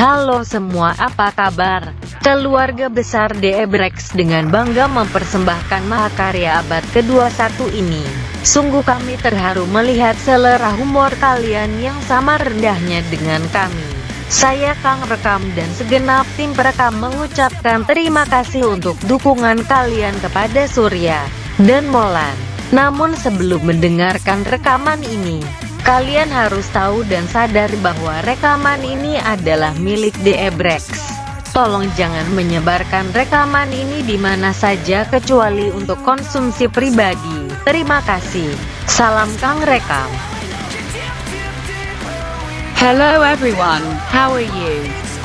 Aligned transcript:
Halo 0.00 0.40
semua, 0.48 0.96
apa 0.96 1.28
kabar? 1.28 1.92
Keluarga 2.24 2.88
besar 2.88 3.36
DE 3.36 3.68
Brex 3.68 4.16
dengan 4.16 4.48
bangga 4.48 4.88
mempersembahkan 4.88 5.84
mahakarya 5.84 6.64
abad 6.64 6.80
ke-21 6.96 7.68
ini. 7.76 8.00
Sungguh 8.40 8.80
kami 8.80 9.20
terharu 9.20 9.68
melihat 9.68 10.16
selera 10.16 10.72
humor 10.72 11.12
kalian 11.20 11.84
yang 11.84 12.00
sama 12.08 12.40
rendahnya 12.40 13.04
dengan 13.12 13.44
kami. 13.52 13.84
Saya 14.32 14.72
Kang 14.80 15.04
Rekam 15.04 15.44
dan 15.52 15.68
segenap 15.76 16.24
tim 16.32 16.56
perekam 16.56 16.96
mengucapkan 16.96 17.84
terima 17.84 18.24
kasih 18.24 18.72
untuk 18.80 18.96
dukungan 19.04 19.68
kalian 19.68 20.16
kepada 20.24 20.64
Surya 20.64 21.28
dan 21.60 21.84
Molan. 21.92 22.32
Namun 22.72 23.12
sebelum 23.20 23.68
mendengarkan 23.68 24.48
rekaman 24.48 25.04
ini, 25.04 25.44
kalian 25.82 26.28
harus 26.28 26.68
tahu 26.70 27.02
dan 27.08 27.24
sadar 27.28 27.70
bahwa 27.80 28.20
rekaman 28.24 28.80
ini 28.84 29.16
adalah 29.20 29.74
milik 29.80 30.14
DE 30.24 30.50
Brex. 30.54 30.88
Tolong 31.50 31.90
jangan 31.98 32.30
menyebarkan 32.32 33.10
rekaman 33.10 33.68
ini 33.74 34.06
di 34.06 34.14
mana 34.14 34.54
saja 34.54 35.02
kecuali 35.08 35.66
untuk 35.74 35.98
konsumsi 36.06 36.70
pribadi. 36.70 37.50
Terima 37.66 37.98
kasih. 38.06 38.54
Salam 38.86 39.28
Kang 39.42 39.58
Rekam. 39.66 40.10
Hello 42.78 43.20
everyone, 43.20 43.84
how 44.08 44.32
are 44.32 44.40
you? 44.40 44.74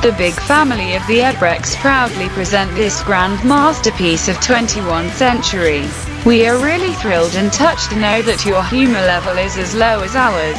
The 0.04 0.12
big 0.20 0.36
family 0.44 0.92
of 0.92 1.06
the 1.08 1.24
Ebrex 1.24 1.72
proudly 1.80 2.28
present 2.36 2.68
this 2.76 3.00
grand 3.06 3.40
masterpiece 3.48 4.28
of 4.28 4.36
21st 4.44 5.10
century. 5.16 5.88
We 6.26 6.44
are 6.48 6.58
really 6.58 6.92
thrilled 6.94 7.36
and 7.36 7.52
touched 7.52 7.90
to 7.90 8.00
know 8.00 8.20
that 8.22 8.44
your 8.44 8.64
humor 8.64 9.00
level 9.00 9.38
is 9.38 9.56
as 9.56 9.76
low 9.76 10.00
as 10.00 10.16
ours. 10.16 10.56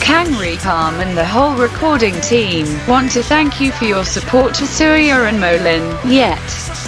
Kangri 0.00 0.56
Palm 0.56 0.94
and 0.98 1.14
the 1.14 1.26
whole 1.26 1.54
recording 1.56 2.18
team 2.22 2.66
want 2.88 3.12
to 3.12 3.22
thank 3.22 3.60
you 3.60 3.70
for 3.70 3.84
your 3.84 4.06
support 4.06 4.54
to 4.54 4.66
Surya 4.66 5.24
and 5.24 5.38
Molin. 5.38 5.94
Yet, 6.10 6.40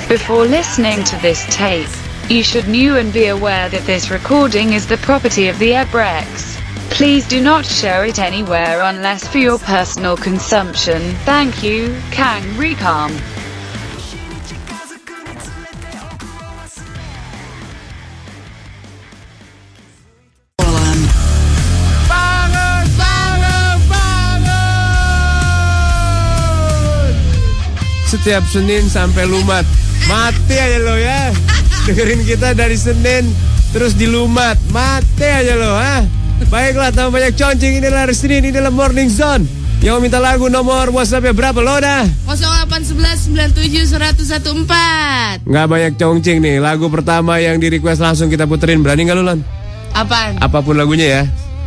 before 0.08 0.46
listening 0.46 1.04
to 1.04 1.16
this 1.20 1.44
tape, 1.54 1.90
you 2.30 2.42
should 2.42 2.68
know 2.68 2.96
and 2.96 3.12
be 3.12 3.26
aware 3.26 3.68
that 3.68 3.84
this 3.84 4.10
recording 4.10 4.72
is 4.72 4.86
the 4.86 4.96
property 4.96 5.48
of 5.48 5.58
the 5.58 5.72
Ebrex. 5.72 6.58
Please 6.88 7.28
do 7.28 7.38
not 7.38 7.66
share 7.66 8.06
it 8.06 8.18
anywhere 8.18 8.80
unless 8.80 9.28
for 9.28 9.38
your 9.38 9.58
personal 9.58 10.16
consumption. 10.16 11.02
Thank 11.26 11.62
you, 11.62 11.94
Kang 12.10 12.42
Recom. 12.54 13.31
Setiap 28.22 28.46
Senin 28.46 28.86
sampai 28.86 29.26
Lumat. 29.26 29.66
Mati 30.06 30.54
aja 30.54 30.78
lo 30.78 30.94
ya. 30.94 31.34
Dengerin 31.90 32.22
kita 32.22 32.54
dari 32.54 32.78
Senin 32.78 33.26
terus 33.74 33.98
di 33.98 34.06
Lumat. 34.06 34.54
Mati 34.70 35.26
aja 35.26 35.58
lo, 35.58 35.74
ha. 35.74 36.06
Baiklah, 36.46 36.94
tambah 36.94 37.18
banyak 37.18 37.34
concing. 37.34 37.82
Inilah 37.82 38.06
hari 38.06 38.14
Senin, 38.14 38.46
inilah 38.46 38.70
Morning 38.70 39.10
Zone. 39.10 39.42
Yang 39.82 39.98
mau 39.98 40.02
minta 40.06 40.22
lagu 40.22 40.46
nomor 40.46 40.94
WhatsAppnya 40.94 41.34
berapa 41.34 41.58
lo 41.66 41.82
dah? 41.82 42.06
0811 42.30 43.34
97 43.58 43.90
114 43.90 45.42
Nggak 45.42 45.66
banyak 45.66 45.92
concing 45.98 46.38
nih. 46.46 46.62
Lagu 46.62 46.86
pertama 46.94 47.42
yang 47.42 47.58
di 47.58 47.74
request 47.74 48.06
langsung 48.06 48.30
kita 48.30 48.46
puterin. 48.46 48.86
Berani 48.86 49.02
nggak 49.02 49.18
lu, 49.18 49.26
Lon? 49.26 49.42
Apaan? 49.98 50.38
apa 50.38 50.62
pun 50.62 50.78
lagunya 50.78 51.10
ya. 51.10 51.22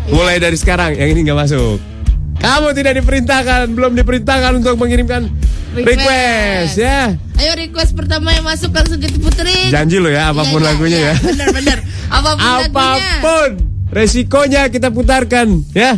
Mulai 0.08 0.39
dari 0.39 0.56
sekarang 0.56 0.95
yang 0.95 1.11
ini 1.11 1.28
nggak 1.28 1.36
masuk. 1.36 1.94
Kamu 2.36 2.67
tidak 2.72 3.00
diperintahkan, 3.00 3.72
belum 3.72 3.95
diperintahkan 3.95 4.52
untuk 4.55 4.75
mengirimkan 4.75 5.30
request, 5.73 5.98
Request. 5.98 6.76
ya. 6.77 7.02
Ayo 7.36 7.52
request 7.58 7.92
pertama 7.93 8.32
yang 8.32 8.43
masuk 8.43 8.71
langsung 8.71 8.95
kita 8.95 9.20
puterin 9.20 9.67
Janji 9.67 9.99
lo 9.99 10.08
ya, 10.08 10.32
apa 10.32 10.45
pun 10.45 10.55
Iya, 10.55 10.64
iya, 10.64 10.71
lagunya 10.71 10.98
iya. 10.98 11.11
ya. 11.11 11.15
Bener 11.20 11.48
bener 11.52 11.77
Apa 12.15 12.30
pun, 12.32 12.39
lagunya 12.39 12.71
Apa 12.71 12.87
pun 13.20 13.49
resikonya 13.92 14.61
kita 14.70 14.89
putarkan, 14.89 15.48
ya. 15.71 15.95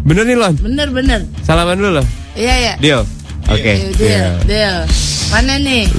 Bener 0.00 0.24
nih 0.24 0.34
Lon. 0.34 0.54
Bener 0.58 0.88
bener 0.90 1.20
Salaman 1.40 1.76
dulu 1.76 2.00
loh. 2.00 2.06
Iya 2.34 2.54
iya 2.56 2.74
Deal. 2.78 3.02
Oke. 3.46 3.94
Deal, 3.94 3.94
deal, 3.94 4.32
deal. 4.46 4.76
Mana 5.30 5.54
nih? 5.58 5.86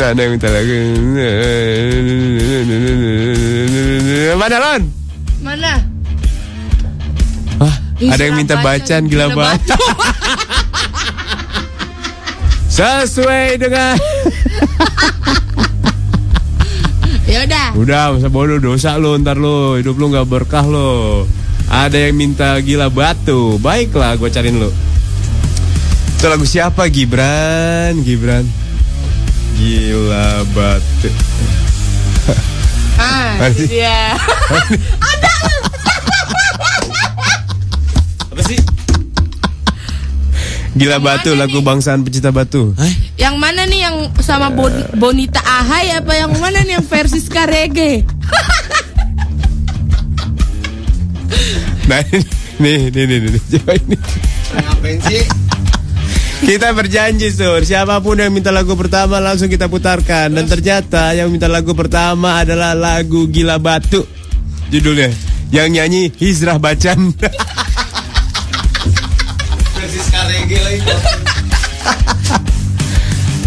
Ada 0.00 0.16
yang 0.16 0.32
minta 0.32 0.48
lagu. 0.48 0.72
Mana 4.38 4.56
Lon? 4.58 4.82
Mana? 5.40 5.87
Ih, 7.98 8.14
ada 8.14 8.22
yang 8.22 8.38
minta 8.38 8.62
bacaan 8.62 9.10
gila 9.10 9.34
banget. 9.34 9.74
Sesuai 12.78 13.58
dengan 13.58 13.98
Ya 17.28 17.44
udah. 17.44 17.68
Udah 17.74 18.04
masa 18.14 18.30
bodoh 18.30 18.56
dosa 18.56 18.96
lo 18.96 19.12
ntar 19.20 19.36
lo 19.36 19.76
Hidup 19.76 19.98
lo 19.98 20.08
gak 20.14 20.30
berkah 20.30 20.62
lo. 20.64 21.26
Ada 21.68 22.08
yang 22.08 22.16
minta 22.16 22.54
gila 22.62 22.86
batu. 22.88 23.58
Baiklah 23.58 24.14
gue 24.16 24.30
cariin 24.30 24.62
lo. 24.62 24.70
Itu 26.16 26.30
lagu 26.30 26.46
siapa? 26.46 26.86
Gibran 26.86 28.00
Gibran. 28.06 28.46
Gila 29.58 30.46
batu. 30.54 31.10
Ah, 32.98 33.50
dia. 33.54 34.14
Apa 35.10 36.37
Gila 40.78 41.02
batu 41.02 41.34
mana 41.34 41.40
lagu 41.42 41.58
nih? 41.58 41.66
bangsaan 41.66 42.00
pecinta 42.06 42.30
batu 42.30 42.70
Yang 43.18 43.34
mana 43.34 43.66
nih 43.66 43.80
yang 43.82 43.96
sama 44.22 44.46
Bon- 44.48 44.86
Bonita 44.94 45.42
Ahai 45.42 45.90
apa 45.90 46.14
yang 46.14 46.30
mana 46.38 46.62
nih 46.62 46.78
yang 46.78 46.86
versi 46.86 47.18
ska 47.18 47.50
reggae? 47.50 48.06
Nah 51.88 52.04
ini 52.12 52.22
nih 52.60 52.78
nih 52.94 53.04
nih, 53.08 53.18
nih. 53.32 53.42
Coba 53.58 53.72
ini 53.74 53.96
Ngapain 54.54 54.98
sih? 55.08 55.22
Kita 56.38 56.70
berjanji 56.70 57.34
sur 57.34 57.58
Siapa 57.64 57.98
pun 57.98 58.14
yang 58.14 58.30
minta 58.30 58.54
lagu 58.54 58.78
pertama 58.78 59.18
langsung 59.18 59.50
kita 59.50 59.66
putarkan 59.66 60.30
Dan 60.30 60.46
ternyata 60.46 61.10
yang 61.10 61.32
minta 61.32 61.50
lagu 61.50 61.74
pertama 61.74 62.38
adalah 62.38 62.76
lagu 62.78 63.26
Gila 63.26 63.58
Batu 63.58 64.06
Judulnya 64.70 65.10
Yang 65.50 65.68
nyanyi 65.74 66.02
Hizrah 66.14 66.60
Bacan 66.62 67.10
Lagi. 70.48 70.80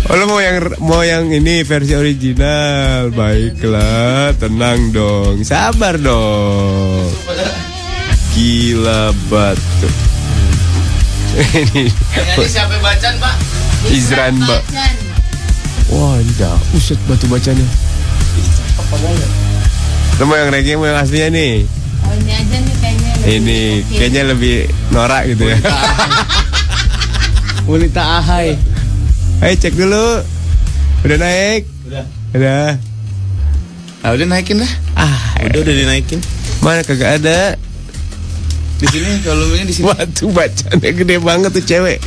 Oh 0.05 0.15
lo 0.19 0.29
mau 0.29 0.37
yang 0.37 0.57
mau 0.85 1.01
yang 1.01 1.33
ini 1.33 1.65
versi 1.65 1.97
original. 1.97 3.09
Baiklah 3.09 4.37
tenang 4.37 4.93
dong. 4.93 5.41
Sabar 5.41 5.97
dong. 5.97 7.09
Gila 8.37 9.17
Batu. 9.33 9.89
Ini. 11.41 11.89
Ini 11.89 12.45
siapa 12.45 12.77
bacaan, 12.77 13.15
Pak? 13.17 13.35
Izran 13.89 14.37
Bacan. 14.45 14.93
Wah 15.89 16.21
indah 16.21 16.55
Uset 16.77 17.01
batu 17.09 17.25
bacanya. 17.27 17.65
Lo 20.21 20.23
mau 20.29 20.37
yang 20.37 20.53
reggae 20.53 20.77
mau 20.77 20.85
yang 20.85 21.01
aslinya 21.01 21.33
nih? 21.33 21.65
Oh 22.05 22.13
ini 22.13 22.31
aja 22.31 22.57
nih 22.61 22.75
kayaknya. 22.77 23.11
Ini 23.25 23.59
kayaknya 23.89 24.23
lebih 24.37 24.69
norak 24.93 25.33
gitu 25.33 25.49
ya 25.49 25.57
Wanita 27.71 28.03
Ahai. 28.19 28.59
Ayo 29.39 29.55
cek 29.55 29.79
dulu 29.79 30.19
Udah 31.07 31.17
naik 31.23 31.63
Udah. 31.87 32.03
Udah 32.35 32.75
Ah, 34.03 34.11
udah 34.11 34.27
naikin 34.27 34.59
dah. 34.59 34.71
Ah 34.99 35.39
Udah 35.39 35.61
udah 35.61 35.71
dinaikin. 35.77 36.19
Mana 36.59 36.83
kagak 36.83 37.23
ada 37.23 37.55
Di 38.75 38.85
sini 38.91 39.23
volumenya 39.23 39.71
di 39.71 39.73
sini. 39.77 39.87
Batu 39.87 40.27
bacanya 40.35 40.89
gede 40.91 41.15
banget 41.23 41.51
tuh 41.55 41.63
cewek 41.63 42.03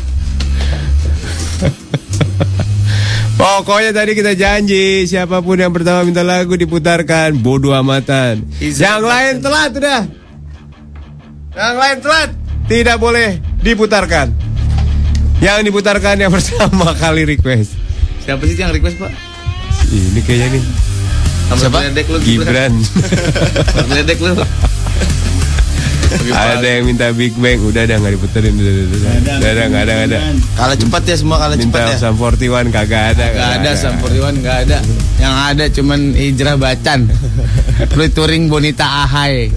Pokoknya 3.41 3.97
tadi 3.97 4.13
kita 4.13 4.37
janji 4.37 5.09
Siapa 5.09 5.41
pun 5.41 5.57
yang 5.57 5.73
pertama 5.73 6.05
minta 6.05 6.21
lagu 6.21 6.61
diputarkan 6.61 7.41
Bodoh 7.41 7.73
amatan 7.73 8.45
Izan 8.61 8.85
Yang 8.85 9.03
lain 9.09 9.35
telat 9.41 9.71
udah 9.73 10.03
Yang 11.57 11.77
lain 11.81 11.97
telat 12.05 12.31
Tidak 12.69 12.97
boleh 13.01 13.29
diputarkan 13.65 14.44
Yang 15.41 15.59
diputarkan 15.71 16.17
yang 16.19 16.33
pertama 16.37 16.95
kali 16.95 17.27
request 17.27 17.75
Siapa 18.23 18.43
sih 18.47 18.57
yang 18.57 18.73
request, 18.73 18.97
Pak? 18.97 19.13
Ini 19.91 20.21
kayaknya 20.23 20.59
nih 20.59 20.63
Siapa? 21.55 21.79
Ledek 21.87 22.07
lu 22.09 22.19
Gibran 22.19 22.73
Ledek 23.95 24.19
lu. 24.19 24.33
Ada 26.15 26.63
yang 26.63 26.87
minta 26.87 27.11
Big 27.11 27.35
Bang 27.35 27.59
Udah 27.61 27.85
dah 27.85 27.99
gak 27.99 28.15
diputerin 28.15 28.55
Udah 28.55 28.71
udah 28.71 28.87
udah 28.87 29.11
Udah 29.35 29.51
udah 29.51 29.67
gak 29.67 29.83
ada 29.83 29.95
ada 30.07 30.19
Kalah 30.55 30.77
cepat 30.79 31.03
ya 31.05 31.17
semua 31.19 31.37
kalah 31.37 31.57
Minta 31.59 31.75
cepat 31.75 31.91
ya. 31.91 31.97
Sam 31.99 32.15
41 32.17 32.71
kagak 32.71 33.03
ada 33.13 33.25
Gak 33.35 33.51
ada 33.61 33.71
Sampuriwan 33.75 34.35
gak 34.41 34.57
ada. 34.65 34.79
Yang 35.19 35.35
ada 35.35 35.65
cuman 35.75 36.01
Hijrah 36.15 36.57
Bacan. 36.57 37.01
Featuring 37.99 38.47
Bonita 38.47 38.87
Ahai. 38.87 39.51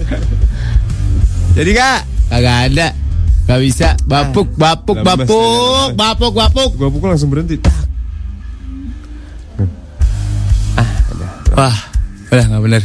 Jadi 1.54 1.70
kak 1.72 2.00
Kagak 2.28 2.58
ada. 2.72 2.86
Gak 3.48 3.60
bisa. 3.64 3.96
Bapuk, 4.04 4.52
bapuk, 4.60 5.00
bapuk, 5.00 5.96
bapuk, 5.96 6.32
bapuk. 6.36 6.70
Gua 6.76 6.92
pukul 6.92 7.08
langsung 7.16 7.32
berhenti. 7.32 7.56
Wah, 11.56 11.74
udah 12.28 12.44
nggak 12.44 12.62
bener. 12.62 12.82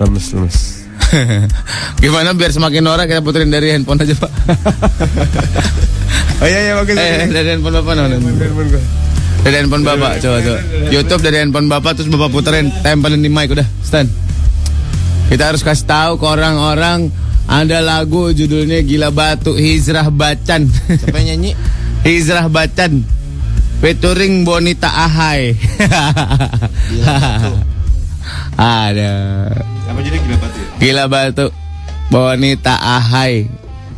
Lemes, 0.00 0.26
lemes. 0.32 0.58
Gimana 2.02 2.34
biar 2.34 2.50
semakin 2.50 2.82
norak 2.82 3.06
kita 3.06 3.22
puterin 3.22 3.52
dari 3.52 3.70
handphone 3.70 4.02
aja 4.02 4.16
pak. 4.16 4.32
Oh 6.36 6.48
iya 6.48 6.58
iya 6.68 6.72
bagus. 6.76 6.96
eh, 6.98 7.28
dari 7.30 7.48
handphone 7.54 7.76
bapak 7.78 7.92
no. 7.94 8.02
Handphone 8.08 8.68
gua. 8.72 8.82
Dari 9.46 9.54
handphone 9.62 9.84
bapak, 9.86 10.12
coba 10.18 10.38
coba. 10.42 10.60
YouTube 10.90 11.22
dari 11.22 11.36
handphone 11.38 11.68
bapak 11.70 11.92
terus 11.94 12.10
bapak 12.10 12.34
puterin, 12.34 12.66
tempelin 12.82 13.22
di 13.22 13.30
mic 13.30 13.52
udah, 13.52 13.68
stand. 13.84 14.10
Kita 15.30 15.54
harus 15.54 15.62
kasih 15.62 15.86
tahu 15.86 16.12
ke 16.18 16.26
orang-orang 16.26 17.14
ada 17.46 17.78
lagu 17.78 18.34
judulnya 18.34 18.82
Gila 18.82 19.14
Batu 19.14 19.54
Hizrah 19.54 20.10
Bacan. 20.10 20.66
Siapa 20.66 21.14
yang 21.22 21.38
nyanyi? 21.38 21.50
Hizrah 22.06 22.50
Bacan. 22.50 23.06
Featuring 23.78 24.42
Bonita 24.42 24.90
Ahai. 24.90 25.54
ada. 28.58 29.14
Apa 29.86 30.00
jadi 30.02 30.16
gila 30.18 30.36
batu 30.42 30.58
ya? 30.58 30.68
Gila 30.82 31.04
Batu. 31.06 31.46
Bonita 32.10 32.74
Ahai. 32.82 33.46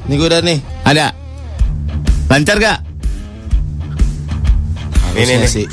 Ini 0.09 0.15
gue 0.19 0.29
udah 0.29 0.43
nih. 0.45 0.59
Ada. 0.85 1.15
Lancar 2.29 2.57
gak? 2.61 2.79
Harusnya 5.15 5.37
nih. 5.41 5.51
sih. 5.51 5.67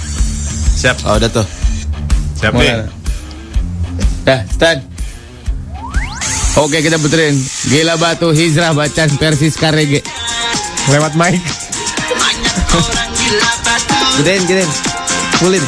Siap. 0.80 1.02
Oh 1.10 1.18
udah 1.20 1.30
tuh. 1.34 1.48
Siap 2.40 2.54
Mana? 2.56 2.88
Dah, 4.24 4.42
stand. 4.54 4.95
Oke, 6.56 6.80
kita 6.80 6.96
puterin. 6.96 7.36
Gila 7.68 8.00
Batu 8.00 8.32
Hizrah 8.32 8.72
Bacan 8.72 9.12
versi 9.20 9.52
Skarege. 9.52 10.00
Lewat 10.88 11.12
mic. 11.20 11.44
Gedein, 14.24 14.40
gedein. 14.48 14.72
Pulin. 15.44 15.60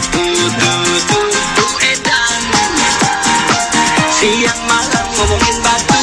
Siang 4.17 4.61
malam 4.65 5.05
ngomongin 5.13 5.57
batu 5.59 5.99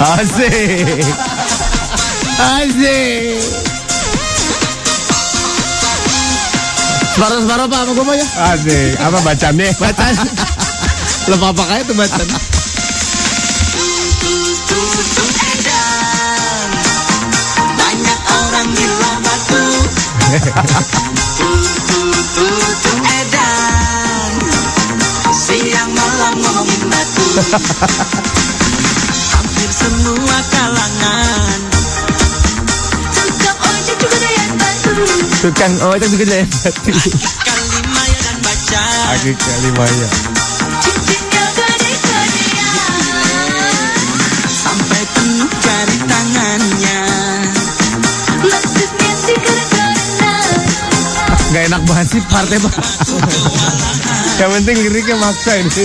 Asik. 0.00 1.06
Asik. 2.40 3.71
Separuh-separuh 7.12 7.68
apa 7.68 7.76
sama 7.76 7.92
gue 7.92 8.04
mau 8.08 8.16
ya? 8.16 8.24
Asik. 8.56 8.96
Apa 8.96 9.18
bacannya? 9.20 9.68
Bacan. 9.76 10.14
Lo 11.28 11.36
apa 11.52 11.62
kayak 11.68 11.84
tuh 11.84 11.92
bacan? 11.92 12.24
edan 15.52 16.68
Banyak 17.76 18.20
orang 18.32 18.68
bilang 18.72 19.20
batu 19.28 19.62
edan 23.12 24.32
Siang 25.36 25.90
malam 25.92 26.34
ngomongin 26.42 26.82
batu 26.88 27.24
Hampir 29.36 29.68
semua 29.68 30.38
kalangan 30.48 31.21
batu 35.06 35.26
Tukang 35.42 35.74
juga 36.10 36.24
deh. 36.26 36.44
Kalimaya 37.42 38.18
dan 38.22 38.36
baca 38.42 38.82
Aki 39.18 39.32
kalimaya. 39.34 40.08
Cincinnya 40.82 41.44
gede-gedean 41.58 42.28
Sampai 44.46 45.02
penuh 45.14 45.50
jari 45.62 45.98
tangannya 46.06 47.00
Gak 51.52 51.68
enak 51.68 51.84
banget 51.84 52.06
sih 52.16 52.22
partai 52.32 52.56
pak. 52.56 52.72
Yang 54.40 54.50
penting 54.56 54.76
liriknya 54.88 55.20
maksa 55.20 55.60
ini. 55.60 55.84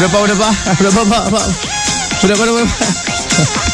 Udah 0.00 0.08
pak, 0.08 0.20
udah 0.24 0.36
pak, 0.40 0.54
udah 0.80 0.92
pak, 0.96 1.04
pak, 1.04 1.22
pak. 1.28 1.44
Udah 2.24 2.34
pak, 2.40 2.44
udah 2.48 2.64
pak. 2.64 3.73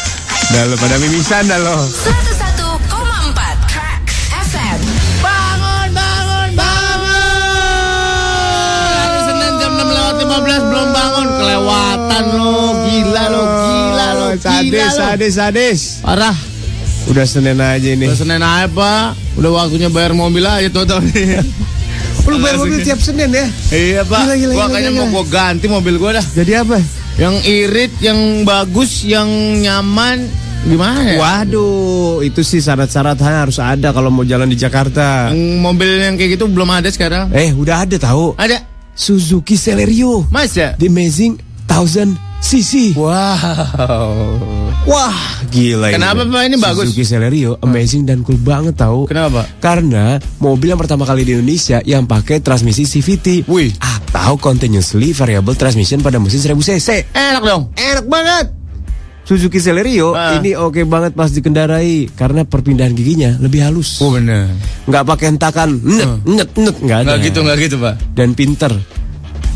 Dah 0.51 0.63
lo 0.65 0.75
pada 0.75 0.95
mimisan 0.97 1.47
dah 1.47 1.57
lo. 1.57 1.87
101,4 1.87 3.31
Track 3.65 4.03
FM. 4.45 4.79
Hari 8.93 9.19
Senin 9.21 9.53
jam 9.57 9.71
6 9.73 9.87
lewat 9.87 10.15
15 10.17 10.69
belum 10.69 10.87
bangun 10.91 11.27
kelewatan 11.33 12.23
lo 12.33 12.53
gila 12.83 13.23
lo 13.27 13.41
gila 13.47 14.07
lo 14.11 14.27
gila 14.33 14.39
Sadis, 14.41 14.83
lo 14.83 14.91
sadis, 14.93 15.33
sadis. 15.33 15.79
parah 16.01 16.35
Udah 17.03 17.25
Senin 17.25 17.57
aja 17.57 17.87
ini. 17.89 18.05
udah 18.05 18.17
Senin 18.17 18.41
aja 18.41 18.67
pak 18.67 19.05
udah 19.33 19.51
waktunya 19.53 19.87
bayar 19.87 20.13
mobil 20.13 20.43
aja 20.43 20.67
tuh 20.67 20.83
tuh 20.89 20.99
Lu 22.23 22.37
bayar 22.37 22.57
mobil 22.57 22.79
tiap 22.81 22.99
Senin 22.99 23.31
ya? 23.31 23.47
iya 23.71 24.01
pak 24.03 24.19
Gila, 24.21 24.35
gila, 24.37 24.51
gua 24.51 24.59
gila, 24.61 24.73
kayaknya 24.73 24.91
gila. 24.91 25.01
mau 25.01 25.13
gua 25.13 25.23
ganti 25.25 25.65
mobil 25.65 25.95
gua 25.97 26.11
dah 26.13 26.25
Jadi 26.27 26.51
apa? 26.53 26.77
Yang 27.15 27.35
irit 27.41 27.91
yang 27.99 28.17
bagus 28.41 29.03
yang 29.03 29.27
nyaman 29.57 30.25
gimana 30.61 31.01
ya 31.01 31.17
Waduh, 31.17 32.21
itu 32.21 32.41
sih 32.41 32.59
syarat-syarat 32.59 33.17
harus 33.17 33.57
ada 33.57 33.89
kalau 33.89 34.07
mau 34.07 34.21
jalan 34.21 34.45
di 34.45 34.55
Jakarta. 34.55 35.33
yang 35.33 35.57
mobil 35.59 35.89
yang 35.97 36.13
kayak 36.13 36.37
gitu 36.37 36.45
belum 36.45 36.69
ada 36.69 36.87
sekarang 36.87 37.33
Eh, 37.33 37.49
udah 37.51 37.83
ada 37.83 37.97
tahu. 37.97 38.37
ada 38.37 38.61
Suzuki 38.93 39.57
Celerio. 39.57 40.27
masa 40.29 40.77
The 40.77 40.85
Amazing 40.85 41.41
1000 41.65 42.30
cc. 42.41 42.97
wow 42.97 44.33
Wah, 44.81 45.13
gila 45.47 45.93
Kenapa, 45.93 46.25
Pak? 46.25 46.41
Ini 46.41 46.57
bagus? 46.57 46.89
Suzuki 46.89 47.05
Celerio 47.05 47.53
amazing 47.61 48.01
dan 48.01 48.25
cool 48.25 48.35
banget 48.35 48.73
tahu. 48.75 49.05
kenapa 49.05 49.45
Karena 49.61 50.17
mobil 50.37 50.67
yang 50.67 50.81
pertama 50.81 51.05
kali 51.05 51.21
di 51.21 51.31
Indonesia 51.31 51.77
yang 51.81 52.03
pakai 52.03 52.41
transmisi 52.41 52.81
CVT. 52.83 53.45
Wih. 53.45 53.69
Atau 53.77 54.35
continuously 54.35 55.13
variable 55.13 55.53
transmission 55.53 56.01
pada 56.01 56.17
mesin 56.17 56.41
1000 56.41 56.57
cc. 56.57 56.89
enak 57.07 57.41
dong 57.41 57.69
Enak 57.71 58.05
banget. 58.05 58.45
Suzuki 59.21 59.61
Celerio 59.61 60.11
Ah. 60.11 60.33
ini 60.35 60.57
oke 60.57 60.81
banget 60.83 61.13
pas 61.13 61.29
dikendarai 61.29 62.09
karena 62.11 62.41
perpindahan 62.41 62.91
giginya 62.91 63.37
lebih 63.37 63.61
halus. 63.61 64.01
oh 64.01 64.09
bener 64.09 64.49
Nggak 64.83 65.03
pakai 65.05 65.25
hentakan 65.29 65.77
net 65.77 66.09
net 66.25 66.49
net 66.57 66.75
nggak 66.75 66.97
ada. 66.97 67.07
nggak 67.07 67.19
gitu 67.23 67.39
nggak 67.39 67.57
gitu 67.61 67.75
pak 67.77 67.93
Dan 68.11 68.33
pinter. 68.33 68.73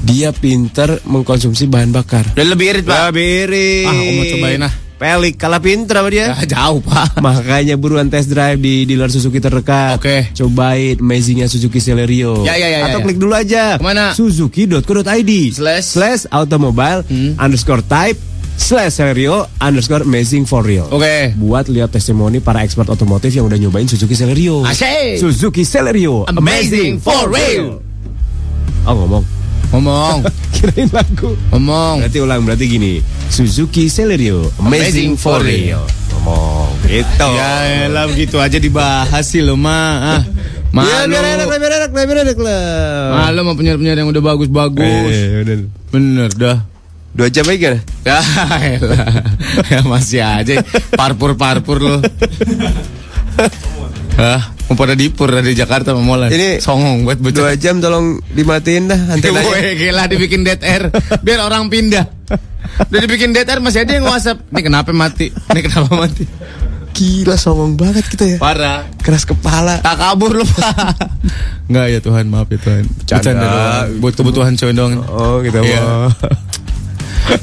Dia 0.03 0.35
pinter 0.35 0.99
mengkonsumsi 1.07 1.71
bahan 1.71 1.95
bakar. 1.95 2.27
Dan 2.35 2.51
lebih 2.51 2.75
irit 2.75 2.85
pak 2.85 3.13
Lebih 3.13 3.27
irit. 3.47 3.85
Ah, 3.87 3.93
aku 3.95 4.11
mau 4.11 4.25
cobain 4.27 4.61
ah. 4.65 4.73
Pelik 4.95 5.35
kalah 5.35 5.59
pinter 5.59 5.99
sama 5.99 6.07
dia. 6.07 6.31
Ya, 6.31 6.47
jauh 6.47 6.79
pak 6.79 7.19
Makanya 7.19 7.75
buruan 7.75 8.07
test 8.07 8.31
drive 8.31 8.63
di 8.63 8.87
dealer 8.87 9.11
Suzuki 9.11 9.43
terdekat. 9.43 9.99
Oke. 9.99 10.31
Cobain 10.31 10.95
amazingnya 10.99 11.51
Suzuki 11.51 11.83
Celerio. 11.83 12.47
Ya, 12.47 12.55
ya, 12.55 12.67
ya, 12.71 12.79
Atau 12.87 12.99
ya, 12.99 13.03
ya. 13.03 13.05
klik 13.07 13.19
dulu 13.19 13.33
aja. 13.35 13.63
Ke 13.75 13.83
mana? 13.83 14.15
Suzuki.co.id 14.15 15.31
Slash. 15.51 15.85
slash 15.85 16.21
automobile 16.31 17.03
underscore 17.35 17.83
type 17.83 18.15
slash 18.55 18.95
Celerio 18.95 19.51
underscore 19.59 20.07
amazing 20.07 20.47
for 20.47 20.63
real. 20.63 20.87
Oke. 20.87 21.35
Buat 21.35 21.67
lihat 21.67 21.91
testimoni 21.91 22.39
para 22.39 22.63
expert 22.63 22.87
otomotif 22.87 23.35
yang 23.35 23.51
udah 23.51 23.59
nyobain 23.59 23.83
Suzuki 23.91 24.15
Celerio. 24.15 24.63
Asik. 24.63 25.19
Suzuki 25.19 25.67
Celerio 25.67 26.23
Amazing 26.31 27.03
for 27.03 27.27
real. 27.27 27.83
Oh 28.87 28.95
ngomong. 28.95 29.34
Ngomong, 29.69 30.25
Kirain 30.55 30.88
lagu. 30.89 31.36
ngomong. 31.51 32.05
Berarti 32.05 32.17
ulang 32.19 32.41
berarti 32.41 32.65
gini. 32.65 32.93
Suzuki 33.27 33.88
Celerio 33.88 34.50
Amazing 34.57 34.62
amazing, 34.62 35.12
for 35.15 35.39
real. 35.41 35.84
Ngomong 36.13 36.67
gitu. 36.86 37.27
Ya 37.34 37.86
elah 37.86 38.05
begitu 38.05 38.38
aja 38.38 38.55
dibahas 38.55 39.24
sih 39.25 39.39
lo 39.39 39.55
mah. 39.55 40.17
Ah, 40.17 40.22
Ya, 40.75 41.07
malu. 41.07 41.07
biar 41.07 41.24
enak 41.39 41.48
lah, 41.48 41.55
biar 41.55 41.74
enak 41.74 41.89
lah, 41.89 42.03
biar 42.03 42.19
enak 42.27 42.38
lah. 42.38 42.63
Malu 43.15 43.38
sama 43.39 43.51
penyiar-penyiar 43.55 43.95
yang 43.95 44.12
udah 44.12 44.22
bagus-bagus. 44.22 45.07
Eh, 45.07 45.39
udah. 45.41 45.55
Bener 45.88 46.29
dah. 46.31 46.57
Dua 47.15 47.27
jam 47.31 47.48
aja 47.48 47.72
kan? 47.72 47.75
Ya 48.05 48.19
ya 49.72 49.79
masih 49.81 50.19
aja 50.19 50.62
parpur-parpur 50.93 51.77
lo. 51.79 51.98
Hah, 54.15 54.54
mau 54.65 54.75
pada 54.75 54.93
dipur 54.93 55.29
dari 55.29 55.53
Jakarta 55.53 55.93
sama 55.93 56.01
Molan. 56.01 56.29
Ini 56.29 56.57
songong 56.57 57.05
buat 57.05 57.22
bocah. 57.22 57.38
Dua 57.38 57.53
jam 57.53 57.77
tolong 57.77 58.17
dimatiin 58.34 58.89
dah 58.89 59.00
antenanya. 59.13 59.45
Woi, 59.53 59.77
gila 59.77 60.03
dibikin 60.10 60.41
dead 60.41 60.62
air 60.62 60.89
biar 61.22 61.45
orang 61.45 61.69
pindah. 61.69 62.05
Udah 62.89 63.00
dibikin 63.00 63.29
dead 63.31 63.45
air 63.45 63.62
masih 63.62 63.86
ada 63.86 63.93
yang 63.93 64.10
WhatsApp. 64.10 64.41
Ini 64.50 64.62
kenapa 64.62 64.89
mati? 64.89 65.29
Ini 65.29 65.60
kenapa 65.62 65.93
mati? 65.93 66.25
Gila 66.95 67.36
songong 67.36 67.75
banget 67.75 68.07
kita 68.07 68.25
ya. 68.25 68.38
Parah. 68.39 68.88
Keras 69.03 69.27
kepala. 69.27 69.84
Tak 69.84 70.00
kabur 70.00 70.31
lu, 70.31 70.48
Pak. 70.48 70.95
Enggak 71.67 71.86
ya 71.91 72.00
Tuhan, 72.00 72.24
maaf 72.31 72.48
ya 72.48 72.55
Tuhan. 72.55 72.84
Bercanda. 72.88 73.48
Buat 74.00 74.13
kebutuhan 74.15 74.55
condong. 74.55 75.03
Oh, 75.12 75.43
kita 75.43 75.60
Iya. 75.60 75.81
mau. 75.84 76.07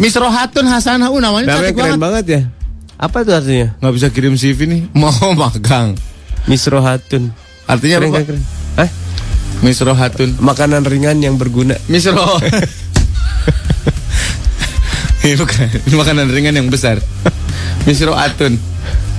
Miss 0.01 0.17
Rohatun 0.17 0.65
Hasanah, 0.65 1.13
uh, 1.13 1.21
namanya 1.21 1.53
Namanya 1.53 1.69
cantik 1.69 1.75
keren 1.77 1.85
banget. 1.85 2.01
banget 2.01 2.25
ya. 2.25 2.41
Apa 2.97 3.19
tuh 3.27 3.35
artinya? 3.37 3.69
Nggak 3.77 3.93
bisa 3.93 4.07
kirim 4.09 4.35
CV 4.35 4.59
nih. 4.65 4.83
Mau 4.97 5.13
magang. 5.37 5.93
Misro 6.47 6.83
Hatun. 6.83 7.31
Artinya 7.65 7.97
Keren, 8.03 8.11
apa? 8.11 8.19
keren, 8.23 8.23
Pak? 8.23 8.27
keren. 8.27 8.43
Hah? 8.79 8.91
Misro 9.63 9.93
Hatun. 9.95 10.31
Makanan 10.43 10.83
ringan 10.83 11.19
yang 11.23 11.39
berguna. 11.39 11.79
Misro. 11.87 12.19
ini 15.23 15.39
bukan 15.39 15.67
makanan 15.95 16.27
ringan 16.31 16.55
yang 16.59 16.67
besar. 16.67 16.99
Misro 17.87 18.15
Atun. 18.15 18.59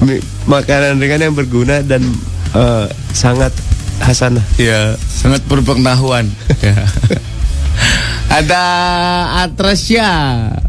Mi- 0.04 0.24
Makanan 0.44 1.00
ringan 1.00 1.32
yang 1.32 1.36
berguna 1.36 1.80
dan 1.80 2.04
eh, 2.52 2.86
sangat 3.16 3.56
hasanah. 4.04 4.44
Ya, 4.60 5.00
sangat 5.00 5.40
berpengetahuan. 5.48 6.28
ya. 6.66 6.76
Ada 8.34 8.66
Atresya 9.46 10.10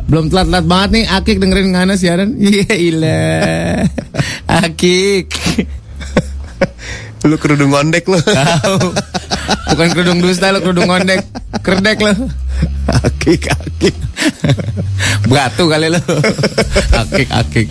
Belum 0.04 0.28
telat-telat 0.28 0.68
banget 0.68 0.88
nih 1.00 1.04
Akik 1.08 1.40
dengerin 1.40 1.72
Ngana 1.72 1.96
siaran 1.96 2.36
Iya 2.36 2.76
ilah 2.76 3.88
Akik 4.68 5.32
Lu 7.30 7.36
kerudung 7.40 7.72
ngondek 7.72 8.04
lu. 8.04 8.20
Tahu. 8.20 8.92
Bukan 9.72 9.88
kerudung 9.96 10.20
dusta 10.20 10.52
lo 10.52 10.60
Kerudung 10.60 10.92
ngondek. 10.92 11.24
Kerdek 11.64 11.98
lo 12.04 12.12
akik 12.84 13.48
akik. 13.48 13.96
Batu 15.24 15.64
kali 15.64 15.88
lo 15.88 16.00
Akik 16.92 17.28
akik. 17.32 17.68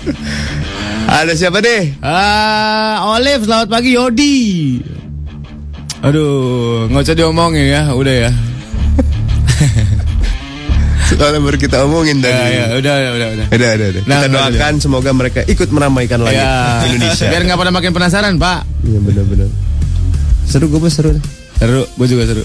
Ada 1.05 1.37
siapa 1.37 1.61
deh? 1.61 1.93
Ah, 2.01 3.13
Olive 3.13 3.45
selamat 3.45 3.67
pagi 3.69 3.93
Yodi. 3.93 4.37
Aduh 6.03 6.91
nggak 6.91 7.03
usah 7.07 7.15
diomongin 7.15 7.71
ya 7.71 7.95
Udah 7.95 8.27
ya 8.27 8.31
Soalnya 11.03 11.39
baru 11.43 11.57
kita 11.59 11.77
omongin 11.83 12.23
tadi. 12.23 12.31
Ya, 12.31 12.47
ya, 12.47 12.65
udah, 12.79 12.93
udah, 12.95 13.11
udah, 13.11 13.27
udah. 13.35 13.47
Udah, 13.51 13.69
udah, 13.75 13.87
udah. 13.91 14.01
Nah, 14.07 14.19
kita 14.23 14.27
udah, 14.29 14.41
doakan 14.49 14.73
semoga 14.79 15.11
mereka 15.11 15.39
ikut 15.43 15.69
meramaikan 15.69 16.19
lagi 16.23 16.39
Ya, 16.39 16.83
Indonesia. 16.87 17.27
Biar 17.27 17.41
nggak 17.43 17.59
pada 17.59 17.71
makin 17.71 17.91
penasaran, 17.91 18.33
Pak. 18.39 18.59
Iya 18.87 18.99
benar-benar. 19.03 19.49
Seru 20.47 20.65
gue 20.71 20.91
seru. 20.91 21.11
Seru, 21.59 21.83
gue 21.87 22.07
juga 22.07 22.23
seru. 22.27 22.43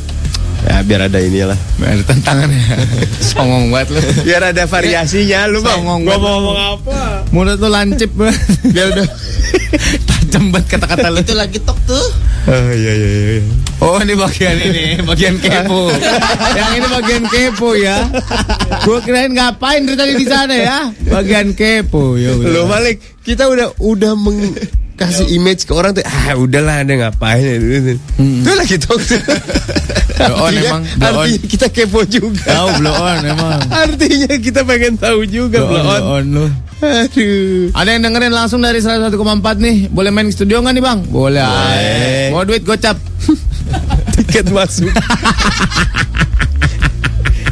Ya 0.66 0.82
biar 0.82 1.06
ada 1.06 1.18
inilah. 1.22 1.58
Biar 1.78 1.90
ada 1.94 2.04
tantangannya. 2.08 2.62
Songong 3.30 3.70
banget 3.70 3.94
lu. 3.94 4.00
Biar 4.26 4.42
ada 4.50 4.62
variasinya 4.66 5.46
lu 5.46 5.62
bang. 5.62 5.78
Songong 5.78 6.00
Gua 6.02 6.16
mau 6.18 6.30
ngomong 6.38 6.58
apa? 6.58 6.98
Mulut 7.30 7.58
lu 7.62 7.68
lancip 7.70 8.10
banget. 8.18 8.42
Biar 8.74 8.86
udah 8.90 9.06
tajam 10.08 10.44
banget 10.50 10.66
kata-kata 10.74 11.06
lu. 11.14 11.20
Itu 11.22 11.34
lagi 11.38 11.58
tok 11.62 11.78
tuh. 11.86 12.06
Oh 12.48 12.72
iya 12.72 12.92
iya 12.96 13.10
iya. 13.38 13.42
Oh 13.78 14.00
ini 14.02 14.14
bagian 14.18 14.56
ini, 14.58 14.84
bagian 15.06 15.36
kepo. 15.38 15.92
Yang 16.56 16.70
ini 16.82 16.86
bagian 16.90 17.24
kepo 17.30 17.68
ya. 17.78 17.96
Gue 18.82 18.98
kirain 19.06 19.30
ngapain 19.30 19.86
dari 19.86 19.94
tadi 19.94 20.12
di 20.18 20.26
sana 20.26 20.54
ya. 20.56 20.78
Bagian 21.06 21.54
kepo 21.54 22.18
ya. 22.18 22.34
Lo 22.34 22.66
Malik, 22.66 22.98
kita 23.22 23.46
udah 23.46 23.78
udah 23.78 24.12
meng 24.18 24.56
kasih 24.98 25.30
image 25.30 25.62
ke 25.62 25.72
orang 25.72 25.94
tuh 25.94 26.02
ah 26.02 26.34
udahlah 26.34 26.82
ada 26.82 26.90
ngapain 26.90 27.38
ya 27.38 27.54
itu 27.62 28.50
lagi 28.50 28.76
talk 28.82 28.98
tuh 28.98 29.22
Blow 30.18 30.36
on 30.40 30.52
emang, 30.52 30.82
blow 30.84 31.14
on. 31.14 31.14
artinya 31.22 31.46
kita 31.46 31.66
kepo 31.68 32.00
juga 32.04 32.42
Tahu 32.44 32.68
blow 32.76 32.90
on 32.92 33.18
emang. 33.24 33.60
artinya 33.68 34.32
kita 34.36 34.60
pengen 34.62 34.94
tahu 34.94 35.22
juga 35.24 35.58
Blow 35.60 35.70
blow 35.70 35.84
on 35.84 36.00
blow 36.00 36.12
on 36.12 36.24
lu. 36.28 36.46
aduh 36.78 37.70
Ada 37.72 37.88
yang 37.90 38.02
dengerin 38.04 38.30
langsung 38.30 38.58
dari 38.58 38.78
101,4 38.78 39.14
nih. 39.58 39.76
Boleh 39.88 40.10
main 40.10 40.26
ke 40.26 40.32
studio 40.32 40.58
nggak 40.58 40.74
nih 40.74 40.84
bang? 40.84 40.98
Boleh. 41.04 41.42
Boleh. 41.42 42.26
Mau 42.30 42.42
duit 42.42 42.62
gocap. 42.62 42.98
tiket 44.16 44.46
masuk 44.48 44.90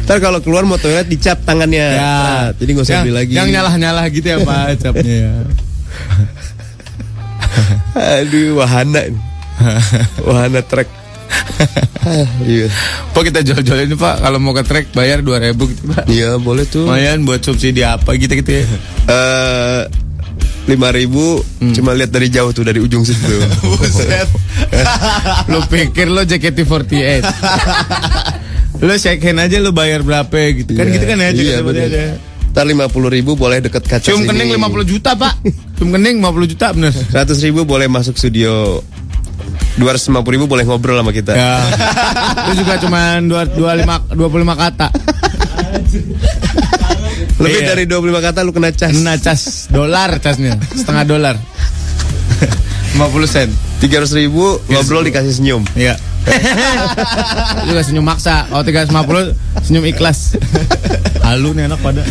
Ntar 0.03 0.19
kalau 0.19 0.39
keluar 0.39 0.63
mau 0.63 0.75
toilet 0.75 1.03
dicap 1.05 1.39
tangannya 1.41 1.83
Nah, 1.93 2.45
Jadi 2.53 2.69
gak 2.73 2.83
usah 2.83 2.93
yang, 2.93 3.03
beli 3.03 3.13
lagi 3.13 3.31
Yang 3.33 3.47
nyalah-nyalah 3.51 4.05
gitu 4.07 4.23
ya 4.25 4.37
pak 4.39 4.63
capnya 4.81 5.15
ya. 5.17 5.33
Aduh 8.19 8.57
wahana 8.57 9.01
ini. 9.03 9.19
Wahana 10.27 10.61
track 10.61 10.85
Ah, 10.87 11.06
Iya 12.41 12.71
Pak 13.11 13.21
kita 13.23 13.39
jual-jual 13.41 13.79
ini 13.83 13.95
pak. 13.95 14.21
Kalau 14.21 14.37
mau 14.37 14.51
ke 14.51 14.63
track 14.63 14.85
bayar 14.91 15.19
2000 15.19 15.53
gitu 15.57 15.83
pak. 15.87 16.03
Iya 16.07 16.37
boleh 16.37 16.63
tuh 16.63 16.85
Lumayan 16.85 17.23
buat 17.23 17.41
subsidi 17.41 17.81
apa 17.81 18.15
gitu 18.15 18.33
gitu 18.35 18.51
ya. 18.53 18.65
Eh, 19.07 19.81
lima 20.67 20.91
ribu 20.91 21.39
cuma 21.71 21.95
lihat 21.95 22.11
dari 22.11 22.27
jauh 22.27 22.51
tuh 22.51 22.61
dari 22.61 22.79
ujung 22.79 23.01
situ. 23.01 23.39
Buset. 23.63 24.27
lu 25.51 25.63
pikir 25.65 26.07
lo 26.07 26.21
JKT48. 26.21 27.23
lu 28.77 28.93
check 28.95 29.23
in 29.23 29.39
aja 29.39 29.57
lu 29.57 29.71
bayar 29.71 30.03
berapa 30.03 30.27
gitu. 30.53 30.75
Kan 30.75 30.91
gitu 30.91 31.03
kan 31.03 31.17
ya 31.17 31.31
Iya 31.31 31.59
JKT48 31.59 31.63
bener. 31.63 31.87
ada. 31.87 32.05
Ntar 32.47 32.65
lima 32.65 32.85
puluh 32.87 33.07
ribu 33.07 33.35
boleh 33.35 33.61
deket 33.61 33.85
kaca 33.85 34.01
Cium 34.01 34.23
sini. 34.23 34.33
kening 34.33 34.49
50 34.55 34.81
juta 34.87 35.11
pak. 35.13 35.33
Cium 35.75 35.89
kening 35.89 36.15
50 36.19 36.51
juta 36.51 36.67
bener. 36.73 36.91
Seratus 36.91 37.39
ribu 37.39 37.63
boleh 37.63 37.85
masuk 37.85 38.17
studio. 38.17 38.81
Dua 39.77 39.93
ratus 39.93 40.09
lima 40.09 40.25
puluh 40.25 40.41
ribu 40.41 40.45
boleh 40.49 40.65
ngobrol 40.65 40.97
sama 40.97 41.13
kita. 41.13 41.33
Ya. 41.37 41.61
Itu 42.49 42.65
juga 42.65 42.81
cuma 42.81 43.21
25 43.21 44.17
25 44.17 44.55
kata. 44.57 44.87
Lebih 47.37 47.59
Iya. 47.61 47.67
dari 47.69 47.83
25 47.85 48.17
kata 48.25 48.39
lu 48.41 48.51
kena 48.53 48.73
cas. 48.73 48.93
Kena 48.93 49.13
cas 49.21 49.41
dolar 49.69 50.09
casnya, 50.17 50.57
setengah 50.73 51.03
dolar. 51.05 51.35
50 52.97 53.29
sen. 53.29 53.49
Tiga 53.77 54.01
ratus 54.01 54.17
ribu 54.17 54.57
ngobrol 54.73 55.05
dikasih 55.05 55.37
senyum. 55.37 55.61
Iya. 55.77 55.93
Juga 57.69 57.81
senyum 57.85 58.01
maksa. 58.01 58.49
Kalau 58.49 58.65
350 58.65 59.37
senyum 59.61 59.85
ikhlas. 59.85 60.33
Halu 61.21 61.53
nih 61.53 61.69
anak 61.69 61.77
pada. 61.85 62.01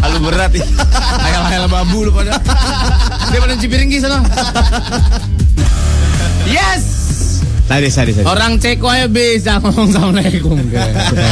Halu 0.00 0.18
berat 0.24 0.56
ih. 0.56 0.64
Hayal-hayal 1.20 1.68
babu 1.68 2.08
lu 2.08 2.10
pada. 2.16 2.40
Dia 3.28 3.38
pada 3.44 3.54
cipiringgi 3.60 4.00
sana. 4.00 4.24
Yes. 6.48 6.82
Tadi 7.68 7.92
tadi 7.92 8.10
tadi. 8.16 8.24
Orang 8.24 8.56
Ceko 8.56 8.88
aja 8.88 9.04
bisa 9.06 9.60
ngomong 9.60 9.92
assalamualaikum. 9.92 10.56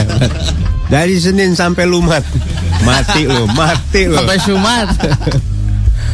Dari 0.92 1.16
Senin 1.16 1.56
sampai 1.56 1.88
Lumat. 1.88 2.20
Mati 2.84 3.24
lu, 3.24 3.48
mati 3.56 4.04
lu. 4.06 4.14
Sampai 4.20 4.36
Jumat 4.44 4.86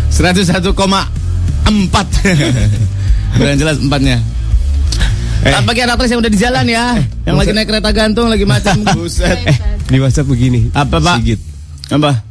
101,4 0.09 0.73
Beran 3.35 3.57
jelas 3.61 3.77
empatnya 3.83 4.23
Selamat 5.43 5.65
pagi 5.67 5.81
anak 5.83 5.99
yang 6.07 6.21
udah 6.23 6.31
di 6.31 6.39
jalan 6.39 6.65
ya 6.71 6.85
Yang 7.27 7.35
lagi 7.35 7.51
naik 7.51 7.67
kereta 7.67 7.91
gantung 7.91 8.31
Lagi 8.31 8.47
macam 8.47 8.79
Buset. 8.97 9.43
Eh, 9.43 9.57
di 9.91 9.99
WhatsApp 9.99 10.31
begini. 10.31 10.71
Apa 10.71 11.03
pak? 11.03 11.19
Sigit. 11.21 11.41
Apa? 11.91 12.23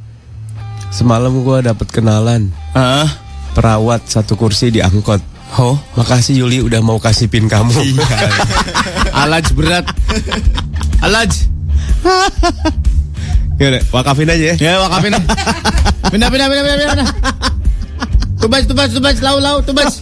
Semalam 0.89 1.43
gua 1.43 1.59
dapat 1.61 1.91
kenalan 1.91 2.49
Ah, 2.71 3.05
perawat 3.51 4.07
satu 4.07 4.39
kursi 4.39 4.71
di 4.71 4.79
angkot. 4.79 5.19
Oh 5.59 5.75
Makasih 5.99 6.39
Yuli 6.45 6.63
udah 6.63 6.79
mau 6.79 6.95
kasih 6.95 7.27
pin 7.27 7.51
kamu. 7.51 7.75
Alaj 9.25 9.51
berat 9.51 9.83
Alaj 11.03 11.31
Ya 13.59 13.65
udah, 13.77 13.81
wakafin 13.93 14.25
aja 14.31 14.45
ya. 14.51 14.55
Ya 14.57 14.73
wakafin 14.81 15.13
dah. 15.13 15.23
Pindah 16.09 16.29
pindah 16.33 16.47
pindah 16.49 16.63
pindah 16.65 16.77
pindah 16.95 17.07
Tubas 18.41 18.63
tubas 18.65 18.89
tubas 18.89 19.17
lau 19.21 19.37
lau 19.37 19.61
tubas 19.61 20.01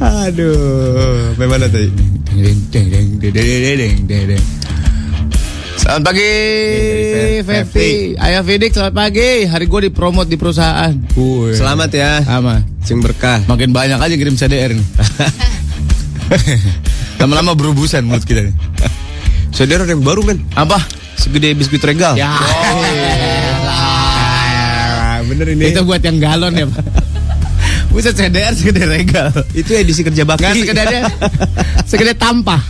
Aduh, 0.00 1.36
bagaimana 1.36 1.68
tadi? 1.68 1.92
Selamat 5.80 6.12
pagi, 6.12 6.32
Fevi. 7.40 8.12
Ayah 8.20 8.44
Fidik, 8.44 8.76
selamat 8.76 8.94
pagi. 9.00 9.48
Hari 9.48 9.64
gue 9.64 9.80
dipromot 9.88 10.28
di 10.28 10.36
perusahaan. 10.36 10.92
Selamat 11.56 11.88
ya, 11.88 12.20
Sama. 12.20 12.60
sing 12.84 13.00
berkah. 13.00 13.40
Makin 13.48 13.72
banyak 13.72 13.96
aja 13.96 14.12
kirim 14.12 14.36
CDR 14.36 14.76
nih. 14.76 14.86
Lama-lama 17.24 17.56
berubusan 17.56 18.04
mulut 18.04 18.28
kita 18.28 18.44
nih. 18.44 18.54
Saudara 19.56 19.88
yang 19.88 20.04
baru 20.04 20.20
men, 20.20 20.44
Apa? 20.52 20.76
segede 21.16 21.56
biskuit 21.56 21.80
regal. 21.80 22.12
Ya. 22.12 22.28
bener 25.24 25.48
ini. 25.56 25.72
Itu 25.72 25.88
buat 25.88 26.04
yang 26.04 26.20
galon 26.20 26.60
ya, 26.60 26.68
Pak. 26.68 26.84
Buset 27.96 28.20
CDR 28.20 28.52
segede 28.52 28.84
regal. 28.84 29.32
Itu 29.56 29.72
edisi 29.72 30.04
kerja 30.04 30.28
bakti. 30.28 30.44
Nggak 30.44 30.60
segede 30.60 30.98
segede 31.90 32.12
tampah. 32.20 32.60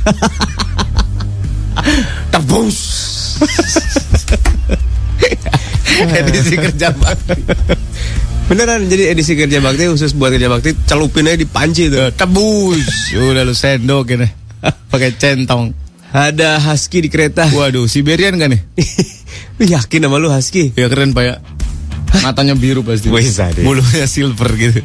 Tebus. 2.31 2.79
Edisi 6.01 6.57
kerja 6.57 6.89
bakti. 6.97 7.41
Beneran 8.51 8.91
jadi 8.91 9.15
edisi 9.15 9.39
kerja 9.39 9.63
bakti 9.63 9.87
khusus 9.87 10.11
buat 10.17 10.35
kerja 10.35 10.51
bakti 10.51 10.75
celupin 10.89 11.31
aja 11.31 11.39
di 11.39 11.47
panci 11.47 11.87
tuh. 11.87 12.11
Tebus. 12.11 13.15
Udah 13.15 13.47
lu 13.47 13.55
sendok 13.55 14.19
ini. 14.19 14.27
Pakai 14.91 15.15
centong. 15.15 15.71
Ada 16.11 16.59
husky 16.59 17.07
di 17.07 17.09
kereta. 17.09 17.47
Waduh, 17.47 17.87
Siberian 17.87 18.35
kan 18.35 18.51
nih? 18.51 18.63
Lu 19.63 19.65
yakin 19.71 20.09
sama 20.09 20.19
lu 20.19 20.27
husky? 20.33 20.75
Ya 20.75 20.91
keren 20.91 21.15
Pak 21.15 21.23
ya. 21.23 21.39
Matanya 22.27 22.59
biru 22.59 22.83
pasti. 22.83 23.07
Wih. 23.13 23.23
Bulunya 23.63 24.09
silver 24.11 24.51
gitu. 24.59 24.83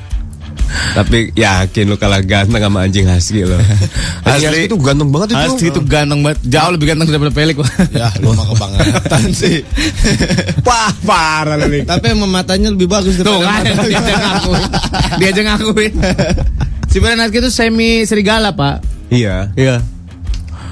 Tapi 0.96 1.32
yakin 1.36 1.86
lu 1.92 1.96
kalah 2.00 2.24
ganteng 2.24 2.62
sama 2.64 2.88
anjing 2.88 3.06
husky 3.08 3.44
lo. 3.44 3.60
Anjing 4.28 4.50
husky 4.50 4.68
itu 4.72 4.78
ganteng 4.80 5.10
banget 5.12 5.28
itu. 5.32 5.38
Asli 5.40 5.68
itu 5.72 5.82
ganteng 5.84 6.20
banget. 6.24 6.40
Jauh 6.48 6.72
lebih 6.74 6.86
ganteng 6.92 7.08
daripada 7.12 7.34
pelik. 7.36 7.56
Ya, 7.92 8.10
lu 8.24 8.32
mah 8.34 8.46
kebangetan 8.48 9.24
sih. 9.40 9.62
Wah, 10.64 10.92
parah 11.04 11.56
lu 11.60 11.68
nih. 11.72 11.84
Tapi 11.84 12.06
emang 12.12 12.32
matanya 12.32 12.72
lebih 12.72 12.88
bagus 12.88 13.20
Tuh 13.20 13.28
daripada 13.28 13.72
kan, 13.76 13.86
dia 13.88 14.00
aja 14.00 14.14
ngakuin. 14.16 14.64
Dia 15.20 15.28
aja 15.32 15.42
ngakuin. 15.44 15.94
Siberian 16.92 17.20
Husky 17.24 17.38
itu 17.44 17.50
semi 17.52 17.90
serigala, 18.08 18.56
Pak. 18.56 18.76
Iya. 19.12 19.52
Iya. 19.60 19.84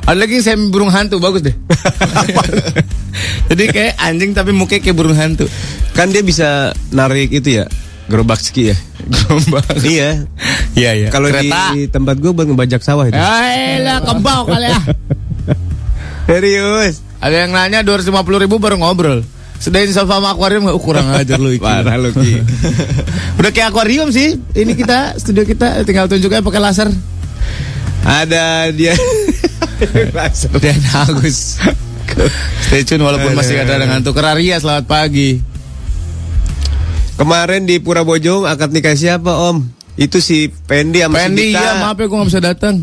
Ada 0.04 0.20
lagi 0.20 0.40
yang 0.40 0.46
semi 0.46 0.68
burung 0.68 0.92
hantu 0.92 1.20
bagus 1.20 1.44
deh. 1.48 1.56
Jadi 3.52 3.63
kayak 3.72 3.94
anjing 4.02 4.32
tapi 4.36 4.52
mukanya 4.52 4.84
kayak 4.84 4.98
burung 4.98 5.16
hantu. 5.16 5.48
Kan 5.96 6.12
dia 6.12 6.20
bisa 6.25 6.74
narik 6.92 7.30
itu 7.30 7.62
ya, 7.62 7.66
gerobak 8.08 8.40
ski 8.40 8.74
ya. 8.74 8.78
Gerombak. 9.08 9.66
iya. 9.94 10.28
Iya 10.76 10.92
iya. 10.96 11.08
Kalau 11.12 11.30
di 11.32 11.88
tempat 11.88 12.20
gue 12.20 12.32
buat 12.32 12.48
ngebajak 12.48 12.82
sawah 12.84 13.08
itu. 13.08 13.16
Eh 13.16 13.80
lah 13.84 14.04
kembau 14.04 14.48
kali 14.48 14.68
ya. 14.68 14.80
Serius. 16.28 17.04
Ada 17.24 17.48
yang 17.48 17.52
nanya 17.56 17.80
250 17.84 18.44
ribu 18.44 18.60
baru 18.60 18.80
ngobrol. 18.80 19.24
Sedain 19.64 19.88
sofa 19.96 20.20
sama 20.20 20.36
akuarium 20.36 20.68
nggak? 20.68 20.76
Uh, 20.76 20.84
kurang 20.84 21.08
ajar 21.20 21.40
lu 21.40 21.56
Iki. 21.56 21.64
Parah 21.64 21.96
lu, 21.96 22.12
Ki. 22.12 22.44
Udah 23.40 23.52
kayak 23.56 23.72
akuarium 23.72 24.12
sih. 24.12 24.36
Ini 24.36 24.76
kita 24.76 25.16
studio 25.16 25.48
kita 25.48 25.88
tinggal 25.88 26.12
tunjuknya 26.12 26.44
pakai 26.44 26.60
laser. 26.60 26.90
Ada 28.04 28.76
dia. 28.76 28.92
Dan 30.60 30.80
Agus. 30.92 31.64
Stay 32.68 32.84
tune 32.84 33.04
walaupun 33.04 33.32
masih 33.32 33.64
ada 33.64 33.80
dengan 33.80 34.04
tuker 34.04 34.28
Aria 34.28 34.60
selamat 34.60 34.86
pagi. 34.86 35.53
Kemarin 37.24 37.63
di 37.63 37.80
Pura 37.80 38.03
Bojong 38.03 38.44
akad 38.44 38.75
nikah 38.75 39.00
siapa 39.00 39.32
Om? 39.48 39.63
Itu 39.96 40.20
si 40.20 40.51
Pendi 40.51 41.00
sama 41.00 41.24
si 41.24 41.32
Pendi 41.32 41.56
Dita. 41.56 41.63
iya 41.63 41.72
maaf 41.80 41.96
ya 41.96 42.12
gue 42.12 42.18
gak 42.20 42.27
bisa 42.27 42.42
datang. 42.44 42.75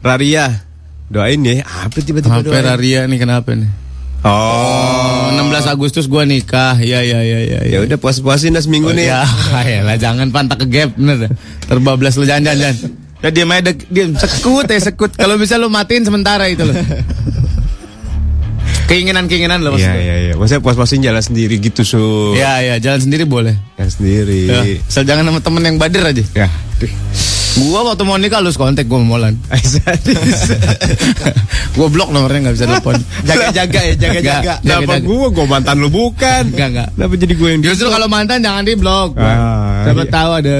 Raria. 0.00 0.64
Doain 1.12 1.44
ya. 1.44 1.60
Apa 1.84 2.00
tiba-tiba 2.00 2.40
Sampai 2.40 2.48
doain? 2.48 2.64
Raria 2.64 3.04
nih 3.04 3.18
kenapa 3.20 3.52
nih? 3.52 3.68
Oh. 4.24 5.28
Oh, 5.28 5.36
16 5.36 5.68
Agustus 5.68 6.08
gua 6.08 6.24
nikah. 6.24 6.80
Ya 6.80 7.04
ya 7.04 7.20
ya 7.20 7.38
ya. 7.44 7.60
Ya 7.68 7.78
udah 7.84 8.00
puas-puasin 8.00 8.56
dah 8.56 8.64
seminggu 8.64 8.88
nih. 8.96 9.12
Ya, 9.12 9.22
ya 9.68 9.84
lah 9.84 10.00
jangan 10.00 10.32
pantak 10.32 10.64
ke 10.64 10.66
gap 10.72 10.96
bener. 10.96 11.28
Terbablas 11.68 12.16
lu 12.16 12.24
jangan 12.24 12.56
jangan. 12.56 12.72
jangan. 12.72 13.20
Ya 13.20 13.28
diam 13.28 13.52
aja 13.52 13.68
dek- 13.68 13.86
diam 13.92 14.16
sekut 14.16 14.64
ya 14.64 14.80
sekut. 14.80 15.12
Kalau 15.12 15.36
bisa 15.36 15.60
lu 15.60 15.68
matiin 15.68 16.08
sementara 16.08 16.48
itu 16.48 16.64
loh. 16.64 16.72
Keinginan-keinginan 18.86 19.58
lo 19.60 19.74
Iya 19.74 19.90
maksudnya. 19.90 20.02
iya 20.02 20.16
iya. 20.22 20.32
Maksudnya 20.38 20.62
puas-puasin 20.62 21.02
jalan 21.02 21.22
sendiri 21.22 21.58
gitu 21.58 21.82
su. 21.82 22.02
Ya 22.38 22.62
ya 22.62 22.78
jalan 22.78 23.02
sendiri 23.02 23.26
boleh. 23.26 23.54
Jalan 23.74 23.90
sendiri. 23.90 24.40
Ya, 24.46 24.60
asal 24.86 25.02
jangan 25.02 25.26
sama 25.26 25.40
temen 25.42 25.62
yang 25.66 25.76
bader 25.76 26.06
aja. 26.06 26.24
Ya. 26.34 26.48
Gua 27.56 27.88
waktu 27.88 28.04
mau 28.04 28.20
nikah 28.20 28.44
lu 28.44 28.52
kontak 28.52 28.84
gua 28.84 29.00
Molan. 29.00 29.32
gua 31.76 31.88
blok 31.94 32.12
nomornya 32.12 32.46
nggak 32.46 32.54
bisa 32.54 32.66
telepon. 32.68 32.94
Jaga-jaga 33.24 33.80
ya, 33.80 33.94
jaga-jaga. 33.96 34.54
Kenapa 34.60 34.94
gua? 35.00 35.26
Gua 35.32 35.46
mantan 35.48 35.80
lu 35.80 35.88
bukan. 35.88 36.52
Enggak 36.52 36.68
enggak. 36.76 36.88
Kenapa 36.92 37.14
jadi 37.16 37.32
gue 37.34 37.48
yang 37.48 37.60
Justru 37.64 37.88
kalau 37.88 38.06
mantan 38.12 38.44
jangan 38.44 38.62
di 38.62 38.76
blok. 38.76 39.16
Ah, 39.16 39.88
Siapa 39.88 40.04
iya. 40.04 40.12
tahu 40.12 40.30
ada 40.36 40.56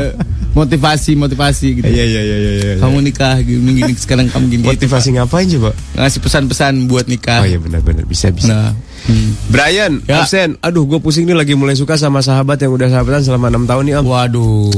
motivasi 0.56 1.12
motivasi 1.14 1.66
gitu. 1.76 1.84
Iya 1.84 2.04
iya 2.08 2.20
iya 2.22 2.36
iya. 2.38 2.52
iya. 2.56 2.74
Kamu 2.80 3.04
nikah 3.04 3.36
gini, 3.38 3.76
gini 3.76 3.92
sekarang 3.92 4.32
kamu 4.32 4.44
gini. 4.48 4.64
motivasi 4.64 5.12
ngapain 5.12 5.44
coba? 5.52 5.76
ngasih 5.94 6.20
pesan-pesan 6.24 6.88
buat 6.88 7.04
nikah. 7.06 7.44
Oh 7.44 7.46
iya 7.46 7.60
benar-benar 7.60 8.02
bisa 8.02 8.32
bisa. 8.32 8.48
Nah, 8.48 8.72
hmm. 9.04 9.52
Brian, 9.52 10.00
Ya. 10.02 10.24
absen. 10.24 10.56
Aduh, 10.58 10.88
gue 10.88 10.96
pusing 10.96 11.22
nih 11.22 11.36
lagi 11.36 11.52
mulai 11.52 11.76
suka 11.76 11.94
sama 11.94 12.18
sahabat 12.18 12.56
yang 12.58 12.72
udah 12.72 12.88
sahabatan 12.88 13.20
selama 13.20 13.52
6 13.52 13.68
tahun 13.68 13.82
nih, 13.84 13.94
Om. 14.00 14.04
waduh. 14.06 14.72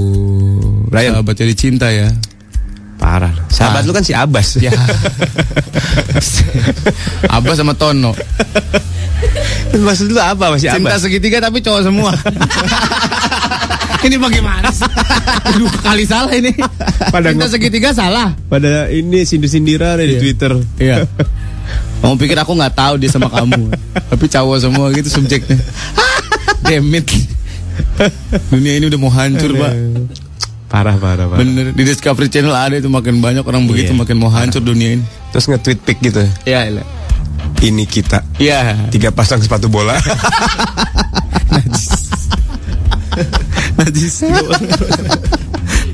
Brian. 0.91 1.15
Sahabat 1.15 1.35
jadi 1.39 1.55
cinta 1.55 1.87
ya. 1.89 2.11
Parah. 2.99 3.31
Sahabat 3.47 3.83
Ah. 3.83 3.87
lu 3.87 3.95
kan 3.95 4.03
si 4.03 4.11
Abbas. 4.11 4.59
Ya. 4.59 4.75
Abah 7.31 7.55
sama 7.55 7.71
Tono. 7.73 8.11
Maksud 9.69 10.11
lu 10.11 10.19
apa 10.19 10.51
masih 10.51 10.75
Cinta 10.75 10.91
Abbas? 10.91 11.07
segitiga 11.07 11.39
tapi 11.39 11.63
cowok 11.63 11.83
semua. 11.85 12.11
ini 14.07 14.17
bagaimana 14.17 14.69
sih? 14.71 14.87
Aduh, 15.51 15.71
kali 15.81 16.05
salah 16.05 16.33
ini. 16.33 16.55
Pada 17.11 17.35
Cinta 17.35 17.49
segitiga 17.49 17.91
salah. 17.91 18.35
Pada 18.47 18.87
ini 18.89 19.23
sindir-sindiran 19.23 19.99
di 19.99 20.15
Iya. 20.15 20.21
Twitter. 20.21 20.53
Iya. 20.79 20.97
Kamu 22.01 22.15
pikir 22.17 22.39
aku 22.39 22.55
nggak 22.55 22.79
tahu 22.79 22.95
dia 22.97 23.11
sama 23.11 23.27
kamu, 23.29 23.75
tapi 24.09 24.25
cowok 24.25 24.57
semua 24.57 24.89
gitu 24.95 25.11
subjeknya. 25.11 25.59
Demit. 26.65 27.05
Dunia 28.49 28.79
ini 28.79 28.87
udah 28.89 28.97
mau 28.97 29.11
hancur, 29.11 29.53
Pak. 29.53 29.73
Parah, 30.71 30.97
parah, 30.97 31.27
parah. 31.27 31.43
Bener 31.43 31.75
di 31.75 31.83
Discovery 31.83 32.31
Channel 32.31 32.55
ada 32.55 32.79
itu 32.79 32.87
makin 32.87 33.19
banyak 33.19 33.43
orang 33.43 33.67
begitu 33.67 33.93
Iya. 33.93 34.01
makin 34.01 34.17
mau 34.17 34.31
hancur 34.31 34.63
dunia 34.63 34.97
ini. 34.97 35.05
Terus 35.35 35.45
nge-tweet 35.45 35.79
pic 35.83 35.99
gitu. 36.01 36.23
Iya, 36.47 36.71
iya. 36.71 36.85
Ini 37.59 37.85
kita. 37.85 38.23
Iya. 38.39 38.89
Tiga 38.89 39.11
pasang 39.11 39.43
sepatu 39.43 39.67
bola. 39.69 39.99
Najis. 43.79 44.27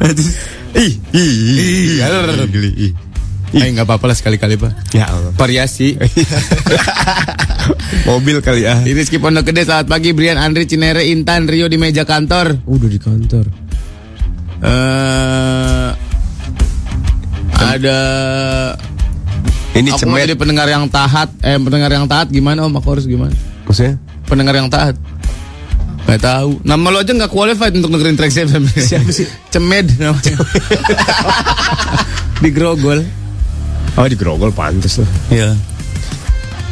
Najis. 0.00 0.28
ih, 0.84 0.92
ih, 1.12 1.14
ih, 1.14 2.00
Ih. 2.00 2.48
geli, 2.50 2.70
ih. 2.90 2.92
Eh 3.54 3.70
nggak 3.70 3.86
apa-apa 3.86 4.10
lah 4.10 4.16
sekali-kali 4.18 4.58
pak. 4.58 4.72
Ya 4.90 5.06
Allah. 5.06 5.30
Variasi. 5.38 5.94
Mobil 8.08 8.42
kali 8.42 8.66
ya. 8.66 8.82
Ini 8.82 8.98
Rizky 8.98 9.22
Pondok 9.22 9.46
Gede 9.46 9.62
selamat 9.62 9.86
pagi 9.86 10.10
Brian 10.10 10.36
Andri 10.36 10.66
Cinere 10.66 11.06
Intan 11.06 11.46
Rio 11.46 11.70
di 11.70 11.78
meja 11.78 12.02
kantor. 12.02 12.66
Udah 12.66 12.90
di 12.90 12.98
kantor. 12.98 13.46
Eh 14.58 15.88
ada 17.64 17.98
Ini 19.74 19.90
aku 19.90 20.06
cemet. 20.06 20.26
jadi 20.26 20.34
pendengar 20.34 20.66
yang 20.66 20.90
taat. 20.90 21.30
Eh 21.38 21.54
pendengar 21.62 21.90
yang 21.94 22.10
taat 22.10 22.34
gimana 22.34 22.66
om? 22.66 22.74
Aku 22.74 22.98
harus 22.98 23.06
gimana? 23.06 23.30
Maksudnya? 23.70 24.02
Pendengar 24.26 24.58
yang 24.58 24.66
taat. 24.66 24.98
Gak 26.04 26.20
tahu. 26.20 26.60
Nama 26.62 26.84
lo 26.84 26.98
aja 27.00 27.10
nggak 27.10 27.32
qualified 27.32 27.72
untuk 27.74 27.90
dengerin 27.90 28.14
track 28.14 28.30
FM. 28.30 28.64
Siapa 28.68 29.08
sih? 29.08 29.24
Cemed 29.48 29.96
namanya. 29.96 30.36
di 32.44 32.50
Grogol. 32.50 33.00
Oh, 33.94 34.04
di 34.04 34.14
Grogol 34.14 34.50
pantes 34.50 35.00
loh. 35.00 35.08
Iya. 35.28 35.56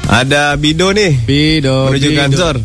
Ada 0.05 0.59
Bido 0.59 0.92
nih. 0.92 1.16
Bido. 1.23 1.88
menuju 1.88 2.09
Bido. 2.09 2.21
kantor. 2.21 2.57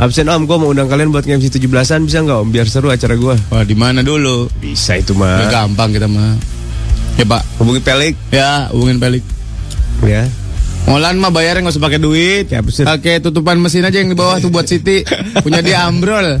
Absen 0.00 0.26
om, 0.26 0.48
gue 0.48 0.56
mau 0.56 0.72
undang 0.72 0.88
kalian 0.88 1.12
buat 1.12 1.22
nge-MC 1.22 1.60
17-an 1.60 2.08
bisa 2.08 2.24
nggak 2.24 2.38
om? 2.40 2.48
Biar 2.48 2.64
seru 2.64 2.88
acara 2.88 3.14
gue. 3.14 3.36
Wah 3.52 3.62
di 3.62 3.76
mana 3.76 4.00
dulu? 4.00 4.48
Bisa 4.56 4.96
itu 4.96 5.12
Ya, 5.12 5.20
mah. 5.20 5.46
gampang 5.46 5.92
kita 5.92 6.08
mah. 6.08 6.40
Ya 7.14 7.28
pak. 7.28 7.44
Hubungi 7.60 7.84
Pelik. 7.84 8.16
Ya 8.32 8.72
hubungin 8.72 8.96
Pelik. 8.96 9.20
Ya. 10.00 10.24
Molan 10.88 11.20
mah 11.20 11.30
bayarnya 11.34 11.66
nggak 11.66 11.74
usah 11.76 11.84
pakai 11.84 12.00
duit. 12.00 12.46
Ya. 12.48 12.64
Pakai 12.64 13.20
tutupan 13.20 13.60
mesin 13.60 13.84
aja 13.84 14.00
yang 14.00 14.10
di 14.10 14.18
bawah 14.18 14.40
tuh 14.40 14.48
buat 14.48 14.66
Siti. 14.66 15.04
Punya 15.44 15.60
dia 15.60 15.84
ambrol. 15.86 16.40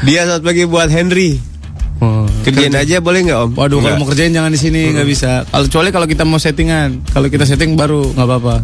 Dia 0.00 0.24
saat 0.24 0.40
pagi 0.40 0.64
buat 0.64 0.88
Henry. 0.88 1.36
Oh, 2.00 2.24
Kerjain 2.40 2.72
aja 2.72 3.04
boleh 3.04 3.28
nggak 3.28 3.38
om? 3.44 3.50
Waduh, 3.52 3.84
kalau 3.84 4.00
mau 4.00 4.08
kerjain 4.08 4.32
jangan 4.32 4.48
di 4.48 4.56
sini, 4.56 4.96
nggak 4.96 5.04
bisa. 5.04 5.44
Kalau 5.44 5.68
kecuali 5.68 5.88
kalau 5.92 6.06
kita 6.08 6.24
mau 6.24 6.40
settingan, 6.40 7.04
kalau 7.12 7.28
kita 7.28 7.44
setting 7.44 7.76
baru 7.76 8.16
nggak 8.16 8.24
apa-apa. 8.24 8.56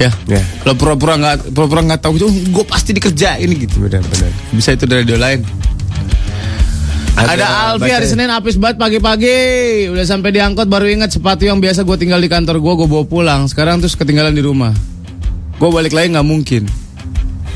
Ya. 0.00 0.08
Ya. 0.24 0.40
Kalau 0.64 0.74
pura-pura 0.80 1.20
nggak 1.20 1.52
pura-pura 1.52 1.84
nggak 1.84 2.00
tahu, 2.00 2.16
oh, 2.24 2.32
gue 2.32 2.64
pasti 2.64 2.96
dikerjain 2.96 3.44
gitu. 3.44 3.84
Benar 3.84 4.00
benar. 4.00 4.32
Bisa 4.56 4.72
itu 4.72 4.88
dari 4.88 5.04
radio 5.04 5.20
lain. 5.20 5.44
Ada, 7.20 7.76
Alfi 7.76 7.90
hari 7.92 8.06
Senin 8.08 8.32
apis 8.32 8.56
banget 8.56 8.80
pagi-pagi. 8.80 9.36
Udah 9.92 10.06
sampai 10.08 10.32
diangkut 10.32 10.66
baru 10.66 10.88
ingat 10.88 11.12
sepatu 11.12 11.44
yang 11.44 11.60
biasa 11.60 11.84
gue 11.84 11.96
tinggal 12.00 12.16
di 12.16 12.32
kantor 12.32 12.56
gue 12.56 12.72
gue 12.80 12.88
bawa 12.88 13.04
pulang. 13.04 13.40
Sekarang 13.44 13.76
terus 13.82 13.92
ketinggalan 13.92 14.32
di 14.32 14.40
rumah. 14.40 14.72
Gue 15.60 15.68
balik 15.68 15.92
lagi 15.92 16.16
nggak 16.16 16.24
mungkin. 16.24 16.64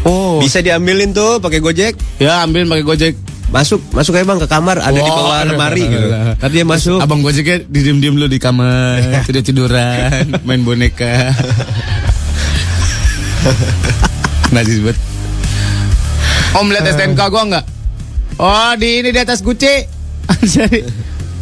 Oh. 0.05 0.37
Bisa 0.37 0.61
diambilin 0.61 1.17
tuh 1.17 1.41
pakai 1.41 1.65
Gojek. 1.65 1.97
Ya 2.21 2.45
ambilin 2.45 2.69
pakai 2.69 2.85
Gojek. 2.85 3.15
Masuk, 3.49 3.79
masuk 3.95 4.19
aja 4.19 4.27
bang 4.27 4.41
ke 4.43 4.49
kamar, 4.51 4.83
ada 4.83 4.99
di 4.99 5.07
Wah, 5.07 5.15
bawah 5.15 5.37
ada. 5.39 5.55
lemari 5.55 5.87
gitu. 5.87 6.09
Tadi 6.43 6.53
dia 6.59 6.67
masuk. 6.67 6.99
Abang 6.99 7.23
Gojeknya 7.23 7.63
diem-diem 7.71 8.19
lu 8.19 8.27
di 8.27 8.43
kamar, 8.43 9.23
tidur 9.25 9.47
tiduran, 9.47 10.27
main 10.49 10.67
boneka. 10.67 11.31
Najis 14.55 14.83
banget. 14.83 14.99
Om 16.55 16.67
lihat 16.71 16.87
STNK 16.99 17.21
gua 17.31 17.43
nggak? 17.47 17.65
Oh 18.39 18.73
di 18.75 19.03
ini 19.03 19.11
di 19.11 19.21
atas. 19.21 19.41
Jadi 19.45 20.81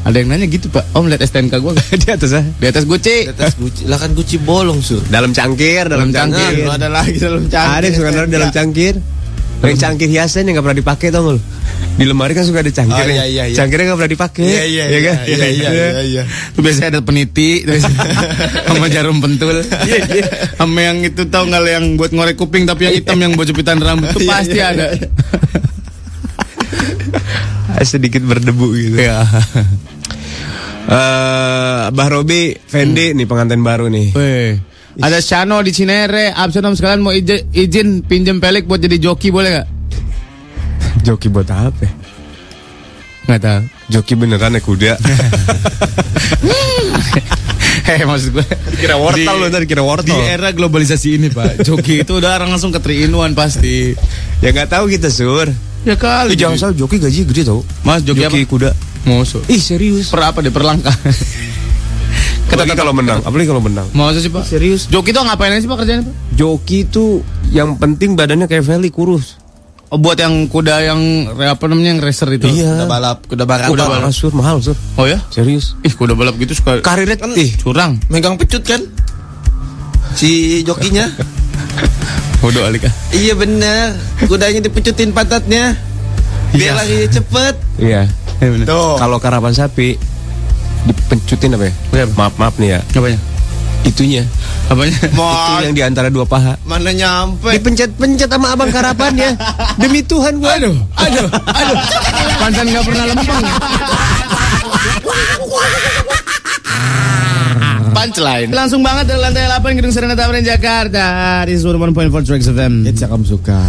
ada 0.02 0.16
yang 0.18 0.28
nanya 0.35 0.50
gitu 0.50 0.66
pak. 0.66 0.83
Om 0.92 1.07
lihat 1.07 1.22
STNK 1.22 1.55
gua 1.62 1.72
nggak? 1.72 1.88
di 2.02 2.09
atas 2.11 2.31
ah. 2.35 2.44
Di 2.44 2.66
atas 2.66 2.85
Gucci. 2.85 3.31
Atas 3.31 3.55
Gucci, 3.55 3.87
lah 3.87 3.96
kan 3.96 4.11
Gucci 4.12 4.37
bolong 4.37 4.83
sur. 4.83 4.98
Dalam 5.07 5.31
cangkir, 5.31 5.87
dalam, 5.87 6.11
Dalam 6.11 6.35
cangkir. 6.35 6.66
cangkir. 6.66 6.74
Ada 6.74 6.88
lagi 6.90 7.16
dalam 7.16 7.42
cangkir. 7.46 7.76
Ada 7.78 7.85
yang 7.87 7.96
suka 7.96 8.11
naruh 8.11 8.31
dalam 8.31 8.50
cangkir. 8.50 8.94
Kayak 9.62 9.78
cangkir 9.78 10.09
hiasan 10.11 10.42
yang 10.50 10.59
nggak 10.59 10.66
pernah 10.66 10.78
dipakai 10.83 11.09
tau 11.14 11.38
lu? 11.38 11.40
Di 11.94 12.02
lemari 12.02 12.35
kan 12.35 12.42
suka 12.42 12.66
ada 12.66 12.72
cangkir. 12.74 12.98
Oh, 12.98 13.14
iya, 13.14 13.24
iya, 13.31 13.42
iya. 13.46 13.55
Cangkirnya 13.55 13.94
nggak 13.94 13.98
pernah 14.02 14.12
dipakai. 14.18 14.42
Iya, 14.42 14.62
iya, 14.66 14.85
Iya 14.90 15.00
kan? 15.07 15.16
iya, 15.22 15.37
iya, 15.38 15.68
iya, 15.70 16.02
iya. 16.02 16.22
Itu 16.50 16.61
biasanya 16.66 16.98
ada 16.98 17.00
peniti 17.07 17.62
terus 17.62 17.87
sama 18.66 18.87
jarum 18.90 19.22
pentul. 19.22 19.62
Sama 20.59 20.78
yang 20.83 20.98
itu 21.07 21.22
tau 21.31 21.46
nggak 21.46 21.62
yang 21.62 21.94
buat 21.94 22.11
ngorek 22.11 22.35
kuping 22.35 22.66
tapi 22.66 22.90
yang 22.90 22.94
hitam 22.98 23.18
yang 23.22 23.33
buat 23.38 23.46
jepitan 23.46 23.78
rambut 23.78 24.11
itu 24.18 24.26
Iya, 24.26 24.31
pasti 24.35 24.59
iya, 24.59 24.66
ada. 24.74 24.87
Sedikit 27.83 28.23
berdebu 28.23 28.66
gitu. 28.75 28.97
Ya. 28.99 29.23
Eh, 30.83 31.85
Bah 31.95 32.09
Robi, 32.11 32.59
Fendi 32.59 33.14
nih 33.14 33.23
pengantin 33.23 33.62
baru 33.62 33.87
nih. 33.87 34.11
Weh. 34.18 34.59
Ada 34.99 35.23
Shano 35.23 35.62
di 35.62 35.71
Cinere, 35.71 36.35
absen 36.35 36.66
om 36.66 36.75
sekalian 36.75 37.01
mau 37.01 37.14
izin, 37.14 37.49
izin 37.55 37.88
pinjem 38.03 38.42
pelik 38.42 38.66
buat 38.66 38.83
jadi 38.83 38.99
joki 38.99 39.31
boleh 39.31 39.51
nggak? 39.57 39.68
Joki 41.07 41.31
buat 41.31 41.47
apa? 41.49 41.87
Nggak 43.31 43.40
tahu. 43.40 43.62
Joki 43.95 44.12
beneran 44.18 44.59
ya 44.59 44.61
kuda. 44.61 44.92
Hei 47.83 48.03
maksud 48.11 48.35
gue 48.35 48.47
Kira 48.83 48.99
wortel 48.99 49.37
lu 49.38 49.47
tadi, 49.49 49.64
kira 49.71 49.87
wortel. 49.87 50.18
Di 50.18 50.35
era 50.35 50.51
globalisasi 50.51 51.09
ini 51.14 51.29
pak 51.31 51.62
Joki 51.62 52.03
itu 52.03 52.18
udah 52.18 52.42
orang 52.42 52.53
langsung 52.59 52.75
ke 52.75 52.83
3 52.83 53.07
in 53.07 53.14
1 53.14 53.38
pasti 53.38 53.95
ya 54.42 54.51
nggak 54.51 54.66
tahu 54.66 54.90
kita 54.90 55.09
sur. 55.09 55.47
Ya 55.83 55.99
kali 55.99 56.35
Ih, 56.35 56.38
jangan 56.38 56.57
salah 56.59 56.75
Joki 56.79 57.03
gaji 57.03 57.27
gede 57.27 57.42
tau. 57.42 57.66
Mas 57.83 58.07
Joki, 58.07 58.23
Joki 58.23 58.42
apa? 58.42 58.51
kuda. 58.51 58.71
Musuh 59.03 59.42
Ih 59.51 59.59
serius. 59.59 60.14
Per 60.14 60.23
apa 60.23 60.38
deh 60.38 60.55
per 60.55 60.62
langkah 60.62 60.95
Apalagi 62.53 62.77
kalau 62.77 62.92
menang, 62.92 63.25
apalagi 63.25 63.49
kalau 63.49 63.64
menang. 63.64 63.88
Masa 63.97 64.21
sih 64.21 64.29
pak 64.29 64.45
Serius. 64.45 64.85
Joki 64.92 65.16
tuh 65.16 65.25
ngapain 65.25 65.57
aja 65.57 65.64
sih 65.64 65.71
pak 65.73 65.79
kerjanya 65.81 66.05
pak 66.05 66.14
Joki 66.37 66.85
itu 66.85 67.25
yang 67.49 67.81
penting 67.81 68.12
badannya 68.12 68.45
kayak 68.45 68.68
Feli 68.68 68.92
kurus. 68.92 69.40
Oh 69.88 69.97
buat 69.97 70.21
yang 70.21 70.53
kuda 70.53 70.85
yang 70.85 71.01
apa 71.33 71.64
namanya 71.64 71.97
yang 71.97 72.01
racer 72.05 72.29
itu 72.29 72.45
Iya. 72.53 72.77
Kuda 72.77 72.87
balap, 72.92 73.18
kuda 73.25 73.45
balap. 73.49 73.68
Kuda 73.73 73.85
balap 73.88 74.12
sur 74.12 74.37
mahal 74.37 74.61
sur. 74.61 74.77
Oh 75.01 75.09
ya 75.09 75.16
Serius. 75.33 75.81
Ih 75.81 75.97
kuda 75.97 76.12
balap 76.12 76.37
gitu 76.37 76.53
suka 76.53 76.85
Karirnya 76.85 77.16
kan 77.16 77.33
ih 77.33 77.57
curang 77.57 77.97
Megang 78.12 78.37
pecut 78.37 78.61
kan? 78.68 78.85
Si 80.12 80.61
jokinya. 80.61 81.09
Bodoh 82.42 82.66
alik 82.66 82.90
ah 82.90 82.94
iya 83.14 83.38
bener. 83.38 83.94
Kudanya 84.26 84.59
dipecutin 84.59 85.14
pantatnya. 85.14 85.78
Biar 86.50 86.74
lagi 86.74 87.07
cepet. 87.07 87.55
Iya. 87.78 88.11
Tuh. 88.66 88.98
Kalau 88.98 89.22
karapan 89.22 89.55
sapi 89.55 89.94
dipencutin 90.83 91.55
apa 91.55 91.70
ya? 91.70 92.05
Maaf 92.18 92.35
maaf 92.42 92.59
nih 92.59 92.74
ya. 92.74 92.81
Apanya? 92.83 93.18
Itunya. 93.87 94.26
Apanya? 94.66 94.98
Itu 95.07 95.62
yang 95.70 95.74
di 95.78 95.83
antara 95.87 96.11
dua 96.11 96.26
paha. 96.26 96.59
Mana 96.66 96.90
nyampe? 96.90 97.55
Dipencet-pencet 97.55 98.26
sama 98.26 98.59
abang 98.59 98.74
karapannya. 98.74 99.38
Demi 99.78 100.02
Tuhan 100.02 100.42
gua. 100.42 100.59
Aduh, 100.59 100.74
aduh, 100.98 101.26
aduh. 101.31 101.78
Pancan 102.42 102.66
nggak 102.74 102.85
pernah 102.90 103.05
lempeng. 103.07 103.46
Punchline. 107.92 108.48
Langsung 108.48 108.81
banget 108.81 109.12
dari 109.12 109.20
lantai 109.20 109.44
8 109.52 109.76
Gedung 109.76 109.92
Serena 109.92 110.16
Tamrin 110.16 110.40
Jakarta 110.40 111.44
di 111.44 111.55
101.4 111.55 111.92
Trax 112.24 112.40
FM. 112.48 112.88
It's 112.88 113.05
kamu 113.05 113.24
suka. 113.28 113.61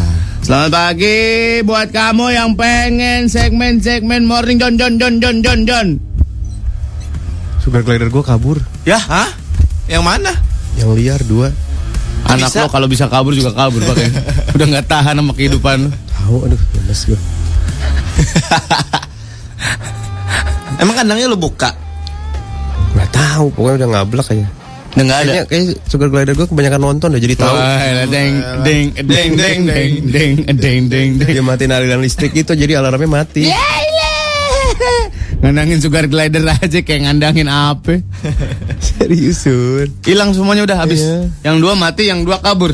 Selamat 0.44 0.72
pagi 0.72 1.60
buat 1.64 1.92
kamu 1.92 2.32
yang 2.32 2.56
pengen 2.56 3.28
segmen-segmen 3.28 4.24
morning 4.24 4.60
John 4.60 4.80
John 4.80 4.96
John 4.96 5.20
John 5.20 5.44
John 5.44 5.60
John. 5.68 5.88
Sugar 7.60 7.84
glider 7.84 8.08
gua 8.08 8.24
kabur. 8.24 8.60
Ya, 8.84 9.00
Hah? 9.00 9.32
Yang 9.92 10.04
mana? 10.04 10.32
Yang 10.80 10.90
liar 10.96 11.22
dua. 11.28 11.52
anak 12.24 12.56
Bisa. 12.56 12.64
lo 12.64 12.72
kalau 12.72 12.88
bisa 12.88 13.12
kabur 13.12 13.36
juga 13.36 13.52
kabur 13.52 13.84
pakai. 13.84 14.08
Udah 14.56 14.66
nggak 14.72 14.88
tahan 14.88 15.20
sama 15.20 15.36
kehidupan. 15.36 15.92
Tahu 15.92 16.48
aduh 16.48 16.62
lemes 16.80 17.02
gua. 17.12 17.20
Emang 20.82 20.96
kandangnya 20.96 21.28
lu 21.28 21.36
buka? 21.36 21.76
Tahu, 23.14 23.46
pokoknya 23.54 23.76
udah 23.86 23.90
ngablak 23.94 24.28
aja. 24.34 24.48
Udah 24.94 25.04
nggak 25.10 25.20
ada. 25.26 25.34
Kayak 25.50 25.64
sugar 25.90 26.08
glider 26.10 26.34
gua 26.38 26.48
kebanyakan 26.50 26.82
nonton 26.82 27.08
udah 27.14 27.22
jadi 27.22 27.36
tahu. 27.38 27.56
Wah, 27.56 28.06
deng 28.10 28.34
deng 28.66 28.86
deng 29.06 29.30
deng 29.38 29.60
deng 29.66 29.92
deng 30.06 30.34
deng 30.46 30.82
deng 30.90 31.10
deng. 31.18 31.30
Dia 31.34 31.42
matiin 31.46 31.74
aliran 31.74 32.02
listrik 32.02 32.34
itu 32.34 32.54
jadi 32.54 32.78
alarmnya 32.82 33.10
mati. 33.10 33.50
Ngandangin 35.44 35.84
sugar 35.84 36.08
glider 36.08 36.40
aja 36.48 36.80
kayak 36.80 37.02
ngandangin 37.04 37.52
apa? 37.52 38.00
Serius, 38.86 39.44
Sun. 39.44 39.92
Hilang 40.08 40.32
semuanya 40.32 40.64
udah 40.64 40.78
habis. 40.80 41.04
Iya. 41.04 41.52
Yang 41.52 41.58
dua 41.60 41.74
mati, 41.76 42.04
yang 42.08 42.24
dua 42.24 42.40
kabur. 42.40 42.72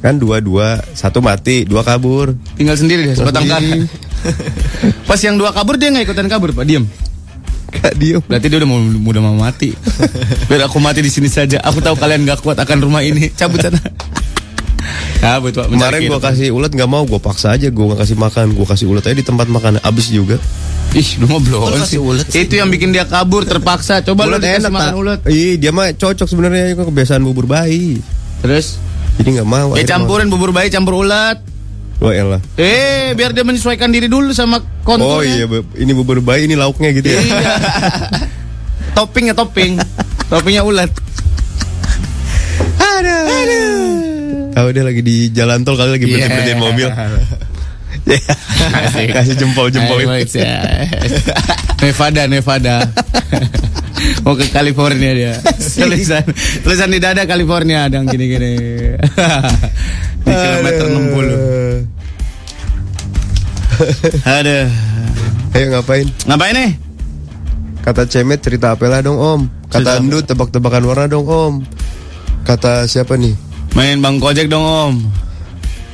Kan 0.00 0.16
dua-dua, 0.16 0.80
satu 0.96 1.20
mati, 1.20 1.68
dua 1.68 1.84
kabur. 1.84 2.32
Tinggal 2.56 2.80
sendiri 2.80 3.12
deh, 3.12 3.16
sebatang 3.18 3.44
kara. 3.44 3.60
Pas 5.08 5.20
yang 5.20 5.36
dua 5.36 5.52
kabur 5.52 5.76
dia 5.76 5.92
nggak 5.92 6.08
ikutan 6.08 6.32
kabur, 6.32 6.56
Pak. 6.56 6.64
Diam. 6.64 6.88
Gak 7.70 7.94
diem. 7.96 8.22
Berarti 8.26 8.46
dia 8.50 8.58
udah 8.58 8.68
mau 8.68 8.78
udah 8.82 9.22
mau 9.22 9.36
mati. 9.38 9.70
Biar 10.50 10.66
aku 10.66 10.82
mati 10.82 11.00
di 11.00 11.10
sini 11.12 11.30
saja. 11.30 11.62
Aku 11.62 11.78
tahu 11.78 11.94
kalian 11.94 12.26
gak 12.26 12.42
kuat 12.42 12.58
akan 12.58 12.78
rumah 12.82 13.00
ini. 13.06 13.30
Cabut 13.30 13.62
sana. 13.62 13.78
Cabut, 15.20 15.52
Pak. 15.52 15.68
Kemarin 15.68 16.00
kehidupan. 16.00 16.32
kasih 16.32 16.48
ulet 16.56 16.72
nggak 16.72 16.90
mau, 16.90 17.04
gua 17.04 17.20
paksa 17.20 17.52
aja 17.52 17.68
gua 17.68 17.92
nggak 17.92 18.00
kasih 18.08 18.16
makan, 18.16 18.44
gua 18.56 18.66
kasih 18.72 18.86
ulet 18.88 19.04
aja 19.04 19.16
di 19.16 19.26
tempat 19.26 19.46
makan, 19.52 19.76
abis 19.84 20.08
juga. 20.08 20.40
Ih, 20.96 21.20
lu 21.22 21.30
mau 21.30 21.38
belum 21.38 21.60
Lu 21.70 21.76
kasih 21.76 22.00
ulet 22.00 22.26
sih. 22.26 22.48
Itu 22.48 22.56
yang 22.56 22.72
bikin 22.72 22.90
dia 22.90 23.04
kabur 23.04 23.44
terpaksa. 23.44 24.00
Coba 24.00 24.26
lu 24.26 24.40
ulet 24.40 24.48
dikasih 24.48 24.64
enak 24.64 24.72
makan 24.72 24.94
ulet. 24.96 25.20
Iya, 25.28 25.50
dia 25.60 25.70
mah 25.76 25.92
cocok 25.92 26.26
sebenarnya 26.26 26.72
itu 26.72 26.82
kebiasaan 26.82 27.22
bubur 27.22 27.44
bayi. 27.44 28.00
Terus 28.40 28.80
Jadi 29.20 29.36
nggak 29.36 29.48
mau. 29.48 29.76
ya 29.76 29.84
campurin 29.84 30.32
bubur 30.32 30.50
bayi 30.56 30.72
campur 30.72 31.04
ulet. 31.04 31.36
Mau. 32.00 32.08
Oh 32.08 32.12
elah. 32.12 32.40
Eh, 32.56 33.12
biar 33.12 33.30
dia 33.30 33.44
menyesuaikan 33.44 33.92
diri 33.92 34.08
dulu 34.08 34.32
sama 34.32 34.64
konturnya. 34.82 35.12
Oh 35.12 35.20
iya, 35.20 35.44
ini 35.76 35.92
bubur 35.92 36.24
bayi, 36.24 36.48
ini 36.48 36.56
lauknya 36.56 36.96
gitu 36.96 37.12
ya. 37.12 37.20
Iya. 37.20 37.40
Toppingnya 38.96 39.36
topping. 39.36 39.76
Toppingnya 40.26 40.64
ulet. 40.64 40.88
Aduh. 42.80 44.50
Tahu 44.50 44.66
dia 44.74 44.84
lagi 44.84 45.00
di 45.00 45.16
jalan 45.30 45.62
tol 45.62 45.78
kali 45.78 45.94
lagi 45.94 46.06
berhenti 46.08 46.26
berhentiin 46.26 46.58
Iya. 46.58 46.64
mobil. 46.64 46.88
Asik. 48.80 49.08
Kasih 49.14 49.34
jempol-jempol. 49.38 50.02
Wait, 50.02 50.32
ya. 50.34 50.64
Nevada, 51.78 52.22
Nevada. 52.26 52.76
Mau 54.24 54.32
ke 54.34 54.48
California 54.48 55.12
dia. 55.12 55.34
Tulisan, 55.76 56.24
tulisan 56.64 56.88
di 56.88 56.98
dada 56.98 57.22
California 57.28 57.86
ada 57.86 58.00
yang 58.00 58.08
gini-gini. 58.08 58.52
Di 60.24 60.32
kilometer 60.32 60.86
60. 60.86 62.00
Aduh. 64.28 64.68
Ayo 65.50 65.66
ngapain? 65.74 66.06
Ngapain 66.28 66.54
nih? 66.54 66.70
Kata 67.80 68.04
Cemet 68.04 68.44
cerita 68.44 68.76
apela 68.76 69.00
dong 69.00 69.18
om. 69.18 69.40
Kata 69.72 69.96
apa? 69.96 70.04
Endut 70.04 70.28
tebak-tebakan 70.28 70.84
warna 70.84 71.06
dong 71.08 71.26
om. 71.26 71.54
Kata 72.44 72.84
siapa 72.84 73.16
nih? 73.16 73.34
Main 73.74 74.04
Bang 74.04 74.20
Kojek 74.20 74.46
dong 74.52 74.62
om. 74.62 74.94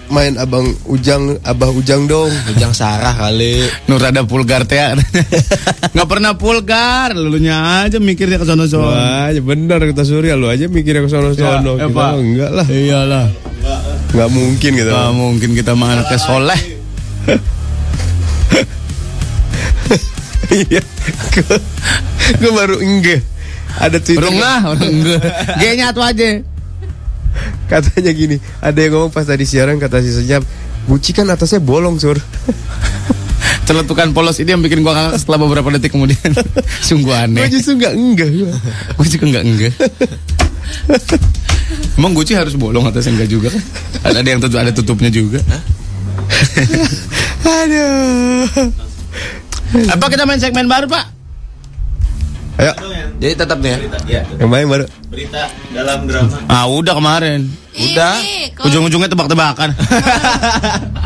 Main 0.06 0.38
abang 0.38 0.70
Ujang, 0.86 1.34
abah 1.42 1.70
Ujang 1.74 2.06
dong. 2.06 2.30
Ujang 2.54 2.74
Sarah 2.74 3.14
kali. 3.14 3.62
Nur 3.90 4.02
ada 4.02 4.22
pulgar 4.22 4.62
teh 4.66 4.78
Nggak 5.94 6.08
pernah 6.10 6.38
pulgar 6.38 7.10
Lunya 7.18 7.82
aja 7.82 7.98
mikir 7.98 8.30
dia 8.30 8.38
ke 8.38 8.46
sono-sono 8.46 8.94
Wah, 8.94 9.34
ya 9.34 9.42
benar 9.42 9.82
kata 9.82 10.06
Surya 10.06 10.38
lu 10.38 10.46
aja 10.46 10.70
mikirnya 10.70 11.06
ke 11.06 11.10
sono-sono. 11.10 11.74
Ya, 11.74 11.86
ya, 11.86 11.86
Kita 11.90 11.96
mah 11.96 12.14
enggak 12.18 12.50
lah. 12.54 12.66
Iyalah 12.70 13.26
Enggak 14.14 14.30
mungkin 14.30 14.70
gitu. 14.76 14.90
Gak 14.90 15.12
mungkin 15.14 15.50
kita 15.56 15.72
mah 15.74 15.88
anaknya 15.98 16.18
soleh 16.20 16.60
Iya. 20.46 20.80
Gue 22.38 22.52
baru 22.54 22.78
enggak. 22.78 23.20
Ada 23.76 23.98
tweet 24.00 24.16
Burung 24.16 24.40
lah 24.40 24.72
orang 24.72 24.88
enggak 25.60 25.90
tuh 25.92 26.04
aja 26.06 26.40
katanya 27.66 28.12
gini, 28.14 28.36
ada 28.62 28.78
yang 28.78 28.96
ngomong 28.96 29.12
pas 29.12 29.26
tadi 29.26 29.44
siaran 29.44 29.76
kata 29.76 30.00
si 30.00 30.08
Senyap, 30.14 30.40
Guci 30.86 31.10
kan 31.12 31.26
atasnya 31.28 31.58
bolong, 31.58 31.98
Sur. 31.98 32.16
Celetukan 33.66 34.14
polos 34.14 34.38
ini 34.38 34.54
yang 34.54 34.62
bikin 34.62 34.86
gua 34.86 34.94
ngakak 34.94 35.26
setelah 35.26 35.42
beberapa 35.42 35.74
detik 35.74 35.90
kemudian 35.90 36.30
Sungguh 36.86 37.10
Gue 37.10 37.18
aneh 37.18 37.50
justru 37.50 37.74
enggak 37.74 37.98
enggak 37.98 38.28
gua. 38.30 38.54
Gue 38.94 39.06
juga 39.10 39.24
enggak 39.26 39.44
enggak 39.44 39.72
Emang 41.96 42.12
Gucci 42.12 42.36
harus 42.36 42.52
bolong 42.54 42.84
atasnya 42.84 43.16
enggak 43.16 43.30
juga 43.30 43.48
kan? 43.48 43.62
Ada 44.04 44.18
ada 44.20 44.28
yang 44.28 44.40
tutup, 44.40 44.58
ada 44.60 44.72
tutupnya 44.72 45.10
juga 45.10 45.40
Aduh. 47.42 48.44
Apa 49.88 50.04
kita 50.08 50.28
main 50.28 50.38
segmen 50.38 50.68
baru 50.68 50.86
pak? 50.86 51.04
Ayo, 52.56 52.72
Jadi 53.20 53.34
tetap 53.36 53.60
nih 53.60 53.76
ya. 54.08 54.24
yang 54.40 54.48
main 54.48 54.64
baru. 54.64 54.88
Ah 56.48 56.64
udah 56.66 56.96
kemarin 56.96 57.44
Udah. 57.76 58.16
Ini, 58.16 58.56
kalau- 58.56 58.72
Ujung-ujungnya 58.72 59.12
tebak-tebakan 59.12 59.76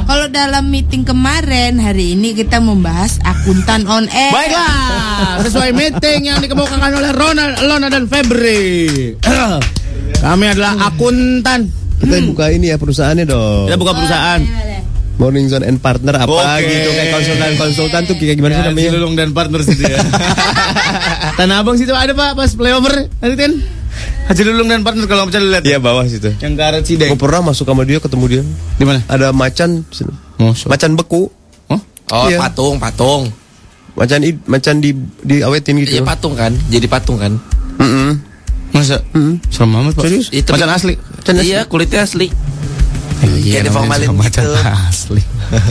Kalau 0.06 0.26
dalam 0.30 0.70
meeting 0.70 1.02
kemarin 1.02 1.78
hari 1.78 2.14
ini 2.14 2.34
kita 2.34 2.58
membahas 2.58 3.18
akuntan 3.22 3.86
on 3.86 4.06
air. 4.06 4.30
Baiklah, 4.30 5.42
sesuai 5.42 5.70
meeting 5.70 6.30
yang 6.30 6.38
dikemukakan 6.38 6.90
oleh 6.94 7.10
Ronald, 7.14 7.54
Lona 7.62 7.86
dan 7.86 8.06
Febri. 8.06 9.14
Kami 10.20 10.44
adalah 10.46 10.72
akuntan. 10.84 11.60
Kita 11.96 12.16
buka 12.24 12.48
ini 12.48 12.68
ya 12.68 12.76
perusahaannya 12.76 13.24
dong. 13.24 13.64
Kita 13.66 13.76
buka 13.76 13.92
perusahaan. 13.92 14.40
Morning 15.16 15.52
Zone 15.52 15.68
and 15.68 15.76
Partner 15.76 16.16
apa 16.16 16.32
Oke. 16.56 16.64
gitu 16.64 16.88
kayak 16.90 17.12
konsultan-konsultan 17.12 18.02
tuh 18.08 18.16
kayak 18.16 18.40
gimana 18.40 18.52
sih 18.54 18.62
Ya, 18.62 18.66
namanya? 18.66 18.88
Cilulung 18.88 19.14
dan 19.14 19.28
partner 19.30 19.60
situ 19.60 19.84
ya. 19.84 20.00
Tanah 21.38 21.60
Abang 21.60 21.76
situ 21.76 21.92
ada 21.92 22.08
Pak 22.10 22.32
pas 22.32 22.48
playover 22.50 23.04
nanti 23.14 23.36
kan. 23.36 23.52
Haji 24.32 24.42
Lulung 24.46 24.70
dan 24.70 24.80
partner 24.80 25.04
kalau 25.04 25.28
bisa 25.28 25.36
lihat. 25.36 25.60
Iya 25.60 25.76
bawah 25.76 26.08
situ. 26.08 26.32
Yang 26.40 26.52
ke 26.54 26.62
arah 26.62 26.80
Cideng. 26.80 27.10
Gue 27.12 27.20
pernah 27.20 27.44
masuk 27.44 27.68
sama 27.68 27.84
dia 27.84 28.00
ketemu 28.00 28.24
dia. 28.30 28.42
Di 28.78 28.84
mana? 28.86 29.04
Ada 29.04 29.28
macan, 29.30 29.84
Mosok. 30.38 30.68
macan 30.72 30.90
beku, 30.94 31.28
Oh? 31.68 31.80
Oh, 32.08 32.24
Iya. 32.24 32.40
patung, 32.40 32.80
patung. 32.80 33.22
macan 33.92 34.24
i- 34.24 34.40
macan 34.46 34.80
di 34.80 34.96
diawetin 35.20 35.84
gitu. 35.84 35.92
Iya 35.92 36.02
patung 36.02 36.32
kan, 36.32 36.56
jadi 36.72 36.86
patung 36.88 37.20
kan. 37.20 37.36
Mm-mm. 37.76 38.29
Masa? 38.70 39.02
Serem 39.50 39.70
amat 39.74 39.92
Pak. 39.94 40.02
Serius? 40.06 40.28
Itu 40.30 40.54
Macan 40.54 40.70
asli. 40.70 40.94
Iya, 41.26 41.66
kulitnya 41.66 42.06
asli. 42.06 42.30
Iya, 43.20 43.20
Kayak 43.20 43.36
namanya 43.36 43.64
diformalin 43.68 44.06
juga 44.06 44.16
macan 44.16 44.42
gitu. 44.42 44.58
asli. 44.88 45.22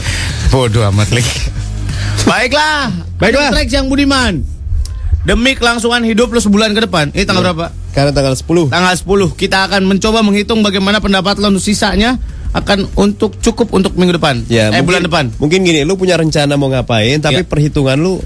Bodoh 0.52 0.82
amat 0.86 1.08
li. 1.10 1.22
Baiklah. 2.22 2.92
Baiklah. 3.18 3.50
Trax 3.50 3.68
yang 3.70 3.86
Budiman. 3.88 4.44
Demi 5.20 5.52
kelangsungan 5.52 6.00
hidup 6.00 6.32
lo 6.32 6.40
sebulan 6.40 6.72
ke 6.72 6.86
depan. 6.86 7.12
Ini 7.12 7.28
tanggal 7.28 7.52
berapa? 7.52 7.66
Karena 7.92 8.12
tanggal 8.14 8.32
10. 8.32 8.72
Tanggal 8.72 8.94
10. 8.94 9.36
Kita 9.36 9.68
akan 9.68 9.82
mencoba 9.84 10.22
menghitung 10.22 10.62
bagaimana 10.62 10.96
pendapat 10.96 11.36
lo 11.36 11.52
sisanya 11.56 12.16
akan 12.50 12.88
untuk 12.96 13.36
cukup 13.38 13.70
untuk 13.70 13.94
minggu 13.94 14.16
depan. 14.16 14.42
Ya, 14.46 14.68
eh 14.68 14.78
mungkin- 14.78 14.86
bulan 14.86 15.02
depan. 15.04 15.24
Mungkin 15.36 15.58
gini, 15.60 15.80
lu 15.84 15.94
punya 15.94 16.16
rencana 16.16 16.56
mau 16.56 16.66
ngapain, 16.66 17.20
tapi 17.20 17.42
Ya. 17.42 17.46
perhitungan 17.46 17.98
lu 17.98 18.18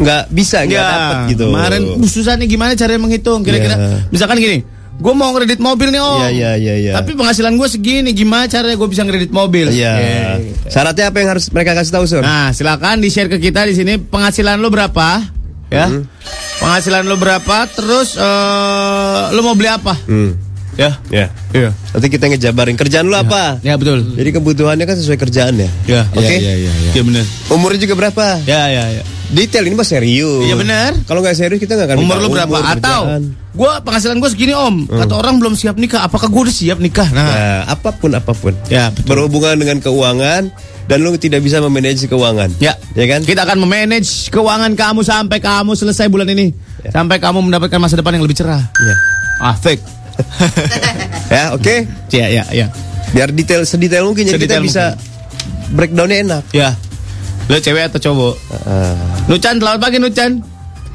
nggak 0.00 0.22
bisa, 0.32 0.64
nggak 0.64 0.80
dapet 0.80 1.16
gitu. 1.36 1.46
Kemarin 1.52 1.82
uh, 2.00 2.08
susah 2.08 2.34
nih 2.40 2.48
gimana 2.48 2.72
caranya 2.72 3.00
menghitung 3.04 3.44
kira-kira. 3.44 3.76
Ya. 3.76 3.98
Misalkan 4.08 4.40
gini, 4.40 4.64
gue 4.96 5.12
mau 5.12 5.30
kredit 5.36 5.60
mobil 5.60 5.92
nih 5.92 6.00
om. 6.00 6.20
Iya, 6.24 6.28
iya, 6.32 6.50
iya, 6.56 6.74
iya. 6.80 6.92
Tapi 6.96 7.12
penghasilan 7.12 7.52
gue 7.54 7.68
segini, 7.68 8.10
gimana 8.16 8.48
caranya 8.48 8.76
gue 8.80 8.88
bisa 8.88 9.04
kredit 9.04 9.30
mobil? 9.30 9.68
Iya. 9.68 9.92
Oke. 10.40 10.72
Syaratnya 10.72 11.12
apa 11.12 11.16
yang 11.20 11.28
harus 11.36 11.46
mereka 11.52 11.76
kasih 11.76 11.92
tahu, 11.92 12.04
Sur? 12.08 12.24
Nah, 12.24 12.50
silakan 12.56 13.04
di 13.04 13.12
share 13.12 13.28
ke 13.28 13.36
kita 13.36 13.68
di 13.68 13.76
sini 13.76 14.00
penghasilan 14.00 14.56
lo 14.56 14.72
berapa? 14.72 15.20
Ya. 15.70 15.86
Hmm. 15.86 16.08
Penghasilan 16.58 17.06
lo 17.06 17.14
berapa? 17.14 17.68
Terus 17.70 18.18
eh 18.18 19.22
lo 19.36 19.40
mau 19.44 19.54
beli 19.54 19.70
apa? 19.70 19.94
Hmm. 20.08 20.49
Ya. 20.80 20.96
Ya. 21.12 21.26
Iya. 21.52 21.70
Nanti 21.92 22.08
kita 22.08 22.24
ngejabarin 22.32 22.72
kerjaan 22.72 23.04
lu 23.04 23.12
apa. 23.12 23.60
Ya 23.60 23.76
betul. 23.76 24.16
Jadi 24.16 24.30
kebutuhannya 24.32 24.88
kan 24.88 24.96
sesuai 24.96 25.20
kerjaannya. 25.20 25.68
Ya. 25.84 26.08
Oke. 26.08 26.24
Iya, 26.40 26.54
iya, 26.56 26.72
iya. 26.72 26.90
Iya 26.96 27.02
benar. 27.04 27.24
Umurnya 27.52 27.84
juga 27.84 27.94
berapa? 28.00 28.40
Ya, 28.48 28.72
ya, 28.72 28.84
ya. 28.88 29.02
Detail 29.30 29.68
ini 29.68 29.76
mah 29.76 29.84
serius. 29.84 30.42
Iya 30.42 30.56
benar. 30.56 30.96
Kalau 31.04 31.20
nggak 31.20 31.36
serius 31.36 31.60
kita 31.60 31.76
nggak 31.76 31.92
akan 31.92 31.98
Umur 32.00 32.16
lo 32.18 32.28
berapa? 32.32 32.50
umur, 32.50 32.64
Atau 32.66 33.00
kerjaan. 33.06 33.22
gua 33.52 33.72
penghasilan 33.84 34.16
gue 34.18 34.30
segini 34.32 34.56
om. 34.56 34.88
Kata 34.88 35.14
orang 35.14 35.36
belum 35.36 35.54
siap 35.54 35.76
nikah. 35.76 36.00
Apakah 36.02 36.26
gue 36.26 36.42
udah 36.48 36.56
siap 36.56 36.80
nikah? 36.80 37.06
Nah. 37.12 37.28
Nah, 37.28 37.60
apa 37.68 37.92
pun 37.92 38.10
apa 38.16 38.32
pun. 38.32 38.56
Ya, 38.66 38.88
betul. 38.90 39.14
Berhubungan 39.14 39.54
dengan 39.54 39.78
keuangan 39.78 40.48
dan 40.88 40.98
lu 40.98 41.14
tidak 41.14 41.44
bisa 41.44 41.60
memanage 41.60 42.08
keuangan. 42.08 42.50
Ya. 42.58 42.74
Ya 42.96 43.04
kan? 43.06 43.20
Kita 43.22 43.44
akan 43.44 43.62
memanage 43.62 44.32
keuangan 44.32 44.72
kamu 44.74 45.04
sampai 45.04 45.38
kamu 45.38 45.76
selesai 45.76 46.08
bulan 46.08 46.26
ini. 46.26 46.50
Sampai 46.88 47.20
kamu 47.20 47.44
mendapatkan 47.46 47.78
masa 47.78 48.00
depan 48.00 48.16
yang 48.16 48.24
lebih 48.24 48.34
cerah. 48.34 48.64
Ya. 48.64 48.94
Ah, 49.38 49.54
fake. 49.54 49.99
Ya, 51.34 51.54
oke. 51.54 51.86
Ya, 52.10 52.26
ya, 52.26 52.44
ya. 52.50 52.66
Biar 53.14 53.30
detail 53.30 53.62
sedetail 53.62 54.02
mungkin 54.02 54.26
jadi 54.26 54.38
kita 54.38 54.58
bisa 54.58 54.98
breakdownnya 55.70 56.26
enak. 56.26 56.44
Ya. 56.50 56.74
Lo 57.46 57.58
cewek 57.58 57.90
atau 57.90 57.98
cowok? 58.02 58.34
Ah. 58.66 58.94
Nucan, 59.30 59.62
selamat 59.62 59.78
pagi 59.78 59.98
Nucan. 60.02 60.42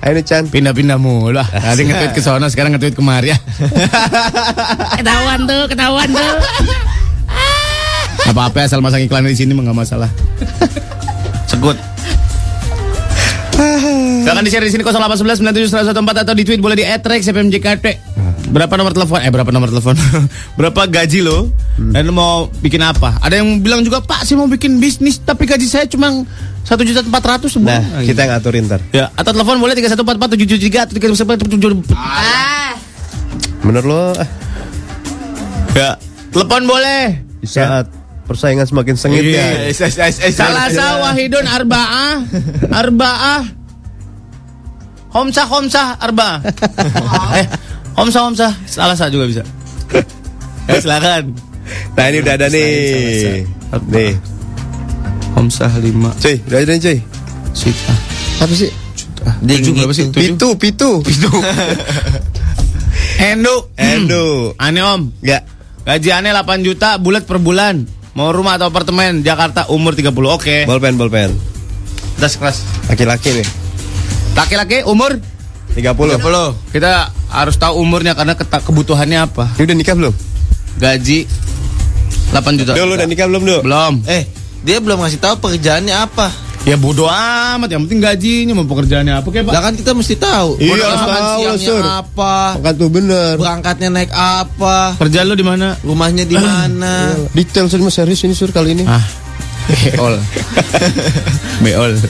Ayo 0.06 0.22
Chan. 0.22 0.46
Pindah-pindah 0.54 1.02
mulu 1.02 1.34
lah. 1.34 1.48
Tadi 1.50 1.82
nge-tweet 1.90 2.14
ke 2.14 2.22
sono, 2.22 2.46
sekarang 2.46 2.78
nge-tweet 2.78 2.94
kemari 2.94 3.34
ya. 3.34 3.38
Ketahuan 5.02 5.50
tuh, 5.50 5.66
ketahuan 5.66 6.10
tuh. 6.14 6.34
Apa-apa 8.30 8.70
asal 8.70 8.86
masang 8.86 9.02
iklan 9.02 9.26
di 9.26 9.34
sini 9.34 9.58
mah 9.58 9.66
nggak 9.66 9.78
masalah. 9.82 10.10
Sekut. 11.50 11.78
Silahkan 14.26 14.44
di-share 14.46 14.66
di 14.66 14.74
sini 14.74 14.84
0811 14.84 15.74
97 15.74 16.22
atau 16.22 16.34
di 16.38 16.44
tweet 16.44 16.62
boleh 16.62 16.78
di 16.78 16.86
@rexfmjkt. 16.86 17.86
Berapa 18.46 18.78
nomor 18.78 18.94
telepon? 18.94 19.20
Eh 19.20 19.32
berapa 19.34 19.50
nomor 19.50 19.70
telepon? 19.70 19.98
berapa 20.60 20.82
gaji 20.86 21.26
lo? 21.26 21.50
Dan 21.76 22.06
lo 22.06 22.14
mau 22.14 22.36
bikin 22.62 22.80
apa? 22.80 23.18
Ada 23.20 23.42
yang 23.42 23.60
bilang 23.60 23.82
juga 23.82 24.00
Pak 24.00 24.22
saya 24.22 24.38
mau 24.38 24.46
bikin 24.46 24.78
bisnis 24.78 25.18
tapi 25.18 25.50
gaji 25.50 25.66
saya 25.66 25.90
cuma 25.90 26.24
satu 26.62 26.82
juta 26.82 27.02
empat 27.02 27.24
ratus. 27.26 27.58
Nah, 27.58 28.02
kita 28.02 28.26
yang 28.26 28.32
ngaturin 28.34 28.66
ntar. 28.66 28.82
Ya, 28.90 29.10
atau 29.14 29.34
telepon 29.34 29.58
boleh 29.58 29.74
3144 29.74 30.34
773 30.62 30.86
atau 30.86 30.94
317 30.94 31.94
Ah, 31.94 32.74
Menurut 33.62 33.86
lo 33.86 34.04
ah, 34.14 34.28
Ya, 35.74 35.90
telepon 36.30 36.66
boleh. 36.66 37.22
di 37.42 37.46
saat 37.46 37.86
persaingan 38.26 38.66
semakin 38.66 38.98
sengit 38.98 39.22
ya. 39.22 39.70
Salah 40.34 40.70
sah 40.70 40.98
Wahidun 41.04 41.46
Arba'ah 41.46 42.26
Arba'ah 42.82 43.42
Homsah 45.14 45.46
Homsah 45.46 45.88
Arba'ah 46.02 46.42
Eh 47.42 47.46
Homsah 47.96 48.22
Homsah 48.28 48.52
Salah 48.68 48.96
sah 49.00 49.08
juga 49.08 49.26
bisa 49.28 49.44
Ya 50.70 50.80
silakan 50.84 51.36
Nah, 51.96 52.06
ini 52.12 52.18
udah 52.22 52.34
ada 52.38 52.48
nih. 52.52 53.42
Apa? 53.74 53.86
Nih. 53.90 54.14
Homsah 55.34 55.72
5 55.72 56.22
Cuy, 56.22 56.36
udah 56.46 56.58
ada 56.62 56.72
nih, 56.72 56.82
cuy. 56.82 56.98
Juta 57.56 57.94
Apa 58.44 58.54
sih? 58.54 58.72
Tujuh 59.42 59.74
berapa 59.74 59.94
sih? 59.96 60.06
Tujuh 60.14 60.36
Pitu, 60.38 60.48
pitu. 60.62 60.92
Pitu 61.02 61.32
Endo 63.32 63.72
Endo. 63.80 64.54
Aneh 64.60 64.84
om 64.84 65.10
Enggak. 65.24 65.44
Gaji 65.86 66.10
aneh 66.14 66.32
8 66.34 66.66
juta 66.66 66.98
bulat 67.02 67.26
per 67.26 67.38
bulan 67.42 67.86
Mau 68.16 68.32
rumah 68.32 68.56
atau 68.56 68.72
apartemen 68.72 69.26
Jakarta 69.26 69.68
umur 69.74 69.98
30 69.98 70.14
Oke 70.30 70.58
Bolpen, 70.70 70.96
bolpen. 70.96 71.34
Das 72.22 72.38
keras 72.40 72.64
Laki-laki 72.88 73.42
nih. 73.42 73.48
Laki-laki 74.38 74.78
umur 74.86 75.18
30. 75.76 76.18
30 76.18 76.72
Kita 76.72 77.12
harus 77.30 77.56
tahu 77.60 77.84
umurnya 77.84 78.16
karena 78.16 78.34
kebutuhannya 78.40 79.20
apa 79.28 79.60
Ini 79.60 79.64
udah 79.68 79.78
nikah 79.78 79.96
belum? 80.00 80.14
Gaji 80.80 81.20
8 82.32 82.60
juta 82.60 82.72
Duh, 82.76 82.84
lu 82.88 82.94
udah 82.96 83.08
nikah 83.08 83.28
belum, 83.28 83.42
Duh? 83.44 83.62
Belum 83.64 83.94
Eh, 84.08 84.24
dia 84.64 84.80
belum 84.80 85.04
ngasih 85.04 85.20
tahu 85.22 85.36
pekerjaannya 85.46 85.94
apa. 85.94 86.32
Ya 86.66 86.74
bodo 86.82 87.06
amat 87.06 87.70
Yang 87.70 87.82
penting 87.86 88.02
gajinya 88.02 88.54
Mau 88.58 88.66
pekerjaannya 88.66 89.14
apa 89.22 89.28
kayak 89.30 89.46
pak 89.46 89.54
Lah 89.54 89.62
kan 89.62 89.74
kita 89.78 89.92
mesti 89.94 90.16
tahu. 90.18 90.58
Iya, 90.58 90.74
tahu, 90.82 91.38
siangnya 91.38 91.62
Sur. 91.62 91.84
apa? 91.86 92.58
Makan 92.58 92.74
tuh 92.74 92.90
bener. 92.90 93.34
Berangkatnya 93.38 93.90
naik 93.94 94.10
apa? 94.10 94.98
Kerjaan 94.98 95.30
lu 95.30 95.38
di 95.38 95.46
mana 95.46 95.78
Rumahnya 95.86 96.26
di 96.26 96.34
mana? 96.34 97.14
Detail 97.38 97.70
semua 97.70 97.94
serius 97.94 98.26
ini 98.26 98.34
sur 98.34 98.50
kali 98.50 98.74
ini. 98.74 98.84
Ah 98.90 99.06
Beol 99.66 100.18
Beol 101.62 101.92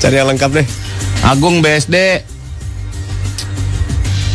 Cari 0.00 0.16
yang 0.16 0.28
lengkap 0.32 0.50
deh. 0.56 0.66
Agung 1.24 1.58
BSD 1.58 1.96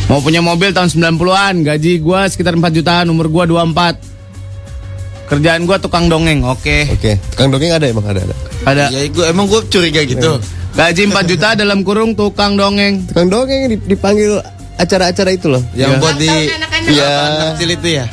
Mau 0.08 0.19
punya 0.19 0.41
mobil 0.41 0.73
tahun 0.73 0.89
90-an 0.89 1.62
Gaji 1.63 1.93
gua 1.99 2.25
sekitar 2.25 2.54
4 2.54 2.65
jutaan 2.73 3.06
Umur 3.08 3.30
gua 3.30 3.45
24 3.45 5.30
Kerjaan 5.30 5.62
gua 5.63 5.78
tukang 5.78 6.10
dongeng 6.10 6.41
Oke 6.43 6.89
Oke, 6.89 7.21
tukang 7.30 7.49
dongeng 7.49 7.69
ada 7.71 7.86
emang 7.86 8.02
ada 8.04 8.21
ada. 8.23 8.36
Ada 8.65 8.84
Ya, 8.89 9.06
gua 9.08 9.30
emang 9.30 9.45
gue 9.45 9.62
curiga 9.67 10.02
gitu. 10.02 10.41
Gaji 10.71 11.02
4 11.08 11.21
juta 11.28 11.47
dalam 11.54 11.82
kurung 11.82 12.12
tukang 12.12 12.54
dongeng 12.54 13.06
Tukang 13.06 13.30
dongeng 13.30 13.69
dip- 13.69 13.86
dipanggil 13.88 14.41
acara-acara 14.75 15.30
itu 15.30 15.45
loh. 15.45 15.60
Yang 15.73 15.91
Iya. 15.91 15.99
buat 15.99 16.15
di 16.15 16.30
anak-anak. 16.32 16.88
Iya. 16.88 17.12
kecil 17.52 17.69
itu 17.69 17.88
ya. 17.93 18.06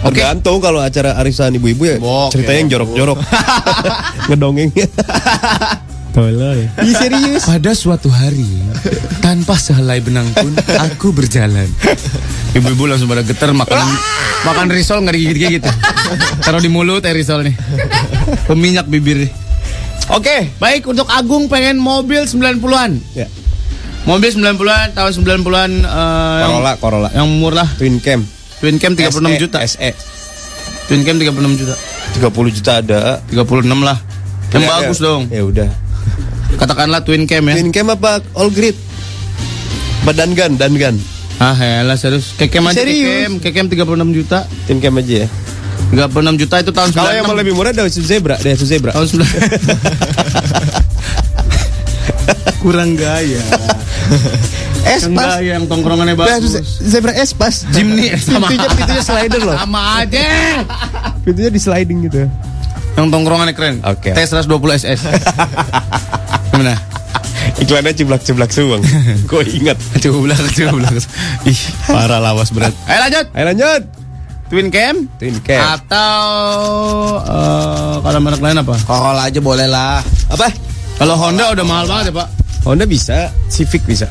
Oke. 0.00 0.16
Tergantung 0.16 0.56
kalau 0.58 0.80
acara 0.80 1.12
arisan 1.14 1.52
ibu-ibu 1.52 1.84
ya 1.84 1.96
Oke. 1.96 2.32
ceritanya 2.32 2.58
yang 2.58 2.70
jorok-jorok. 2.72 3.18
Ngedongengnya. 4.28 4.86
Tolong 6.14 6.70
Iya 6.78 6.92
serius. 6.96 7.42
Pada 7.42 7.74
suatu 7.74 8.06
hari 8.06 8.46
Tanpa 9.18 9.58
sehelai 9.58 9.98
benang 9.98 10.30
pun 10.32 10.54
Aku 10.86 11.10
berjalan 11.10 11.66
Ibu-ibu 12.54 12.86
langsung 12.86 13.10
pada 13.10 13.20
getar 13.20 13.50
Makan 13.50 13.82
makan 14.44 14.66
risol 14.70 15.02
nggak 15.02 15.10
digigit-gigit 15.12 15.62
Taruh 16.38 16.60
di 16.60 16.68
mulut 16.68 17.00
ya 17.00 17.10
risol 17.10 17.42
nih 17.42 17.54
Peminyak 18.46 18.86
bibir 18.86 19.26
nih 19.26 19.32
Oke 20.06 20.54
baik 20.56 20.86
untuk 20.86 21.08
Agung 21.08 21.48
pengen 21.48 21.76
mobil 21.76 22.22
90-an 22.22 23.00
Ya. 23.12 23.26
Mobil 24.04 24.30
90-an 24.30 24.92
Tahun 24.92 25.10
90-an 25.16 25.70
eh, 25.80 26.38
yang, 26.38 26.50
Corolla, 26.52 26.72
Corolla. 26.78 27.08
yang 27.10 27.26
murah 27.32 27.66
Twin 27.74 27.98
cam. 27.98 28.22
Twin 28.62 28.78
Cam 28.78 28.94
36 28.94 29.18
SE, 29.18 29.34
juta 29.36 29.58
SE. 29.66 29.90
Twin 30.86 31.02
Cam 31.02 31.16
36 31.18 31.58
juta 31.58 31.74
30 32.14 32.54
juta 32.54 32.72
ada. 32.78 33.00
36 33.26 33.42
lah 33.82 33.98
Yang 34.52 34.62
Ya, 34.62 34.68
bagus 34.70 34.98
ya. 35.00 35.04
dong 35.04 35.22
Ya 35.26 35.42
udah. 35.42 35.68
Katakanlah 36.54 37.00
Twin 37.02 37.24
Cam 37.24 37.42
ya 37.44 37.54
Twin 37.54 37.68
cam 37.70 37.86
apa 37.90 38.22
all 38.34 38.48
grid? 38.48 38.74
Badan 40.04 40.32
gun, 40.32 40.52
dan 40.54 40.72
gun. 40.76 40.96
Ah 41.36 41.56
ya 41.56 41.82
serius 41.96 42.30
Kekem 42.38 42.62
aja 42.62 42.78
Serius? 42.78 43.26
Kekem 43.42 43.66
Kekem 43.66 43.82
36 43.82 44.14
juta 44.14 44.38
Twin 44.66 44.78
cam 44.78 44.94
aja 44.96 45.14
ya. 45.24 45.28
36 45.90 46.40
juta 46.40 46.54
itu 46.58 46.70
tahun 46.70 46.88
96 46.90 46.96
Kalau 46.96 47.12
yang 47.12 47.24
mau 47.24 47.34
lebih 47.34 47.52
murah 47.54 47.70
Daihatsu 47.70 48.02
Zebra, 48.02 48.34
Daihatsu 48.38 48.66
Zebra. 48.66 48.90
Tahun 48.90 49.04
9 49.04 49.20
Kurang 52.62 52.96
gaya 52.96 53.42
S 54.84 55.08
Yang 55.08 55.14
pas. 55.16 55.40
yang 55.40 55.62
tongkrongannya 55.64 56.16
bagus 56.16 56.56
Ze- 56.56 56.64
Zebra 56.88 57.12
S 57.12 57.32
pas. 57.32 57.64
Jimny 57.70 58.12
sama 58.20 58.48
Pintunya 58.48 58.68
pintunya 58.72 59.02
slider 59.02 59.40
loh. 59.42 59.56
Sama 59.56 59.80
aja 60.00 60.24
Pintunya 61.22 61.48
di 61.48 61.60
sliding 61.60 61.98
gitu. 62.04 62.28
Yang 62.94 63.06
tongkrongannya 63.10 63.52
keren 63.52 63.76
Oke. 63.84 64.12
T120 64.12 64.70
SS 64.80 65.00
Gimana? 66.54 66.78
Iklannya 67.62 67.92
ciblak-ciblak 67.98 68.50
suang. 68.54 68.82
Gue 69.30 69.42
ingat. 69.58 69.74
Belakang 69.98 70.78
Ih, 71.50 71.60
parah 71.90 72.22
lawas 72.22 72.54
berat 72.54 72.72
Ayo 72.86 72.98
lanjut 73.02 73.26
Ayo 73.34 73.44
lanjut. 73.50 73.82
Twin 74.52 74.68
Cam 74.70 74.96
Twin 75.18 75.34
cam. 75.42 75.80
Atau 75.80 76.14
eh, 77.24 77.94
Kalau 78.04 78.18
merek 78.22 78.40
lain 78.44 78.60
apa? 78.60 78.74
Corolla 78.86 79.26
aja 79.26 79.40
boleh 79.42 79.66
lah. 79.66 79.98
Apa? 80.30 80.46
Kalau 81.00 81.18
Honda 81.18 81.50
udah 81.50 81.64
mahal 81.66 81.84
banget 81.90 82.12
ya 82.12 82.22
pak 82.22 82.28
Honda 82.64 82.84
bisa, 82.88 83.28
Civic 83.52 83.84
bisa. 83.84 84.08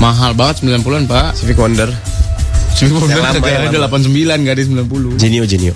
Mahal 0.00 0.32
banget 0.32 0.64
90-an 0.64 1.04
pak 1.10 1.34
Civic 1.36 1.58
Wonder. 1.58 1.90
Civic 2.72 3.04
Yang 3.04 3.20
lama, 3.20 3.44
yang 3.44 3.68
ada 3.68 3.78
lama. 3.84 4.00
89 4.00 4.46
gak 4.48 4.54
ada 4.56 4.62
90 4.64 5.20
Genio, 5.20 5.44
Genio. 5.44 5.74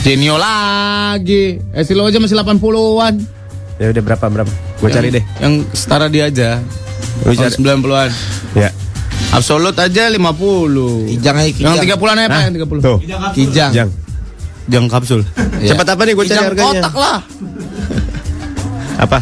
Genio 0.00 0.36
lagi 0.40 1.60
Estilo 1.76 2.08
aja 2.08 2.16
masih 2.22 2.40
80-an 2.40 3.37
Ya 3.78 3.94
udah 3.94 4.02
berapa 4.02 4.26
berapa? 4.26 4.52
Gue 4.82 4.90
cari 4.90 5.08
deh. 5.14 5.24
Yang 5.38 5.70
setara 5.70 6.10
dia 6.10 6.26
aja. 6.26 6.58
Tahun 7.22 7.34
cari. 7.34 7.54
90-an. 7.54 8.10
Ya. 8.58 8.70
Absolut 9.30 9.76
aja 9.78 10.10
50. 10.10 10.18
Kijang 11.14 11.36
aja 11.38 11.50
kijang. 11.54 11.74
Yang 11.78 11.94
30-an 11.94 12.16
ya, 12.18 12.26
Pak? 12.26 12.40
Yang 12.42 12.54
30. 12.66 12.82
Tuh. 12.82 12.98
Kijang. 13.38 13.70
Jang. 13.70 13.90
Jang 14.68 14.84
kapsul. 14.90 15.20
Iya. 15.62 15.72
Cepat 15.74 15.94
apa 15.94 16.02
nih 16.04 16.12
gue 16.18 16.24
cari 16.26 16.34
Kijang 16.34 16.46
harganya? 16.50 16.80
kotak 16.82 16.94
lah. 16.98 17.18
Apa? 18.98 19.18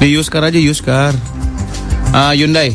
Di 0.00 0.08
Yuskar 0.08 0.42
aja 0.48 0.56
Yuskar. 0.56 1.12
Ah, 2.16 2.32
Hyundai. 2.32 2.72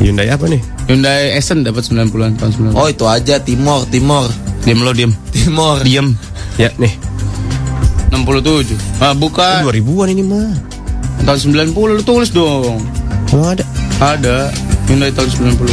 Hyundai 0.00 0.32
apa 0.32 0.48
nih? 0.48 0.60
Hyundai 0.88 1.36
Accent 1.36 1.68
dapat 1.68 1.84
90-an 1.84 2.40
tahun 2.40 2.72
90. 2.72 2.80
Oh 2.80 2.88
itu 2.88 3.04
aja 3.04 3.36
Timor, 3.44 3.84
Timor, 3.92 4.24
Diam 4.64 4.80
lo 4.84 4.92
diam. 4.96 5.12
Timor. 5.32 5.84
Diam. 5.84 6.16
Ya 6.56 6.72
nih. 6.76 6.92
67. 8.24 8.76
Ah, 9.00 9.14
bukan. 9.16 9.64
2000-an 9.68 10.08
ini 10.12 10.22
mah. 10.24 10.52
Tahun 11.24 11.38
90 11.52 11.76
lu 11.76 12.02
tulis 12.04 12.30
dong. 12.32 12.80
Oh 13.30 13.46
ada. 13.46 13.64
Ada. 14.00 14.48
Hyundai 14.88 15.12
tahun 15.12 15.54
90. 15.54 15.68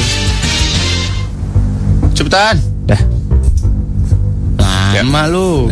Cepetan. 2.14 2.60
Dah. 2.86 3.02
Lama 4.98 5.24
lu. 5.30 5.70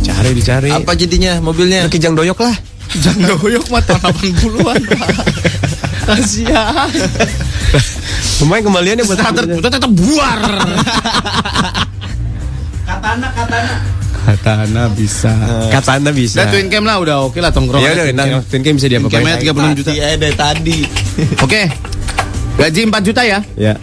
Cari 0.00 0.30
dicari. 0.32 0.70
Apa 0.72 0.96
jadinya 0.96 1.38
mobilnya? 1.42 1.90
Kijang 1.92 2.14
doyok 2.16 2.38
lah. 2.40 2.56
Jangan 2.98 3.38
doyok 3.38 3.66
mah 3.70 3.82
tahun 3.86 4.14
80-an. 4.34 4.82
Kasihan. 6.10 6.90
Lumayan 8.42 8.62
kembaliannya 8.66 9.04
buat 9.04 9.18
Starter 9.20 9.44
tetap 9.60 9.90
buar. 9.92 10.40
Katana 12.88 13.28
bisa. 14.90 15.32
Katana 15.70 16.10
bisa. 16.10 16.36
Dan 16.36 16.46
twin 16.50 16.66
cam 16.68 16.84
lah 16.84 16.96
udah 16.98 17.16
oke 17.24 17.38
lah 17.38 17.50
tongkrong. 17.50 17.80
Ya 17.80 17.90
udah, 17.92 18.04
nah, 18.12 18.40
twin 18.42 18.60
cam 18.60 18.74
bisa 18.74 18.86
Twin 18.86 19.00
diapa-apain. 19.00 19.24
camnya 19.24 19.36
36 19.72 19.78
juta. 19.78 19.90
Iya 19.92 20.06
dari 20.16 20.34
tadi. 20.34 20.78
Oke. 21.44 21.62
Gaji 22.56 22.80
4 22.86 23.00
juta 23.02 23.22
ya. 23.24 23.38
Ya, 23.56 23.74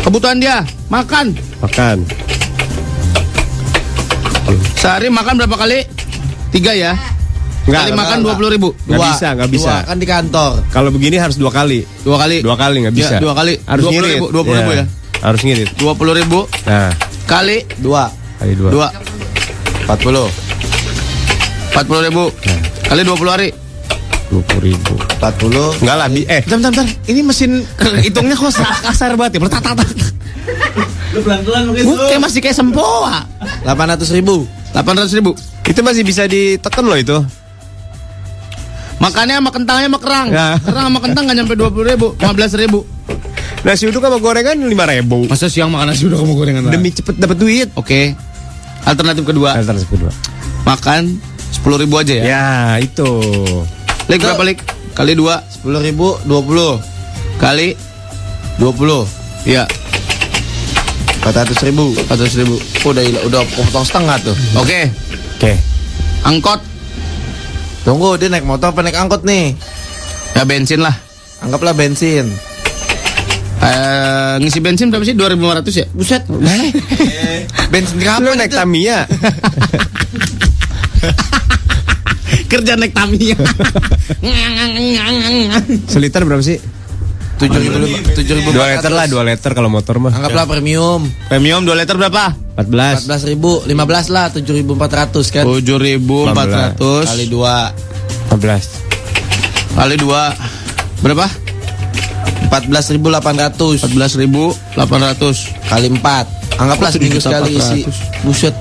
Kebutuhan 0.00 0.40
dia 0.40 0.64
makan. 0.88 1.36
makan. 1.60 1.96
Sehari 4.74 5.08
makan 5.08 5.36
berapa 5.36 5.56
kali? 5.58 5.84
Tiga 6.48 6.72
ya. 6.72 6.92
Enggak, 7.64 7.80
kali 7.80 7.90
enggak, 7.92 8.00
makan 8.04 8.18
enggak. 8.20 8.36
20 8.40 8.54
ribu. 8.54 8.68
Nggak 8.84 9.00
bisa, 9.02 9.26
nggak 9.34 9.50
bisa. 9.50 9.72
Dua, 9.74 9.88
kan 9.88 9.96
di 9.96 10.06
kantor. 10.06 10.52
Kalau 10.68 10.88
begini 10.92 11.16
harus 11.16 11.36
dua 11.36 11.48
kali. 11.48 11.80
Dua 12.04 12.16
kali. 12.16 12.36
Dua 12.44 12.56
kali 12.56 12.76
nggak 12.84 12.94
bisa. 12.94 13.14
Ya, 13.16 13.20
dua 13.20 13.32
kali. 13.32 13.56
Harus 13.64 13.84
20 13.84 13.92
ngirit. 13.94 14.12
ribu, 14.16 14.26
20 14.30 14.52
ribu 14.54 14.70
ya. 14.70 14.84
Harus 15.20 15.40
ngirit. 15.40 15.68
20 15.74 16.18
ribu 16.20 16.38
Nah, 16.64 16.92
kali 17.24 17.56
Dua. 17.80 18.04
kali 18.36 18.52
dua. 18.54 18.70
dua. 18.70 18.88
40. 19.84 21.74
40 21.74 22.06
ribu 22.08 22.24
kali 22.88 23.02
20 23.04 23.34
hari. 23.34 23.48
Dua 24.32 24.40
puluh 24.48 24.72
ribu. 24.72 24.94
40. 25.20 25.84
Enggak 25.84 25.96
lah, 26.00 26.08
eh. 26.08 26.40
Bentar, 26.48 26.56
bentar, 26.58 26.70
bentar. 26.72 26.86
Ini 27.06 27.20
mesin 27.20 27.50
hitungnya 28.06 28.34
kok 28.34 28.50
kasar 28.56 29.12
banget 29.20 29.36
ya. 29.36 29.40
Bertatak-tak. 29.44 29.88
Lu 31.14 31.20
pelan-pelan 31.22 31.62
Gue 31.70 31.96
kayak 32.08 32.22
masih 32.24 32.40
kayak 32.40 32.56
sempoa. 32.56 33.28
800 33.68 34.16
ribu. 34.16 34.48
800 34.72 35.16
ribu. 35.20 35.36
Itu 35.68 35.80
masih 35.84 36.02
bisa 36.02 36.24
ditekan 36.24 36.84
loh 36.88 36.98
itu. 36.98 37.20
Makannya 38.98 39.36
sama 39.36 39.50
kentangnya 39.52 39.86
sama 39.92 40.00
kerang. 40.00 40.28
Ya. 40.32 40.56
Kerang 40.64 40.84
sama 40.88 40.98
kentang 41.04 41.22
nggak 41.28 41.36
nyampe 41.44 41.54
20 41.54 41.90
ribu, 41.92 42.06
15 42.16 42.62
ribu. 42.64 42.80
Nasi 43.64 43.88
uduk 43.88 44.04
sama 44.04 44.20
gorengan 44.20 44.56
lima 44.60 44.84
ribu. 44.88 45.24
Masa 45.28 45.48
siang 45.48 45.72
makan 45.72 45.92
nasi 45.92 46.04
udah 46.08 46.20
kamu 46.20 46.32
gorengan 46.36 46.62
Demi 46.68 46.92
cepet 46.92 47.16
dapat 47.16 47.36
duit. 47.36 47.68
Oke. 47.76 48.12
Alternatif 48.84 49.24
kedua, 49.24 49.56
Alternatif 49.56 49.88
kedua. 49.88 50.12
makan 50.64 51.16
10 51.54 51.82
ribu 51.82 51.94
aja 51.96 52.14
ya. 52.14 52.24
Ya, 52.24 52.44
itu. 52.80 53.08
Lik 54.08 54.20
berapa 54.20 54.42
lik? 54.44 54.60
Kali 54.92 55.16
2 55.16 55.64
10 55.64 55.80
ribu 55.80 56.16
20. 56.28 56.78
kali 57.40 57.74
20. 58.60 59.08
ya 59.48 59.64
400 61.24 61.66
ribu. 61.66 61.96
400 62.06 62.40
ribu. 62.44 62.54
Udah 62.84 63.02
udah 63.24 63.40
potong 63.56 63.84
setengah 63.84 64.20
tuh. 64.20 64.36
Oke. 64.60 64.92
Oke. 65.40 65.52
Angkot 66.24 66.60
Tunggu 67.84 68.16
dia 68.16 68.32
naik 68.32 68.48
motor 68.48 68.72
apa 68.72 68.80
naik 68.80 68.96
angkot 68.96 69.28
nih? 69.28 69.52
ya 70.32 70.42
bensin 70.48 70.80
lah. 70.80 70.96
Anggaplah 71.44 71.76
bensin. 71.76 72.32
Eh, 73.62 74.34
ngisi 74.42 74.58
bensin 74.58 74.90
berapa 74.90 75.04
sih? 75.06 75.14
2500 75.14 75.70
ya? 75.72 75.86
Buset. 75.94 76.22
bensin 77.70 77.96
Lu 77.98 78.04
kapan 78.04 78.34
naik 78.34 78.50
itu? 78.50 78.58
Tamiya. 78.58 78.98
Kerja 82.50 82.72
naik 82.76 82.92
Tamiya. 82.92 83.36
Seliter 85.92 86.26
berapa 86.26 86.42
sih? 86.42 86.58
7 87.34 87.50
ribu 87.50 87.78
7 88.14 88.38
ribu. 88.38 88.48
Dua 88.54 88.70
liter 88.70 88.92
lah, 88.94 89.10
dua 89.10 89.22
liter 89.26 89.50
kalau 89.58 89.66
motor 89.66 89.98
mah. 89.98 90.14
Anggaplah 90.14 90.46
premium. 90.46 91.02
Premium 91.26 91.66
2 91.66 91.74
liter 91.74 91.98
berapa? 91.98 92.30
14. 92.54 93.10
14 93.10 93.30
ribu, 93.34 93.58
15 93.66 94.14
lah, 94.14 94.30
7.400 94.30 95.34
kan? 95.34 95.42
7400 95.42 96.78
Kali 97.10 97.26
2 97.26 98.38
15. 98.38 99.74
kali 99.74 99.96
2 99.98 101.02
berapa? 101.02 101.26
14.800 102.54 103.82
14.800 103.82 104.78
kali 105.66 105.86
4 105.90 106.54
Anggaplah 106.54 106.86
Oh, 106.86 106.94
seminggu 106.94 107.18
sekali 107.18 107.58
isi 107.58 107.82
7.400. 107.82 108.22
Buset 108.22 108.54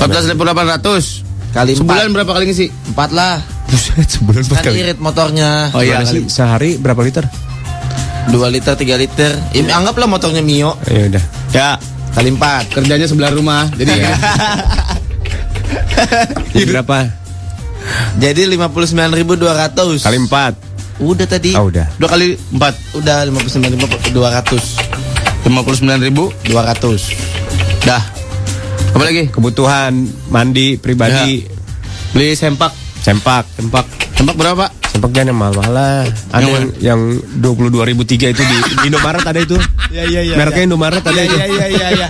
14.800 0.00 1.28
Kali 1.50 1.72
4 1.74 1.78
Sebulan 1.78 2.08
berapa 2.10 2.30
kali 2.32 2.44
ngisi? 2.48 2.66
4 2.96 3.12
lah 3.12 3.44
Buset, 3.66 4.08
sebulan 4.08 4.40
empat 4.42 4.56
Kan 4.56 4.64
kali. 4.66 4.78
irit 4.80 4.98
motornya 4.98 5.68
Oh 5.70 5.84
iya 5.84 6.00
kali. 6.00 6.24
Sehari 6.26 6.80
berapa 6.80 6.96
liter? 7.00 7.28
2 8.26 8.36
liter, 8.48 8.72
3 8.72 8.96
liter 8.96 9.32
ya, 9.52 9.62
Anggaplah 9.74 10.08
motornya 10.08 10.40
Mio 10.40 10.80
Ya 10.86 11.04
udah. 11.06 11.24
Ya 11.52 11.70
Kali 12.10 12.32
4 12.32 12.72
kerjanya 12.72 13.04
sebelah 13.04 13.30
rumah 13.30 13.68
jadi 13.70 13.92
ya. 13.92 14.14
Jadi 16.50 16.64
berapa? 16.66 16.98
Jadi 18.18 18.42
59.200 18.50 20.02
Kali 20.02 20.18
4. 20.18 20.69
Udah 21.00 21.26
tadi. 21.26 21.56
Oh, 21.56 21.72
udah. 21.72 21.88
Dua 21.96 22.08
kali 22.12 22.36
4 22.52 23.00
Udah 23.00 23.24
59.200 23.24 24.12
59.000 25.48 26.52
200 26.52 27.88
Dah. 27.88 28.02
Apa 28.92 29.02
lagi? 29.06 29.32
Kebutuhan 29.32 29.92
mandi 30.28 30.76
pribadi, 30.76 31.46
Beli 32.12 32.34
sempak. 32.36 32.74
Sempak. 33.00 33.46
Sempak. 33.56 33.86
Sempak 34.18 34.36
berapa? 34.36 34.68
Pak? 34.68 34.70
Sempak 34.90 35.10
jangan 35.14 35.30
yang 35.32 35.38
mahal-mahal 35.38 35.72
lah. 35.72 36.02
Ada 36.34 36.42
Yang 36.42 36.52
yang, 36.82 37.00
yang 37.00 37.00
22.003 37.40 38.34
itu 38.34 38.42
di, 38.42 38.56
di 38.58 38.76
Indomaret 38.90 39.24
ada 39.24 39.40
itu. 39.40 39.56
Iya 39.88 40.02
iya 40.04 40.20
iya 40.26 40.34
Mereknya 40.36 40.62
Indomaret 40.68 41.00
ada 41.00 41.20
itu. 41.22 41.36
iya 41.38 41.66
iya 41.70 41.86
iya 41.94 42.06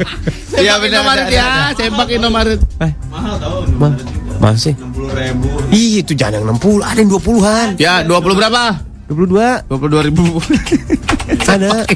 Iya 0.57 0.72
Indomaret 0.88 1.29
ya. 1.31 1.46
Sempak 1.76 2.09
Indomaret. 2.11 2.59
Eh, 2.81 2.92
Ma 4.40 4.57
masih? 4.57 4.72
60 4.72 5.20
ribu. 5.20 5.48
Ih, 5.68 6.00
itu 6.00 6.16
jangan 6.16 6.40
yang 6.40 6.57
60, 6.57 6.81
ada 6.81 6.96
yang 6.96 7.12
20-an. 7.12 7.68
Ya 7.76 8.00
20 8.09 8.40
berapa? 8.40 8.88
22 9.11 9.66
22 9.68 10.07
ribu 10.07 10.22
ada. 11.50 11.83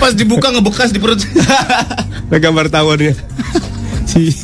Pas 0.00 0.16
dibuka 0.16 0.48
ngebekas 0.48 0.88
di 0.88 0.96
perut 0.96 1.20
Ada 1.20 2.36
gambar 2.40 2.72
tawonnya. 2.72 3.12
Si 4.10 4.34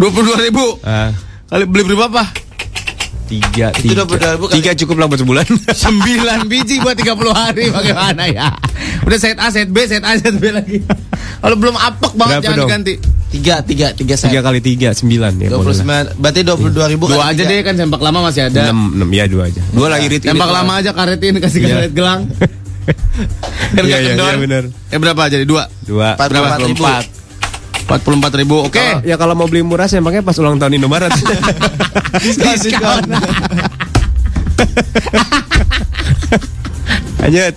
22 0.00 0.46
ribu 0.48 0.80
ah, 0.88 1.12
Kali 1.52 1.68
beli 1.68 1.84
berapa? 1.92 2.24
Tiga, 3.30 3.70
Itu 3.72 3.94
tiga. 3.94 4.02
22.000 4.34 4.42
kali- 4.42 4.54
Tiga 4.56 4.70
cukup 4.76 4.96
lah 4.96 5.06
buat 5.06 5.20
sebulan. 5.20 5.44
9 6.42 6.50
biji 6.50 6.76
buat 6.78 6.96
30 6.96 7.14
hari 7.30 7.64
bagaimana 7.70 8.22
ya? 8.26 8.48
Udah 9.00 9.16
set 9.16 9.38
A, 9.38 9.48
set 9.48 9.70
B, 9.70 9.86
set 9.86 10.02
A, 10.02 10.12
set 10.14 10.34
B 10.34 10.50
lagi. 10.50 10.82
Kalau 11.38 11.54
belum 11.54 11.72
apek 11.72 12.12
banget 12.12 12.34
Berapa 12.36 12.44
jangan 12.44 12.58
dong? 12.58 12.68
diganti. 12.68 12.94
Tiga, 13.30 13.62
tiga, 13.62 13.86
tiga 13.92 14.14
set 14.14 14.28
Tiga 14.28 14.42
kali 14.42 14.58
tiga, 14.58 14.90
sembilan 14.90 15.32
ya. 15.38 15.48
boleh 15.52 15.70
lah. 15.70 16.10
29 16.10 16.18
Berarti 16.18 16.40
22 16.42 16.92
ribu 16.92 17.04
Dua 17.06 17.30
aja 17.30 17.42
deh 17.46 17.62
kan 17.62 17.74
sempak 17.74 18.00
lama 18.00 18.18
masih 18.26 18.42
ada. 18.44 18.60
Enam, 18.66 18.90
enam, 18.92 19.08
ya 19.08 19.24
dua 19.24 19.46
aja. 19.46 19.62
Dua 19.70 19.86
lagi 19.86 20.10
irit. 20.10 20.20
Sempak 20.20 20.50
lama 20.50 20.72
aja 20.76 20.90
karetin 20.90 21.38
kasih 21.38 21.58
Iya. 21.60 21.68
karet 21.70 21.92
gelang. 21.94 22.20
Kan 23.70 23.86
Iya, 23.86 24.02
iya, 24.02 24.12
iya, 24.18 24.34
bener. 24.34 24.64
Eh 24.90 24.98
berapa 24.98 25.30
jadi 25.30 25.46
dua? 25.46 25.70
Dua. 25.80 26.18
44 26.18 26.66
ribu 26.66 26.82
44 27.92 28.06
ribu. 28.36 28.62
Oke. 28.62 28.78
Kalau- 28.78 29.02
Ya 29.02 29.16
kalau 29.16 29.34
mau 29.34 29.44
beli 29.44 29.60
murah 29.60 29.84
sempaknya 29.84 30.22
pas 30.22 30.36
ulang 30.36 30.54
tahun 30.56 30.78
Indomaret. 30.78 31.10
Diskon. 32.22 33.02
Lanjut. 37.20 37.54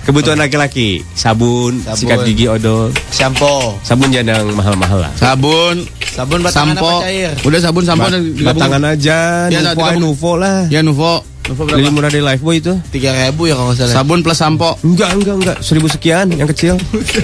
Kebutuhan 0.00 0.40
laki-laki, 0.40 1.04
sabun, 1.12 1.84
Sabun. 1.84 2.00
sikat 2.00 2.24
gigi 2.24 2.48
odol. 2.48 2.88
Shampoo 3.12 3.76
Sabun 3.84 4.08
jangan 4.08 4.40
yang 4.40 4.56
mahal-mahal 4.56 5.04
lah. 5.04 5.12
Sabun, 5.12 5.84
Sabun 6.08 6.40
batangan 6.40 6.80
sampo. 6.80 6.88
apa 6.96 7.04
cair? 7.04 7.32
Udah 7.44 7.60
sabun 7.60 7.84
sampo 7.84 8.08
Ba- 8.08 8.12
dan. 8.16 8.22
Batangan 8.40 8.82
aja, 8.88 9.18
Ya, 9.52 9.60
Nuvo. 9.60 9.84
Nuvo 10.00 10.32
lah. 10.40 10.64
Ya 10.72 10.80
Nuvo. 10.80 11.20
Lebih 11.48 11.64
berapa? 11.64 11.90
murah 11.90 12.10
dari 12.12 12.20
Lifebuoy 12.20 12.56
itu. 12.60 12.72
3 12.76 13.32
ribu 13.32 13.48
ya 13.48 13.56
kalau 13.56 13.72
nggak 13.72 13.78
salah 13.80 13.94
Sabun 13.96 14.20
plus 14.20 14.36
sampo. 14.36 14.76
Enggak, 14.84 15.16
enggak, 15.16 15.34
enggak. 15.40 15.56
Seribu 15.64 15.88
sekian 15.88 16.28
yang 16.28 16.44
kecil. 16.46 16.76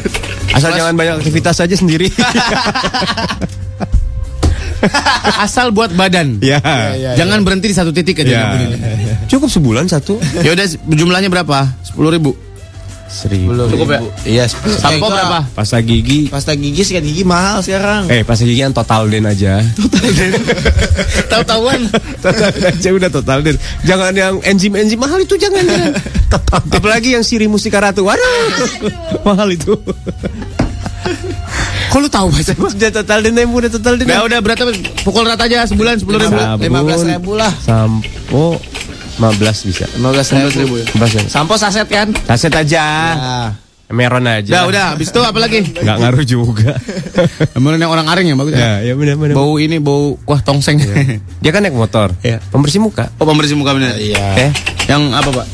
Asal 0.56 0.72
Mas- 0.72 0.78
jangan 0.80 0.94
banyak 0.96 1.14
aktivitas 1.20 1.60
aja 1.60 1.76
sendiri. 1.76 2.08
Asal 5.40 5.72
buat 5.72 5.92
badan. 5.92 6.38
Ya. 6.44 6.60
Jangan 7.16 7.40
berhenti 7.44 7.72
di 7.72 7.76
satu 7.76 7.90
titik 7.90 8.20
aja. 8.20 8.56
Ya. 8.56 9.16
Cukup 9.28 9.48
sebulan 9.48 9.88
satu. 9.88 10.20
Ya 10.44 10.52
udah 10.52 10.66
jumlahnya 10.88 11.32
berapa? 11.32 11.68
Sepuluh 11.80 12.12
ribu. 12.12 12.36
Seribu. 13.04 13.68
Cukup 13.68 13.88
ya? 13.92 14.00
Iya. 14.24 14.44
Sampo 14.50 15.12
berapa? 15.12 15.44
Pasta 15.52 15.78
gigi. 15.84 16.32
Pasta 16.32 16.56
gigi 16.56 16.82
sikat 16.82 17.04
gigi 17.04 17.22
mahal 17.22 17.60
sekarang. 17.60 18.08
Eh, 18.08 18.24
pasta 18.24 18.48
gigi 18.48 18.64
yang 18.64 18.72
total 18.72 19.06
den 19.12 19.28
aja. 19.28 19.60
Tahu-tahuan. 21.30 21.88
total 22.24 22.48
den 22.50 22.64
aja 22.72 22.88
udah 22.90 23.10
total 23.12 23.38
den. 23.44 23.56
Jangan 23.84 24.12
yang 24.16 24.34
enzim-enzim 24.42 24.98
mahal 24.98 25.20
itu 25.20 25.36
jangan 25.36 25.62
ya. 25.62 25.92
Apalagi 26.50 27.14
yang 27.14 27.24
siri 27.24 27.44
mustika 27.46 27.78
ratu. 27.78 28.08
Waduh. 28.08 28.24
mahal 29.22 29.52
itu. 29.52 29.76
Kok 31.92 31.98
lu 32.00 32.08
tahu 32.10 32.26
bahasa 32.32 32.56
Sudah 32.56 32.90
total 32.90 33.22
den, 33.22 33.38
yang 33.38 33.52
udah 33.52 33.70
total 33.70 33.94
den. 34.00 34.08
Nah 34.08 34.24
udah 34.26 34.40
berapa? 34.40 34.72
Pukul 35.04 35.28
rata 35.28 35.46
aja 35.46 35.68
sebulan 35.68 36.00
sepuluh 36.00 36.18
ribu. 36.18 36.34
Sabun, 36.34 36.66
15.000 36.66 37.40
lah. 37.40 37.52
Sampo 37.62 38.58
15 39.18 39.68
bisa. 39.68 39.84
15 39.94 40.58
ribu. 40.58 40.74
15 40.80 41.18
ya. 41.18 41.22
Sampo 41.30 41.54
saset 41.54 41.86
kan? 41.86 42.10
Saset 42.26 42.54
aja. 42.54 42.84
Nah. 43.14 43.50
Meron 43.94 44.26
aja. 44.26 44.50
Udah 44.50 44.64
udah. 44.66 44.86
Habis 44.96 45.12
itu 45.14 45.20
apa 45.22 45.38
lagi? 45.38 45.60
Nggak 45.62 45.96
ngaruh 46.02 46.24
juga. 46.26 46.72
Kemudian 47.54 47.78
yang 47.84 47.92
orang 47.94 48.10
aring 48.10 48.26
ya 48.26 48.34
bagus 48.34 48.52
ya, 48.56 48.82
ya. 48.82 48.90
ya 48.90 48.92
benar 48.98 49.14
benar. 49.20 49.34
Bau 49.38 49.54
ini 49.60 49.78
bau 49.78 50.18
kuah 50.26 50.42
tongseng. 50.42 50.82
Dia 51.38 51.50
kan 51.54 51.62
naik 51.62 51.76
motor. 51.76 52.10
Iya. 52.24 52.42
Pembersih 52.50 52.82
muka. 52.82 53.12
Oh 53.22 53.28
pembersih 53.28 53.54
muka 53.54 53.76
bener. 53.76 53.94
Iya. 53.94 54.50
Eh, 54.50 54.52
Yang 54.90 55.02
apa 55.14 55.30
pak? 55.30 55.46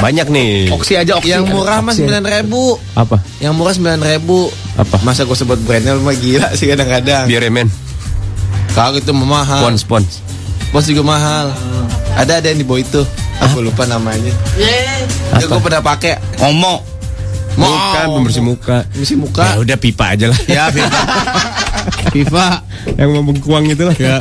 banyak 0.00 0.26
nih. 0.32 0.72
Oksi 0.72 0.96
aja 0.96 1.20
oksi. 1.20 1.28
Yang 1.28 1.52
murah 1.52 1.84
mah 1.84 1.92
9 1.92 2.08
ribu. 2.24 2.80
Apa? 2.96 3.20
Yang 3.38 3.52
murah 3.52 3.74
9 3.76 4.00
ribu. 4.00 4.48
Apa? 4.80 4.96
Masa 5.04 5.28
gue 5.28 5.36
sebut 5.36 5.60
brandnya 5.60 5.92
lu 5.92 6.00
mah 6.00 6.16
gila 6.16 6.56
sih 6.56 6.72
kadang-kadang. 6.72 7.28
Biar 7.28 7.44
men. 7.52 7.68
Kalau 8.72 8.96
itu 8.96 9.12
mah 9.12 9.44
mahal. 9.44 9.60
Spons 9.60 9.80
spons. 9.84 10.12
Bos 10.70 10.86
juga 10.86 11.02
mahal. 11.02 11.50
Ada 12.14 12.38
ada 12.38 12.46
yang 12.54 12.62
di 12.62 12.66
bawah 12.66 12.78
itu. 12.82 13.02
Aku 13.42 13.58
lupa 13.58 13.88
namanya. 13.90 14.30
Ya 14.56 15.42
gue 15.42 15.60
pernah 15.60 15.82
pakai. 15.82 16.20
Omo. 16.46 16.82
Bukan 17.58 18.06
pembersih 18.14 18.42
muka. 18.44 18.86
Ya 18.94 19.16
muka. 19.18 19.44
udah 19.58 19.76
pipa 19.76 20.14
aja 20.14 20.30
lah. 20.30 20.38
Ya 20.46 20.70
FIFA. 20.70 21.00
FIFA. 22.14 22.46
yang 23.00 23.10
membengkuang 23.10 23.66
itu 23.66 23.82
lah. 23.82 23.96
Ya. 23.98 24.16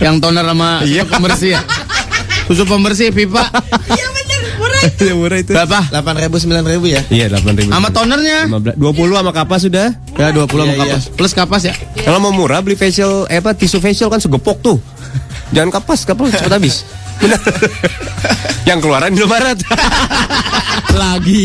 Yang 0.00 0.14
toner 0.24 0.44
sama 0.48 0.80
Iya. 0.82 1.04
pembersih 1.04 1.50
ya. 1.58 1.60
Susu 2.48 2.64
pembersih 2.64 3.12
FIFA. 3.12 3.44
Yang 3.92 5.16
murah 5.18 5.38
itu. 5.38 5.52
Berapa? 5.54 5.80
8 5.90 6.22
ribu 6.26 6.36
9 6.38 6.62
ribu 6.66 6.86
ya. 6.90 7.02
Iya, 7.10 7.26
8 7.30 7.54
ribu. 7.54 7.70
Sama 7.70 7.88
tonernya? 7.90 8.46
15, 8.50 8.74
20 8.78 9.18
sama 9.18 9.32
kapas 9.34 9.60
sudah. 9.62 9.88
Ya 10.18 10.26
20 10.30 10.46
sama 10.48 10.72
Iya, 10.72 10.80
kapas. 10.80 11.02
Plus 11.14 11.32
kapas 11.34 11.62
ya. 11.66 11.74
Kalau 12.02 12.18
mau 12.18 12.32
murah 12.34 12.58
beli 12.62 12.74
facial 12.74 13.26
eh 13.30 13.38
apa 13.38 13.54
tisu 13.54 13.78
facial 13.78 14.10
kan 14.10 14.18
segepok 14.18 14.58
tuh. 14.62 14.78
Jangan 15.52 15.70
kapas, 15.70 16.00
kapas 16.08 16.32
cepat 16.32 16.52
habis. 16.56 16.84
Benar. 17.20 17.40
yang 18.68 18.78
keluaran 18.80 19.12
di 19.12 19.22
Maret. 19.22 19.58
Lagi. 21.02 21.42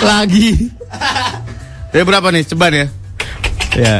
Lagi. 0.00 0.48
Ya 1.90 2.02
berapa 2.06 2.30
nih? 2.30 2.42
Ceban 2.46 2.72
ya. 2.72 2.86
ya. 3.74 3.96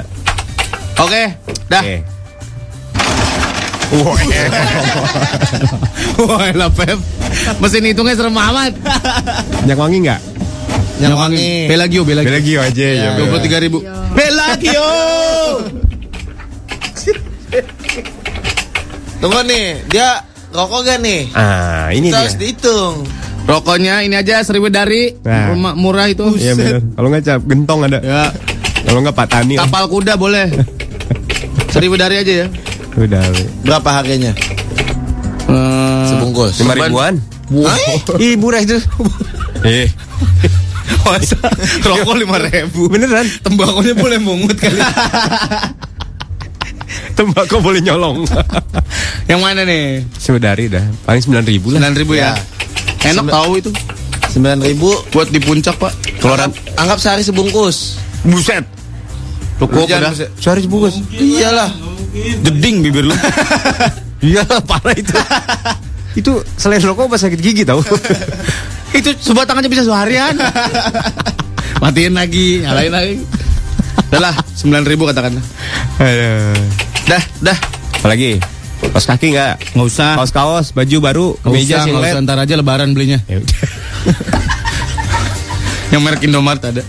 Oke, 0.98 1.22
dah. 1.66 1.82
Oke. 1.82 1.96
Wah. 3.88 4.18
Wah, 6.28 6.44
elah 6.52 6.70
Pep. 6.70 6.98
Mesin 7.62 7.88
hitungnya 7.88 8.14
serem 8.18 8.36
amat. 8.36 8.74
minyak 9.64 9.78
wangi 9.78 9.98
nggak? 10.04 10.20
Yang 10.98 11.14
wangi. 11.14 11.50
Belagio, 11.70 12.02
Belagio. 12.02 12.28
Belagio 12.28 12.58
aja 12.60 12.86
ya. 12.86 13.08
Dua 13.16 13.26
puluh 13.30 13.42
tiga 13.42 13.58
ribu. 13.62 13.78
Belagio. 14.12 15.17
Tunggu 19.18 19.40
nih, 19.42 19.64
dia 19.86 20.22
rokok 20.48 20.80
gak 20.84 20.98
nih? 21.00 21.20
Ah, 21.32 21.90
ini 21.90 22.08
harus 22.08 22.34
dia. 22.34 22.48
dihitung. 22.48 23.02
Rokoknya 23.44 24.00
ini 24.00 24.14
aja 24.14 24.40
seribu 24.40 24.68
dari 24.68 25.10
Nah. 25.18 25.50
rumah 25.50 25.72
murah 25.72 26.06
itu. 26.06 26.36
Iya 26.36 26.52
benar. 26.52 26.80
Kalau 26.92 27.08
nggak 27.08 27.24
cap 27.24 27.40
gentong 27.42 27.80
ada. 27.82 27.98
Ya, 27.98 28.22
Kalau 28.84 29.00
nggak 29.00 29.16
Pak 29.16 29.26
Tani. 29.26 29.54
kapal 29.56 29.84
kuda 29.86 30.14
boleh. 30.14 30.46
Seribu 31.74 31.96
dari 31.96 32.16
aja 32.18 32.32
ya. 32.44 32.46
Udah. 32.94 33.20
Berapa 33.62 33.88
harganya? 33.94 34.32
Eh, 35.44 36.04
Sebungkus. 36.06 36.60
Lima 36.60 36.74
ribuan. 36.76 37.14
Ih 38.20 38.36
murah 38.36 38.60
itu. 38.60 38.76
eh. 39.62 39.88
Masa 41.04 41.40
rokok 41.82 42.14
lima 42.16 42.36
ribu. 42.38 42.86
Beneran. 42.86 43.24
Tembakonya 43.40 43.92
boleh 43.94 44.18
mungut 44.18 44.56
kali. 44.56 44.76
Tembakau 47.18 47.58
boleh 47.58 47.82
nyolong. 47.82 48.22
Yang 49.30 49.40
mana 49.42 49.66
nih? 49.66 50.06
Saudari 50.14 50.70
dah. 50.70 50.86
Paling 51.02 51.18
sembilan 51.18 51.44
ribu 51.50 51.74
lah. 51.74 51.82
Sembilan 51.82 51.96
ribu 51.98 52.12
ya. 52.14 52.30
Enak 53.02 53.26
Sembilan- 53.26 53.34
tahu 53.34 53.52
itu. 53.58 53.70
9 54.28 54.60
ribu. 54.62 54.88
Buat 55.10 55.34
di 55.34 55.40
puncak 55.42 55.74
pak. 55.82 55.92
Keluaran. 56.22 56.54
Anggap 56.78 57.02
sehari 57.02 57.26
sebungkus. 57.26 57.98
Buset. 58.22 58.62
Cukup 59.58 59.90
udah. 59.90 60.14
buset. 60.14 60.30
Sehari 60.38 60.62
sebungkus. 60.62 61.02
Iyalah. 61.10 61.74
Jeding 62.46 62.86
bibir 62.86 63.10
lu. 63.10 63.16
Iya 64.18 64.42
parah 64.66 64.98
itu. 64.98 65.14
itu 66.18 66.42
selain 66.58 66.82
rokok 66.82 67.06
pas 67.06 67.22
sakit 67.22 67.38
gigi 67.38 67.62
tau. 67.62 67.78
itu 68.90 69.14
sebatang 69.22 69.62
aja 69.62 69.70
bisa 69.70 69.86
seharian. 69.86 70.34
Matiin 71.78 72.18
lagi, 72.18 72.66
nyalain 72.66 72.90
lagi. 72.90 73.14
Udah 74.10 74.18
lah, 74.18 74.34
sembilan 74.58 74.82
ribu 74.90 75.06
katakan. 75.06 75.38
Aduh. 76.02 76.58
Dah, 77.08 77.22
dah. 77.40 77.58
Apalagi? 77.94 78.38
Kaos 78.78 79.04
kaki 79.04 79.32
nggak? 79.32 79.74
Nggak 79.74 79.86
usah. 79.88 80.10
Kaos 80.14 80.30
kaos, 80.30 80.66
baju 80.70 80.96
baru, 81.00 81.26
kemeja 81.40 81.80
usah, 81.80 81.84
nggak 81.88 82.02
usah, 82.04 82.20
ntar 82.22 82.38
aja 82.38 82.54
lebaran 82.54 82.92
belinya. 82.92 83.18
Ya. 83.26 83.40
Yang 85.88 86.02
merek 86.04 86.22
Indomaret 86.22 86.62
ada. 86.62 86.82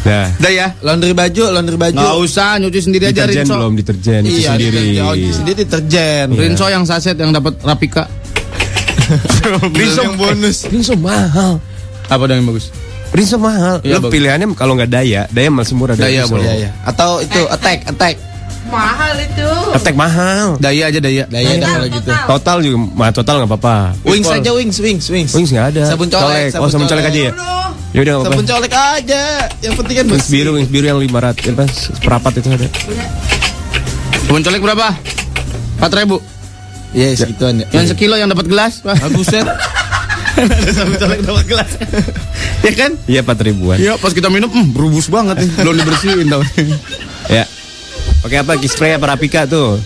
Nah, 0.00 0.28
Dah 0.36 0.48
ya. 0.48 0.66
Laundry 0.80 1.12
baju, 1.12 1.42
laundry 1.50 1.76
baju. 1.76 1.96
Nggak 1.96 2.16
usah, 2.20 2.56
nyuci 2.56 2.80
sendiri 2.80 3.04
aja 3.08 3.24
deterjen 3.24 3.44
Rinso. 3.44 3.54
belum 3.56 3.72
deterjen 3.76 4.20
itu 4.24 4.38
Iya, 4.38 4.48
sendiri. 4.54 4.76
deterjen. 4.76 5.04
Oh, 5.04 5.14
sendiri 5.34 5.58
deterjen. 5.58 6.26
Rinso 6.32 6.66
yang 6.68 6.84
saset 6.84 7.16
yang 7.16 7.32
dapat 7.32 7.54
Rapika. 7.60 8.04
Rinso 9.76 10.00
yang 10.04 10.16
bonus. 10.16 10.56
Rinso 10.68 10.94
mahal. 10.96 11.60
Apa 12.06 12.22
dong 12.24 12.38
yang 12.38 12.48
bagus? 12.48 12.72
Rinso 13.10 13.36
mahal. 13.36 13.76
Iya, 13.82 13.98
Lu 13.98 14.00
bagus. 14.04 14.12
pilihannya 14.14 14.46
kalau 14.54 14.72
nggak 14.72 14.88
daya, 14.88 15.26
daya 15.28 15.48
masih 15.50 15.74
murah 15.74 15.96
Daya 15.96 16.24
boleh. 16.30 16.44
Iya, 16.44 16.54
iya. 16.56 16.70
Atau 16.84 17.20
itu 17.20 17.40
attack, 17.48 17.88
attack. 17.88 18.14
Mahal 18.70 19.14
itu. 19.18 19.50
Attack 19.74 19.94
mahal. 19.94 20.54
Daya 20.56 20.86
aja 20.86 20.98
daya. 20.98 21.24
Daya 21.26 21.52
dah 21.56 21.68
kalau 21.68 21.88
gitu. 21.88 22.10
Total 22.10 22.56
juga, 22.62 22.76
mah 22.92 23.10
total 23.10 23.34
nggak 23.40 23.50
apa-apa. 23.50 23.76
Wings 24.02 24.26
aja 24.26 24.50
wings, 24.50 24.78
wings, 24.78 25.06
wings. 25.08 25.32
Wings 25.32 25.50
nggak 25.50 25.74
ada. 25.74 25.82
Sabun 25.86 26.06
colek, 26.06 26.54
Oh, 26.54 26.66
sabun 26.66 26.70
sabun 26.70 26.86
colek 26.86 27.04
colek. 27.04 27.12
aja 27.12 27.20
ya. 27.20 27.32
Ya 27.90 28.00
udah 28.00 28.14
Sabun 28.24 28.46
colek 28.46 28.72
aja. 28.72 29.22
Yang 29.58 29.74
penting 29.76 29.94
kan 29.96 30.04
Wings 30.08 30.28
biru, 30.28 30.50
wings 30.54 30.70
biru 30.70 30.86
yang 30.86 30.98
500 30.98 31.50
apa 31.50 31.64
seperapat 31.66 32.32
itu 32.38 32.48
ada. 32.48 32.68
Sabun 34.20 34.42
colek 34.42 34.60
berapa? 34.60 34.88
Empat 35.76 35.92
ribu. 35.96 36.16
Iya, 36.90 37.14
segituan 37.16 37.54
ya. 37.56 37.66
Yang 37.72 37.94
sekilo 37.94 38.14
yang 38.14 38.26
dapat 38.26 38.46
gelas. 38.46 38.82
Buset. 39.10 39.46
Ada 40.40 40.72
sabun 40.72 40.96
colek 40.96 41.20
dapat 41.20 41.44
gelas. 41.44 41.70
ya 42.60 42.72
kan? 42.72 42.90
Iya 43.04 43.20
4 43.20 43.34
ribuan. 43.44 43.76
Iya, 43.76 43.98
pas 43.98 44.10
kita 44.10 44.26
minum, 44.26 44.46
hmm, 44.46 44.70
berubus 44.70 45.06
banget 45.06 45.36
nih. 45.38 45.50
Belum 45.56 45.74
dibersihin 45.76 46.26
tau. 46.28 46.42
Ya. 47.26 47.44
Pakai 48.20 48.36
apa? 48.44 48.52
Spray 48.68 48.92
apa 48.96 49.16
Rapika 49.16 49.48
tuh? 49.48 49.80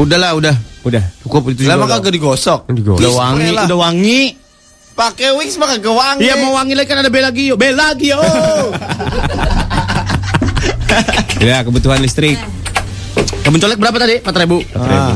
Udahlah, 0.00 0.32
udah. 0.36 0.56
Udah. 0.86 1.04
Cukup 1.26 1.52
itu 1.52 1.68
juga. 1.68 1.76
mah 1.76 1.90
kagak 1.90 2.12
digosok. 2.14 2.70
Digosok. 2.72 3.02
Udah 3.02 3.12
wangi, 3.12 3.48
lah. 3.52 3.64
udah 3.68 3.78
wangi. 3.78 4.22
Pakai 4.96 5.36
wings 5.36 5.60
mah 5.60 5.68
kagak 5.76 5.92
wangi. 5.92 6.24
Iya 6.24 6.34
mau 6.40 6.56
wangi 6.56 6.72
lagi 6.72 6.88
kan 6.88 7.04
ada 7.04 7.12
Belagio. 7.12 7.54
Belagio. 7.58 8.20
Ya, 11.36 11.60
kebutuhan 11.60 12.00
listrik. 12.00 12.40
Sabun 13.44 13.60
colek 13.60 13.78
berapa 13.78 13.94
tadi? 14.00 14.18
4 14.24 14.42
ribu. 14.42 14.58
Ah. 14.74 15.14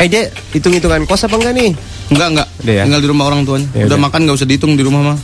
Eh, 0.00 0.08
dia 0.08 0.30
hitung-hitungan 0.54 1.04
kos 1.04 1.26
apa 1.26 1.36
enggak 1.36 1.52
nih? 1.58 1.70
Enggak, 2.08 2.28
enggak. 2.32 2.48
Udah 2.64 2.74
ya? 2.74 2.82
Tinggal 2.86 3.02
di 3.02 3.08
rumah 3.10 3.24
orang 3.28 3.40
tuanya. 3.44 3.68
Ya 3.74 3.84
udah, 3.84 3.98
udah. 3.98 3.98
makan 4.08 4.18
enggak 4.24 4.36
usah 4.40 4.48
dihitung 4.48 4.72
di 4.78 4.84
rumah 4.86 5.02
mah. 5.12 5.18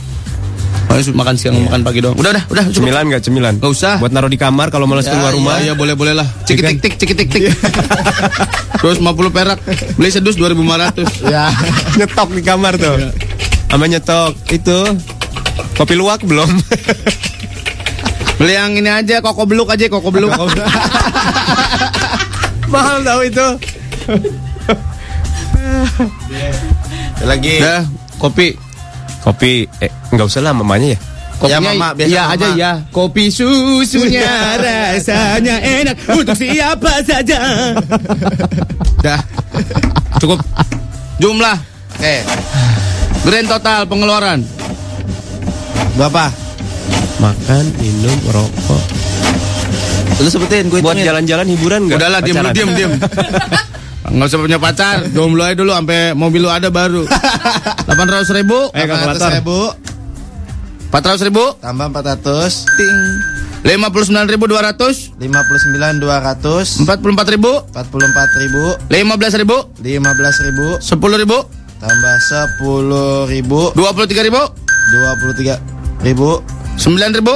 Paling 0.89 1.05
makan 1.13 1.35
siang, 1.37 1.53
makan 1.69 1.85
pagi 1.85 2.01
doang. 2.01 2.17
Udah, 2.17 2.33
udah, 2.33 2.43
udah. 2.49 2.63
Cukup. 2.73 2.81
Cemilan 2.81 3.03
enggak 3.05 3.21
cemilan? 3.21 3.53
Nggak 3.61 3.71
usah. 3.77 4.01
Buat 4.01 4.09
naruh 4.09 4.25
di 4.25 4.41
kamar 4.41 4.73
kalau 4.73 4.89
malas 4.89 5.05
Ya, 5.05 5.13
keluar 5.13 5.37
rumah. 5.37 5.61
Iya, 5.61 5.69
iya, 5.69 5.73
boleh, 5.77 5.93
boleh 5.93 6.17
lah. 6.17 6.25
Iya 6.49 6.65
tik 6.65 6.81
tik, 6.81 6.93
ciki 6.97 7.13
tik 7.13 7.29
tik. 7.29 7.43
Terus 8.81 8.97
50 8.97 9.29
perak. 9.29 9.61
Beli 10.01 10.09
sedus 10.09 10.33
2500. 10.41 11.05
Ya. 11.29 11.53
nyetok 11.93 12.33
di 12.33 12.41
kamar 12.41 12.73
tuh. 12.81 12.97
Sama 13.69 13.85
nyetok 13.85 14.33
itu 14.49 14.77
kopi 15.77 15.93
luwak 15.93 16.25
belum? 16.25 16.49
Beli 18.41 18.55
yang 18.57 18.73
ini 18.73 18.89
aja, 18.89 19.21
koko 19.21 19.45
beluk 19.45 19.69
aja, 19.69 19.85
koko 19.93 20.09
beluk. 20.09 20.33
Mahal 22.73 23.05
tahu 23.05 23.21
itu. 23.29 23.47
Lagi. 27.21 27.55
Udah, 27.61 27.83
kopi. 28.17 28.68
Kopi 29.19 29.67
eh 29.79 29.91
enggak 30.09 30.27
usah 30.27 30.41
lah 30.41 30.53
mamanya 30.53 30.95
ya. 30.95 30.99
Kopinya 31.39 31.55
Ya, 31.55 31.59
Mama, 31.63 31.87
biasa 31.95 32.09
iya 32.11 32.23
Mama. 32.25 32.35
aja 32.35 32.47
ya. 32.53 32.71
Kopi 32.91 33.23
susunya 33.31 34.27
rasanya 34.63 35.55
enak 35.59 35.95
untuk 36.09 36.35
siapa 36.35 36.99
saja. 37.01 37.39
Dah. 39.05 39.21
Cukup. 40.19 40.39
Jumlah 41.17 41.55
Oke. 41.95 42.15
grand 43.23 43.47
total 43.47 43.87
pengeluaran. 43.87 44.39
Berapa? 45.95 46.31
Makan, 47.19 47.63
minum, 47.79 48.15
rokok. 48.31 48.83
Lu 50.19 50.27
sebutin 50.27 50.67
gue 50.67 50.79
Buat 50.79 50.99
jalan-jalan 50.99 51.47
hiburan 51.47 51.87
enggak? 51.87 51.99
Udahlah 52.03 52.19
diem 52.19 52.35
diem 52.51 52.69
diem. 52.75 52.91
Nggak 54.09 54.27
usah 54.27 54.39
punya 54.39 54.57
pacar, 54.57 54.95
jomblo 55.15 55.45
aja 55.45 55.53
dulu 55.53 55.71
sampai 55.71 56.13
mobil 56.13 56.41
lu 56.41 56.49
ada 56.49 56.69
baru. 56.69 57.05
800 57.89 58.25
ribu, 58.35 58.57
Eh, 58.73 58.85
kalkulator. 58.85 59.29
400 59.29 59.37
ribu. 59.37 59.57
400 60.89 61.27
ribu, 61.29 61.43
tambah 61.61 61.87
400 61.93 62.65
ting. 62.73 62.97
59 63.61 64.25
ribu 64.25 64.47
200, 64.47 65.19
59 65.19 65.99
200 65.99 66.87
44 66.87 67.35
ribu, 67.35 67.51
44 67.69 68.41
ribu. 68.41 68.63
15 68.87 69.35
ribu, 69.37 69.57
15 69.77 70.47
ribu. 70.47 70.65
10 70.79 71.21
ribu, 71.21 71.37
tambah 71.77 72.15
10 72.17 73.29
ribu. 73.29 73.61
23 73.75 74.25
ribu, 74.25 74.41
23 74.89 75.59
ribu. 76.01 76.29
9 76.79 77.11
ribu, 77.13 77.33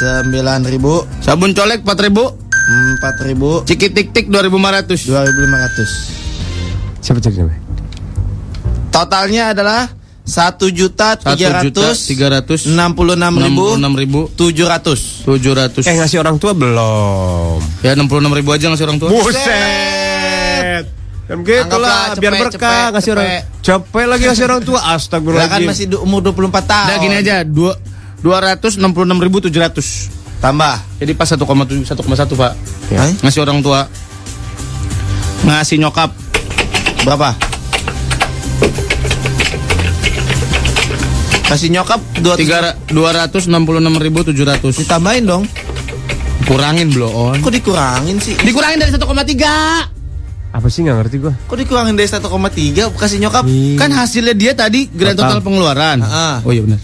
9 0.00 0.64
ribu. 0.64 0.94
Sabun 1.20 1.50
colek 1.52 1.82
4 1.82 2.06
ribu, 2.06 2.24
4 2.70 3.28
ribu 3.28 3.66
ciki 3.66 3.90
tik 3.90 4.14
tik 4.14 4.26
2500. 4.30 5.10
2500 5.10 6.20
Siapa 7.00 7.18
cek 7.18 7.32
namanya? 7.40 7.60
Totalnya 8.92 9.42
adalah 9.56 9.88
1 10.30 10.70
juta 10.70 11.18
1 11.18 11.34
juta 11.66 11.90
366 11.90 12.70
300 12.70 13.46
ribu 13.50 13.66
66 13.74 14.02
ribu 14.02 14.20
700 14.38 15.26
700 15.26 15.90
Eh 15.90 15.94
ngasih 15.98 16.18
orang 16.22 16.36
tua 16.38 16.52
belum. 16.54 17.58
ya 17.82 17.98
66 17.98 18.38
ribu 18.38 18.50
aja 18.54 18.64
ngasih 18.70 18.84
orang 18.86 18.98
tua 19.02 19.08
Buset. 19.10 20.84
Kan 21.30 21.46
gitu 21.46 21.78
lah, 21.78 22.18
biar 22.18 22.34
cepet, 22.34 22.58
berkah 22.58 22.90
ngasih 22.90 23.10
orang. 23.14 23.26
cepet. 23.30 23.62
Capek 23.62 24.04
lagi 24.10 24.22
ngasih 24.26 24.44
orang 24.50 24.62
tua. 24.66 24.80
Lah 24.82 25.46
kan 25.46 25.60
masih 25.62 25.86
umur 26.02 26.26
24 26.26 26.66
tahun 26.66 26.86
udah 26.90 26.98
gini 26.98 27.14
aja 27.22 27.34
dua 27.46 27.78
266 28.20 28.82
ribu 29.24 29.38
700 29.38 30.19
Tambah 30.40 30.74
jadi 30.96 31.12
pas 31.12 31.28
1,7 31.28 31.44
1,1 31.86 32.00
pak 32.34 32.52
Ya. 32.90 33.06
Ngasih 33.22 33.40
orang 33.40 33.60
tua 33.60 33.86
ngasih 35.42 35.78
nyokap 35.78 36.10
Berapa? 37.00 37.38
Kasih 41.44 41.68
nyokap 41.68 41.98
200 42.16 42.34
tiga 42.36 42.58
266 42.88 43.46
ribu 44.00 44.18
700 44.22 44.58
Ditambahin 44.76 45.24
dong 45.24 45.44
kurangin 46.46 46.90
blow 46.90 47.10
on 47.10 47.38
Kok 47.38 47.52
dikurangin 47.52 48.18
sih? 48.18 48.34
dikurangin 48.38 48.78
dari 48.78 48.90
1,3 48.90 49.06
Apa 50.50 50.66
sih 50.66 50.82
nggak 50.82 50.96
ngerti 50.98 51.16
gua? 51.20 51.30
Kok 51.44 51.56
dikurangin 51.56 51.94
dari 51.94 52.06
1,3 52.06 52.26
kasih 52.90 53.18
nyokap? 53.20 53.44
kan 53.76 53.90
hasilnya 53.92 54.34
dia 54.34 54.52
tadi 54.52 54.86
grand 54.88 55.14
total, 55.14 55.38
Total. 55.38 55.42
pengeluaran 55.42 55.98
Ah. 56.00 56.42
oh 56.42 56.50
iya 56.50 56.62
benar 56.62 56.78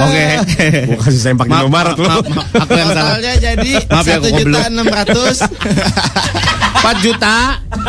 oke 0.00 0.24
Gua 0.88 0.96
kasih 1.00 1.20
sempak 1.22 1.44
di 1.44 1.52
Indomaret 1.52 1.92
lu. 1.94 2.04
maaf, 2.04 2.24
maaf, 2.24 2.48
aku 2.58 2.70
yang 2.72 2.88
salah 2.88 3.12
Totalnya 3.12 3.32
jadi 3.38 3.72
Maaf 3.84 4.02
ya, 4.02 4.14
aku 4.14 4.26
1 4.26 4.34
juta 4.34 4.58
goblok. 4.62 4.72
600 4.72 6.82
4 6.82 6.98
juta 7.04 7.34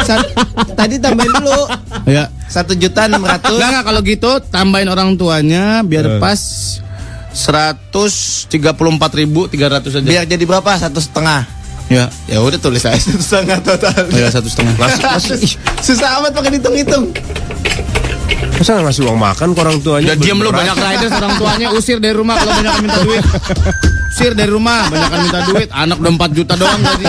Sat- 0.01 0.33
Tadi 0.73 0.95
tambahin 0.97 1.31
dulu 1.33 1.63
ya 2.05 2.23
1 2.27 2.75
juta 2.75 3.01
600 3.05 3.47
Enggak 3.47 3.69
enggak 3.69 3.83
kalau 3.83 4.01
gitu 4.01 4.31
tambahin 4.45 4.87
orang 4.87 5.13
tuanya 5.13 5.81
biar 5.81 6.05
Eh. 6.07 6.19
pas 6.19 6.39
134.300 7.33 9.89
aja. 9.89 10.03
Biar 10.03 10.23
jadi 10.23 10.43
berapa? 10.43 10.67
Satu 10.75 10.99
setengah 10.99 11.43
ya. 11.87 12.07
Ya 12.25 12.39
udah 12.39 12.55
tulis 12.55 12.79
aja 12.81 12.95
satu 12.95 13.19
setengah 13.19 13.57
total 13.59 13.91
Oh 14.05 14.15
ya 14.15 14.29
satu 14.29 14.45
setengah. 14.45 14.73
Susah 15.85 16.19
amat 16.19 16.31
pakai 16.31 16.51
dihitung-hitung 16.51 17.03
Masa 18.53 18.79
ngasih 18.79 19.03
uang 19.03 19.19
makan 19.19 19.47
ke 19.51 19.59
orang 19.59 19.77
tuanya? 19.79 20.07
Udah 20.13 20.17
diem 20.17 20.39
lu 20.39 20.49
banyak 20.49 20.75
riders 20.75 21.13
orang 21.13 21.33
tuanya 21.35 21.67
usir 21.75 21.97
dari 21.99 22.15
rumah 22.15 22.35
kalau 22.37 22.53
banyak 22.55 22.75
minta 22.79 22.99
duit. 23.03 23.23
Usir 24.13 24.31
dari 24.33 24.51
rumah 24.51 24.87
banyak 24.87 25.11
minta 25.19 25.39
duit. 25.43 25.67
Anak 25.69 25.97
udah 25.99 26.11
4 26.15 26.37
juta 26.37 26.53
doang 26.55 26.81
tadi. 26.81 27.05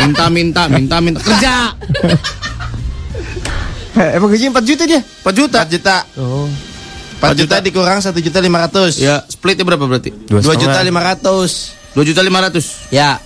Minta 0.00 0.24
minta 0.30 0.62
minta 0.66 0.96
minta 0.98 1.20
kerja. 1.20 1.54
Eh, 3.94 4.08
emang 4.18 4.26
gajinya 4.26 4.58
4 4.58 4.66
juta 4.66 4.82
dia? 4.84 5.00
4 5.02 5.34
juta. 5.34 5.58
4 5.62 5.70
juta 5.70 5.96
Oh. 6.18 6.48
4 7.22 7.38
juta 7.38 7.56
dikurang 7.58 8.02
1 8.02 8.10
juta 8.20 8.38
500 8.38 8.98
Ya, 8.98 9.22
splitnya 9.24 9.64
berapa 9.64 9.86
berarti? 9.86 10.10
2 10.28 10.42
juta 10.54 10.82
500 10.82 11.94
2 11.94 12.02
juta 12.02 12.20
500. 12.20 12.90
Ya 12.90 13.22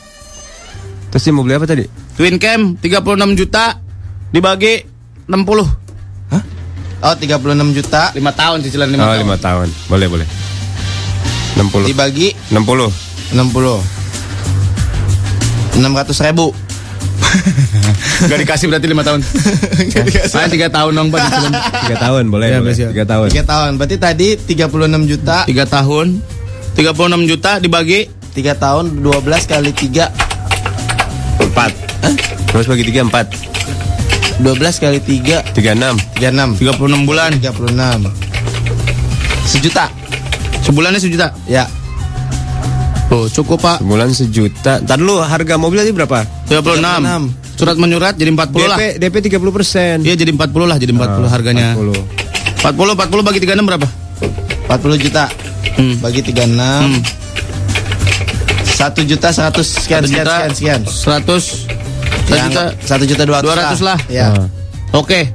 Terus 1.08 1.22
dia 1.24 1.32
mau 1.32 1.40
beli 1.40 1.56
apa 1.56 1.64
tadi? 1.64 1.88
Twin 2.14 2.36
cam 2.36 2.76
36 2.76 3.00
juta 3.32 3.80
dibagi 4.28 4.84
60. 5.24 5.87
Oh 6.98 7.14
36 7.14 7.38
juta 7.72 8.10
5 8.10 8.18
tahun 8.34 8.56
cicilan 8.60 8.88
5 8.90 8.98
Oh, 8.98 9.06
tahun. 9.06 9.22
5 9.30 9.38
tahun. 9.38 9.68
Boleh, 9.86 10.06
boleh. 10.10 10.26
60. 11.54 11.86
Dibagi 11.86 12.34
60. 12.50 12.90
60 13.34 13.98
600 15.78 16.26
ribu 16.26 16.50
Gak 18.30 18.38
dikasih 18.40 18.66
berarti 18.66 18.88
5 18.88 18.98
tahun. 19.04 19.20
Saya 20.32 20.48
3 20.48 20.72
tahun 20.72 20.92
dong 20.92 21.08
Pak. 21.12 21.22
3 21.86 21.94
tahun, 21.94 22.24
boleh, 22.32 22.48
Ya, 22.50 22.58
boleh. 22.58 22.72
Bes, 22.72 22.78
ya. 22.80 22.90
3 22.90 23.04
tahun. 23.04 23.26
3 23.30 23.44
tahun 23.44 23.70
Berarti 23.76 23.96
tadi 23.96 24.28
36 24.34 24.66
juta 25.06 25.44
3 25.44 25.54
tahun 25.68 26.06
36 26.74 27.30
juta 27.30 27.50
dibagi 27.58 28.06
3 28.32 28.54
tahun 28.56 28.84
12 29.02 29.18
kali 29.46 29.70
3 29.70 30.08
4. 31.38 31.54
Terus 32.48 32.66
bagi 32.66 32.84
3 32.86 33.06
4. 33.06 33.87
12 34.38 34.54
kali 34.78 34.98
3 35.02 35.50
36. 35.50 36.14
36 36.14 36.62
36 36.62 36.78
bulan 37.04 37.30
36 37.34 37.58
Sejuta 39.44 39.84
Sebulannya 40.62 41.00
sejuta 41.00 41.26
Ya 41.44 41.66
Oh 43.08 43.24
cukup 43.26 43.58
pak 43.58 43.80
Sebulan 43.80 44.12
sejuta. 44.12 44.78
Ntar 44.78 45.00
dulu 45.00 45.18
harga 45.18 45.56
mobil 45.56 45.80
tadi 45.80 45.90
berapa? 45.90 46.22
36 46.46 47.56
Surat 47.58 47.74
menyurat 47.74 48.14
jadi 48.14 48.30
40 48.30 48.54
lah 48.62 48.78
DP 48.78 49.02
DP 49.02 49.34
30 49.34 49.50
persen. 49.50 49.96
Iya 50.06 50.14
jadi 50.14 50.30
40 50.30 50.46
lah 50.62 50.76
jadi 50.78 50.92
40 50.94 51.26
harganya 51.26 51.74
40. 51.74 52.62
40 52.62 52.94
40 52.94 53.26
bagi 53.26 53.38
36 53.42 53.64
berapa? 53.64 53.88
40 54.70 55.02
juta 55.02 55.24
Hmm. 55.74 55.94
Bagi 55.98 56.20
36 56.22 56.54
Hmm. 56.54 57.00
1 58.78 59.02
juta 59.04 59.28
100 59.30 59.58
sekian 59.58 60.02
1 60.02 60.06
sekian 60.06 60.22
juta 60.22 60.34
sekian 60.54 60.54
sekian 60.54 60.80
100 60.86 61.77
1 62.28 62.30
Ya, 62.30 62.44
juta 62.44 62.62
1 62.76 63.04
juta 63.04 63.22
200 63.24 63.80
200 63.80 63.80
lah. 63.80 63.98
Ya 64.06 64.26
Ah. 64.30 64.46
Oke 64.92 65.32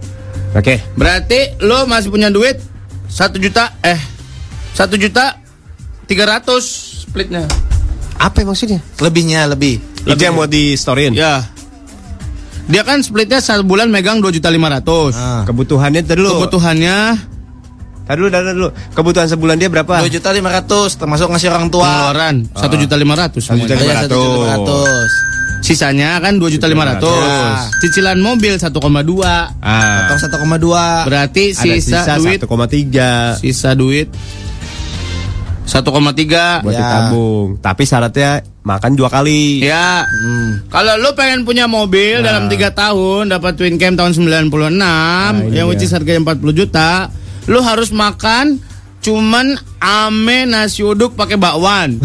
Oke. 0.54 0.78
Berarti 0.94 1.58
lo 1.60 1.90
masih 1.90 2.10
punya 2.10 2.30
duit 2.30 2.62
1 3.10 3.34
juta 3.36 3.74
Eh 3.82 3.98
1 4.74 4.86
juta 4.96 5.42
300 6.06 6.46
splitnya 7.04 7.50
Apa 8.16 8.46
maksudnya? 8.46 8.78
Lebihnya 9.00 9.46
lebih 9.48 9.82
Itu 10.04 10.14
yang 10.16 10.36
mau 10.36 10.46
di 10.46 10.74
storyin. 10.74 11.14
Ya 11.14 11.42
Dia 12.64 12.82
kan 12.82 13.02
splitnya 13.02 13.40
sebulan 13.40 13.90
megang 13.90 14.22
2 14.22 14.30
juta 14.32 14.48
500 14.48 15.14
Ah. 15.14 15.42
Kebutuhannya 15.44 16.02
tadi 16.02 16.22
dulu. 16.22 16.30
Kebutuhannya 16.40 16.98
Tadi 18.04 18.20
dulu, 18.20 18.30
tadi 18.30 18.46
dulu. 18.52 18.70
Kebutuhan 18.92 19.28
sebulan 19.32 19.56
dia 19.56 19.72
berapa? 19.72 20.04
2 20.04 20.12
juta 20.12 20.30
500 20.30 20.92
termasuk 20.94 21.28
ngasih 21.30 21.50
orang 21.50 21.72
tua 21.72 21.88
pengeluaran 21.88 22.36
1 22.52 22.76
juta 22.78 22.96
500 22.96 23.42
1 23.42 23.58
juta 23.58 23.74
semuanya. 23.74 24.06
Oh, 24.60 25.02
ya, 25.64 25.72
1 25.72 25.72
juta 25.72 25.72
500 25.72 25.72
Sisanya 25.72 26.10
kan 26.20 26.34
2 26.36 26.52
juta 26.52 26.68
500 26.68 27.80
Cicilan 27.80 28.20
mobil 28.20 28.54
1,2 28.54 28.68
Ah. 29.58 30.06
Potong 30.06 30.20
1,2 30.20 31.08
Berarti 31.08 31.44
Ada 31.50 31.64
sisa, 31.80 32.00
sisa 32.04 32.14
duit 32.20 32.40
1,3 32.40 33.40
Sisa 33.40 33.70
duit 33.72 34.08
1,3 35.64 36.60
buat 36.60 36.70
Ya. 36.70 36.80
ditabung. 36.84 37.56
Tapi 37.58 37.84
syaratnya 37.84 38.32
makan 38.62 38.92
dua 38.94 39.08
kali. 39.08 39.64
Ya 39.64 40.04
Hmm. 40.04 40.60
Kalau 40.68 41.00
lu 41.00 41.16
pengen 41.16 41.48
punya 41.48 41.66
mobil 41.66 42.20
Nah. 42.20 42.36
dalam 42.36 42.44
3 42.46 42.68
tahun 42.70 43.32
Dapat 43.32 43.52
Twin 43.56 43.80
Cam 43.80 43.96
tahun 43.96 44.12
96 44.12 44.52
ini 45.42 45.56
Yang 45.56 45.68
which 45.70 45.84
is 45.84 45.92
harganya 45.92 46.20
40 46.22 46.52
juta 46.54 47.08
Lu 47.48 47.60
harus 47.60 47.90
makan 47.90 48.60
Cuman 49.00 49.56
ame 49.80 50.44
nasi 50.46 50.80
uduk 50.80 51.16
pakai 51.16 51.36
bakwan 51.36 51.96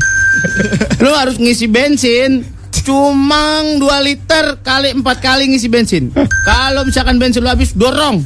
Lu 1.02 1.10
harus 1.12 1.34
ngisi 1.36 1.66
bensin 1.66 2.46
Cuma 2.88 3.60
2 3.60 3.84
liter 4.00 4.64
kali 4.64 4.96
4 4.96 5.04
kali 5.04 5.52
ngisi 5.52 5.68
bensin 5.68 6.08
Kalau 6.48 6.88
misalkan 6.88 7.20
bensin 7.20 7.44
lu 7.44 7.52
habis 7.52 7.76
dorong 7.76 8.24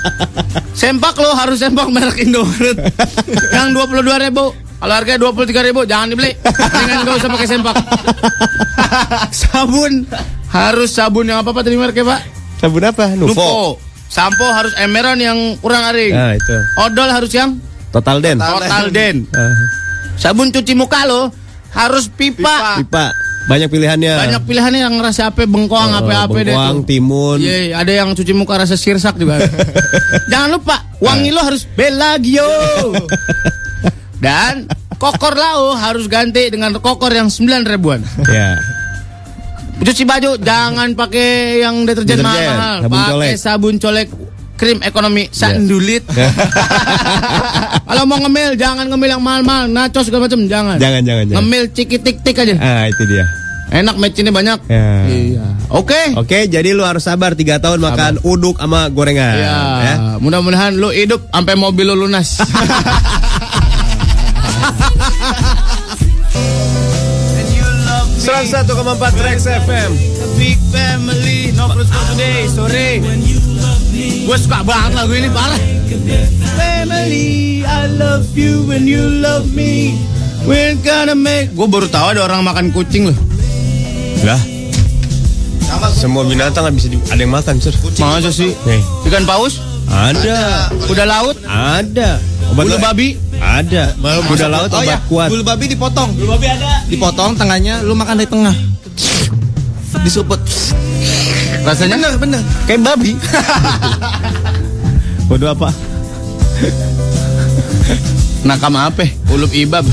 Sempak 0.80 1.12
lo 1.20 1.36
harus 1.36 1.60
sempak 1.60 1.92
merek 1.92 2.24
Indomaret 2.24 2.80
Yang 3.56 3.68
22 3.92 4.24
ribu 4.24 4.56
Kalau 4.56 4.94
harganya 4.96 5.20
23 5.28 5.68
ribu 5.68 5.84
jangan 5.84 6.08
dibeli 6.08 6.32
Dengan 6.40 7.04
gak 7.04 7.20
usah 7.20 7.28
pakai 7.28 7.48
sempak 7.52 7.76
Sabun 9.28 10.08
Harus 10.48 10.90
sabun 10.96 11.28
yang 11.28 11.44
apa-apa 11.44 11.60
tadi 11.60 11.76
mereknya 11.76 12.16
pak? 12.16 12.20
Sabun 12.64 12.88
apa? 12.88 13.12
Nuvo. 13.12 13.28
Nuvo 13.36 13.52
Sampo 14.08 14.44
harus 14.48 14.72
Emeron 14.80 15.20
yang 15.20 15.36
kurang 15.60 15.84
aring 15.92 16.12
Nah, 16.12 16.32
itu. 16.32 16.56
Odol 16.80 17.12
harus 17.12 17.28
yang 17.28 17.60
Total 17.92 18.24
Den. 18.24 18.40
Total 18.40 18.88
Den. 18.88 19.28
Eh, 19.28 19.54
Sabun 20.16 20.48
cuci 20.48 20.72
muka 20.72 21.04
lo 21.04 21.28
harus 21.76 22.08
pipa. 22.08 22.80
pipa. 22.80 23.12
Banyak 23.50 23.68
pilihannya. 23.68 24.14
Banyak 24.14 24.42
pilihannya 24.46 24.80
yang 24.86 24.94
rasa 25.02 25.34
apa 25.34 25.42
bengkoang 25.46 25.90
Oh, 25.92 26.00
apa 26.04 26.30
apa 26.30 26.38
deh 26.42 26.54
bengkoang, 26.54 26.78
timun. 26.86 27.38
Iya, 27.42 27.82
ada 27.82 27.92
yang 27.92 28.14
cuci 28.14 28.32
muka 28.34 28.54
rasa 28.54 28.78
sirsak 28.78 29.18
juga. 29.18 29.42
Jangan 30.30 30.48
lupa 30.58 30.86
wangi 31.02 31.34
lo 31.34 31.42
harus 31.42 31.66
Bellagio. 31.66 32.46
Dan 34.24 34.70
kokor 35.02 35.34
lau 35.34 35.74
harus 35.74 36.06
ganti 36.06 36.46
dengan 36.46 36.70
kokor 36.78 37.10
yang 37.10 37.26
9 37.26 37.66
ribuan. 37.66 37.98
Ya. 38.30 38.54
Cuci 39.82 40.06
baju 40.06 40.38
jangan 40.38 40.94
pakai 40.94 41.58
yang 41.58 41.82
deterjen 41.82 42.22
Deterjen, 42.22 42.54
mahal, 42.54 42.86
pakai 42.86 43.34
sabun 43.34 43.82
colek 43.82 44.06
krim 44.62 44.78
ekonomi 44.86 45.26
sandulit. 45.34 46.06
Kalau 47.90 48.06
mau 48.06 48.22
ngemil 48.22 48.54
jangan 48.54 48.86
ngemil 48.86 49.18
yang 49.18 49.22
mahal-mahal, 49.26 49.66
nachos 49.66 50.06
segala 50.06 50.30
macam 50.30 50.46
jangan. 50.46 50.78
Jangan, 50.78 51.02
jangan, 51.02 51.24
jangan. 51.26 51.42
Ngemil 51.42 51.62
ciki-tik-tik 51.74 52.36
aja. 52.38 52.54
Ah, 52.62 52.86
itu 52.86 53.02
dia. 53.10 53.26
Enak 53.74 53.98
match 53.98 54.22
ini 54.22 54.30
banyak. 54.30 54.58
Ya. 54.70 55.10
Iya. 55.10 55.44
Oke. 55.74 56.14
Oke, 56.14 56.46
jadi 56.46 56.70
lu 56.78 56.86
harus 56.86 57.02
sabar 57.02 57.34
3 57.34 57.58
tahun 57.58 57.82
makan 57.82 58.22
uduk 58.22 58.62
sama 58.62 58.86
gorengan. 58.94 59.34
Ya, 59.34 59.58
ya. 59.82 59.94
mudah-mudahan 60.22 60.78
lu 60.78 60.94
hidup 60.94 61.26
sampai 61.34 61.58
mobil 61.58 61.90
lu 61.90 62.06
lunas. 62.06 62.38
101,4 68.22 69.26
Rex 69.26 69.50
FM. 69.50 69.90
Big 70.38 70.54
family, 70.70 71.50
no 71.58 71.66
today, 71.74 72.46
sore. 72.46 73.02
Gue 74.02 74.36
suka 74.38 74.62
banget 74.62 74.92
lagu 74.94 75.12
ini 75.14 75.30
parah. 75.30 75.60
Family, 76.58 77.62
I 77.62 77.86
love 77.86 78.26
you 78.34 78.66
when 78.66 78.86
you 78.86 79.02
love 79.22 79.50
me. 79.54 79.94
We're 80.42 80.74
gonna 80.82 81.14
make. 81.14 81.54
Gue 81.54 81.70
baru 81.70 81.86
tahu 81.86 82.18
ada 82.18 82.26
orang 82.26 82.42
makan 82.42 82.74
kucing 82.74 83.10
loh. 83.10 83.18
Lah. 84.22 84.40
Semua 85.94 86.22
binatang 86.22 86.68
nggak 86.68 86.74
bisa 86.76 86.88
di, 86.90 86.98
ada 87.08 87.18
yang 87.18 87.32
makan, 87.32 87.58
Sir. 87.58 87.74
Masa 87.98 88.30
sih? 88.30 88.52
Nih, 88.68 88.82
Ikan 89.08 89.24
paus? 89.24 89.58
ada. 89.88 90.70
Kuda 90.86 91.04
laut? 91.04 91.36
Ada. 91.44 92.16
Obat 92.52 92.64
Bulu 92.68 92.76
babi? 92.78 93.08
Ada. 93.40 93.96
Kuda 93.98 94.46
laut 94.46 94.70
Oh 94.70 94.78
obat 94.78 94.86
ya, 94.86 94.98
kuat. 95.08 95.28
bulu 95.32 95.42
babi 95.42 95.64
dipotong. 95.68 96.12
Bulu 96.14 96.36
babi 96.36 96.46
ada. 96.48 96.86
Dipotong 96.86 97.34
tengahnya, 97.34 97.82
lu 97.82 97.96
makan 97.96 98.14
dari 98.16 98.28
tengah. 98.28 98.54
Disuput. 100.02 100.40
Rasanya? 101.62 101.96
Bener, 101.98 102.14
bener. 102.18 102.42
Kayak 102.66 102.80
babi. 102.82 103.12
Waduh 105.30 105.54
apa? 105.54 105.68
Nakam 108.48 108.74
apa? 108.74 109.06
Ulup 109.30 109.54
ibab. 109.54 109.86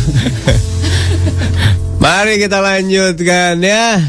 Mari 2.03 2.41
kita 2.41 2.57
lanjutkan 2.63 3.61
ya. 3.61 4.01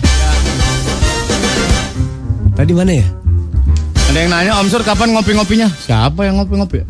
Tadi 2.57 2.73
mana 2.73 2.93
ya? 2.93 3.07
Ada 4.11 4.19
yang 4.27 4.31
nanya 4.33 4.53
Om 4.59 4.69
Sur 4.69 4.83
kapan 4.83 5.15
ngopi-ngopinya? 5.15 5.69
Siapa 5.71 6.27
yang 6.27 6.41
ngopi-ngopi? 6.41 6.83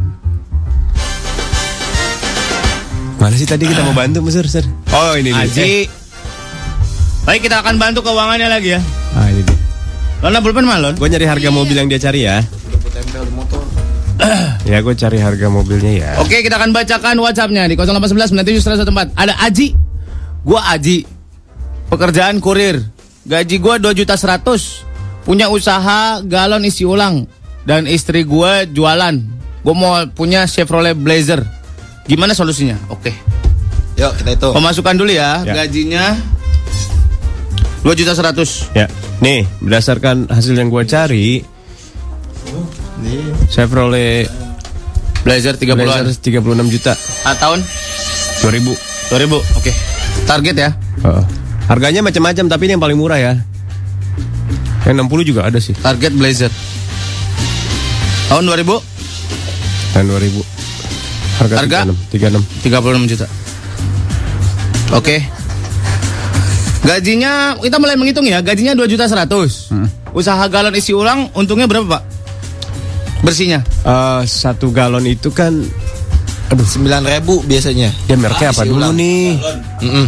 Mana 3.21 3.37
sih 3.37 3.45
tadi 3.45 3.69
kita 3.69 3.85
mau 3.85 3.93
bantu, 4.01 4.25
Mas 4.25 4.33
Sir? 4.39 4.47
Sir? 4.49 4.65
Oh, 4.95 5.13
ini 5.19 5.35
nih. 5.35 5.45
Aji. 5.45 5.73
Baik 7.29 7.45
kita 7.45 7.61
akan 7.61 7.77
bantu 7.77 8.01
keuangannya 8.01 8.49
lagi 8.49 8.75
ya. 8.75 8.81
Ah, 9.13 9.29
ini 9.29 9.40
dia. 9.40 9.40
Lona 10.21 10.39
pulpen 10.45 10.69
malon. 10.69 10.95
Gue 11.01 11.09
nyari 11.09 11.25
harga 11.25 11.49
mobil 11.49 11.77
yang 11.81 11.89
dia 11.89 11.97
cari 11.97 12.29
ya. 12.29 12.45
ya, 14.69 14.85
gue 14.85 14.95
cari 14.95 15.17
harga 15.17 15.47
mobilnya 15.49 15.93
ya. 15.97 16.11
Oke, 16.21 16.45
kita 16.45 16.61
akan 16.61 16.77
bacakan 16.77 17.17
WhatsAppnya 17.25 17.65
di 17.65 17.75
0811 17.77 18.37
97 18.61 19.17
Ada 19.17 19.35
Aji. 19.49 19.73
Gua 20.45 20.61
Aji. 20.77 21.09
Pekerjaan 21.89 22.37
kurir. 22.41 22.85
Gaji 23.25 23.57
gua 23.61 23.81
2 23.81 23.97
juta 23.97 24.21
100. 24.21 25.25
Punya 25.25 25.49
usaha 25.49 26.21
galon 26.25 26.65
isi 26.65 26.85
ulang 26.85 27.25
dan 27.65 27.89
istri 27.89 28.25
gua 28.25 28.69
jualan. 28.69 29.17
Gua 29.65 29.75
mau 29.77 29.97
punya 30.13 30.45
Chevrolet 30.45 30.97
Blazer. 30.97 31.45
Gimana 32.05 32.33
solusinya? 32.37 32.77
Oke. 32.93 33.13
Yuk, 34.01 34.13
kita 34.21 34.31
itu. 34.37 34.49
Pemasukan 34.53 34.95
dulu 34.97 35.13
ya. 35.13 35.45
Ya. 35.45 35.65
Gajinya 35.65 36.17
2 37.81 37.97
juta 37.97 38.13
100. 38.13 38.77
Ya, 38.77 38.87
nih 39.21 39.49
berdasarkan 39.59 40.29
hasil 40.29 40.53
yang 40.53 40.69
gue 40.69 40.85
cari, 40.85 41.41
Chevrolet 43.49 44.29
Blazer 45.25 45.57
30-an. 45.57 45.81
Blazer 45.81 46.13
36 46.13 46.69
juta, 46.69 46.93
Ah, 47.25 47.37
tahun 47.37 47.65
2000. 48.45 48.73
2000. 49.09 49.41
Oke. 49.57 49.73
Target 50.25 50.57
ya. 50.57 50.71
Heeh. 51.03 51.25
Harganya 51.67 52.01
macam-macam, 52.03 52.45
tapi 52.49 52.63
ini 52.69 52.73
yang 52.77 52.83
paling 52.83 52.99
murah 52.99 53.17
ya. 53.17 53.33
Yang 54.85 54.97
60 55.07 55.23
juga 55.25 55.41
ada 55.49 55.59
sih, 55.61 55.73
Target 55.77 56.13
Blazer. 56.17 56.53
Tahun 58.29 58.45
2000 58.45 58.81
dan 59.93 60.05
2000. 60.07 60.41
Harga, 61.41 61.55
Harga? 61.65 61.79
36, 62.13 62.45
36. 62.61 63.09
36 63.09 63.09
juta. 63.09 63.27
Oke. 64.93 65.40
Gajinya 66.81 67.33
kita 67.57 67.77
mulai 67.77 67.95
menghitung 67.95 68.25
ya. 68.25 68.41
Gajinya 68.41 68.73
2 68.73 68.87
juta 68.87 69.05
100. 69.05 69.29
Usaha 70.11 70.43
galon 70.49 70.75
isi 70.75 70.91
ulang 70.91 71.29
untungnya 71.33 71.65
berapa, 71.65 71.87
Pak? 71.87 72.03
Bersihnya. 73.21 73.61
Eh, 73.85 74.23
satu 74.25 74.71
galon 74.71 75.05
itu 75.05 75.29
kan 75.29 75.53
Aduh, 76.51 76.67
9 76.67 76.83
ribu 77.07 77.47
biasanya. 77.47 77.95
dia 78.09 78.17
mereknya 78.19 78.51
apa 78.51 78.65
isi 78.65 78.69
dulu 78.69 78.83
ulang. 78.83 78.93
nih? 78.99 79.39
Mm-mm. 79.81 80.07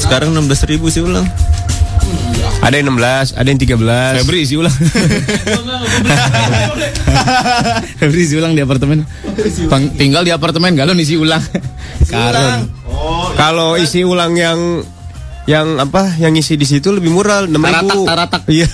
Sekarang 0.00 0.32
16 0.32 0.48
ribu 0.64 0.88
sih 0.88 1.04
ulang. 1.04 1.28
Ada 2.62 2.78
yang 2.78 2.94
16, 2.94 3.36
ada 3.36 3.44
yang 3.44 3.60
13. 3.60 4.22
Febri 4.22 4.38
isi 4.42 4.54
ulang. 4.56 4.72
Febri 7.98 8.20
isi 8.22 8.34
ulang 8.34 8.54
di 8.54 8.62
apartemen. 8.62 9.04
Pang- 9.68 9.92
tinggal 9.92 10.22
di 10.22 10.30
apartemen 10.30 10.72
galon 10.72 10.96
isi 10.96 11.16
ulang. 11.16 11.42
Karun. 12.06 12.70
Kalau 13.34 13.76
isi 13.76 14.02
ulang 14.02 14.32
yang 14.32 14.80
yang 15.44 15.78
apa? 15.78 16.14
Yang 16.16 16.32
isi 16.46 16.54
di 16.54 16.66
situ 16.66 16.90
lebih 16.90 17.10
murah, 17.10 17.42
6000. 17.50 17.58
Taratak, 17.58 17.98
taratak. 18.06 18.42
Iya. 18.46 18.68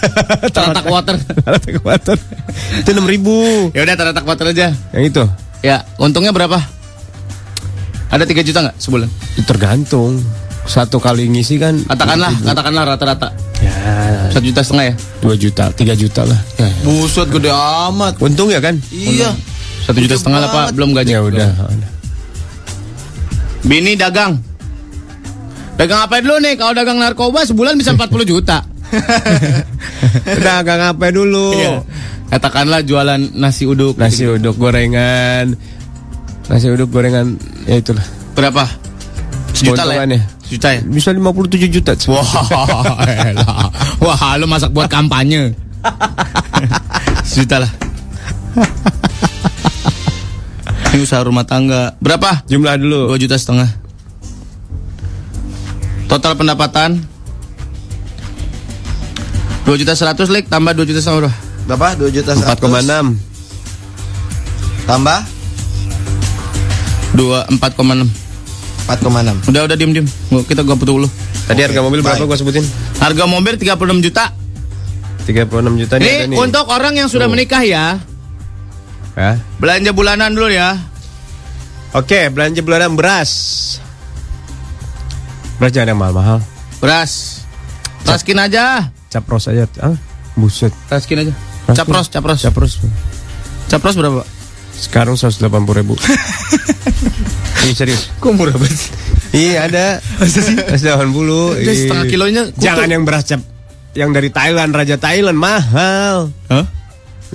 Taratak 0.50 0.84
water. 0.86 1.14
Taratak 1.46 1.76
water. 1.80 2.16
Itu 2.78 2.90
6000. 2.92 3.72
Ya 3.76 3.80
udah 3.84 3.96
taratak 3.96 4.24
water 4.24 4.46
aja. 4.52 4.68
Yang 4.92 5.04
itu. 5.08 5.22
Ya, 5.60 5.82
untungnya 5.96 6.30
berapa? 6.30 6.60
Ada 8.08 8.24
3 8.24 8.40
juta 8.40 8.58
nggak 8.64 8.76
sebulan? 8.78 9.08
Tergantung. 9.44 10.20
Satu 10.68 11.00
kali 11.00 11.24
ngisi 11.32 11.56
kan 11.56 11.80
Katakanlah, 11.80 12.28
katakanlah 12.44 12.84
rata-rata. 12.84 13.32
ya 13.64 13.72
Satu 14.28 14.44
juta 14.44 14.60
setengah 14.60 14.92
ya? 14.92 14.94
2 15.24 15.32
juta, 15.40 15.64
3 15.72 15.96
juta 15.96 16.22
lah. 16.28 16.36
Buset 16.84 17.28
gede 17.32 17.48
amat. 17.48 18.20
Untung 18.20 18.52
ya 18.52 18.60
kan? 18.60 18.76
Iya. 18.92 19.32
Satu 19.88 19.96
juta 19.96 20.20
setengah 20.20 20.44
lah 20.44 20.50
pak, 20.52 20.66
belum 20.76 20.92
gaji. 20.92 21.16
Ya 21.16 21.24
udah. 21.24 21.48
Bini 23.64 23.96
dagang. 23.96 24.36
Dagang 25.78 26.10
apa 26.10 26.18
dulu 26.18 26.42
nih? 26.42 26.58
Kalau 26.58 26.74
dagang 26.74 26.98
narkoba 26.98 27.46
sebulan 27.46 27.78
bisa 27.78 27.94
40 27.94 28.10
juta. 28.26 28.66
Udah 30.42 30.54
agak 30.58 30.76
ngapain 30.82 31.14
dulu. 31.14 31.54
Iya. 31.54 31.86
Katakanlah 32.34 32.82
jualan 32.82 33.38
nasi 33.38 33.62
uduk. 33.62 33.94
Nasi 33.94 34.26
uduk 34.26 34.58
gorengan. 34.58 35.54
Nasi 36.50 36.66
uduk 36.66 36.90
gorengan 36.90 37.38
ya 37.70 37.78
itulah. 37.78 38.02
Berapa? 38.34 38.66
Sejuta 39.54 39.86
lah 39.86 40.02
ya? 40.02 40.18
Sejuta 40.42 40.68
ya? 40.74 40.80
Bisa 40.82 41.14
57 41.14 41.70
juta. 41.70 41.92
Wah, 42.10 42.26
elah. 43.06 43.70
Wah, 44.02 44.34
lu 44.34 44.50
masak 44.50 44.74
buat 44.74 44.90
kampanye. 44.90 45.54
Sejuta 47.28 47.62
lah. 47.62 47.70
Ini 50.90 51.06
usaha 51.06 51.22
rumah 51.22 51.46
tangga. 51.46 51.94
Berapa? 52.02 52.42
Jumlah 52.50 52.74
dulu. 52.82 53.14
2 53.14 53.22
juta 53.22 53.38
setengah. 53.38 53.87
Total 56.08 56.32
pendapatan 56.32 57.04
2 59.62 59.76
juta 59.76 59.92
100 59.92 60.16
lik 60.26 60.48
tambah 60.48 60.72
2 60.72 60.80
juta 60.82 60.98
setengah 60.98 61.20
berapa? 61.22 61.34
Berapa? 61.68 61.88
2 62.00 62.08
juta 62.10 62.32
4,6. 62.32 63.20
Tambah 64.86 65.18
2 67.12 67.44
4,6. 67.52 68.08
4,6. 68.88 69.44
Udah 69.46 69.62
udah 69.62 69.76
diem 69.76 69.92
diem. 69.92 70.06
Gua- 70.26 70.40
Kita 70.42 70.64
gua 70.64 70.74
putus 70.74 70.96
dulu. 70.96 71.08
Tadi 71.44 71.60
harga 71.60 71.80
mobil 71.80 72.00
berapa 72.00 72.16
baik. 72.16 72.24
gua 72.26 72.38
sebutin? 72.38 72.64
Harga 72.96 73.24
mobil 73.24 73.54
36 73.54 73.76
juta. 74.00 74.32
36 75.22 75.44
juta 75.76 75.94
nih 75.94 76.08
ada 76.08 76.24
Ini 76.24 76.32
nih. 76.32 76.38
untuk 76.40 76.64
orang 76.66 76.96
yang 76.96 77.04
sudah 77.06 77.28
Tuh. 77.28 77.36
menikah 77.36 77.60
ya. 77.60 78.00
Ya. 79.12 79.36
Belanja 79.60 79.92
bulanan 79.92 80.32
dulu 80.32 80.48
ya. 80.48 80.80
Oke, 81.92 82.32
belanja 82.32 82.64
bulanan 82.64 82.96
beras. 82.96 83.30
Beras 85.58 85.70
jangan 85.70 85.88
yang 85.90 86.00
mahal-mahal. 86.00 86.38
Beras. 86.78 87.42
Raskin 88.06 88.38
aja. 88.38 88.88
Capros 89.10 89.50
aja. 89.50 89.66
Ah, 89.78 89.98
buset. 90.34 90.70
Raskin 90.86 91.26
aja. 91.26 91.32
Raskin. 91.66 91.76
Capros, 91.76 92.06
capros. 92.08 92.40
Capros. 92.40 92.72
Capros 93.68 93.94
berapa? 93.94 94.22
Sekarang 94.72 95.18
180 95.18 95.42
ribu. 95.74 95.98
Ini 97.66 97.74
serius. 97.74 98.06
Kok 98.22 98.32
murah 98.32 98.54
banget? 98.54 98.78
Iya 99.34 99.66
ada. 99.66 99.86
180. 100.22 100.70
Udah 100.72 101.74
setengah 101.74 102.06
Iya. 102.06 102.10
kilonya 102.10 102.42
kutu. 102.48 102.62
Jangan 102.62 102.88
yang 102.88 103.02
beras 103.02 103.26
cap 103.26 103.42
yang 103.92 104.14
dari 104.14 104.30
Thailand, 104.30 104.70
Raja 104.70 104.94
Thailand 104.94 105.34
mahal. 105.34 106.30
Hah? 106.46 106.64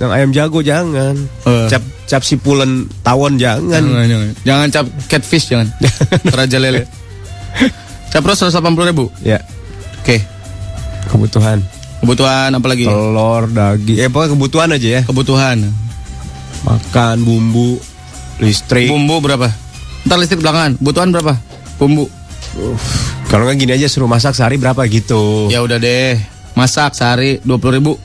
Yang 0.00 0.10
ayam 0.10 0.30
jago 0.32 0.58
jangan. 0.64 1.14
Eh. 1.44 1.68
Cap 1.68 1.84
cap 2.08 2.22
sipulen 2.24 2.88
tawon 3.04 3.36
jangan. 3.36 3.84
Jangan, 3.84 4.06
jangan. 4.08 4.28
Jangan 4.42 4.68
cap 4.72 4.86
catfish 5.06 5.52
jangan. 5.52 5.68
Raja 6.40 6.56
lele. 6.58 6.88
Capros 8.14 8.38
180 8.38 8.62
ribu. 8.94 9.10
Ya, 9.26 9.42
Oke. 9.98 10.22
kebutuhan. 11.10 11.58
Kebutuhan 11.98 12.54
apa 12.54 12.66
lagi? 12.70 12.86
Telur, 12.86 13.50
daging, 13.50 13.98
eh 13.98 14.06
pokoknya 14.06 14.30
kebutuhan 14.38 14.68
aja 14.70 14.88
ya. 14.88 15.00
Kebutuhan. 15.02 15.58
Makan, 16.62 17.16
bumbu, 17.26 17.82
listrik. 18.38 18.86
Bumbu 18.86 19.18
berapa? 19.18 19.50
Ntar 20.06 20.22
listrik 20.22 20.38
belakangan. 20.46 20.78
Kebutuhan 20.78 21.10
berapa? 21.10 21.34
Bumbu. 21.82 22.06
Kalau 23.26 23.50
nggak 23.50 23.58
gini 23.58 23.74
aja 23.74 23.90
suruh 23.90 24.06
masak 24.06 24.38
sehari 24.38 24.62
berapa 24.62 24.78
gitu. 24.86 25.50
Ya 25.50 25.58
udah 25.66 25.82
deh. 25.82 26.14
Masak 26.54 26.94
sehari 26.94 27.42
20 27.42 27.82
ribu. 27.82 27.98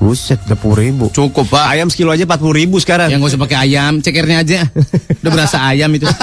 Buset, 0.00 0.40
20 0.48 0.80
ribu. 0.80 1.04
Cukup 1.12 1.44
pak. 1.52 1.76
Ayam 1.76 1.92
sekilo 1.92 2.08
aja 2.08 2.24
40 2.24 2.56
ribu 2.56 2.80
sekarang. 2.80 3.12
Yang 3.12 3.20
gak 3.20 3.30
usah 3.36 3.42
pakai 3.44 3.58
ayam, 3.68 4.00
cekernya 4.00 4.36
aja. 4.40 4.64
Udah 5.20 5.30
berasa 5.30 5.60
ayam 5.68 5.92
itu. 5.92 6.08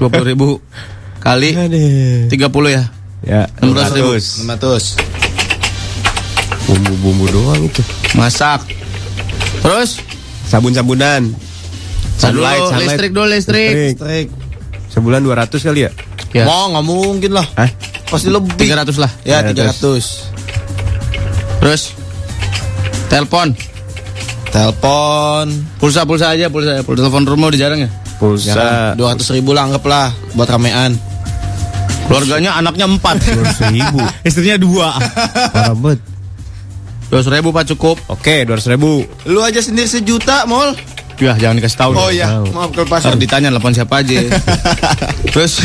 20 0.00 0.30
ribu 0.32 0.64
kali 1.20 1.52
Aduh. 1.54 2.26
30 2.32 2.76
ya. 2.76 2.84
Ya, 3.20 3.44
600 3.60 4.00
ribu. 4.00 4.16
500. 4.16 4.96
Bumbu-bumbu 6.64 7.24
doang 7.28 7.60
itu. 7.68 7.82
Masak. 8.16 8.64
Terus? 9.60 10.00
Sabun-sabunan. 10.48 11.28
Sunlight, 12.16 12.64
sunlight. 12.64 12.96
listrik 12.96 13.10
dulu 13.12 13.26
listrik. 13.28 13.72
Listrik. 13.72 14.26
Sebulan 14.88 15.20
200 15.20 15.60
kali 15.60 15.80
ya? 15.84 15.90
Ya. 16.32 16.44
Mau 16.48 16.72
nggak 16.72 16.84
mungkin 16.84 17.32
lah. 17.36 17.46
Hah? 17.56 17.68
Pasti 18.08 18.32
lebih. 18.32 18.56
300 18.56 18.96
lah. 18.96 19.10
Ya 19.22 19.44
300. 19.44 19.76
300. 19.76 21.60
Terus? 21.60 21.82
Telepon. 23.12 23.52
Telepon. 24.48 25.46
Pulsa 25.76 26.08
pulsa 26.08 26.32
aja 26.32 26.48
pulsa. 26.48 26.80
Pulsa 26.82 27.04
telepon 27.06 27.28
rumah 27.28 27.52
udah 27.52 27.60
jarang 27.60 27.80
ya. 27.84 27.90
Pulsa. 28.16 28.96
Dua 28.96 29.12
ratus 29.12 29.28
ribu 29.36 29.52
lah 29.52 29.68
anggap 29.68 29.84
lah 29.84 30.08
buat 30.34 30.48
ramean. 30.48 31.09
Keluarganya 32.10 32.58
anaknya 32.58 32.90
empat. 32.90 33.22
200 33.22 33.70
ribu. 33.70 34.02
Istrinya 34.26 34.58
dua. 34.58 34.98
Parah 35.54 35.78
banget. 35.78 36.02
Dua 37.06 37.22
ribu 37.22 37.54
pak 37.54 37.70
cukup. 37.70 38.02
Oke, 38.10 38.42
200 38.42 38.74
ribu. 38.74 39.06
Lu 39.30 39.46
aja 39.46 39.62
sendiri 39.62 39.86
sejuta, 39.86 40.42
mol. 40.50 40.74
Ya 41.20 41.36
jangan 41.36 41.60
dikasih 41.60 41.78
tahu. 41.78 41.92
Oh 41.94 42.08
iya, 42.08 42.40
maaf 42.48 42.72
Ntar 42.72 42.88
kelepasan. 42.88 43.20
ditanya 43.20 43.52
telepon 43.52 43.76
siapa 43.76 44.00
aja. 44.00 44.24
Terus 45.36 45.60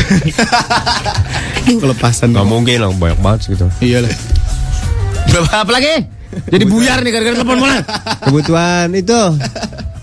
kelepasan. 1.63 2.35
Gak 2.35 2.43
mungkin 2.43 2.77
lah, 2.83 2.91
banyak 2.91 3.19
banget 3.23 3.39
gitu. 3.55 3.65
Iya 3.79 4.03
lah. 4.03 4.11
Berapa 5.31 5.63
apa 5.63 5.71
lagi? 5.71 6.05
Jadi 6.51 6.63
buyar 6.67 6.99
nih 6.99 7.11
gara-gara 7.15 7.35
telepon 7.39 7.57
mana? 7.63 7.79
Kebutuhan 8.27 8.91
itu. 8.91 9.15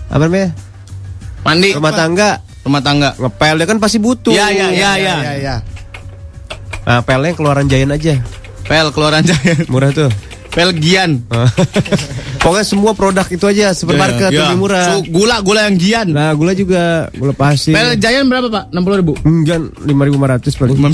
Apa 0.09 0.25
namanya? 0.25 0.49
Mandi. 1.45 1.69
Rumah 1.77 1.93
tangga. 1.93 2.29
Rumah 2.65 2.81
tangga. 2.81 3.09
Ngepel 3.13 3.55
dia 3.61 3.67
kan 3.69 3.77
pasti 3.77 3.97
butuh. 4.01 4.33
Iya 4.33 4.47
iya 4.49 4.67
iya 4.73 4.91
iya. 4.97 5.15
Ya, 5.21 5.33
ya. 5.37 5.55
Nah, 6.83 6.99
pelnya 7.01 7.31
keluaran 7.33 7.65
Giant 7.65 7.91
aja. 7.91 8.19
Pel 8.63 8.87
keluaran 8.91 9.23
Giant. 9.23 9.67
Murah 9.67 9.91
tuh. 9.91 10.11
Pel 10.53 10.69
Gian. 10.77 11.25
Pokoknya 12.43 12.61
semua 12.61 12.93
produk 12.93 13.25
itu 13.25 13.41
aja 13.41 13.73
supermarket 13.73 14.29
Iya, 14.29 14.53
lebih 14.53 14.57
murah. 14.61 14.85
Su- 14.93 15.07
gula 15.09 15.41
gula 15.41 15.65
yang 15.65 15.81
Gian. 15.81 16.07
Nah, 16.13 16.29
gula 16.37 16.53
juga 16.53 17.09
gula 17.11 17.33
pasir. 17.33 17.73
Pel 17.73 17.97
Giant 17.97 18.29
berapa 18.29 18.47
pak? 18.47 18.63
60 18.69 18.99
ribu. 19.01 19.13
Enggak, 19.25 19.59
5500 19.81 20.59
paling. 20.59 20.77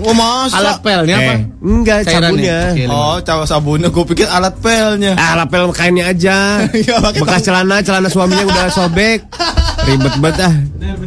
Oh 0.00 0.16
masa? 0.16 0.56
Alat 0.56 0.80
pel 0.80 1.04
ini 1.04 1.12
apa? 1.12 1.32
Eh, 1.36 1.40
enggak, 1.60 1.98
Cairannya. 2.08 2.24
sabunnya. 2.32 2.58
Oke. 2.72 2.84
Oh, 2.88 3.16
cawa 3.20 3.44
sabunnya 3.44 3.88
gue 3.92 4.04
pikir 4.08 4.26
alat 4.32 4.56
pelnya. 4.56 5.12
Ah, 5.12 5.36
lapel 5.36 5.68
kainnya 5.76 6.08
aja. 6.08 6.36
Iya, 6.72 6.96
Bekas 7.20 7.44
celana, 7.44 7.84
celana 7.84 8.08
suaminya 8.08 8.48
udah 8.48 8.66
sobek. 8.72 9.28
Ribet 9.82 10.14
banget 10.18 10.38
ah. 10.40 10.54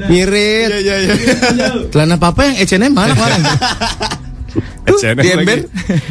Ngirit. 0.03 0.69
Iya, 0.69 0.79
iya, 0.79 0.95
iya. 0.97 1.67
Celana 1.87 2.15
papa 2.15 2.43
yang 2.43 2.55
H&M 2.57 2.89
mana 2.89 3.13
kemarin? 3.13 3.41
H&M 4.85 5.15
di 5.15 5.29
ember. 5.31 5.57
lagi. 5.57 5.67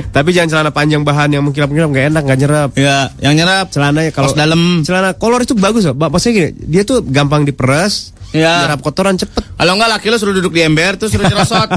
Tapi 0.08 0.28
jangan 0.30 0.48
celana 0.50 0.70
panjang 0.70 1.02
bahan 1.02 1.28
yang 1.30 1.42
mengkilap-kilap 1.42 1.88
nggak 1.88 2.06
enak, 2.08 2.22
nggak 2.22 2.38
nyerap. 2.40 2.70
ya, 2.74 2.96
yang 3.20 3.34
nyerap. 3.34 3.68
Celana 3.68 4.00
kalau 4.10 4.32
dalam. 4.32 4.80
celana 4.82 5.12
kolor 5.12 5.40
itu 5.40 5.52
bagus 5.52 5.84
loh. 5.84 5.94
Maksudnya 5.94 6.32
gini, 6.32 6.48
dia 6.66 6.82
tuh 6.82 7.02
gampang 7.02 7.44
diperes, 7.44 8.10
Ya. 8.32 8.64
nyerap 8.64 8.80
kotoran 8.80 9.14
cepet. 9.14 9.44
Kalau 9.52 9.72
enggak 9.72 9.90
laki 9.90 10.06
lo 10.08 10.16
suruh 10.16 10.32
duduk 10.32 10.50
di 10.50 10.62
ember 10.62 10.96
terus 10.96 11.12
suruh 11.12 11.22
nyerosot. 11.22 11.68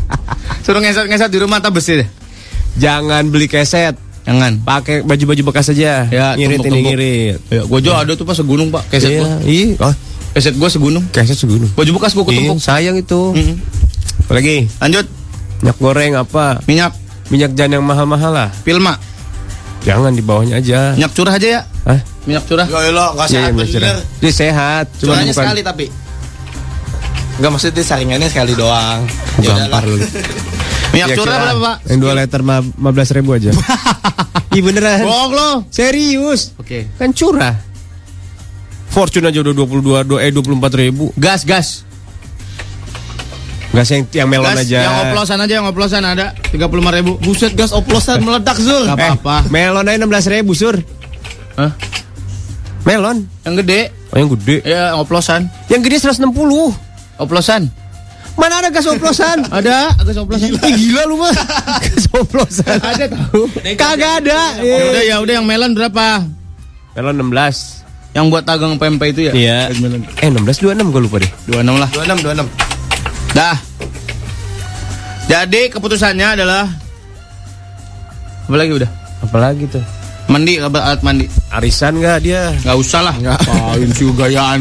suruh 0.64 0.80
ngeset-ngeset 0.80 1.28
di 1.28 1.38
rumah 1.38 1.58
tak 1.58 1.72
besi 1.72 2.00
deh. 2.00 2.08
Jangan 2.74 3.28
beli 3.28 3.44
keset, 3.44 3.92
Jangan. 4.24 4.64
pakai 4.64 5.04
baju-baju 5.04 5.42
bekas 5.44 5.68
aja. 5.68 6.08
Ya, 6.08 6.32
ngirit 6.32 6.40
ini 6.56 6.64
tumpuk-tumpuk. 6.64 6.86
ngirit. 6.88 7.38
Ya, 7.46 7.62
gua 7.62 7.78
juga 7.78 7.96
ada 8.00 8.12
tuh 8.14 8.24
pas 8.24 8.34
segunung 8.34 8.72
pak. 8.72 8.88
Keset 8.88 9.10
Iya, 9.10 9.20
gua. 9.20 9.36
iya. 9.44 9.66
Oh, 9.78 9.94
Keset 10.32 10.56
gua 10.56 10.68
segunung. 10.68 11.04
keset 11.08 11.36
segunung. 11.36 11.68
Baju 11.72 11.90
bekas 11.94 12.12
gua 12.12 12.24
Iya, 12.24 12.30
ketumpuk. 12.32 12.56
sayang 12.58 12.96
itu. 12.96 13.20
Mm. 13.32 13.54
Apalagi 14.22 14.56
Lanjut. 14.78 15.06
minyak 15.60 15.76
goreng 15.78 16.12
apa? 16.16 16.44
Minyak 16.64 16.92
Minyak 17.24 17.56
jangan 17.56 17.72
yang 17.72 17.84
mahal-mahal 17.86 18.28
lah. 18.30 18.48
Pilma. 18.60 19.00
Jangan 19.82 20.12
di 20.12 20.20
bawahnya 20.20 20.58
aja. 20.58 20.92
Minyak 20.92 21.12
curah 21.12 21.32
aja 21.32 21.48
ya. 21.48 21.60
Hah? 21.82 22.00
Minyak 22.22 22.44
curah. 22.44 22.66
Ya 22.66 22.78
elah, 22.84 23.08
enggak 23.10 23.26
Iya, 23.26 23.32
sehat 23.34 23.50
minyak 23.50 23.68
curah. 23.70 23.88
bener. 23.88 24.20
Dia 24.20 24.32
sehat, 24.32 24.84
cuma 24.92 25.00
Curahnya 25.08 25.32
bukan 25.32 25.42
sekali 25.42 25.60
tapi. 25.62 25.84
Enggak 27.34 27.50
maksudnya 27.50 27.82
saringannya 27.82 28.28
sekali 28.28 28.52
doang. 28.52 29.00
Ya 29.40 29.48
gampar 29.56 29.82
lu. 29.82 29.96
Minyak 29.96 30.12
Minyak 30.92 31.08
curah 31.16 31.36
berapa 31.40 31.60
pak? 31.62 31.76
Yang 31.88 31.98
2 31.98 32.18
liter 32.20 32.40
15 32.42 33.16
ribu 33.16 33.30
aja. 33.32 33.50
Iya 34.52 34.60
beneran. 34.60 35.00
Bohong 35.00 35.32
lo. 35.32 35.50
Serius. 35.72 36.52
Oke. 36.60 36.84
Kan 36.94 37.16
curah. 37.16 37.56
Fortune 38.92 39.24
aja 39.24 39.40
udah 39.40 39.54
22 39.56 40.04
do- 40.04 40.20
eh 40.20 40.28
24 40.28 40.52
ribu. 40.76 41.08
Gas 41.16 41.42
gas. 41.42 41.68
Gas 43.72 43.88
yang 43.88 44.04
yang 44.12 44.28
melon 44.28 44.52
Gas 44.52 44.68
aja. 44.68 44.78
yang 44.84 44.96
oplosan 45.08 45.38
aja 45.40 45.52
yang 45.56 45.64
oplosan 45.64 46.02
ada 46.04 46.36
35 46.52 46.60
ribu. 46.92 47.16
Buset 47.18 47.56
gas 47.56 47.72
oplosan 47.72 48.20
meledak 48.20 48.60
Zul. 48.60 48.84
Gak 48.84 49.00
Eh, 49.00 49.10
apa-apa. 49.16 49.48
melon 49.48 49.88
aja 49.88 49.96
16 49.96 50.28
ribu 50.28 50.52
sur. 50.52 50.76
Hah? 51.56 51.72
Melon. 52.84 53.24
Yang 53.48 53.54
gede. 53.64 53.80
Oh 54.12 54.16
yang 54.20 54.28
gede. 54.36 54.56
Ya 54.62 54.92
oplosan. 54.92 55.48
Yang 55.72 55.80
gede 55.88 55.96
160. 56.12 56.76
Oplosan. 57.16 57.72
Mana 58.32 58.60
ada 58.60 58.68
gas 58.68 58.84
oplosan? 58.84 59.44
Ada 59.56 59.92
gas 60.04 60.16
oplosan. 60.16 60.52
Ih, 60.52 60.72
gila 60.74 61.04
lu 61.04 61.16
mah. 61.16 61.32
gas 61.84 62.04
oplosan. 62.12 62.76
Ada 62.76 63.08
tahu. 63.08 63.48
Kagak 63.72 64.20
ada. 64.20 64.60
Ya 64.60 64.76
udah 64.84 65.02
ya 65.02 65.16
udah 65.16 65.32
yang 65.32 65.46
melon 65.48 65.72
berapa? 65.72 66.28
Melon 66.92 67.16
16. 67.24 67.81
Yang 68.12 68.24
buat 68.28 68.44
tagang 68.44 68.76
pempek 68.76 69.16
itu 69.16 69.20
ya? 69.28 69.32
Iya. 69.32 69.58
Eh 70.20 70.28
16 70.28 70.44
26 70.60 70.92
gue 70.92 71.00
lupa 71.00 71.16
deh. 71.16 71.30
26 71.48 71.80
lah. 71.80 71.88
26 71.90 72.44
26. 72.44 73.32
Dah. 73.32 73.56
Jadi 75.26 75.60
keputusannya 75.72 76.28
adalah 76.36 76.68
apa 78.42 78.56
lagi 78.58 78.72
udah? 78.76 78.90
Apalagi 79.24 79.64
tuh? 79.64 79.80
Mandi 80.28 80.60
alat 80.60 81.00
mandi. 81.00 81.24
Arisan 81.48 81.96
nggak 81.98 82.18
dia? 82.20 82.52
Gak 82.60 82.76
usah 82.76 83.00
lah. 83.00 83.14
Ngapain 83.16 83.88
sih 83.90 84.04
gayaan. 84.12 84.60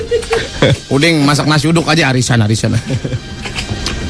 Uding 0.94 1.26
masak 1.26 1.50
nasi 1.50 1.66
uduk 1.66 1.88
aja 1.90 2.14
arisan 2.14 2.38
arisan. 2.46 2.78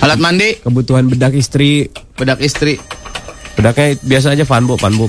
Alat 0.02 0.18
mandi, 0.20 0.60
Kebutuhan 0.60 1.08
bedak 1.08 1.32
istri. 1.32 1.88
bedak 2.18 2.42
istri. 2.42 2.76
Bedaknya 3.56 3.96
biasa 4.02 4.34
aja 4.34 4.44
fanbo, 4.44 4.74
fanbo. 4.76 5.06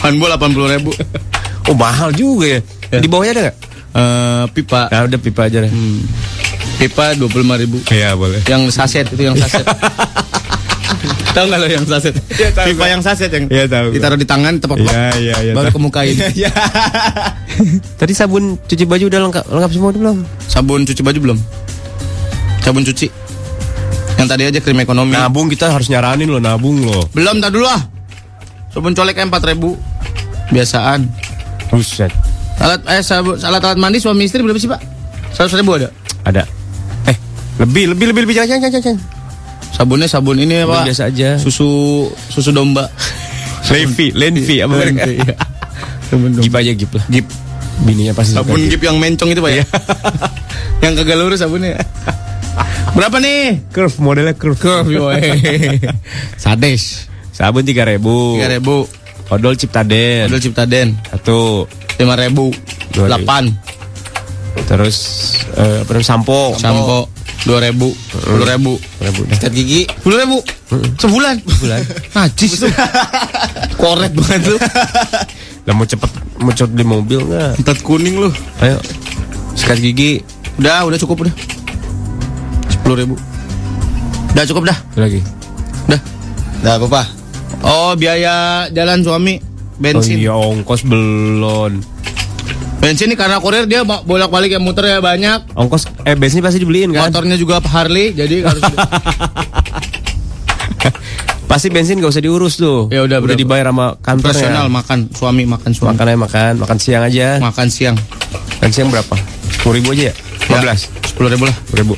Handbol 0.00 0.30
80 0.36 0.74
ribu. 0.78 0.92
Oh 1.68 1.76
mahal 1.76 2.10
juga 2.10 2.46
ya. 2.48 2.60
Ya. 2.88 3.00
Di 3.00 3.08
bawahnya 3.08 3.32
ada 3.32 3.42
nggak? 3.48 3.56
Eh, 3.88 4.44
pipa. 4.52 4.80
Nah 4.88 5.00
udah 5.04 5.20
pipa 5.20 5.42
aja 5.46 5.58
deh. 5.64 5.72
Hmm. 5.72 6.00
Pipa 6.78 7.12
25 7.16 7.62
ribu. 7.62 7.76
Iya 7.90 8.14
boleh. 8.14 8.40
Yang 8.46 8.70
saset 8.72 9.06
itu 9.08 9.22
yang 9.22 9.34
saset. 9.34 9.66
tahu 11.36 11.44
nggak 11.46 11.60
lo 11.60 11.66
yang 11.68 11.86
saset? 11.86 12.14
Pipa 12.38 12.84
yang 12.86 13.02
saset 13.02 13.30
yang 13.30 13.44
Iya, 13.50 13.64
tahu. 13.66 13.94
ditaruh 13.94 14.18
di 14.18 14.26
tangan 14.26 14.58
tepat 14.58 14.76
Iya 14.80 15.04
iya 15.18 15.34
iya. 15.42 15.52
baru 15.54 15.70
kemukain. 15.70 16.14
Tadi 18.00 18.12
sabun 18.14 18.54
cuci 18.62 18.84
baju 18.86 19.04
udah 19.10 19.20
lengkap 19.26 19.44
lengkap 19.50 19.70
semua 19.74 19.88
udah 19.90 20.00
belum? 20.00 20.18
Sabun 20.46 20.80
cuci 20.86 21.02
baju 21.02 21.18
belum? 21.18 21.38
Sabun 22.62 22.82
cuci. 22.86 23.06
Yang 24.18 24.28
tadi 24.30 24.42
aja 24.46 24.58
krim 24.58 24.78
ekonomi. 24.78 25.14
Nabung 25.14 25.46
kita 25.46 25.70
harus 25.70 25.86
nyaranin 25.86 26.26
loh 26.26 26.42
nabung 26.42 26.82
loh. 26.82 27.06
Belum 27.10 27.38
tak 27.38 27.50
dulu 27.54 27.66
ah. 27.66 27.82
Sabun 28.70 28.94
colek 28.94 29.18
empat 29.18 29.42
ribu. 29.46 29.74
Biasaan. 30.50 31.06
Buset. 31.70 32.12
Alat 32.58 32.80
eh 32.90 33.02
sabun, 33.04 33.38
alat 33.38 33.62
alat 33.62 33.78
mandi 33.78 34.02
suami 34.02 34.26
istri 34.26 34.42
berapa 34.42 34.58
sih 34.58 34.66
pak? 34.66 34.80
Seratus 35.30 35.54
ribu 35.54 35.78
ada. 35.78 35.88
Ada. 36.26 36.42
Eh 37.06 37.16
lebih 37.62 37.94
lebih 37.94 38.06
lebih 38.10 38.22
lebih 38.26 38.34
jangan 38.34 38.58
jangan 38.58 38.80
jangan. 38.82 38.96
Sabunnya 39.70 40.08
sabun 40.10 40.40
ini 40.42 40.64
Sabun 40.64 40.74
pak. 40.74 40.84
biasa 40.90 41.02
aja. 41.12 41.30
Susu 41.38 41.68
susu 42.32 42.50
domba. 42.50 42.88
Levi, 43.68 44.16
Lenvi 44.16 44.64
apa 44.64 44.80
Lenvi, 44.80 45.20
iya. 45.20 45.36
Gip 46.40 46.54
aja 46.56 46.70
gip 46.72 46.88
lah. 46.88 47.04
Gip. 47.12 47.26
Bininya 47.84 48.16
pasti 48.16 48.32
Sabun 48.32 48.58
gip 48.64 48.80
yang 48.80 48.96
mencong 48.96 49.28
itu 49.36 49.40
pak 49.44 49.52
ya? 49.52 49.64
yang 50.82 50.96
kagak 50.96 51.20
lurus 51.20 51.44
sabunnya. 51.44 51.76
Berapa 52.96 53.20
nih? 53.20 53.68
Curve 53.70 53.96
modelnya 54.00 54.34
curve. 54.34 54.56
Curve 54.58 54.88
yoi. 54.88 55.20
Sadis. 56.42 57.06
Sabun 57.30 57.62
3000. 57.62 58.00
Tiga 58.00 58.48
ribu. 58.50 58.88
Odol 59.28 59.54
Ciptaden. 59.60 60.32
Model 60.32 60.40
Ciptaden. 60.40 60.88
Satu. 61.12 61.68
Lima 62.00 62.16
ribu. 62.16 62.48
Dua. 62.96 63.12
Delapan. 63.12 63.52
Terus 64.64 64.96
eh, 65.56 66.00
sampo. 66.00 66.56
Sampo. 66.56 67.12
Dua 67.44 67.62
ribu. 67.62 67.92
Sepuluh 67.92 68.46
ribu. 68.48 68.72
Ribu. 68.98 69.20
Sikat 69.30 69.52
gigi. 69.52 69.84
Sepuluh 69.86 70.18
ribu. 70.24 70.38
Sebulan. 70.98 71.36
Sebulan. 71.44 71.80
Najis 72.16 72.52
tuh. 72.64 72.72
Koret 73.80 74.12
banget 74.16 74.42
lu. 74.48 74.56
Lah 75.68 75.72
mau 75.76 75.84
cepet 75.84 76.10
mau 76.40 76.52
cepet 76.52 76.70
beli 76.72 76.86
mobil 76.88 77.20
nggak? 77.28 77.60
Tet 77.62 77.78
kuning 77.84 78.16
lu. 78.16 78.30
Ayo. 78.64 78.80
Sikat 79.52 79.78
gigi. 79.78 80.24
Udah, 80.56 80.88
udah 80.88 80.98
cukup 80.98 81.28
udah. 81.28 81.34
Sepuluh 82.72 82.96
ribu. 83.04 83.14
Udah 84.32 84.44
cukup 84.48 84.72
dah. 84.72 84.78
Lagi. 84.96 85.20
Udah. 85.86 86.00
Dah 86.64 86.74
apa 86.80 86.86
pak? 86.88 87.17
Oh 87.60 87.92
biaya 87.94 88.34
jalan 88.70 89.02
suami 89.02 89.42
bensin. 89.76 90.18
Oh 90.18 90.22
iya 90.22 90.34
ongkos 90.34 90.82
belum. 90.82 91.82
Bensin 92.78 93.10
nih 93.10 93.18
karena 93.18 93.42
kurir 93.42 93.66
dia 93.66 93.82
ba- 93.82 94.00
bolak-balik 94.00 94.54
ya 94.54 94.60
muter 94.62 94.86
ya 94.86 94.98
banyak. 94.98 95.50
Ongkos 95.52 95.90
eh 96.02 96.14
bensin 96.14 96.38
pasti 96.38 96.58
dibeliin 96.58 96.90
kan? 96.90 97.10
Motornya 97.10 97.34
juga 97.34 97.58
Harley 97.60 98.12
jadi 98.12 98.46
harus 98.46 98.62
Pasti 101.48 101.72
bensin 101.72 101.96
gak 101.96 102.12
usah 102.12 102.20
diurus 102.20 102.60
tuh. 102.60 102.92
Ya 102.92 103.00
udah, 103.00 103.18
udah 103.18 103.32
berapa? 103.32 103.40
dibayar 103.40 103.66
sama 103.72 103.96
kantornya. 103.98 104.36
profesional 104.36 104.66
makan 104.68 104.98
suami 105.10 105.48
makan 105.48 105.70
suami. 105.72 105.96
Makan 105.96 106.04
aja 106.06 106.18
makan, 106.20 106.52
makan 106.60 106.76
siang 106.76 107.02
aja. 107.02 107.28
Makan 107.40 107.66
siang. 107.72 107.96
Makan 108.60 108.70
siang 108.70 108.88
berapa? 108.92 109.16
Sepuluh 109.56 109.80
ribu 109.80 109.96
aja 109.96 110.12
ya? 110.12 110.14
15 110.44 111.08
Sepuluh 111.08 111.28
ribu 111.32 111.44
lah. 111.48 111.56
ribu. 111.72 111.94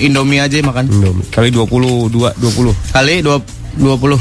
Indomie 0.00 0.40
aja 0.40 0.56
makan. 0.60 0.88
Indomie. 0.88 1.28
Kali 1.28 1.52
20, 1.52 2.08
2, 2.08 2.40
20. 2.40 2.72
Kali 2.88 3.14
dua 3.20 3.36
dua 3.36 3.38
puluh. 3.38 3.57
20. 3.78 4.18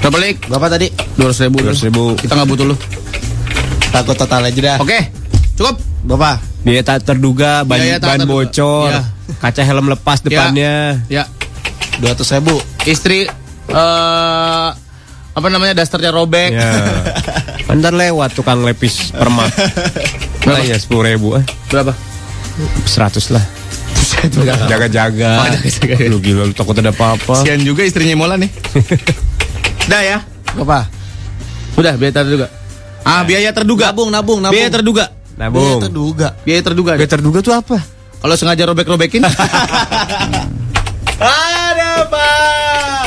Berapa 0.00 0.16
lik? 0.18 0.36
Berapa 0.46 0.66
tadi? 0.68 0.88
Dua 1.14 1.28
ratus 1.28 1.40
ribu. 1.42 1.56
200 1.60 1.86
ribu. 1.86 2.02
Kita 2.16 2.32
nggak 2.34 2.48
butuh 2.48 2.66
lu. 2.66 2.76
Takut 3.90 4.16
total 4.16 4.48
aja 4.48 4.60
dah. 4.60 4.76
Oke, 4.78 4.98
cukup. 5.54 5.76
Berapa? 6.02 6.40
Biaya 6.60 6.82
tak 6.82 7.04
terduga, 7.04 7.62
ban, 7.62 7.76
Biaya 7.76 7.96
tak 7.96 8.06
ban 8.06 8.18
terduga. 8.20 8.32
bocor, 8.46 8.88
Iya. 8.90 9.02
kaca 9.38 9.62
helm 9.62 9.86
lepas 9.88 10.18
depannya. 10.20 11.04
Ya, 11.06 11.24
Dua 11.96 12.12
ratus 12.12 12.28
ribu. 12.30 12.56
istri 12.84 13.28
eh 13.68 14.68
apa 15.30 15.46
namanya 15.46 15.72
dasternya 15.74 16.10
robek. 16.10 16.52
Ya. 16.52 16.68
Ntar 17.76 17.92
lewat 17.92 18.34
tukang 18.34 18.60
lepis 18.60 19.08
permak. 19.10 19.52
Nah, 20.42 20.58
ya 20.60 20.74
10 20.74 20.90
ribu 21.06 21.36
eh. 21.36 21.44
Berapa? 21.68 21.94
100 22.82 23.30
lah. 23.30 23.44
Jaga-jaga. 24.70 25.30
Oh, 25.40 25.46
jaga-jaga. 25.48 25.94
Lu 26.10 26.18
gila 26.20 26.46
lu 26.48 26.54
takut 26.54 26.74
ada 26.76 26.90
apa-apa. 26.92 27.42
Sian 27.46 27.62
juga 27.62 27.86
istrinya 27.86 28.16
Mola 28.18 28.36
nih. 28.36 28.50
Udah 29.90 30.02
ya. 30.02 30.18
Berapa? 30.54 30.86
Udah 31.78 31.94
biaya 31.96 32.12
terduga. 32.12 32.46
Ah, 33.06 33.22
biaya 33.24 33.50
terduga. 33.54 33.90
Nabung, 33.90 34.10
nabung, 34.12 34.38
nabung. 34.42 34.54
Biaya 34.54 34.70
terduga. 34.70 35.04
Nabung. 35.38 35.62
Biaya 35.62 35.82
terduga. 35.82 36.28
Biaya 36.44 36.62
terduga. 36.62 36.92
Biaya 36.98 37.10
terduga 37.10 37.38
tuh 37.40 37.54
apa? 37.56 37.76
Kalau 38.20 38.34
sengaja 38.36 38.68
robek-robekin. 38.68 39.24
Ada 41.20 42.04
pak. 42.08 42.99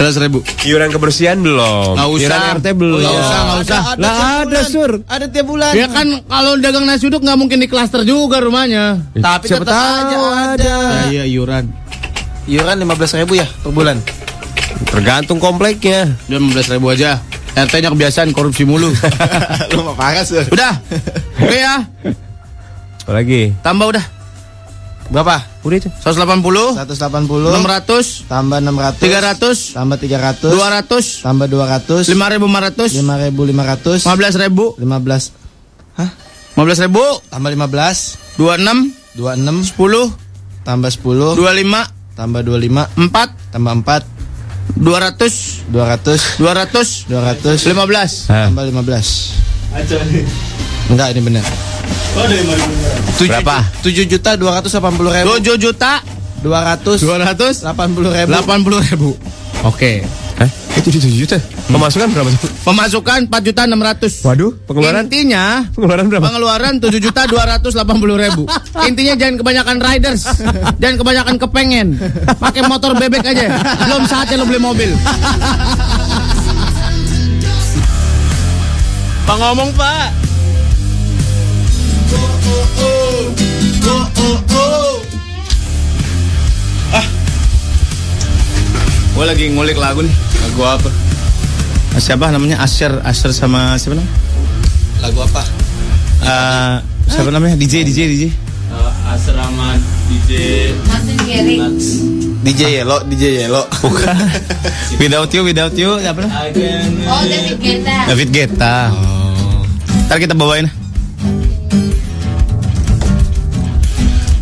Seratus 0.00 0.16
ribu. 0.16 0.40
Iuran 0.64 0.88
kebersihan 0.88 1.36
belum? 1.44 1.92
Nggak 1.92 2.08
usah. 2.08 2.24
Iuran 2.24 2.40
RT 2.56 2.66
belum? 2.72 2.98
Nggak 3.04 3.20
usah, 3.20 3.38
nggak 3.44 3.60
usah. 3.68 3.80
Lah 4.00 4.16
ada 4.48 4.60
sur. 4.64 4.90
Ada 5.04 5.28
tiap 5.28 5.44
bulan. 5.44 5.76
Ya 5.76 5.92
kan 5.92 6.24
kalau 6.24 6.56
dagang 6.56 6.88
nasi 6.88 7.04
uduk 7.04 7.20
nggak 7.20 7.36
mungkin 7.36 7.60
di 7.60 7.68
klaster 7.68 8.00
juga 8.08 8.40
rumahnya. 8.40 8.96
Tapi 9.12 9.44
Siapa 9.44 9.60
tetap 9.60 9.76
tahu 9.76 9.92
aja 9.92 10.16
ada. 10.56 10.72
Ya, 10.72 11.04
iya 11.12 11.24
iuran. 11.28 11.68
Iuran 12.48 12.80
lima 12.80 12.96
belas 12.96 13.12
ribu 13.12 13.36
ya 13.36 13.44
per 13.44 13.76
bulan. 13.76 14.00
Tergantung 14.88 15.36
kompleknya. 15.36 16.16
Dia 16.24 16.40
15 16.40 16.72
ribu 16.80 16.88
aja. 16.88 17.20
RT-nya 17.52 17.92
kebiasaan 17.92 18.32
korupsi 18.32 18.64
mulu. 18.64 18.88
Lu 19.76 19.84
mau 19.84 19.92
parah 19.92 20.24
sur. 20.24 20.40
udah. 20.48 20.80
Oke 21.44 21.58
ya. 21.60 21.84
Apa 23.04 23.12
lagi? 23.12 23.52
Tambah 23.60 23.92
udah. 23.92 24.04
Berapa? 25.10 25.42
Udah 25.66 25.82
itu. 25.82 25.90
180, 25.90 26.78
180 26.78 26.86
600, 26.86 28.30
tambah 28.30 28.62
600 28.62 29.02
300, 29.02 29.74
tambah 29.74 29.98
300 29.98 30.54
200, 30.54 31.26
tambah 31.26 31.50
200 31.50 32.06
5500, 32.06 32.94
5500 32.94 34.06
15 34.06 34.38
ribu, 34.46 34.78
15 34.78 35.34
Hah? 35.98 36.14
15 36.54 36.86
ribu, 36.86 37.02
Tambah 37.26 37.50
15 37.58 38.38
26, 38.38 38.94
26 39.18 39.74
10, 39.74 40.14
tambah 40.62 40.90
10 40.94 41.34
25, 41.34 41.90
tambah 42.14 42.46
25 42.46 43.10
4, 43.10 43.50
tambah 43.50 43.72
4 43.82 44.06
200, 44.78 45.74
200 45.74 46.38
200, 46.38 47.10
200 47.10 47.58
15. 47.58 48.30
Hah. 48.30 48.46
tambah 48.46 48.62
15 48.70 50.69
Enggak 50.90 51.14
ini 51.14 51.20
benar 51.22 51.44
Berapa? 53.20 53.56
7 53.86 54.10
juta 54.10 54.30
280 54.34 55.16
ribu 55.16 55.30
7 55.38 55.56
juta 55.62 55.92
200 56.42 56.98
200 57.04 57.62
80 57.68 58.16
ribu 58.16 58.30
80 58.32 58.88
ribu. 58.90 59.10
Oke. 59.60 60.00
Hah? 60.40 60.48
Itu 60.72 60.88
7 60.88 61.04
juta. 61.12 61.36
Pemasukan 61.68 62.08
berapa? 62.16 62.32
Pemasukan 62.64 63.28
4 63.28 63.44
juta 63.44 63.62
600. 63.68 64.24
Waduh, 64.24 64.56
pengeluaran 64.64 65.04
Intinya 65.04 65.68
pengeluaran 65.76 66.08
berapa? 66.08 66.24
pengeluaran 66.24 66.72
7 66.80 66.96
juta 66.96 67.28
280 67.28 68.24
ribu. 68.24 68.48
Intinya 68.88 69.14
jangan 69.20 69.36
kebanyakan 69.44 69.76
riders, 69.84 70.22
jangan 70.80 70.96
kebanyakan 70.96 71.36
kepengen. 71.36 71.86
Pakai 72.40 72.64
motor 72.64 72.96
bebek 72.96 73.20
aja. 73.20 73.60
Belum 73.84 74.08
saatnya 74.08 74.40
lo 74.40 74.48
beli 74.48 74.60
mobil. 74.64 74.90
Pak 79.28 79.36
ngomong 79.36 79.70
pak. 79.76 80.29
Gue 89.10 89.24
lagi 89.28 89.52
ngulik 89.52 89.76
lagu 89.76 90.00
nih. 90.00 90.14
Lagu 90.48 90.62
apa? 90.64 90.90
Siapa 92.00 92.32
namanya? 92.32 92.64
Asher, 92.64 93.04
Asher 93.04 93.36
sama 93.36 93.76
siapa 93.76 94.00
namanya? 94.00 94.12
Lagu 95.04 95.18
apa? 95.20 95.42
Eh, 96.24 96.74
siapa 97.12 97.28
namanya? 97.28 97.56
DJ, 97.60 97.84
DJ, 97.84 98.00
DJ. 98.08 98.24
asrama 99.10 99.74
DJ 100.06 100.30
DJ 102.46 102.60
Yelo 102.80 103.02
DJ 103.04 103.44
Yelo 103.44 103.66
Bukan. 103.82 104.16
without 105.02 105.30
you, 105.34 105.42
without 105.42 105.74
you, 105.74 105.90
siapa 105.98 106.24
namanya? 106.24 106.48
Oh, 107.10 107.22
David 107.26 107.58
Guetta. 107.58 107.96
David 108.08 108.28
Guetta. 108.30 108.76
Ntar 110.08 110.16
kita 110.22 110.32
bawain. 110.38 110.79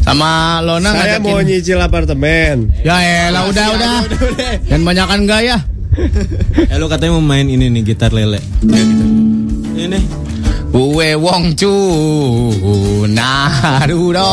Sama 0.09 0.65
Lona 0.65 0.89
Saya 0.89 1.21
ngajakin. 1.21 1.29
mau 1.29 1.41
nyicil 1.45 1.79
apartemen. 1.79 2.73
Ya 2.81 2.97
elah 3.29 3.45
udah 3.45 3.67
udah. 3.77 3.95
Dan 4.65 4.81
banyakan 4.81 5.29
gaya. 5.29 5.61
Eh 6.71 6.77
lu 6.79 6.87
katanya 6.87 7.19
mau 7.19 7.25
main 7.25 7.45
ini 7.45 7.67
nih 7.69 7.83
gitar 7.83 8.15
lele 8.15 8.39
Ini 9.75 9.99
Uwe 10.71 11.19
wong 11.19 11.59
cu 11.59 11.75
narudo 13.11 14.31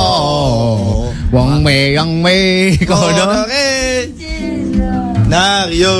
wong 1.33 1.65
me 1.65 1.97
yang 1.97 2.21
me 2.21 2.69
kodo 2.85 3.49
Nario 5.25 5.97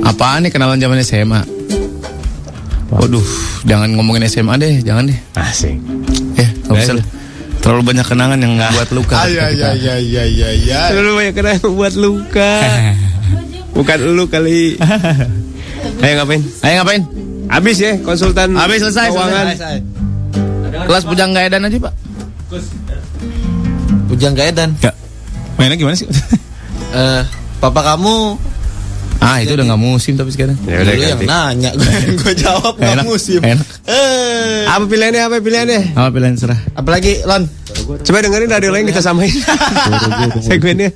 apaan 0.00 0.48
nih 0.48 0.50
kenalan 0.50 0.80
zaman 0.80 1.04
SMA 1.04 1.40
Waduh, 2.88 3.20
jangan 3.68 3.92
ngomongin 4.00 4.24
SMA 4.32 4.56
deh, 4.56 4.80
jangan 4.80 5.12
deh. 5.12 5.18
Asik. 5.36 5.76
Ya, 6.68 6.94
lah. 6.94 7.06
Terlalu 7.58 7.82
banyak 7.90 8.06
kenangan 8.06 8.38
yang 8.38 8.52
membuat 8.54 8.88
luka. 8.94 9.16
Ay 9.18 9.34
ay 9.34 9.56
ay 9.58 9.80
ay 9.82 10.04
ay 10.14 10.32
ay 10.38 10.58
ay 10.68 10.88
Terlalu 10.94 11.12
banyak 11.16 11.34
kena 11.34 11.50
yang 11.58 11.72
buat 11.74 11.94
luka. 11.96 12.52
Bukan 13.76 13.98
lu 14.14 14.24
kali. 14.26 14.74
Ayo 16.02 16.12
ngapain? 16.18 16.42
Ayo 16.62 16.74
ngapain? 16.82 17.02
Habis 17.48 17.76
ya 17.78 17.92
konsultan 18.02 18.52
Habis 18.54 18.82
selesai, 18.82 19.08
keuangan. 19.08 19.46
selesai. 19.54 19.76
Kelas 20.84 21.04
pujang 21.06 21.30
gak 21.32 21.44
edan 21.48 21.66
aja, 21.66 21.78
Pak. 21.80 21.94
Ujang 24.08 24.32
gak 24.34 24.48
edan 24.52 24.70
Ya. 24.80 24.92
Mainnya 25.58 25.74
gimana 25.74 25.96
sih? 25.98 26.06
Eh, 26.88 27.22
Papa 27.58 27.82
kamu 27.82 28.38
ah, 29.18 29.36
itu 29.38 29.52
udah 29.52 29.64
nggak 29.66 29.80
musim 29.80 30.14
tapi 30.14 30.30
sekarang. 30.30 30.56
Ya 30.62 30.80
udah 30.80 30.94
yang 30.94 31.20
nanya 31.22 31.70
Gue 32.22 32.34
jawab 32.34 32.74
gak 32.76 32.94
Enak, 32.94 33.04
musim 33.04 33.40
enak. 33.40 33.66
Eh, 33.84 34.62
Apa 34.64 34.84
pilihannya? 34.86 35.22
Apa 35.26 35.36
pilihannya? 35.38 35.80
Apa 35.92 36.08
pilihan 36.10 36.34
serah? 36.34 36.60
Apalagi 36.74 37.22
Lon 37.24 37.44
Coba 38.04 38.18
dengerin 38.20 38.50
radio 38.50 38.70
lain 38.70 38.86
kita 38.86 39.00
samain. 39.00 39.30
Segmennya. 40.48 40.90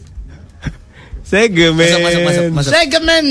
Segmen. 1.23 1.77
Masuk 1.79 2.01
masuk 2.01 2.21
masuk 2.23 2.45
masuk 2.53 2.73
Segmen 2.73 3.25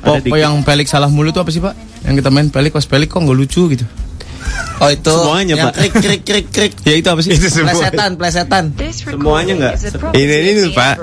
Pokok 0.00 0.38
yang 0.40 0.56
pelik 0.64 0.88
salah 0.88 1.12
mulu 1.12 1.30
tuh 1.30 1.44
apa 1.44 1.52
sih 1.52 1.60
pak? 1.60 1.76
Yang 2.08 2.24
kita 2.24 2.28
main 2.32 2.48
pelik 2.48 2.72
pas 2.72 2.84
pelik 2.88 3.12
kok 3.12 3.20
nggak 3.20 3.36
lucu 3.36 3.68
gitu. 3.68 3.84
Oh 4.80 4.88
itu 4.88 5.12
Semuanya, 5.12 5.52
yang 5.52 5.68
Pak. 5.68 5.74
krik 5.76 5.94
krik 6.00 6.22
krik 6.24 6.46
krik. 6.48 6.72
Ya 6.88 6.96
itu 6.96 7.08
apa 7.12 7.20
sih? 7.20 7.36
Itu 7.36 7.52
semua. 7.52 7.76
Plesetan, 7.76 8.10
plesetan. 8.16 8.64
Semuanya 8.96 9.52
nggak? 9.52 9.74
Ini- 10.16 10.40
ini 10.56 10.72
Pak. 10.72 10.96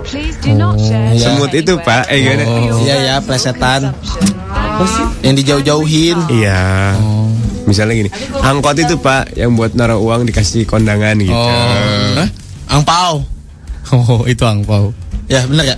Ebrex. 0.00 0.10
Please 0.10 0.36
do 0.40 0.50
not 0.56 0.80
share 0.80 1.12
iya. 1.12 1.22
Semut 1.28 1.52
itu, 1.52 1.74
Pak. 1.80 2.08
Eh, 2.08 2.18
gimana? 2.24 2.44
Oh, 2.48 2.80
iya, 2.82 2.96
ya, 3.04 3.14
plesetan. 3.20 3.92
Apa 4.48 4.84
sih? 4.88 5.06
Yang 5.28 5.34
dijauh-jauhin. 5.44 6.16
Iya. 6.32 6.96
Misalnya 7.68 7.94
gini, 8.02 8.10
angkot 8.42 8.74
itu 8.82 8.98
pak 8.98 9.36
yang 9.38 9.54
buat 9.54 9.78
naruh 9.78 10.02
uang 10.02 10.26
dikasih 10.26 10.66
kondangan 10.66 11.14
gitu. 11.22 11.30
Oh. 11.30 12.18
Hah? 12.18 12.28
Angpau. 12.66 13.22
Oh 13.90 14.22
itu 14.26 14.42
angpau. 14.42 14.90
Ya 15.30 15.46
bener 15.46 15.74
ya. 15.74 15.76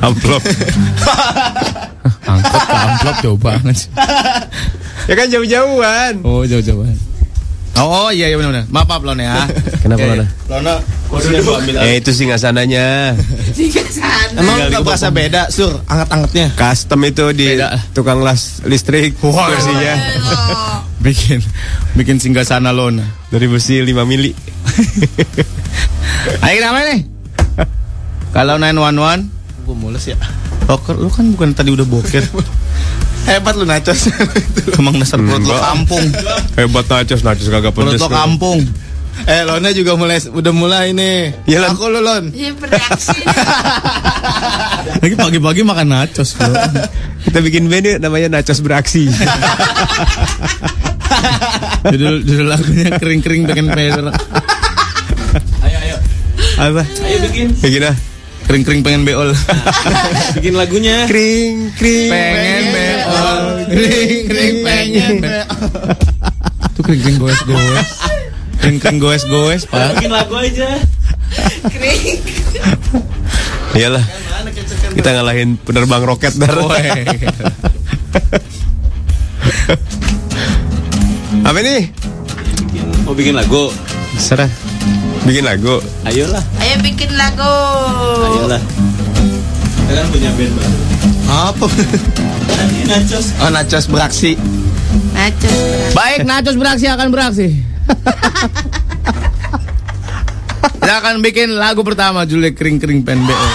Amplop. 0.00 0.40
Angkot 2.24 2.62
ke 2.64 2.76
amplop 2.76 3.16
jauh 3.20 3.38
banget 3.40 3.76
sih. 3.84 3.90
ya 5.08 5.14
kan 5.16 5.28
jauh-jauhan. 5.28 6.24
Oh 6.24 6.44
jauh-jauh 6.48 6.80
banget. 6.80 7.00
Oh, 7.80 7.88
oh 7.88 8.08
iya 8.12 8.28
iya 8.28 8.36
benar-benar. 8.36 8.68
Maaf 8.68 8.86
maaf 8.86 9.02
Lona 9.02 9.22
ya. 9.24 9.34
Kenapa. 9.80 10.04
Lona? 10.04 10.26
Lona. 10.48 10.74
Eh 11.88 12.00
itu 12.00 12.10
sih 12.12 12.24
nggak 12.28 12.40
sananya. 12.40 13.16
Emang 14.36 14.68
nggak 14.68 14.84
berasa 14.84 15.08
beda 15.08 15.48
sur 15.48 15.80
angkat-angkatnya. 15.88 16.52
Custom 16.56 17.00
itu 17.08 17.24
di 17.32 17.56
Beda. 17.56 17.76
tukang 17.96 18.20
las 18.20 18.60
listrik. 18.64 19.16
Wah. 19.24 19.48
Kursinya 19.52 19.92
bikin 21.04 21.40
bikin 21.96 22.16
singgah 22.20 22.44
sana 22.44 22.72
Lona. 22.72 23.04
dari 23.32 23.48
besi 23.48 23.80
5 23.80 23.88
mili. 24.04 24.32
Ayo 26.44 26.58
main 26.72 26.86
nih. 26.92 27.00
Kalau 28.36 28.56
911 28.60 29.28
Gue 29.62 29.76
mules 29.78 30.04
ya. 30.04 30.16
Loker, 30.72 30.96
lu 30.96 31.12
kan 31.12 31.28
bukan 31.28 31.52
tadi 31.52 31.68
udah 31.68 31.84
boker 31.84 32.24
Hebat 33.28 33.54
lu 33.54 33.62
nachos. 33.62 34.08
Emang 34.80 34.98
dasar 34.98 35.20
perut 35.20 35.44
lu 35.44 35.52
kampung 35.54 36.04
Hebat 36.56 36.86
nachos, 36.88 37.20
nachos 37.22 37.46
kagak 37.46 37.76
Perut 37.76 37.92
pedes. 37.94 38.00
lu 38.00 38.08
loh. 38.08 38.16
kampung 38.16 38.60
eh 39.28 39.44
Lona 39.44 39.70
juga 39.70 39.92
mulai 39.94 40.18
udah 40.24 40.52
mulai 40.56 40.96
nih. 40.96 41.44
Iya, 41.44 41.68
Lon. 41.68 41.70
Aku 41.76 41.84
lu 41.92 42.00
Lon. 42.00 42.32
Iya 42.32 42.56
bereaksi. 42.56 43.20
Lagi 45.04 45.14
pagi-pagi 45.14 45.62
makan 45.62 45.88
nachos 45.92 46.32
bro 46.34 46.48
Kita 47.20 47.38
bikin 47.44 47.68
band 47.68 47.86
yuk, 47.86 47.98
namanya 48.00 48.40
nachos 48.40 48.64
beraksi. 48.64 49.06
Judul, 51.92 52.24
judul 52.24 52.46
lagunya 52.48 52.96
kering-kering 52.96 53.44
pengen 53.46 53.68
peler 53.70 54.00
Apa? 56.56 56.82
Ayo 56.82 57.16
bikin. 57.28 57.46
Bikin 57.60 57.82
ah. 57.84 57.96
Kering-kering 58.46 58.80
pengen 58.84 59.02
beol 59.06 59.30
Bikin 60.36 60.54
lagunya. 60.58 61.06
Kring 61.08 61.72
kring. 61.78 62.10
Pengen 62.10 62.64
beol 62.74 63.40
Kering-kring 63.70 64.54
pengen 64.66 65.12
beol 65.22 65.46
Itu 66.72 66.80
kering-kering 66.84 67.18
goes-goes 67.20 67.88
Kering-kering 68.60 68.98
goes-goes 69.02 69.62
pak 69.66 69.98
Bikin 69.98 70.12
lagu 70.12 70.34
aja. 70.38 70.68
Iyalah. 73.72 74.04
Kita 74.92 75.08
ngalahin 75.16 75.56
penerbang 75.56 76.04
roket 76.04 76.36
dar. 76.36 76.52
Apa 81.42 81.58
nih? 81.64 81.88
Mau 83.08 83.16
bikin 83.16 83.34
lagu. 83.34 83.72
Serah. 84.20 84.71
Bikin 85.22 85.46
lagu. 85.46 85.78
Ayolah. 86.02 86.42
Ayo 86.58 86.82
bikin 86.82 87.10
lagu. 87.14 87.54
Ayolah. 88.26 88.58
Kita 89.86 90.00
kan 90.02 90.06
punya 90.10 90.30
band 90.34 90.52
baru. 90.58 90.74
Apa? 91.32 91.66
Nanti 92.50 92.80
nachos. 92.90 93.26
Oh 93.38 93.50
nachos 93.54 93.86
beraksi. 93.86 94.34
Nachos. 95.14 95.94
Baik, 95.94 96.26
nachos 96.26 96.56
beraksi 96.58 96.86
akan 96.90 97.08
beraksi. 97.14 97.48
Kita 100.82 100.94
akan 100.98 101.22
bikin 101.22 101.54
lagu 101.54 101.86
pertama 101.86 102.26
judulnya 102.26 102.58
kering-kering 102.58 103.06
pen 103.06 103.22
BO. 103.22 103.48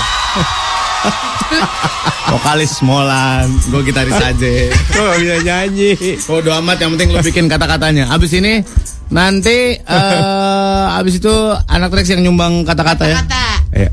Vokalis 2.31 2.79
Molan, 2.83 3.51
gue 3.67 3.81
gitaris 3.83 4.15
aja. 4.15 4.51
Gak 4.95 5.19
bisa 5.19 5.37
nyanyi? 5.43 5.91
Bodo 6.23 6.51
amat, 6.63 6.79
yang 6.79 6.95
penting 6.95 7.11
lu 7.11 7.19
bikin 7.19 7.51
kata-katanya. 7.51 8.07
Abis 8.11 8.31
ini 8.35 8.63
nanti 9.07 9.79
eh 9.79 10.85
abis 10.99 11.23
itu 11.23 11.35
anak 11.71 11.95
Rex 11.95 12.11
yang 12.11 12.27
nyumbang 12.27 12.67
kata-kata 12.67 13.07
ya. 13.07 13.17
Kata. 13.23 13.47
Ayo. 13.75 13.89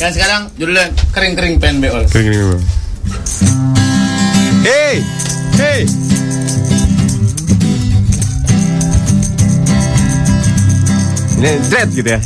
Dan 0.00 0.10
sekarang 0.16 0.42
judulnya 0.56 0.88
kering-kering 1.12 1.56
pen 1.60 1.80
BO. 1.80 2.04
Kering 2.08 2.26
kering 2.32 2.40
dulu. 2.40 2.58
Hey, 4.64 5.04
hey. 5.56 5.80
Ini 11.40 11.52
dread 11.72 11.88
gitu 11.96 12.10
ya. 12.12 12.20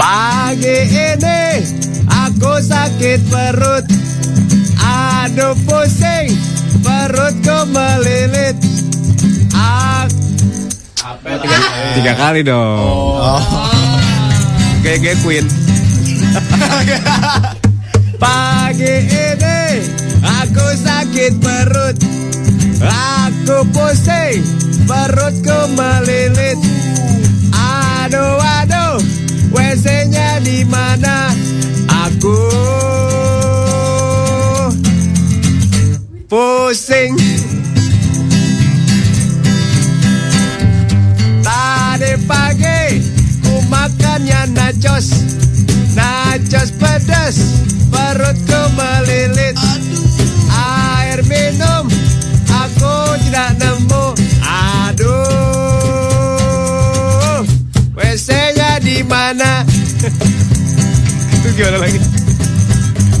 Pagi 0.00 0.76
ini 0.88 1.60
aku 2.08 2.52
sakit 2.64 3.20
perut 3.28 3.99
Aduh 5.20 5.52
pusing. 5.68 6.32
Perutku 6.80 7.68
melilit. 7.68 8.56
Aku 9.52 10.16
Tiga 11.92 12.12
kali 12.16 12.40
dong. 12.40 13.20
Kayak 14.80 14.98
kayak 15.04 15.18
Queen. 15.20 15.44
Pagi 18.22 18.94
ini 19.08 19.60
Aku 20.24 20.66
sakit 20.80 21.32
perut. 21.36 21.96
Aku 22.80 23.68
pusing. 23.76 24.40
Perutku 24.88 25.58
melilit. 25.76 26.56
Aduh 27.52 28.40
aduh. 28.40 28.96
WC-nya 29.52 30.40
di 30.40 30.64
mana? 30.64 31.28
Aku 32.08 32.38
pusing. 36.30 37.18
Tadi 41.42 42.14
pagi 42.30 43.02
ku 43.42 43.58
makannya 43.66 44.54
nachos, 44.54 45.10
nachos 45.98 46.70
pedas, 46.78 47.66
perutku 47.90 48.62
melilit. 48.78 49.58
Air 50.54 51.26
minum 51.26 51.90
aku 52.46 53.18
tidak 53.26 53.58
nemu. 53.58 54.14
Aduh, 54.86 55.02
WC-nya 57.98 58.78
di 58.78 59.02
mana? 59.02 59.66
Gimana 61.58 61.82
lagi? 61.82 61.98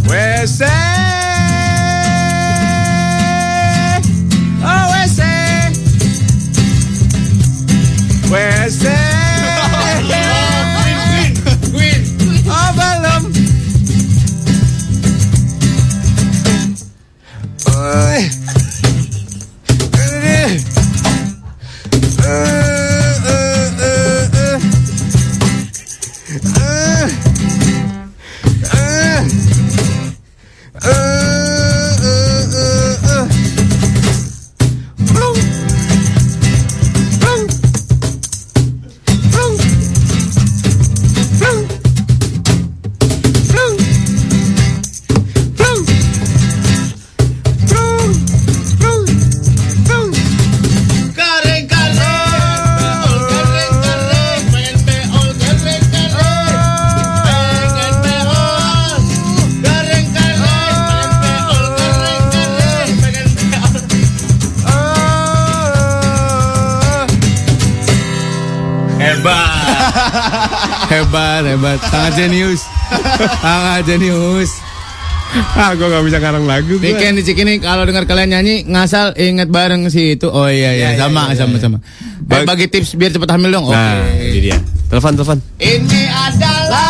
WC. 0.06 0.62
Bye. 17.90 18.30
Hebat, 71.46 71.78
hebat. 71.78 71.78
Sangat 71.88 72.12
jenius. 72.16 72.60
Sangat 73.40 73.82
jenius. 73.88 74.50
Ah, 75.54 75.78
gue 75.78 75.86
gak 75.86 76.02
bisa 76.02 76.18
ngarang 76.18 76.42
lagu. 76.42 76.74
Niken 76.82 77.14
di 77.14 77.22
Cikini 77.22 77.62
kalau 77.62 77.86
dengar 77.86 78.02
kalian 78.02 78.34
nyanyi 78.34 78.66
ngasal 78.66 79.14
inget 79.14 79.46
bareng 79.46 79.86
si 79.86 80.18
itu. 80.18 80.26
Oh 80.26 80.50
iya 80.50 80.74
iya, 80.74 80.90
Iya, 80.90 80.98
iya, 80.98 81.00
sama 81.06 81.30
iya, 81.30 81.38
sama 81.38 81.54
iya. 81.54 81.62
sama. 81.62 81.78
Bagi, 82.26 82.44
bagi 82.46 82.66
tips 82.66 82.98
biar 82.98 83.14
cepat 83.14 83.30
hamil 83.38 83.50
dong. 83.54 83.70
Oke. 83.70 83.78
Nah, 83.78 84.10
ini 84.10 84.38
dia. 84.42 84.58
Telepon, 84.90 85.14
telepon. 85.14 85.38
Ini 85.62 86.02
adalah 86.10 86.89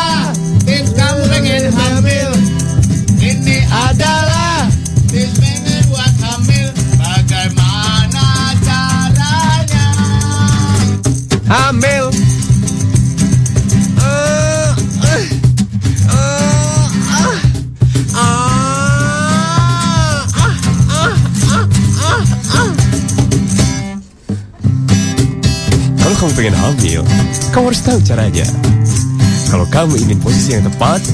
pengen 26.41 26.57
hamil, 26.57 27.05
kamu 27.53 27.69
harus 27.69 27.85
tahu 27.85 28.01
caranya. 28.01 28.49
Kalau 29.53 29.69
kamu 29.69 29.93
ingin 30.01 30.17
posisi 30.25 30.57
yang 30.57 30.65
tepat, 30.65 31.05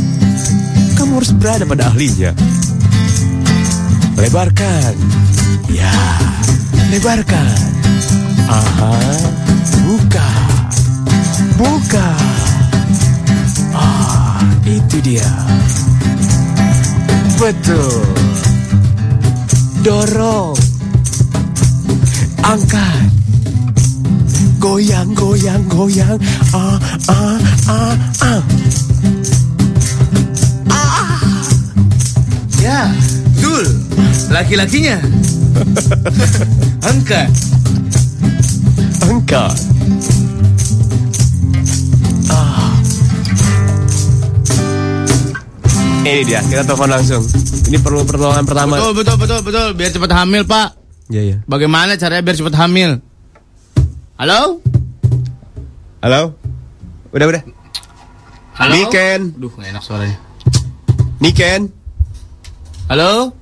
kamu 0.95 1.19
harus 1.19 1.35
berada 1.35 1.67
pada 1.67 1.91
ahlinya. 1.91 2.31
Lebarkan. 4.15 4.95
Ya, 5.67 5.91
lebarkan. 6.95 7.59
Aha, 8.47 8.95
buka. 9.83 10.31
Buka. 11.59 12.09
Ah, 13.75 14.39
itu 14.63 15.03
dia. 15.03 15.27
Betul. 17.35 17.99
Dorong. 19.83 20.55
Angkat. 22.47 23.16
Goyang, 24.57 25.13
goyang, 25.15 25.63
goyang. 25.69 26.19
Ah, 26.53 26.79
ah, 27.09 27.39
ah, 27.69 27.95
ah. 28.25 28.41
Ya, 32.61 32.91
betul. 33.57 33.65
Laki-lakinya. 34.29 34.99
Angkat. 36.91 37.31
Angkat. 39.07 39.57
Ah. 42.29 42.75
Ini 46.05 46.23
dia, 46.27 46.41
kita 46.45 46.63
telepon 46.67 46.91
langsung. 46.91 47.23
Ini 47.67 47.79
perlu 47.81 48.05
pertolongan 48.05 48.45
pertama. 48.45 48.77
Betul 48.79 48.93
betul 48.99 49.17
betul 49.17 49.41
betul. 49.47 49.69
Biar 49.75 49.91
cepat 49.91 50.13
hamil 50.13 50.43
pak. 50.45 50.69
Iya, 51.11 51.23
iya. 51.23 51.37
Bagaimana 51.47 51.95
caranya 51.95 52.23
biar 52.23 52.37
cepat 52.37 52.55
hamil? 52.61 52.99
Halo? 54.17 54.65
Halo? 56.01 56.33
Udah, 57.13 57.27
udah. 57.29 57.43
Halo? 58.57 58.73
Niken. 58.73 59.37
Duh, 59.37 59.53
gak 59.53 59.69
enak 59.77 59.85
suaranya. 59.85 60.17
Niken. 61.21 61.69
Halo? 62.89 63.37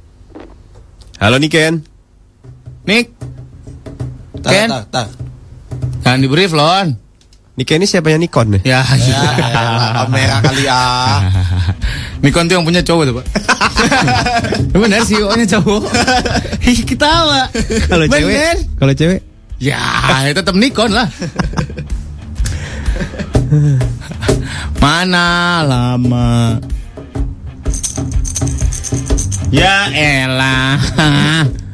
Halo 1.22 1.38
Niken. 1.38 1.78
Nik? 2.90 3.06
Tak, 4.42 4.50
Ken? 4.50 4.66
tak, 4.66 4.84
tak. 4.90 5.06
Jangan 6.02 6.18
di 6.18 6.26
brief, 6.26 6.50
Lon. 6.50 6.98
Niken 7.54 7.78
ini 7.78 7.86
siapanya 7.86 8.18
Nikon 8.18 8.58
nih? 8.58 8.62
Ya, 8.66 8.82
Ya, 8.82 9.22
elah, 9.46 9.90
kamera 9.94 10.42
kali 10.42 10.66
ah. 10.66 11.22
Nikon 12.26 12.50
tuh 12.50 12.58
yang 12.58 12.66
punya 12.66 12.82
cowok 12.82 13.02
tuh, 13.06 13.14
Pak. 13.22 13.26
Bener 14.82 15.06
sih, 15.06 15.22
nya 15.22 15.46
cowok. 15.54 15.86
Ketawa. 16.90 17.46
Kalau 17.86 18.10
cewek? 18.10 18.58
Kalau 18.74 18.90
cewek? 18.90 19.33
Ya, 19.58 19.80
tetap 20.34 20.54
Nikon 20.58 20.92
lah. 20.92 21.08
Mana 24.82 25.26
lama? 25.64 26.58
Ya 29.54 29.88
elah. 29.94 30.76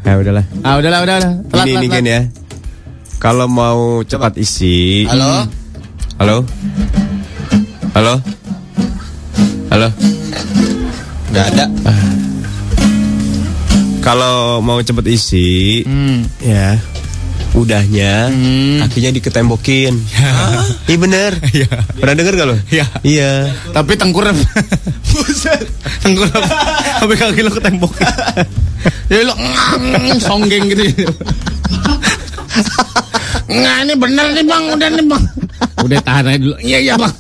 Ya 0.05 0.13
udahlah. 0.17 0.45
Ah, 0.61 0.77
udahlah, 0.77 1.01
udahlah. 1.03 1.33
Telat, 1.49 1.65
ini 1.67 1.73
telat, 1.73 1.83
Niken 1.83 2.03
telat. 2.05 2.13
ya. 2.13 2.21
Kalau 3.21 3.47
mau 3.49 4.01
cepat 4.05 4.37
isi. 4.37 5.05
Halo? 5.09 5.45
Halo? 6.21 6.37
Halo? 7.97 8.15
Halo? 9.73 9.89
Gak 11.31 11.47
ada. 11.55 11.65
Kalau 14.01 14.59
mau 14.61 14.81
cepet 14.81 15.07
isi, 15.13 15.85
Hmm. 15.85 16.25
ya 16.43 16.75
udahnya 17.51 18.31
Hmm. 18.31 18.79
kakinya 18.87 19.11
diketembokin. 19.15 19.95
Iya 20.87 20.97
bener. 20.99 21.33
Iya. 21.51 21.69
Pernah 21.99 22.15
denger 22.15 22.35
gak 22.39 22.49
lo? 22.49 22.57
Iya. 22.71 22.87
Iya. 23.03 23.31
Tapi 23.71 23.99
tengkurap. 23.99 24.37
Buset. 25.11 25.67
Tengkurap. 26.03 26.43
Sampai 26.99 27.17
kaki 27.19 27.41
lo 27.43 27.51
ketembok. 27.51 27.93
Jadi 29.11 29.23
lo 29.27 29.35
songgeng 30.19 30.71
gitu. 30.71 30.83
Nggak 33.51 33.77
ini 33.83 33.95
bener 33.99 34.27
nih 34.31 34.45
bang, 34.47 34.65
udah 34.71 34.89
nih 34.95 35.05
bang. 35.11 35.25
Udah 35.83 35.99
tahan 36.07 36.25
aja 36.31 36.39
dulu. 36.39 36.57
Iya 36.63 36.79
iya 36.79 36.95
bang. 36.95 37.15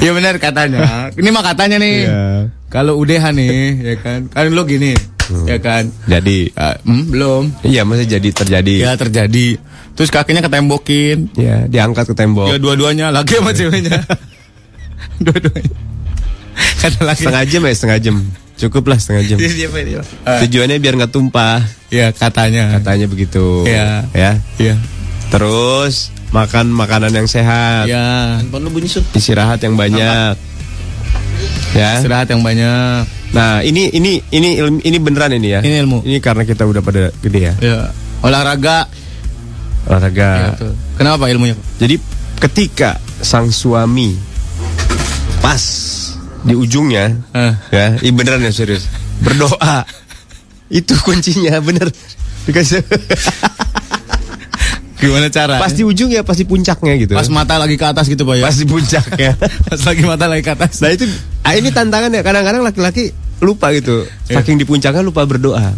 Iya 0.00 0.10
benar 0.16 0.34
katanya. 0.40 1.12
Ini 1.12 1.28
mah 1.28 1.44
katanya 1.44 1.76
nih. 1.78 1.96
Iya. 2.08 2.24
Kalau 2.70 2.96
udah 3.02 3.34
nih, 3.34 3.54
ya 3.82 3.94
kan. 4.00 4.20
Kan 4.30 4.54
lo 4.54 4.62
gini, 4.64 4.94
ya 5.46 5.58
kan. 5.58 5.88
Jadi, 6.04 6.50
Ah, 6.52 6.76
hmm, 6.80 7.04
belum. 7.08 7.42
iya 7.62 7.82
masih 7.82 8.06
jadi 8.06 8.28
terjadi. 8.30 8.74
Ya 8.80 8.92
terjadi. 8.94 9.58
Terus 9.94 10.08
kakinya 10.08 10.40
ketembokin. 10.40 11.28
Ya, 11.34 11.64
diangkat 11.64 12.08
ke 12.08 12.14
tembok. 12.14 12.48
Ya 12.48 12.56
dua-duanya 12.56 13.10
lagi 13.10 13.36
sama 13.36 13.52
ceweknya. 13.58 14.00
dua-duanya. 15.18 15.72
Lagi. 17.00 17.20
Setengah 17.20 17.44
jam 17.44 17.60
ya, 17.62 17.72
setengah 17.72 17.98
jam. 18.00 18.16
Cukup 18.56 18.84
lah 18.86 18.98
setengah 19.00 19.24
jam. 19.24 19.36
Dia 19.36 19.48
siapa 19.48 19.80
dia? 19.80 20.00
Ah, 20.22 20.40
Tujuannya 20.44 20.76
biar 20.76 20.94
nggak 20.96 21.12
tumpah. 21.12 21.64
ya 21.88 22.12
katanya. 22.12 22.76
Katanya 22.76 23.06
begitu. 23.06 23.64
Iya. 23.64 24.04
Ya. 24.12 24.32
Iya. 24.56 24.76
Terus 25.28 26.12
makan 26.30 26.68
makanan 26.68 27.10
yang 27.10 27.24
sehat. 27.24 27.88
Ya. 27.88 28.36
Handphone 28.38 28.68
lu 28.68 28.70
bunyi. 28.70 28.88
Istirahat 28.88 29.60
yang 29.60 29.74
banyak. 29.74 30.34
Ya. 31.72 31.90
Istirahat 31.96 32.28
yang 32.28 32.40
banyak. 32.40 33.04
Nah, 33.30 33.62
ini 33.62 33.86
ini 33.94 34.18
ini 34.34 34.58
ilmu, 34.58 34.78
ini 34.82 34.98
beneran 34.98 35.30
ini 35.38 35.48
ya. 35.54 35.60
Ini 35.62 35.86
ilmu. 35.86 36.02
Ini 36.02 36.18
karena 36.18 36.42
kita 36.42 36.66
udah 36.66 36.82
pada 36.82 37.14
gede 37.22 37.40
ya. 37.40 37.54
Ya. 37.62 37.78
Olahraga. 38.26 38.90
Olahraga. 39.86 40.30
Ya, 40.30 40.46
betul. 40.54 40.72
Kenapa 40.98 41.24
ilmunya? 41.30 41.54
Jadi 41.78 41.96
ketika 42.42 42.98
sang 43.22 43.54
suami 43.54 44.18
pas 45.38 45.62
di 46.40 46.56
ujungnya 46.56 47.12
Eh. 47.32 47.52
ya, 47.70 47.86
ini 48.02 48.10
beneran 48.10 48.42
ya 48.42 48.50
serius. 48.50 48.90
Berdoa. 49.22 49.86
Itu 50.82 50.98
kuncinya 51.02 51.58
bener. 51.62 51.86
Dikasih 52.46 52.82
Gimana 55.00 55.26
cara? 55.28 55.56
pas 55.56 55.72
di 55.72 55.80
ujung 55.80 56.12
ya 56.12 56.20
pasti 56.20 56.44
puncaknya 56.44 56.92
gitu. 57.00 57.12
Pas 57.16 57.26
mata 57.26 57.56
lagi 57.56 57.74
ke 57.74 57.86
atas 57.88 58.04
gitu 58.06 58.22
Pak 58.22 58.36
ya. 58.36 58.44
Pas 58.44 58.56
di 58.56 58.66
puncaknya. 58.68 59.32
Pas 59.72 59.80
lagi 59.80 60.02
mata 60.04 60.24
lagi 60.28 60.42
ke 60.44 60.52
atas. 60.52 60.84
Nah 60.84 60.92
itu 60.92 61.08
ah, 61.40 61.56
ini 61.56 61.72
tantangan 61.72 62.12
ya 62.12 62.20
kadang-kadang 62.20 62.60
laki-laki 62.60 63.10
lupa 63.40 63.72
gitu. 63.72 64.04
Iya. 64.28 64.38
Saking 64.38 64.60
di 64.60 64.68
puncaknya 64.68 65.00
lupa 65.00 65.24
berdoa. 65.24 65.72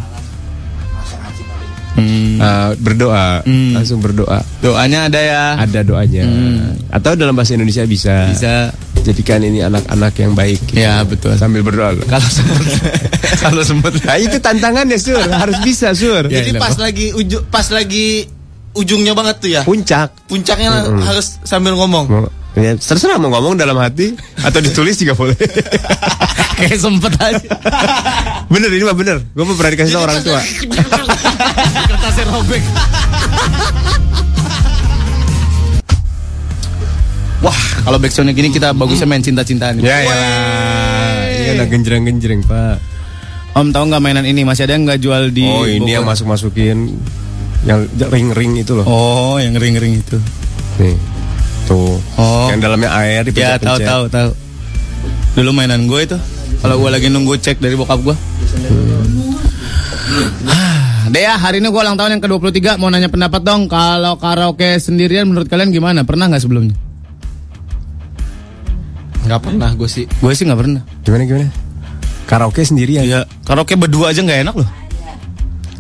Hmm. 1.93 2.41
Ah, 2.41 2.73
berdoa, 2.73 3.45
Hmm. 3.45 3.77
langsung 3.77 4.01
berdoa. 4.01 4.41
Doanya 4.65 5.13
ada 5.13 5.21
ya. 5.21 5.45
Ada 5.61 5.85
doanya. 5.85 6.25
Hmm. 6.25 6.73
Atau 6.89 7.13
dalam 7.15 7.37
bahasa 7.37 7.53
Indonesia 7.53 7.85
bisa. 7.85 8.33
Bisa. 8.33 8.73
Jadikan 9.05 9.45
ini 9.45 9.61
anak-anak 9.61 10.15
yang 10.17 10.33
baik. 10.33 10.63
gitu. 10.73 10.81
Ya 10.81 11.05
betul. 11.05 11.37
Sambil 11.37 11.61
berdoa. 11.61 11.93
Kalau 12.13 12.25
sempet. 12.25 12.65
Kalau 13.45 13.63
sempet. 13.63 13.93
Nah 14.09 14.17
itu 14.17 14.41
tantangannya 14.41 14.97
sur, 14.97 15.21
harus 15.21 15.61
bisa 15.61 15.93
sur. 15.93 16.25
Ya, 16.33 16.41
Jadi 16.41 16.57
pas 16.57 16.73
lagi 16.81 17.13
uju, 17.13 17.45
pas 17.53 17.69
lagi 17.69 18.25
ujungnya 18.73 19.13
banget 19.13 19.37
tuh 19.39 19.51
ya. 19.51 19.63
Puncak. 19.63 20.11
Puncaknya 20.27 20.71
Mm-mm. 20.83 21.03
harus 21.03 21.39
sambil 21.43 21.75
ngomong. 21.75 22.29
Ya, 22.53 22.77
terserah 22.77 23.17
mau 23.17 23.33
ngomong 23.33 23.57
dalam 23.57 23.81
hati 23.81 24.13
atau 24.37 24.61
ditulis 24.61 24.97
juga 24.97 25.17
boleh. 25.17 25.37
Kayak 26.61 26.79
sempet 26.79 27.13
aja. 27.17 27.49
bener 28.47 28.69
ini 28.69 28.85
mah 28.85 28.93
bener. 28.93 29.25
Gue 29.27 29.43
mau 29.43 29.57
pernah 29.57 29.73
dikasih 29.73 29.93
tau 29.93 30.05
orang 30.05 30.21
tua. 30.21 30.41
Kertasnya 31.89 32.25
robek. 32.29 32.61
Wah, 37.43 37.59
kalau 37.83 37.99
backsoundnya 37.99 38.31
gini 38.33 38.55
kita 38.55 38.71
bagusnya 38.71 39.03
main 39.05 39.19
cinta-cintaan. 39.19 39.83
Ya 39.83 39.99
ya. 39.99 40.15
Ini 41.27 41.49
ada 41.59 41.65
genjreng-genjreng 41.67 42.47
pak. 42.47 42.79
Om 43.53 43.69
tahu 43.69 43.91
nggak 43.91 43.99
mainan 44.01 44.25
ini 44.25 44.47
masih 44.47 44.65
ada 44.65 44.79
yang 44.79 44.87
nggak 44.87 44.97
jual 44.97 45.29
di 45.29 45.43
Oh 45.43 45.67
ini 45.67 45.83
Bogor? 45.83 45.93
yang 45.93 46.05
masuk-masukin 46.07 46.79
yang 47.63 47.87
ring-ring 48.11 48.59
itu 48.59 48.75
loh. 48.75 48.85
Oh, 48.87 49.37
yang 49.39 49.55
ring-ring 49.55 50.03
itu. 50.03 50.19
Nih. 50.83 50.99
Tuh. 51.71 51.95
Oh. 52.19 52.51
Yang 52.51 52.61
dalamnya 52.67 52.91
air 52.99 53.23
Ya 53.23 53.57
dipencet-pencet. 53.59 53.67
tahu 53.67 53.79
tahu 53.87 54.05
tahu. 54.11 54.31
Dulu 55.39 55.51
mainan 55.55 55.87
gue 55.87 56.01
itu. 56.03 56.19
Kalau 56.59 56.79
gue 56.79 56.91
lagi 56.91 57.07
nunggu 57.11 57.39
cek 57.39 57.63
dari 57.63 57.79
bokap 57.79 58.03
gue. 58.03 58.17
Dea, 61.15 61.35
hari 61.39 61.63
ini 61.63 61.69
gue 61.71 61.83
ulang 61.83 61.97
tahun 61.99 62.17
yang 62.19 62.23
ke-23 62.25 62.77
Mau 62.81 62.89
nanya 62.89 63.09
pendapat 63.09 63.41
dong 63.45 63.65
Kalau 63.65 64.17
karaoke 64.17 64.77
sendirian 64.81 65.25
menurut 65.29 65.49
kalian 65.49 65.73
gimana? 65.73 66.05
Pernah 66.05 66.29
nggak 66.33 66.41
sebelumnya? 66.41 66.77
Nggak 69.29 69.41
pernah 69.41 69.71
gue 69.77 69.89
sih. 69.89 70.05
Gue 70.21 70.33
sih 70.37 70.45
nggak 70.49 70.61
pernah 70.61 70.81
Gimana 71.05 71.23
gimana? 71.25 71.51
Karaoke 72.29 72.65
sendirian. 72.65 73.05
Ya, 73.05 73.29
karaoke 73.45 73.77
berdua 73.77 74.13
aja 74.13 74.25
nggak 74.25 74.41
enak 74.47 74.55
loh 74.57 74.82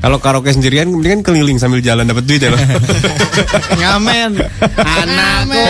Kalau 0.02 0.18
karaoke 0.18 0.50
sendirian 0.50 0.90
mendingan 0.90 1.22
keliling 1.22 1.62
sambil 1.62 1.78
jalan 1.78 2.02
dapat 2.02 2.26
duit 2.26 2.42
ya 2.42 2.50
lo. 2.50 2.58
Ngamen 3.80 4.34
Anakku 4.82 5.66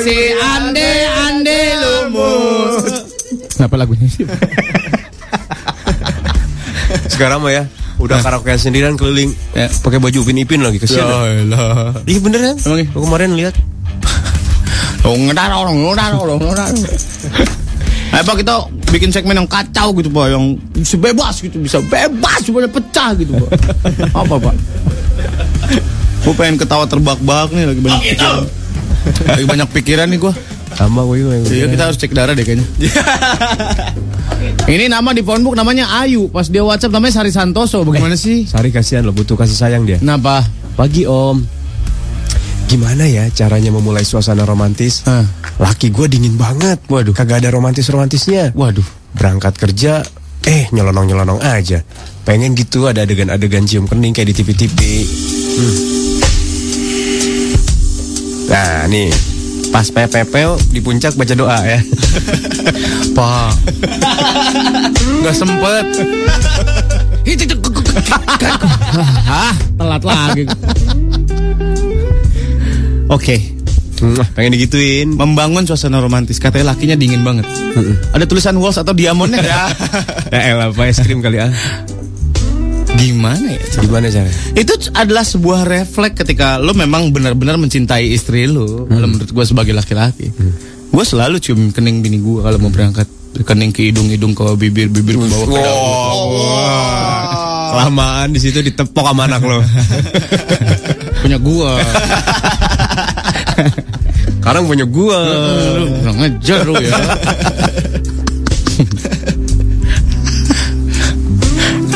si 0.00 0.16
ande 0.38 0.90
ande 1.26 1.60
lumus 1.82 2.86
Kenapa 3.58 3.74
lagunya 3.74 4.06
sih? 4.06 4.22
Sekarang 7.10 7.42
mah 7.42 7.52
ya 7.52 7.64
udah 7.98 8.22
karaoke 8.22 8.54
sendirian 8.54 8.94
keliling 8.94 9.34
Ya. 9.52 9.66
pakai 9.68 9.98
baju 9.98 10.18
upin 10.22 10.38
ipin 10.38 10.62
lagi 10.62 10.78
kesian. 10.78 11.04
lah 11.50 11.92
Iya 12.06 12.18
bener 12.22 12.40
kan? 12.40 12.56
Emang 12.62 12.78
iya? 12.80 12.88
Kemarin 12.94 13.30
lihat. 13.34 13.54
Oh, 15.02 15.18
ngedar 15.18 15.50
orang, 15.50 15.74
ngedar 15.82 16.14
orang, 16.14 16.38
Ayo 18.12 18.22
Pak 18.22 18.36
kita 18.38 18.54
bikin 18.92 19.08
segmen 19.08 19.32
yang 19.32 19.48
kacau 19.48 19.96
gitu 19.96 20.08
Pak 20.08 20.26
Yang 20.28 20.44
bisa 20.76 20.96
bebas 21.00 21.34
gitu 21.40 21.56
Bisa 21.58 21.78
bebas 21.80 22.40
Semuanya 22.44 22.68
pecah 22.68 23.16
gitu 23.16 23.32
Pak 23.34 23.50
Apa 24.20 24.34
Pak? 24.36 24.54
Gue 26.22 26.34
pengen 26.36 26.56
ketawa 26.60 26.84
terbak-bak 26.84 27.50
nih 27.50 27.64
Lagi 27.66 27.80
banyak 27.80 28.02
pikiran 28.04 28.42
Lagi 29.26 29.46
banyak 29.48 29.68
pikiran 29.72 30.06
nih 30.12 30.18
gue 30.20 30.32
Sama 30.72 31.04
gue 31.04 31.16
juga. 31.20 31.34
Iya 31.48 31.66
kita 31.68 31.82
harus 31.88 31.96
cek 31.96 32.12
darah 32.12 32.36
deh 32.36 32.44
kayaknya 32.44 32.66
Ini 34.62 34.86
nama 34.86 35.10
di 35.10 35.24
phonebook 35.24 35.56
namanya 35.56 35.88
Ayu 35.98 36.28
Pas 36.28 36.46
dia 36.46 36.60
whatsapp 36.60 36.92
namanya 36.92 37.22
Sari 37.22 37.32
Santoso 37.32 37.82
Bagaimana 37.82 38.14
sih? 38.14 38.44
Sari 38.44 38.68
kasihan 38.68 39.02
lo 39.02 39.10
butuh 39.10 39.34
kasih 39.34 39.56
sayang 39.56 39.88
dia. 39.88 39.98
Kenapa? 39.98 40.44
Pagi 40.72 41.04
om. 41.04 41.44
Gimana 42.72 43.04
ya 43.04 43.28
caranya 43.28 43.68
memulai 43.68 44.00
suasana 44.00 44.48
romantis? 44.48 45.04
Hah. 45.04 45.28
Laki 45.60 45.92
gue 45.92 46.08
dingin 46.08 46.40
banget. 46.40 46.80
Waduh. 46.88 47.12
Kagak 47.12 47.44
ada 47.44 47.52
romantis-romantisnya. 47.52 48.56
Waduh 48.56 48.88
Berangkat 49.12 49.60
kerja, 49.60 50.00
eh 50.48 50.72
nyelonong-nyelonong 50.72 51.44
aja. 51.44 51.84
Pengen 52.24 52.56
gitu 52.56 52.88
ada 52.88 53.04
adegan-adegan 53.04 53.68
cium 53.68 53.84
kening 53.84 54.16
kayak 54.16 54.32
di 54.32 54.34
TV-TV. 54.40 54.78
Hmm. 55.52 55.76
Nah 58.48 58.88
nih, 58.88 59.12
pas 59.68 59.92
pepepel 59.92 60.56
di 60.72 60.80
puncak 60.80 61.12
baca 61.12 61.34
doa 61.36 61.60
ya. 61.60 61.76
Pak 63.20 63.52
Gak 65.20 65.36
sempet 65.36 65.86
Hah 69.28 69.52
telat 69.76 70.02
lagi 70.08 70.48
Oke. 73.12 73.36
Hmm, 74.00 74.18
pengen 74.34 74.56
digituin. 74.56 75.08
Membangun 75.14 75.68
suasana 75.68 76.00
romantis. 76.00 76.40
Katanya 76.40 76.74
lakinya 76.74 76.96
dingin 76.96 77.22
banget. 77.22 77.46
Ada 78.16 78.24
tulisan 78.24 78.56
walls 78.58 78.80
atau 78.80 78.96
diamondnya 78.96 79.44
ya 79.52 79.60
elah, 80.32 80.72
apa 80.72 80.90
es 80.90 80.98
krim 80.98 81.20
kali 81.22 81.38
ah. 81.38 81.52
Gimana 82.98 83.54
ya? 83.54 83.60
Gimana 83.78 84.10
caranya? 84.10 84.34
Itu 84.56 84.74
adalah 84.96 85.22
sebuah 85.22 85.68
refleks 85.68 86.24
ketika 86.24 86.58
lo 86.58 86.74
memang 86.74 87.14
benar-benar 87.14 87.60
mencintai 87.60 88.10
istri 88.10 88.48
lo. 88.48 88.88
Kalau 88.88 89.06
menurut 89.06 89.30
gue 89.30 89.44
sebagai 89.46 89.76
laki-laki. 89.76 90.32
Gue 90.92 91.04
selalu 91.06 91.38
cium 91.38 91.70
kening 91.70 92.02
bini 92.02 92.18
gue 92.18 92.40
kalau 92.42 92.58
mau 92.58 92.72
berangkat. 92.72 93.06
Kening 93.32 93.72
ke 93.72 93.88
hidung-hidung 93.88 94.36
ke 94.36 94.44
bibir-bibir 94.60 95.16
ke 95.16 95.24
bawah 95.24 95.46
ke 95.48 95.56
daun. 95.56 96.36
Kelamaan 97.72 98.28
di 98.28 98.40
situ 98.44 98.60
ditepok 98.60 99.08
sama 99.08 99.24
anak 99.24 99.40
lo. 99.40 99.64
Punya 101.22 101.38
gua 101.38 101.78
Sekarang 104.42 104.66
punya 104.66 104.82
gua. 104.82 105.22
Lu 105.78 105.86
kurang 106.02 106.18
ngejar 106.18 106.66
lu 106.66 106.74
ya 106.82 106.98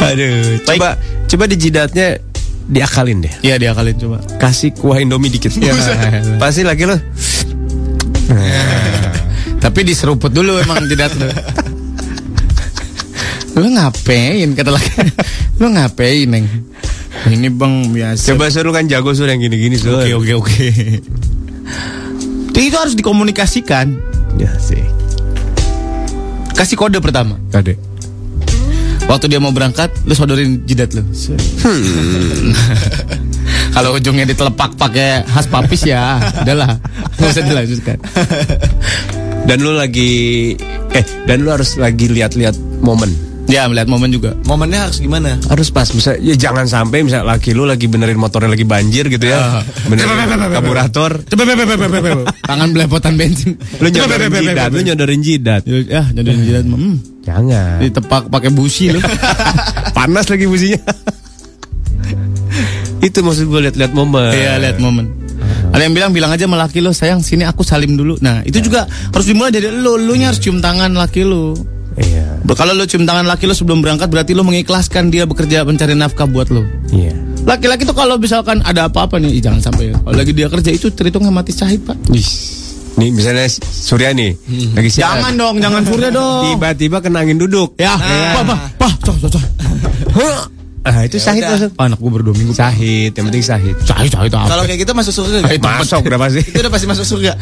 Aduh, 0.06 0.62
coba 0.62 0.94
coba 1.27 1.44
di 1.51 1.59
jidatnya 1.59 2.23
diakalin 2.70 3.27
deh. 3.27 3.35
Iya 3.43 3.59
diakalin 3.59 3.98
coba 3.98 4.23
Kasih 4.39 4.70
kuah 4.78 5.02
Indomie 5.02 5.35
dikit. 5.35 5.51
Pasti 6.43 6.62
lagi 6.62 6.86
lo. 6.86 6.94
Tapi 9.66 9.82
diseruput 9.82 10.31
dulu 10.31 10.62
emang 10.62 10.86
jidat 10.86 11.10
lu 11.18 11.27
Lu 13.59 13.66
ngapain 13.74 14.55
kata 14.55 14.70
laki 14.70 15.10
Lu 15.59 15.74
ngapain 15.74 16.31
neng 16.31 16.47
Ini 17.27 17.51
bang 17.51 17.90
biasa 17.90 18.31
Coba 18.31 18.47
suruh 18.55 18.70
kan 18.70 18.86
jago 18.86 19.10
suruh 19.10 19.35
yang 19.35 19.43
gini-gini 19.43 19.74
suruh. 19.74 20.06
Oke 20.06 20.14
oke 20.14 20.32
oke 20.39 20.70
Itu 22.56 22.76
harus 22.80 22.96
dikomunikasikan 22.96 23.92
Ya 24.40 24.48
sih. 24.56 24.80
Kasih 26.56 26.80
kode 26.80 26.96
pertama 27.04 27.36
Kade. 27.52 27.76
Waktu 29.06 29.30
dia 29.30 29.38
mau 29.38 29.54
berangkat 29.54 29.92
Lu 30.08 30.16
sodorin 30.16 30.64
jidat 30.66 30.96
lu 30.96 31.04
Kalau 33.76 33.94
ujungnya 33.94 34.26
ditelepak 34.26 34.74
pakai 34.74 35.22
khas 35.28 35.46
papis 35.46 35.86
ya 35.86 36.18
Udahlah 36.42 36.80
Gak 37.20 37.28
usah 37.30 37.44
dilanjutkan 37.44 37.98
Dan 39.46 39.62
lu 39.62 39.78
lagi 39.78 40.56
eh 40.96 41.04
dan 41.28 41.44
lu 41.44 41.52
harus 41.52 41.76
lagi 41.76 42.08
lihat-lihat 42.08 42.56
momen. 42.80 43.26
Ya 43.47 43.62
melihat 43.70 43.86
momen 43.86 44.10
juga 44.10 44.35
Momennya 44.43 44.90
harus 44.90 44.98
gimana? 44.98 45.39
Harus 45.47 45.70
pas 45.70 45.86
bisa 45.86 46.18
ya 46.18 46.35
jangan 46.35 46.66
sampai 46.66 47.06
misal 47.06 47.23
laki 47.23 47.55
lu 47.55 47.62
lagi 47.62 47.86
benerin 47.86 48.18
motornya 48.18 48.51
lagi 48.51 48.66
banjir 48.66 49.06
gitu 49.06 49.23
ya. 49.23 49.62
Benerin 49.86 50.51
karburator. 50.51 51.23
Tangan 52.43 52.68
belepotan 52.74 53.14
bensin 53.14 53.55
Lu 53.78 53.89
nyodorin 53.90 54.31
jidat, 54.35 54.70
lu 54.74 54.81
nyodorin 54.82 55.23
jidat. 55.23 55.62
Ya 55.66 56.02
nyodorin 56.10 56.43
jidat 56.43 56.64
hmm. 56.66 56.97
Jangan. 57.27 57.82
Ditepak 57.82 58.31
pakai 58.31 58.51
busi 58.51 58.94
lu 58.94 59.01
Panas 59.97 60.27
lagi 60.27 60.47
businya. 60.47 60.82
Itu 63.06 63.23
maksud 63.23 63.47
gue 63.47 63.60
lihat-lihat 63.70 63.93
momen. 63.94 64.35
Iya 64.35 64.59
lihat 64.59 64.82
momen 64.82 65.06
Ada 65.70 65.86
yang 65.86 65.94
bilang 65.94 66.10
bilang 66.14 66.31
aja 66.32 66.48
sama 66.48 66.56
laki 66.56 66.81
lo 66.81 66.94
sayang 66.94 67.20
sini 67.20 67.44
aku 67.44 67.60
salim 67.60 68.01
dulu. 68.01 68.16
Nah 68.24 68.40
itu 68.48 68.64
juga 68.64 68.89
harus 68.89 69.27
dimulai 69.28 69.52
dari 69.52 69.68
lo, 69.68 70.01
lo 70.01 70.14
nya 70.16 70.32
harus 70.32 70.40
cium 70.40 70.62
tangan 70.62 70.97
laki 70.97 71.27
lo. 71.27 71.76
Iya. 71.97 72.44
Kalau 72.44 72.73
lo 72.77 72.85
cium 72.85 73.09
tangan 73.09 73.24
laki 73.24 73.48
lo 73.48 73.56
sebelum 73.56 73.81
berangkat 73.81 74.12
berarti 74.12 74.36
lo 74.36 74.44
mengikhlaskan 74.44 75.09
dia 75.09 75.24
bekerja 75.24 75.64
mencari 75.64 75.97
nafkah 75.97 76.28
buat 76.28 76.52
lo. 76.52 76.64
Iya. 76.93 77.12
Laki-laki 77.47 77.86
tuh 77.86 77.94
kalau 77.97 78.18
misalkan 78.18 78.59
ada 78.66 78.90
apa-apa 78.90 79.16
nih, 79.23 79.39
ih, 79.39 79.43
jangan 79.43 79.60
sampai. 79.62 79.94
ya. 79.94 79.97
Kalau 80.02 80.16
lagi 80.18 80.32
dia 80.35 80.48
kerja 80.51 80.70
itu 80.74 80.90
terhitung 80.93 81.24
mati 81.31 81.55
syahid 81.55 81.81
pak. 81.86 81.97
Wih. 82.12 82.27
Nih 82.97 83.12
misalnya 83.12 83.44
Surya 83.60 84.16
nih 84.16 84.32
lagi 84.73 84.89
siaran. 84.89 85.20
Jangan 85.20 85.32
dong, 85.36 85.56
jangan 85.60 85.82
surya 85.85 86.09
dong. 86.09 86.43
Tiba-tiba 86.48 86.97
kena 87.05 87.20
angin 87.24 87.36
duduk. 87.36 87.77
Ya, 87.77 87.93
pak, 87.97 88.43
pak, 88.48 88.59
pak, 88.81 88.93
cok, 89.05 89.16
cok, 89.20 89.31
cok. 89.36 89.44
Ah 90.86 91.02
itu 91.02 91.18
sahid 91.18 91.43
masuk. 91.43 91.74
Pak, 91.74 91.82
anak 91.82 91.98
gue 91.98 92.10
berdua 92.14 92.35
minggu. 92.39 92.55
Sahid, 92.55 93.10
yang 93.10 93.27
penting 93.27 93.43
sahid. 93.43 93.74
Syahid, 93.82 94.06
syahid 94.06 94.31
apa? 94.31 94.47
Kalau 94.47 94.62
kayak 94.70 94.78
gitu 94.86 94.93
masuk 94.94 95.12
surga 95.18 95.36
nggak? 95.43 95.59
Masuk 95.59 96.01
berapa 96.06 96.27
sih? 96.31 96.44
Itu 96.47 96.59
udah 96.62 96.73
pasti 96.73 96.86
masuk 96.86 97.06
surga. 97.10 97.32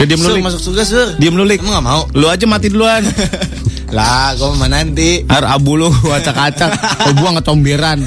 Ya, 0.00 0.04
diam 0.08 0.16
Sur, 0.16 0.32
lu, 0.32 0.36
Lik. 0.40 0.44
masuk 0.48 0.60
surga 0.64 0.82
sur. 0.88 1.08
Diam 1.20 1.36
lu, 1.36 1.44
Lik. 1.44 1.60
Emang 1.60 1.76
gak 1.76 1.84
mau? 1.84 2.02
Lu 2.16 2.26
aja 2.32 2.48
mati 2.48 2.72
duluan. 2.72 3.04
Lah, 3.94 4.34
gue 4.34 4.50
mah 4.56 4.70
nanti. 4.70 5.22
Har 5.30 5.44
abu 5.46 5.78
lu 5.78 5.90
acak-acak. 6.18 6.70
Kau 6.74 7.12
buang 7.14 7.38
ketomberan. 7.38 8.02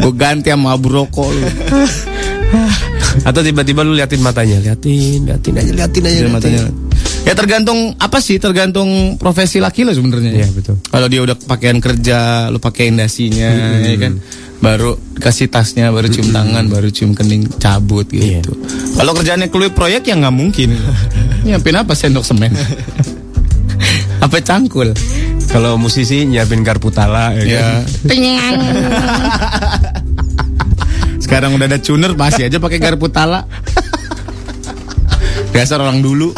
Gue 0.00 0.12
ganti 0.16 0.52
sama 0.52 0.76
abu 0.76 0.92
rokok 0.92 1.28
lu. 1.32 1.46
Atau 3.24 3.46
tiba-tiba 3.46 3.86
lu 3.86 3.94
liatin 3.94 4.20
matanya, 4.20 4.58
liatin, 4.58 5.22
liatin 5.24 5.54
aja, 5.54 5.72
liatin 5.72 6.02
aja. 6.02 6.18
Liatin. 6.26 6.32
matanya. 6.34 6.62
Ya 7.24 7.32
tergantung 7.32 7.96
apa 7.96 8.20
sih? 8.20 8.36
Tergantung 8.36 9.16
profesi 9.16 9.62
laki 9.62 9.86
lo 9.88 9.96
sebenarnya. 9.96 10.44
Iya, 10.44 10.48
betul. 10.52 10.76
Kalau 10.82 11.06
dia 11.08 11.20
udah 11.24 11.36
pakaian 11.38 11.78
kerja, 11.80 12.50
lu 12.52 12.60
pakein 12.60 13.00
dasinya, 13.00 13.80
ya 13.80 13.96
kan. 13.96 14.20
Baru 14.60 14.96
kasih 15.20 15.48
tasnya, 15.48 15.88
baru 15.92 16.08
cium 16.08 16.32
tangan, 16.32 16.68
baru 16.68 16.88
cium 16.92 17.16
kening, 17.16 17.48
cabut 17.56 18.08
gitu. 18.12 18.52
Kalau 18.96 19.12
kerjaannya 19.16 19.48
keluar 19.48 19.72
proyek 19.72 20.04
ya 20.04 20.20
nggak 20.20 20.34
mungkin. 20.34 20.76
Nyiapin 21.48 21.76
apa 21.80 21.92
sendok 21.96 22.24
semen? 22.24 22.52
apa 24.24 24.40
cangkul? 24.40 24.96
Kalau 25.44 25.76
musisi 25.76 26.24
nyiapin 26.24 26.64
garpu 26.64 26.88
tala 26.88 27.36
ya, 27.36 27.44
Ya. 27.44 27.64
kan? 28.40 28.54
Sekarang 31.20 31.52
udah 31.54 31.66
ada 31.68 31.78
tuner 31.78 32.16
masih 32.16 32.48
aja 32.48 32.56
pakai 32.56 32.80
garpu 32.80 33.12
tala. 33.12 33.44
Dasar 35.52 35.78
orang 35.78 36.00
dulu. 36.00 36.32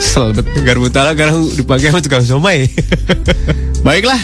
Kesel 0.00 0.32
bet. 0.34 0.46
Garpu 0.64 0.88
tala 0.88 1.12
sekarang 1.12 1.44
dipakai 1.54 1.92
sama 1.92 2.00
tukang 2.00 2.24
somai. 2.24 2.66
Baiklah. 3.84 4.18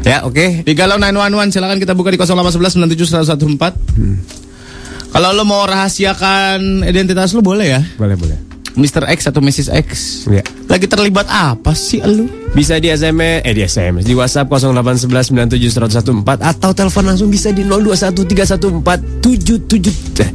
ya, 0.00 0.24
oke. 0.24 0.62
Di 0.64 0.72
Galau 0.72 0.96
911 0.96 1.52
silakan 1.52 1.78
kita 1.80 1.92
buka 1.92 2.12
di 2.12 2.18
0811 2.20 2.76
97 2.76 3.26
114. 3.26 5.10
Kalau 5.10 5.34
lo 5.34 5.42
mau 5.42 5.66
rahasiakan 5.66 6.86
identitas 6.86 7.34
lo 7.34 7.42
boleh 7.42 7.66
ya. 7.66 7.80
Boleh, 7.98 8.14
boleh. 8.14 8.49
Mr. 8.78 9.10
X 9.10 9.26
atau 9.26 9.42
Mrs. 9.42 9.68
X. 9.70 9.86
Ya. 10.30 10.42
Lagi 10.70 10.86
terlibat 10.86 11.26
apa 11.26 11.74
sih 11.74 11.98
lu? 12.02 12.30
Bisa 12.50 12.82
di 12.82 12.90
SMS, 12.90 13.46
eh 13.46 13.54
di 13.54 13.62
SMS, 13.62 14.02
di 14.06 14.14
WhatsApp 14.14 14.50
0811971014 14.50 16.42
atau 16.42 16.74
telepon 16.74 17.06
langsung 17.06 17.30
bisa 17.30 17.52
di 17.54 17.62
02131477 17.62 20.22
eh, 20.22 20.30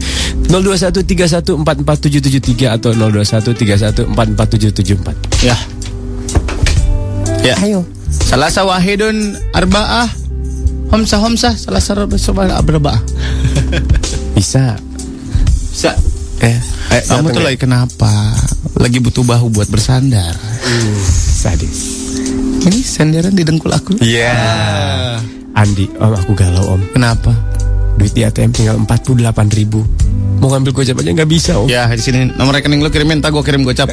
0213144773 0.47 2.71
atau 2.71 2.95
0213144774. 2.95 5.43
Ya. 5.43 5.59
Ya. 7.43 7.59
Ayo. 7.61 7.85
Salasa 8.09 8.63
wahidun 8.63 9.35
arba'ah. 9.51 10.07
Homsa 10.93 11.17
homsa 11.19 11.57
salasa 11.57 11.95
arba'ah. 11.97 13.01
Bisa. 14.35 14.75
Bisa. 15.71 15.95
Eh, 16.43 16.57
eh 16.91 17.01
Kamu 17.07 17.31
tuh 17.31 17.43
lagi 17.43 17.57
kenapa? 17.57 18.35
Lagi 18.75 18.99
butuh 18.99 19.23
bahu 19.23 19.53
buat 19.53 19.69
bersandar. 19.71 20.35
sadis. 21.15 22.03
Ini 22.65 22.79
senderan 22.81 23.37
di 23.37 23.45
dengkul 23.45 23.71
aku. 23.71 24.01
Iya. 24.01 24.33
Andi, 25.55 25.87
om 26.01 26.11
aku 26.11 26.33
galau 26.35 26.75
om. 26.75 26.81
Kenapa? 26.91 27.31
Duit 27.95 28.11
di 28.11 28.27
ATM 28.27 28.51
tinggal 28.51 28.75
48 28.81 29.55
ribu. 29.55 29.85
Mau 30.43 30.51
ngambil 30.51 30.75
gocap 30.75 30.99
aja 30.99 31.11
nggak 31.15 31.31
bisa 31.31 31.51
om. 31.55 31.69
Ya 31.71 31.87
di 31.87 32.01
sini 32.03 32.27
nomor 32.35 32.59
rekening 32.59 32.83
lu 32.83 32.91
kirimin, 32.91 33.23
tak 33.23 33.31
gua 33.31 33.39
kirim 33.39 33.63
gocap. 33.63 33.87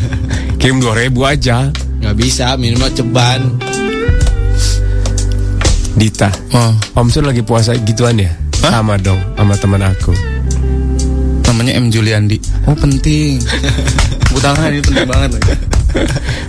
Kirim 0.62 0.80
2 0.80 0.96
ribu 0.96 1.28
aja. 1.28 1.68
Nggak 2.00 2.16
bisa, 2.16 2.56
minimal 2.56 2.88
ceban. 2.96 3.52
Dita, 5.94 6.32
Oh, 6.56 6.72
om 6.98 7.06
Sur 7.12 7.22
lagi 7.22 7.44
puasa 7.44 7.76
gituan 7.78 8.16
ya? 8.18 8.32
Hah? 8.64 8.80
Sama 8.80 8.96
dong, 8.96 9.20
sama 9.36 9.54
teman 9.60 9.84
aku. 9.84 10.33
Namanya 11.54 11.78
M 11.78 11.86
Juliandi. 11.86 12.42
Oh 12.66 12.74
penting. 12.74 13.38
Tepuk 14.26 14.42
tangan 14.42 14.74
ini 14.74 14.82
penting 14.82 15.06
banget. 15.06 15.38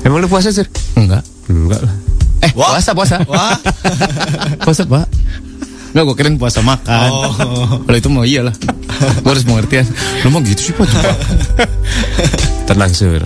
Emang 0.02 0.18
lu 0.18 0.26
puasa 0.26 0.49
Sur? 0.49 0.65
Enggak. 0.98 1.22
Enggak 1.45 1.86
lah. 1.86 1.94
Eh, 2.41 2.52
puasa 2.57 2.98
puasa. 2.98 3.22
Wah. 3.30 3.53
puasa, 4.65 4.82
Pak. 4.90 5.06
Enggak, 5.94 6.03
gua 6.10 6.15
kirain 6.18 6.41
puasa 6.41 6.65
makan. 6.65 7.10
Oh. 7.14 7.30
Kalau 7.86 7.98
itu 8.02 8.10
mau 8.10 8.26
iyalah. 8.26 8.57
Gua 9.22 9.38
harus 9.38 9.45
pengertian. 9.45 9.86
Lu 10.26 10.34
mau 10.34 10.41
gitu 10.41 10.73
sih, 10.73 10.73
Pak? 10.73 10.90
Coba. 10.90 11.14
Tenang 12.73 12.90
Sur. 12.98 13.22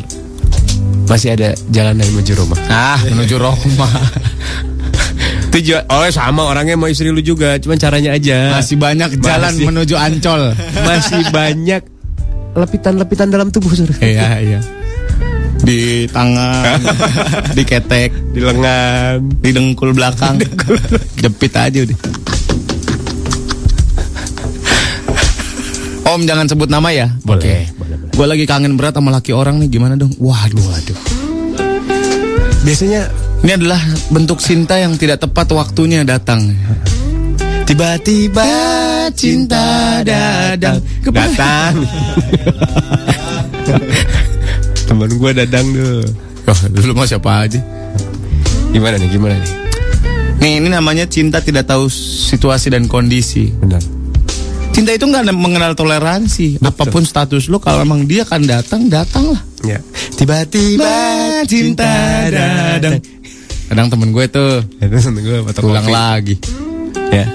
Masih 1.07 1.39
ada 1.39 1.55
jalan 1.71 1.95
yang 1.95 2.11
menuju 2.11 2.35
rumah. 2.35 2.59
Ah, 2.67 2.99
menuju 3.07 3.39
rumah. 3.39 3.91
Tujuan, 5.59 5.83
oh 5.91 6.07
sama 6.07 6.47
orangnya 6.47 6.79
mau 6.79 6.87
istri 6.87 7.11
lu 7.11 7.19
juga, 7.19 7.59
cuman 7.59 7.75
caranya 7.75 8.15
aja. 8.15 8.55
Masih 8.55 8.79
banyak 8.79 9.19
jalan 9.19 9.51
Masih. 9.51 9.65
menuju 9.67 9.95
Ancol. 9.99 10.55
Masih 10.87 11.23
banyak 11.35 11.83
lepitan-lepitan 12.55 13.27
dalam 13.27 13.51
tubuh 13.51 13.75
Sur. 13.75 13.91
Iya, 13.99 14.39
iya. 14.39 14.59
Di 15.59 16.07
tangan, 16.07 16.79
di 17.59 17.63
ketek, 17.67 18.15
Di 18.31 18.39
lengan. 18.39 19.19
di 19.43 19.49
dengkul 19.55 19.91
belakang. 19.91 20.39
Jepit 21.19 21.51
aja 21.51 21.83
udah. 21.83 21.97
Om 26.09 26.23
jangan 26.23 26.47
sebut 26.47 26.71
nama 26.71 26.89
ya. 26.89 27.11
Boleh, 27.21 27.67
boleh, 27.75 27.95
boleh. 27.99 28.15
Gue 28.15 28.25
lagi 28.31 28.45
kangen 28.47 28.79
berat 28.79 28.95
sama 28.95 29.11
laki 29.11 29.35
orang 29.35 29.59
nih 29.59 29.69
gimana 29.69 29.99
dong? 29.99 30.09
Waduh, 30.17 30.63
waduh. 30.63 30.99
Biasanya 32.63 33.11
Ini 33.39 33.55
adalah 33.55 33.79
bentuk 34.11 34.43
cinta 34.43 34.75
yang 34.75 34.99
tidak 34.99 35.23
tepat 35.23 35.47
waktunya 35.55 36.03
datang. 36.03 36.43
Tiba-tiba 37.63 38.49
cinta 39.15 39.99
datang. 40.03 40.83
datang. 41.07 41.73
Temen 44.89 45.09
gue 45.15 45.31
dadang 45.31 45.67
tuh. 45.71 46.01
Oh, 46.49 46.59
dulu 46.73 46.91
mau 46.97 47.05
siapa 47.07 47.45
aja? 47.45 47.61
Gimana 48.73 48.97
nih, 48.97 49.07
gimana 49.07 49.37
nih? 49.37 49.53
Nih, 50.41 50.53
ini 50.59 50.67
namanya 50.67 51.05
cinta 51.05 51.39
tidak 51.39 51.69
tahu 51.69 51.87
situasi 51.87 52.73
dan 52.73 52.89
kondisi. 52.91 53.53
Benar. 53.53 53.79
Cinta 54.73 54.95
itu 54.95 55.05
nggak 55.05 55.29
mengenal 55.31 55.77
toleransi. 55.77 56.59
Apa 56.59 56.89
pun 56.89 57.05
status 57.05 57.47
lo, 57.47 57.61
kalau 57.61 57.85
emang 57.85 58.03
dia 58.09 58.25
akan 58.25 58.41
datang, 58.49 58.89
datanglah. 58.89 59.39
Ya. 59.61 59.77
Tiba-tiba 60.17 60.91
cinta 61.45 62.27
datang. 62.31 63.18
Kadang 63.69 63.87
temen 63.87 64.09
gue 64.09 64.25
tuh 64.25 64.65
Itu 64.75 64.97
seneng 64.99 65.21
gue 65.21 65.39
foto 65.43 65.61
ulang 65.63 65.85
kopi. 65.85 65.93
lagi. 65.93 66.35
Ya. 67.09 67.25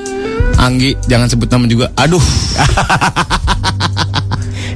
Anggi, 0.56 0.98
jangan 1.06 1.26
sebut 1.26 1.46
nama 1.46 1.64
juga. 1.64 1.86
Aduh. 1.94 2.18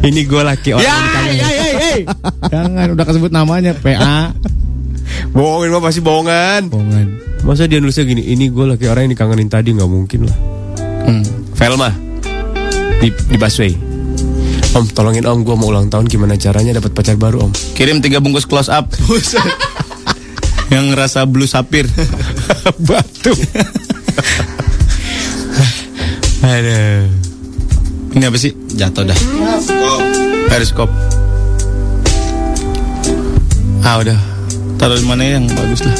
Ini 0.01 0.21
gue 0.25 0.41
laki 0.41 0.71
orang 0.73 0.85
Ya, 0.85 0.95
dikangenin. 0.97 1.37
ya, 1.37 1.49
ya, 1.51 1.67
ya. 1.67 1.97
Jangan 2.55 2.87
udah 2.95 3.05
kesebut 3.05 3.31
namanya 3.31 3.73
PA. 3.75 4.31
Bohongin 5.29 5.71
mah 5.71 5.83
pasti 5.83 5.99
bohongan. 5.99 6.71
Bohongan. 6.71 7.07
Masa 7.43 7.67
dia 7.67 7.79
nulisnya 7.79 8.05
gini, 8.05 8.23
ini 8.25 8.47
gue 8.47 8.65
laki 8.65 8.87
orang 8.87 9.07
yang 9.07 9.15
dikangenin 9.15 9.49
tadi 9.49 9.75
nggak 9.75 9.87
mungkin 9.87 10.21
lah. 10.25 10.37
Hmm. 11.05 11.23
Velma 11.53 11.91
di 12.99 13.09
di 13.11 13.37
busway. 13.37 13.75
Om, 14.69 14.85
tolongin 14.93 15.25
om, 15.25 15.41
gue 15.41 15.57
mau 15.57 15.67
ulang 15.69 15.89
tahun 15.89 16.07
gimana 16.07 16.37
caranya 16.37 16.77
dapat 16.77 16.93
pacar 16.93 17.17
baru 17.17 17.41
om? 17.41 17.53
Kirim 17.73 17.99
tiga 17.99 18.21
bungkus 18.21 18.45
close 18.45 18.69
up. 18.69 18.87
Yang 20.69 20.87
rasa 20.95 21.25
blue 21.25 21.49
sapir. 21.49 21.89
Batu. 22.89 23.33
Aduh. 26.45 27.09
Ini 28.13 28.25
apa 28.25 28.37
sih? 28.37 28.53
Jatuh 28.73 29.05
dah. 29.05 29.19
Periskop. 30.49 30.89
Ah 33.81 33.97
udah. 33.99 34.19
Taruh 34.77 34.97
di 34.97 35.07
mana 35.09 35.25
yang 35.25 35.45
bagus 35.49 35.83
lah. 35.83 35.97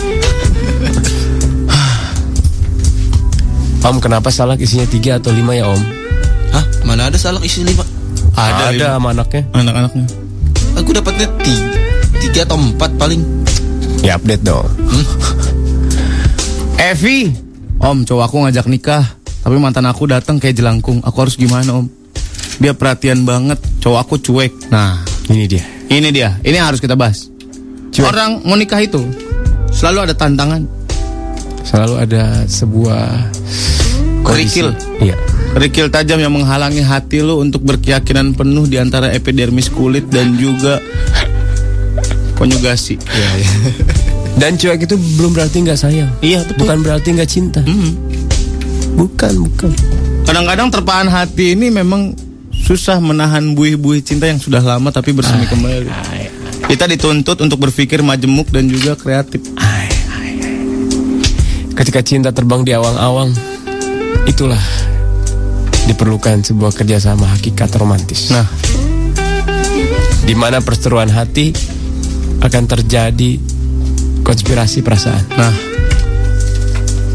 Om, 3.89 3.97
kenapa 3.99 4.29
salak 4.29 4.61
isinya 4.61 4.85
tiga 4.85 5.17
atau 5.17 5.33
lima 5.33 5.57
ya 5.57 5.65
om? 5.65 5.81
Hah? 6.53 6.65
Mana 6.85 7.09
ada 7.09 7.17
salak 7.17 7.41
isi 7.41 7.65
lima? 7.65 7.81
Ada, 8.37 8.71
Ada 8.71 8.87
sama 8.95 9.17
anaknya. 9.17 9.43
anak-anaknya. 9.51 10.05
Aku 10.77 10.93
dapatnya 10.93 11.27
tiga, 11.41 11.79
tiga 12.21 12.41
atau 12.45 12.61
empat 12.61 12.91
paling. 12.95 13.23
Update 14.09 14.43
dong. 14.43 14.65
Evi, 16.79 17.29
Om, 17.79 18.07
cowok 18.07 18.25
aku 18.25 18.37
ngajak 18.47 18.67
nikah, 18.67 19.05
tapi 19.45 19.57
mantan 19.59 19.87
aku 19.87 20.09
datang 20.09 20.41
kayak 20.41 20.57
jelangkung. 20.57 21.03
Aku 21.05 21.17
harus 21.21 21.37
gimana, 21.37 21.79
Om? 21.83 21.87
Dia 22.59 22.75
perhatian 22.75 23.23
banget, 23.23 23.59
cowok 23.79 23.99
aku 24.03 24.15
cuek. 24.19 24.53
Nah, 24.73 25.03
Ini 25.29 25.45
dia. 25.47 25.65
ini 25.93 26.09
dia, 26.11 26.35
ini 26.43 26.57
yang 26.57 26.73
harus 26.73 26.81
kita 26.81 26.97
bahas. 26.99 27.29
Cuek. 27.93 28.09
Orang 28.09 28.43
mau 28.49 28.57
nikah 28.57 28.81
itu 28.81 29.03
selalu 29.71 30.11
ada 30.11 30.15
tantangan. 30.17 30.65
Selalu 31.63 31.95
ada 32.01 32.25
sebuah 32.49 33.29
kondisi. 34.25 34.65
Kerikil. 34.65 34.69
Iya. 35.05 35.17
Kerikil 35.53 35.87
tajam 35.93 36.19
yang 36.21 36.33
menghalangi 36.33 36.81
hati 36.81 37.21
lu 37.21 37.41
untuk 37.41 37.65
berkeyakinan 37.65 38.33
penuh 38.33 38.65
di 38.65 38.81
antara 38.81 39.13
epidermis 39.13 39.69
kulit 39.69 40.09
dan 40.09 40.37
juga 40.37 40.81
konyugasi. 42.39 42.97
Dan 44.41 44.55
cuek 44.55 44.87
itu 44.87 44.95
belum 45.19 45.35
berarti 45.35 45.67
nggak 45.67 45.79
sayang. 45.79 46.11
Iya, 46.23 46.47
betul. 46.47 46.63
Bukan 46.63 46.79
berarti 46.87 47.09
nggak 47.11 47.31
cinta. 47.31 47.61
Hmm. 47.67 47.99
Bukan, 48.95 49.33
bukan. 49.51 49.71
Kadang-kadang 50.23 50.69
terpaan 50.71 51.11
hati 51.11 51.59
ini 51.59 51.75
memang 51.75 52.15
susah 52.55 53.03
menahan 53.03 53.55
buih-buih 53.59 54.05
cinta 54.05 54.31
yang 54.31 54.39
sudah 54.39 54.63
lama 54.63 54.95
tapi 54.95 55.11
bersemi 55.11 55.47
kembali. 55.51 55.91
Kita 56.69 56.85
dituntut 56.85 57.41
untuk 57.43 57.59
berpikir 57.65 58.05
majemuk 58.05 58.53
dan 58.55 58.69
juga 58.71 58.95
kreatif. 58.95 59.43
Ketika 61.73 62.03
cinta 62.03 62.35
terbang 62.35 62.67
di 62.67 62.75
awang-awang, 62.75 63.31
itulah 64.27 64.61
diperlukan 65.89 66.45
sebuah 66.45 66.75
kerjasama 66.77 67.25
hakikat 67.39 67.73
romantis. 67.81 68.29
Nah, 68.35 68.45
di 70.29 70.35
mana 70.37 70.61
perseteruan 70.61 71.09
hati 71.09 71.57
akan 72.39 72.65
terjadi 72.71 73.39
konspirasi 74.23 74.83
perasaan. 74.85 75.25
nah. 75.35 75.55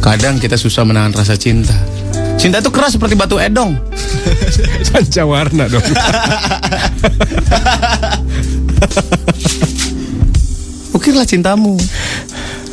Kadang 0.04 0.36
kita 0.36 0.60
susah 0.60 0.84
menahan 0.84 1.16
rasa 1.16 1.40
cinta. 1.40 1.72
Cinta 2.36 2.60
itu 2.60 2.68
keras 2.76 3.00
seperti 3.00 3.16
batu 3.16 3.40
edong. 3.40 3.80
Sanca 4.92 5.24
warna 5.24 5.72
dong. 5.72 5.80
Ukirlah 10.98 11.24
cintamu. 11.24 11.80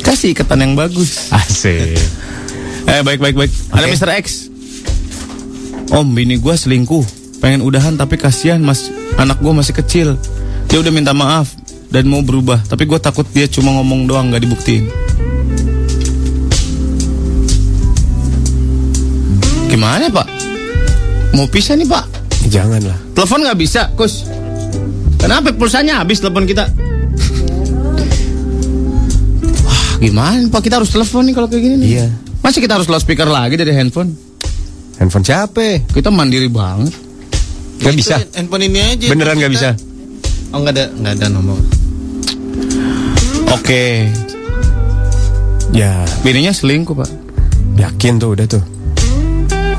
Kasih 0.03 0.35
ikatan 0.35 0.59
yang 0.59 0.75
bagus. 0.75 1.31
Asik. 1.31 1.95
Eh 2.83 2.99
baik 2.99 3.23
baik 3.23 3.39
baik. 3.39 3.51
Ada 3.71 3.87
Oke. 3.87 3.95
Mr. 3.95 4.11
X. 4.19 4.51
Om, 5.95 6.11
bini 6.11 6.35
gua 6.35 6.59
selingkuh. 6.59 7.07
Pengen 7.39 7.63
udahan 7.63 7.95
tapi 7.95 8.19
kasihan 8.19 8.59
mas 8.59 8.91
anak 9.15 9.39
gua 9.39 9.55
masih 9.55 9.71
kecil. 9.71 10.19
Dia 10.67 10.83
udah 10.83 10.91
minta 10.91 11.15
maaf 11.15 11.60
dan 11.91 12.07
mau 12.07 12.23
berubah. 12.23 12.63
Tapi 12.65 12.87
gua 12.87 12.97
takut 12.97 13.27
dia 13.29 13.45
cuma 13.51 13.75
ngomong 13.77 14.07
doang 14.07 14.31
nggak 14.31 14.41
dibuktiin. 14.47 14.87
Gimana 19.67 20.07
pak? 20.11 20.27
Mau 21.35 21.47
pisah 21.47 21.75
nih 21.75 21.87
pak? 21.87 22.03
Jangan 22.51 22.81
lah. 22.83 22.97
Telepon 23.15 23.39
nggak 23.45 23.59
bisa, 23.59 23.87
Kus. 23.95 24.25
Kenapa 25.21 25.53
pulsanya 25.53 26.01
habis 26.01 26.17
telepon 26.17 26.49
kita? 26.49 26.65
Wah, 29.61 29.85
gimana 30.01 30.49
Pak? 30.49 30.61
Kita 30.65 30.81
harus 30.81 30.89
telepon 30.89 31.29
nih 31.29 31.33
kalau 31.37 31.45
kayak 31.45 31.61
gini 31.61 31.75
nih. 31.77 31.89
Iya. 32.01 32.07
Masa 32.41 32.57
kita 32.57 32.81
harus 32.81 32.89
loudspeaker 32.89 33.29
lagi 33.29 33.53
dari 33.53 33.69
handphone? 33.69 34.17
Handphone 34.97 35.21
siapa? 35.21 35.85
Kita 35.93 36.09
mandiri 36.09 36.49
banget. 36.49 36.89
Gak 37.85 37.93
bisa. 37.93 38.17
Handphone 38.33 38.65
ini 38.65 38.81
aja. 38.81 39.05
Beneran 39.13 39.37
gak 39.37 39.53
bisa. 39.53 39.69
Oh 40.51 40.59
nggak 40.59 40.73
ada 40.73 40.85
nggak 40.89 41.13
ada 41.21 41.25
nomor. 41.29 41.61
Oke. 43.51 44.07
Ya, 45.71 46.03
Bininya 46.23 46.51
selingkuh, 46.51 46.95
Pak. 46.95 47.09
yakin 47.79 48.19
tuh 48.19 48.35
udah 48.35 48.45
tuh. 48.45 48.63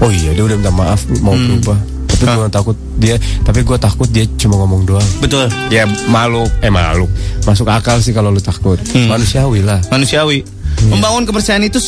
Oh 0.02 0.10
iya, 0.10 0.34
dia 0.34 0.42
udah 0.42 0.56
minta 0.58 0.72
maaf 0.74 1.06
mau 1.22 1.36
berubah. 1.36 1.78
Tapi 2.08 2.24
gue 2.38 2.48
takut 2.50 2.76
dia, 2.98 3.16
tapi 3.42 3.60
gue 3.62 3.78
takut 3.78 4.08
dia 4.10 4.24
cuma 4.38 4.58
ngomong 4.62 4.82
doang. 4.86 5.08
Betul. 5.22 5.46
Ya 5.70 5.86
malu, 6.10 6.46
eh 6.62 6.70
malu. 6.70 7.06
Masuk 7.46 7.66
akal 7.70 8.02
sih 8.02 8.10
kalau 8.10 8.30
lu 8.34 8.42
takut. 8.42 8.78
Manusiawi 8.94 9.62
lah. 9.62 9.78
Manusiawi. 9.90 10.42
Membangun 10.90 11.26
kepercayaan 11.26 11.62
itu 11.66 11.78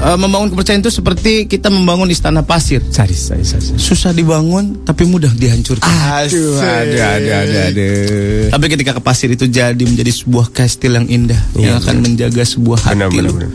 eh, 0.00 0.16
membangun 0.16 0.48
kepercayaan 0.50 0.80
itu 0.80 0.90
seperti 0.90 1.32
kita 1.44 1.68
membangun 1.68 2.08
istana 2.08 2.40
pasir. 2.40 2.80
Sadis, 2.88 3.28
sadis, 3.28 3.52
sadis. 3.52 3.70
Susah 3.76 4.10
dibangun 4.10 4.82
tapi 4.82 5.04
mudah 5.04 5.30
dihancurkan. 5.30 5.86
Aduh, 5.86 6.56
aduh, 6.56 7.00
aduh, 7.00 7.32
aduh, 7.36 7.60
aduh. 7.68 8.48
Tapi 8.50 8.64
ketika 8.68 8.96
ke 8.96 9.02
pasir 9.02 9.28
itu 9.28 9.44
jadi 9.44 9.78
menjadi 9.78 10.10
sebuah 10.10 10.50
kastil 10.50 10.94
yang 10.94 11.06
indah 11.06 11.38
Iya, 11.54 11.60
yang 11.60 11.74
akan 11.80 11.96
menjaga 12.00 12.42
sebuah 12.42 12.80
Benar, 12.86 13.08
hati 13.08 13.16
benar, 13.16 13.24
lo 13.24 13.32
benar. 13.36 13.50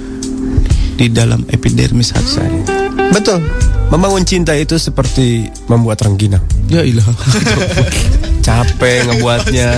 di 0.96 1.06
dalam 1.12 1.42
epidermis 1.50 2.10
hati 2.10 2.30
saya. 2.32 2.50
Betul. 3.12 3.44
Membangun 3.86 4.24
cinta 4.24 4.56
itu 4.56 4.76
seperti 4.76 5.46
membuat 5.68 6.02
rengginang. 6.02 6.42
Ya 6.68 6.82
ilah. 6.82 7.06
Capek 8.46 9.06
ngebuatnya. 9.06 9.70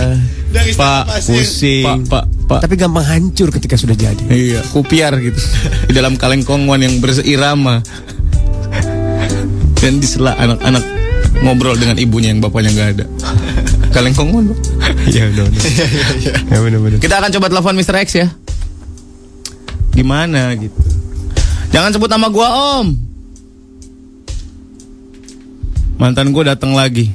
Pak, 0.54 1.28
pusing. 1.28 1.84
Pak, 1.84 1.98
Pak, 2.08 2.24
Pak. 2.48 2.60
Tapi 2.64 2.76
gampang 2.80 3.04
hancur 3.04 3.52
ketika 3.52 3.76
sudah 3.76 3.94
jadi. 3.94 4.24
Iya, 4.32 4.64
kupiar 4.72 5.14
gitu. 5.20 5.38
Di 5.90 5.94
dalam 5.94 6.16
kaleng 6.16 6.48
kongwan 6.48 6.82
yang 6.82 6.98
berirama. 7.04 7.84
Dan 9.78 10.02
di 10.02 10.08
sela 10.08 10.34
anak-anak 10.40 10.84
ngobrol 11.44 11.78
dengan 11.78 12.00
ibunya 12.02 12.34
yang 12.34 12.42
bapaknya 12.42 12.72
nggak 12.74 12.90
ada. 12.98 13.06
Kaleng 13.94 14.16
kongwan, 14.16 14.50
Pak. 14.52 14.60
Iya, 15.12 15.30
udah, 15.36 15.44
udah. 15.48 15.62
Ya 16.52 16.58
benar, 16.64 16.80
benar. 16.82 16.98
Kita 17.04 17.16
akan 17.20 17.32
coba 17.38 17.46
telepon 17.52 17.76
Mr. 17.78 17.96
X 18.04 18.10
ya. 18.18 18.28
Gimana 19.94 20.54
gitu. 20.58 20.78
Jangan 21.74 21.92
sebut 21.94 22.10
nama 22.10 22.28
gua, 22.32 22.48
Om. 22.80 22.88
Mantan 25.98 26.30
gua 26.30 26.54
datang 26.54 26.78
lagi. 26.78 27.10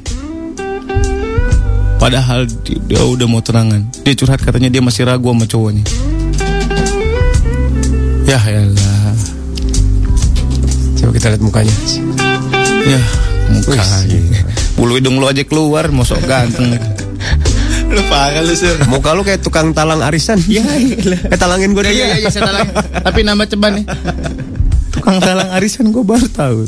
Padahal 2.02 2.50
di- 2.66 2.82
dia 2.90 2.98
udah 2.98 3.30
mau 3.30 3.38
tunangan. 3.38 3.86
Dia 4.02 4.18
curhat 4.18 4.42
katanya 4.42 4.66
dia 4.66 4.82
masih 4.82 5.06
ragu 5.06 5.30
sama 5.30 5.46
cowoknya. 5.46 5.86
Ya 8.26 8.42
elah. 8.42 9.14
Coba 10.98 11.10
kita 11.14 11.26
lihat 11.30 11.42
mukanya. 11.46 11.74
Ya, 12.82 12.98
mukanya. 13.54 14.18
Bulu 14.74 14.98
hidung 14.98 15.22
lu 15.22 15.30
aja 15.30 15.46
keluar, 15.46 15.94
mau 15.94 16.02
sok 16.02 16.26
ganteng. 16.26 16.74
Lu 17.92 18.00
parah 18.08 18.40
lu 18.40 18.56
sur. 18.56 18.72
Muka 18.88 19.12
lu 19.12 19.20
kayak 19.20 19.44
tukang 19.44 19.76
talang 19.76 20.00
arisan. 20.00 20.40
Iya, 20.48 20.64
Eh 21.28 21.36
talangin 21.36 21.76
gue 21.76 21.84
Iya, 21.84 22.16
iya, 22.16 22.24
iya, 22.24 22.30
saya 22.32 22.48
talang. 22.48 22.72
Tapi 23.04 23.20
nama 23.20 23.44
ceban 23.44 23.78
nih. 23.78 23.84
Tukang 24.88 25.20
talang 25.20 25.52
arisan 25.52 25.92
gue 25.92 26.00
baru 26.00 26.24
tahu. 26.24 26.64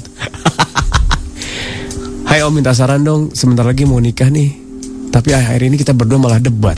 Hai 2.28 2.44
Om 2.44 2.52
minta 2.52 2.77
saran 2.77 3.09
dong, 3.09 3.32
sebentar 3.32 3.65
lagi 3.65 3.89
mau 3.89 3.97
nikah 3.97 4.28
nih. 4.28 4.63
Tapi 5.14 5.30
akhir 5.30 5.62
ini 5.62 5.78
kita 5.78 5.94
berdua 5.94 6.18
malah 6.18 6.42
debat. 6.42 6.74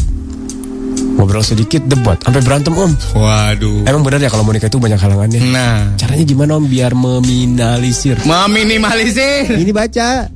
Ngobrol 1.17 1.41
sedikit 1.41 1.81
debat, 1.89 2.21
sampai 2.21 2.45
berantem 2.45 2.77
Om. 2.77 2.93
Waduh. 3.17 3.89
Emang 3.89 4.05
benar 4.05 4.21
ya 4.21 4.29
kalau 4.29 4.45
mau 4.45 4.53
nikah 4.53 4.69
itu 4.69 4.77
banyak 4.77 5.01
halangannya. 5.01 5.41
Nah, 5.49 5.97
Caranya 5.97 6.25
gimana 6.29 6.61
Om 6.61 6.69
biar 6.69 6.93
meminimalisir? 6.93 8.21
meminimalisir. 8.29 9.57
Ini 9.57 9.73
baca. 9.73 10.29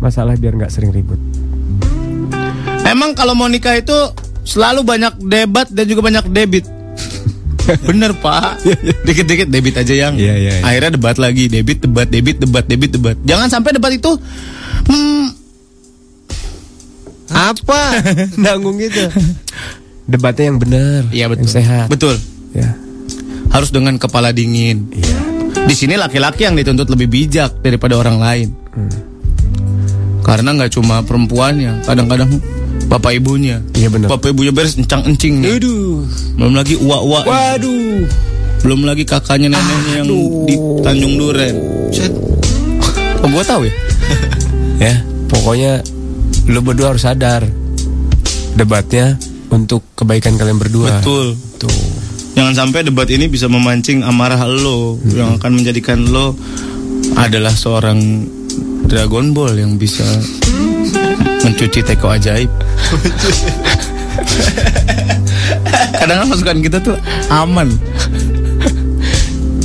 Masalah 0.00 0.40
biar 0.40 0.56
nggak 0.56 0.72
sering 0.72 0.88
ribut. 0.88 1.20
Emang 2.88 3.12
kalau 3.12 3.36
mau 3.36 3.52
nikah 3.52 3.76
itu 3.76 3.94
selalu 4.48 4.80
banyak 4.80 5.20
debat 5.20 5.68
dan 5.68 5.84
juga 5.84 6.00
banyak 6.08 6.24
debit. 6.32 6.64
Bener 7.86 8.10
pak 8.18 8.58
Dikit-dikit 9.06 9.46
debit 9.46 9.78
aja 9.78 9.94
yang 9.94 10.18
Iya, 10.18 10.34
iya, 10.34 10.52
iya. 10.58 10.62
Akhirnya 10.66 10.98
debat 10.98 11.14
lagi 11.14 11.46
Debit, 11.46 11.86
debat, 11.86 12.10
debit, 12.10 12.42
debat, 12.42 12.66
debit, 12.66 12.90
debat 12.90 13.14
Jangan 13.22 13.54
sampai 13.54 13.78
debat 13.78 13.94
itu 13.94 14.10
hmm, 14.90 15.41
Apa? 17.32 17.80
Nanggung 18.42 18.76
gitu. 18.76 19.08
Debatnya 20.04 20.44
yang 20.46 20.58
benar. 20.58 21.00
Iya 21.08 21.26
betul 21.26 21.46
Yang 21.46 21.54
sehat. 21.56 21.86
Betul 21.88 22.16
Ya. 22.52 22.76
Harus 23.48 23.68
dengan 23.68 23.96
kepala 23.96 24.28
dingin 24.30 24.92
Iya. 24.92 25.18
Di 25.64 25.72
sini 25.72 25.96
laki-laki 25.96 26.44
yang 26.44 26.52
dituntut 26.52 26.84
lebih 26.86 27.08
bijak 27.08 27.60
Daripada 27.60 27.96
orang 27.96 28.18
lain 28.18 28.48
Hmm. 28.72 28.88
Karena 30.20 30.52
nggak 30.52 30.72
cuma 30.72 31.00
perempuannya 31.00 31.84
Kadang-kadang 31.84 32.40
bapak 32.88 33.16
ibunya 33.16 33.60
Iya 33.72 33.88
benar. 33.88 34.08
Bapak 34.08 34.32
ibunya 34.32 34.48
beres 34.48 34.76
encang-encing 34.76 35.44
nih 35.44 35.60
Aduh. 35.60 36.08
Belum 36.36 36.52
lagi 36.52 36.76
uak-uak 36.76 37.24
Waduh. 37.24 38.04
Belum 38.64 38.80
lagi 38.82 39.04
kakaknya 39.04 39.52
neneknya 39.52 39.94
yang 40.00 40.08
di 40.44 40.54
Tanjung 40.80 41.14
Duren 41.16 41.54
Oh 43.20 43.28
gue 43.28 43.44
tahu 43.44 43.62
ya 43.64 43.74
Ya, 44.82 44.94
pokoknya 45.30 45.72
lu 46.48 46.60
berdua 46.62 46.94
harus 46.94 47.04
sadar. 47.04 47.44
Debatnya 48.52 49.16
untuk 49.52 49.84
kebaikan 49.96 50.36
kalian 50.36 50.60
berdua. 50.60 51.00
Betul 51.00 51.36
Tuh. 51.60 51.72
Jangan 52.32 52.54
sampai 52.56 52.80
debat 52.88 53.08
ini 53.12 53.28
bisa 53.28 53.44
memancing 53.44 54.00
amarah 54.00 54.48
lo 54.48 54.96
Yang 55.04 55.36
akan 55.36 55.52
menjadikan 55.60 56.00
lo 56.08 56.32
adalah 57.12 57.52
seorang 57.52 58.24
Dragon 58.88 59.36
Ball 59.36 59.60
yang 59.60 59.76
bisa 59.76 60.04
mencuci 61.44 61.84
teko 61.84 62.08
ajaib 62.08 62.48
Kadang 66.00 66.28
masukan 66.28 66.58
kita 66.64 66.80
tuh 66.80 66.96
aman 67.28 67.68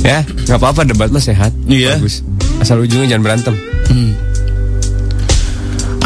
Ya, 0.08 0.24
nggak 0.24 0.56
apa-apa 0.56 0.88
debat 0.88 1.12
mah 1.12 1.20
sehat. 1.20 1.52
Iya. 1.68 2.00
Bagus. 2.00 2.24
Asal 2.62 2.80
ujungnya 2.80 3.12
jangan 3.12 3.24
berantem. 3.28 3.54
Hmm. 3.92 4.16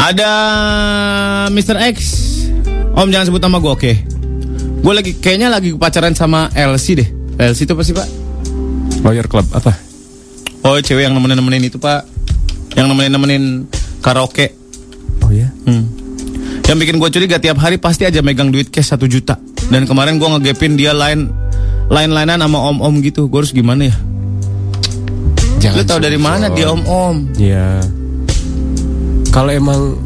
Ada 0.03 0.31
Mr. 1.47 1.79
X 1.95 1.97
Om 2.91 3.07
jangan 3.07 3.31
sebut 3.31 3.39
nama 3.39 3.63
gue 3.63 3.71
oke 3.71 3.91
Gue 4.83 4.93
lagi 4.93 5.15
kayaknya 5.15 5.47
lagi 5.47 5.71
pacaran 5.79 6.11
sama 6.11 6.51
LC 6.51 6.85
deh 6.99 7.09
LC 7.39 7.63
itu 7.63 7.71
apa 7.71 7.83
sih 7.87 7.95
pak? 7.95 8.07
Lawyer 9.01 9.31
club 9.31 9.47
apa? 9.55 9.71
Oh 10.67 10.75
cewek 10.75 11.07
yang 11.07 11.15
nemenin-nemenin 11.15 11.71
itu 11.71 11.79
pak 11.79 12.03
Yang 12.75 12.91
nemenin-nemenin 12.91 13.43
karaoke 14.03 14.51
Oh 15.23 15.31
ya. 15.31 15.47
Hmm. 15.63 15.87
Yang 16.67 16.77
bikin 16.83 16.95
gue 16.99 17.09
curiga 17.11 17.37
tiap 17.39 17.63
hari 17.63 17.79
pasti 17.79 18.03
aja 18.03 18.19
megang 18.19 18.51
duit 18.51 18.67
cash 18.67 18.91
1 18.91 19.07
juta. 19.07 19.39
Dan 19.71 19.87
kemarin 19.87 20.19
gue 20.19 20.27
ngegapin 20.27 20.75
dia 20.75 20.91
lain 20.91 21.31
lain-lainan 21.87 22.43
sama 22.43 22.59
om-om 22.59 22.99
gitu. 22.99 23.31
Gue 23.31 23.39
harus 23.39 23.55
gimana 23.55 23.87
ya? 23.87 23.95
Jangan. 25.63 25.79
Lu 25.79 25.83
tau 25.87 25.99
dari 26.03 26.19
mana 26.19 26.51
dia 26.51 26.67
om-om? 26.67 27.31
Iya. 27.39 28.02
Kalau 29.33 29.49
emang 29.49 29.97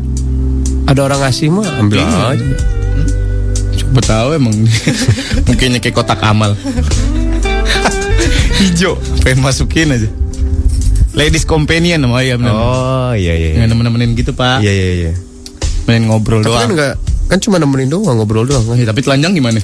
ada 0.87 1.03
orang 1.03 1.19
ngasih 1.19 1.51
mah 1.51 1.67
ambil 1.77 1.99
Iya. 1.99 2.31
aja. 2.31 2.45
Coba 3.77 4.01
tahu 4.01 4.27
emang 4.33 4.55
mungkinnya 5.47 5.77
kayak 5.77 5.93
kotak 5.93 6.17
amal. 6.23 6.55
Hijau, 8.57 8.95
pengen 9.21 9.43
masukin 9.43 9.91
aja. 9.91 10.09
Ladies 11.11 11.43
companion 11.43 11.97
sama 11.97 12.21
ayam 12.21 12.45
Oh 12.45 13.09
iya 13.11 13.33
iya. 13.33 13.57
Yang 13.57 13.73
nemen-nemenin 13.73 14.13
gitu 14.13 14.31
pak 14.31 14.61
Iya 14.61 14.69
iya 14.69 14.89
iya. 14.93 15.11
Main 15.89 16.05
ngobrol 16.05 16.45
Tapi 16.45 16.47
kan 16.47 16.53
doang 16.61 16.71
enggak 16.77 16.93
kan 17.27 17.37
cuma 17.41 17.57
nemenin 17.57 17.89
doang 17.89 18.15
ngobrol 18.15 18.45
doang. 18.45 18.63
Ya, 18.77 18.85
Tapi 18.85 19.01
telanjang 19.01 19.33
gimana? 19.33 19.57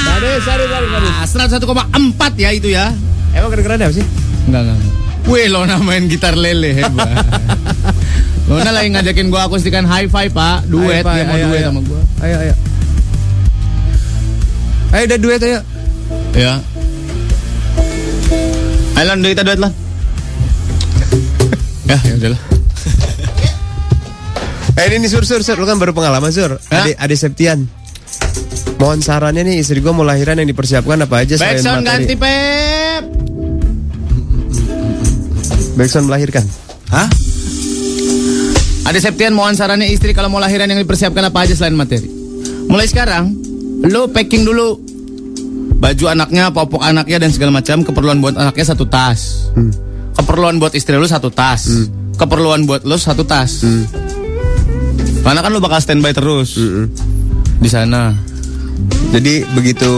Sadis, 0.00 0.40
sadis, 0.44 0.68
sadis, 0.68 0.90
sadis. 0.90 1.10
Ah, 1.10 1.26
101,4 1.26 2.36
ya 2.36 2.50
itu 2.52 2.68
ya 2.70 2.92
Emang 3.30 3.48
keren-keren 3.48 3.80
apa 3.80 3.92
sih? 3.92 4.06
Enggak, 4.44 4.60
enggak. 4.64 4.78
Wih, 5.22 5.46
Lona 5.46 5.76
main 5.78 6.06
gitar 6.06 6.34
lele 6.34 6.74
hebat. 6.74 7.12
Lona 8.50 8.70
lagi 8.70 8.90
ngajakin 8.90 9.28
gua 9.28 9.46
akustikan 9.46 9.84
hi-fi, 9.84 10.26
Pak. 10.28 10.66
Duet, 10.66 11.00
Ayo, 11.00 11.06
Pak, 11.06 11.14
dia 11.14 11.24
mau 11.24 11.36
ayo, 11.36 11.46
duet 11.46 11.60
ayo. 11.60 11.68
sama 11.68 11.80
gua. 11.84 12.00
Ayo 12.20 12.36
ayo. 12.40 12.54
Ayo 14.90 15.02
udah 15.06 15.18
duet 15.18 15.40
ayo. 15.40 15.60
Ya. 16.34 16.52
Ayo 18.92 19.04
Lon, 19.06 19.22
kita 19.22 19.44
duet 19.44 19.60
Lon. 19.60 19.72
ya, 21.84 21.98
ya 22.08 22.14
udahlah. 22.16 22.40
Eh 24.72 24.88
ini 24.88 25.04
nih 25.04 25.10
sur 25.10 25.20
sur 25.22 25.44
sur 25.44 25.54
lu 25.54 25.68
kan 25.68 25.76
baru 25.76 25.92
pengalaman 25.92 26.32
sur. 26.32 26.56
Ade 26.70 26.96
Ade 26.96 27.12
Septian. 27.12 27.68
Mohon 28.78 29.04
sarannya 29.04 29.44
nih 29.44 29.60
istri 29.60 29.78
gua 29.78 29.92
mau 29.92 30.02
lahiran 30.02 30.34
yang 30.34 30.48
dipersiapkan 30.48 31.04
apa 31.04 31.20
aja 31.20 31.36
Back 31.36 31.60
selain 31.60 31.60
sound 31.60 31.84
materi. 31.84 32.08
ganti, 32.08 32.14
Pep. 32.16 32.69
Backsound 35.80 36.12
melahirkan. 36.12 36.44
Hah? 36.92 37.08
Ada 38.84 38.98
Septian 39.00 39.32
mohon 39.32 39.56
sarannya 39.56 39.88
istri 39.88 40.12
kalau 40.12 40.28
mau 40.28 40.36
lahiran 40.36 40.68
yang 40.68 40.76
dipersiapkan 40.84 41.32
apa 41.32 41.48
aja 41.48 41.56
selain 41.56 41.72
materi. 41.72 42.04
Mulai 42.68 42.84
sekarang, 42.84 43.32
lo 43.88 44.12
packing 44.12 44.44
dulu 44.44 44.76
baju 45.80 46.04
anaknya, 46.12 46.52
popok 46.52 46.84
anaknya 46.84 47.16
dan 47.24 47.32
segala 47.32 47.56
macam. 47.56 47.80
Keperluan 47.80 48.20
buat 48.20 48.36
anaknya 48.36 48.76
satu 48.76 48.84
tas. 48.84 49.48
Hmm. 49.56 49.72
Keperluan 50.20 50.60
buat 50.60 50.76
istri 50.76 51.00
lo 51.00 51.08
satu 51.08 51.32
tas. 51.32 51.64
Keperluan 52.20 52.68
buat 52.68 52.84
lo 52.84 53.00
satu 53.00 53.24
tas. 53.24 53.64
Hmm. 53.64 53.88
Karena 55.24 55.40
kan 55.40 55.48
lo 55.48 55.64
bakal 55.64 55.80
standby 55.80 56.12
terus 56.12 56.60
di 57.56 57.68
sana. 57.72 58.12
Jadi 59.16 59.48
begitu 59.56 59.88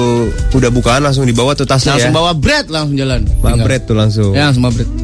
udah 0.54 0.70
bukaan 0.70 1.02
langsung 1.02 1.26
dibawa 1.26 1.59
tuh 1.59 1.66
tasnya 1.66 1.98
Langsung 1.98 2.14
ya. 2.14 2.18
bawa 2.22 2.32
bread 2.38 2.66
langsung 2.70 2.94
jalan. 2.94 3.26
Bawa 3.42 3.56
bread 3.66 3.82
tuh 3.82 3.96
langsung. 3.98 4.30
Ya, 4.30 4.46
langsung 4.46 4.62
bawa 4.62 4.74
bread. 4.78 5.02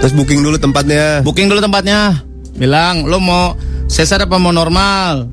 Terus 0.00 0.12
booking 0.16 0.40
dulu 0.42 0.56
tempatnya. 0.56 1.20
Booking 1.22 1.46
dulu 1.50 1.60
tempatnya. 1.60 2.24
Bilang 2.54 3.06
lo 3.06 3.18
mau 3.18 3.58
sesar 3.90 4.24
apa 4.24 4.38
mau 4.38 4.54
normal? 4.54 5.28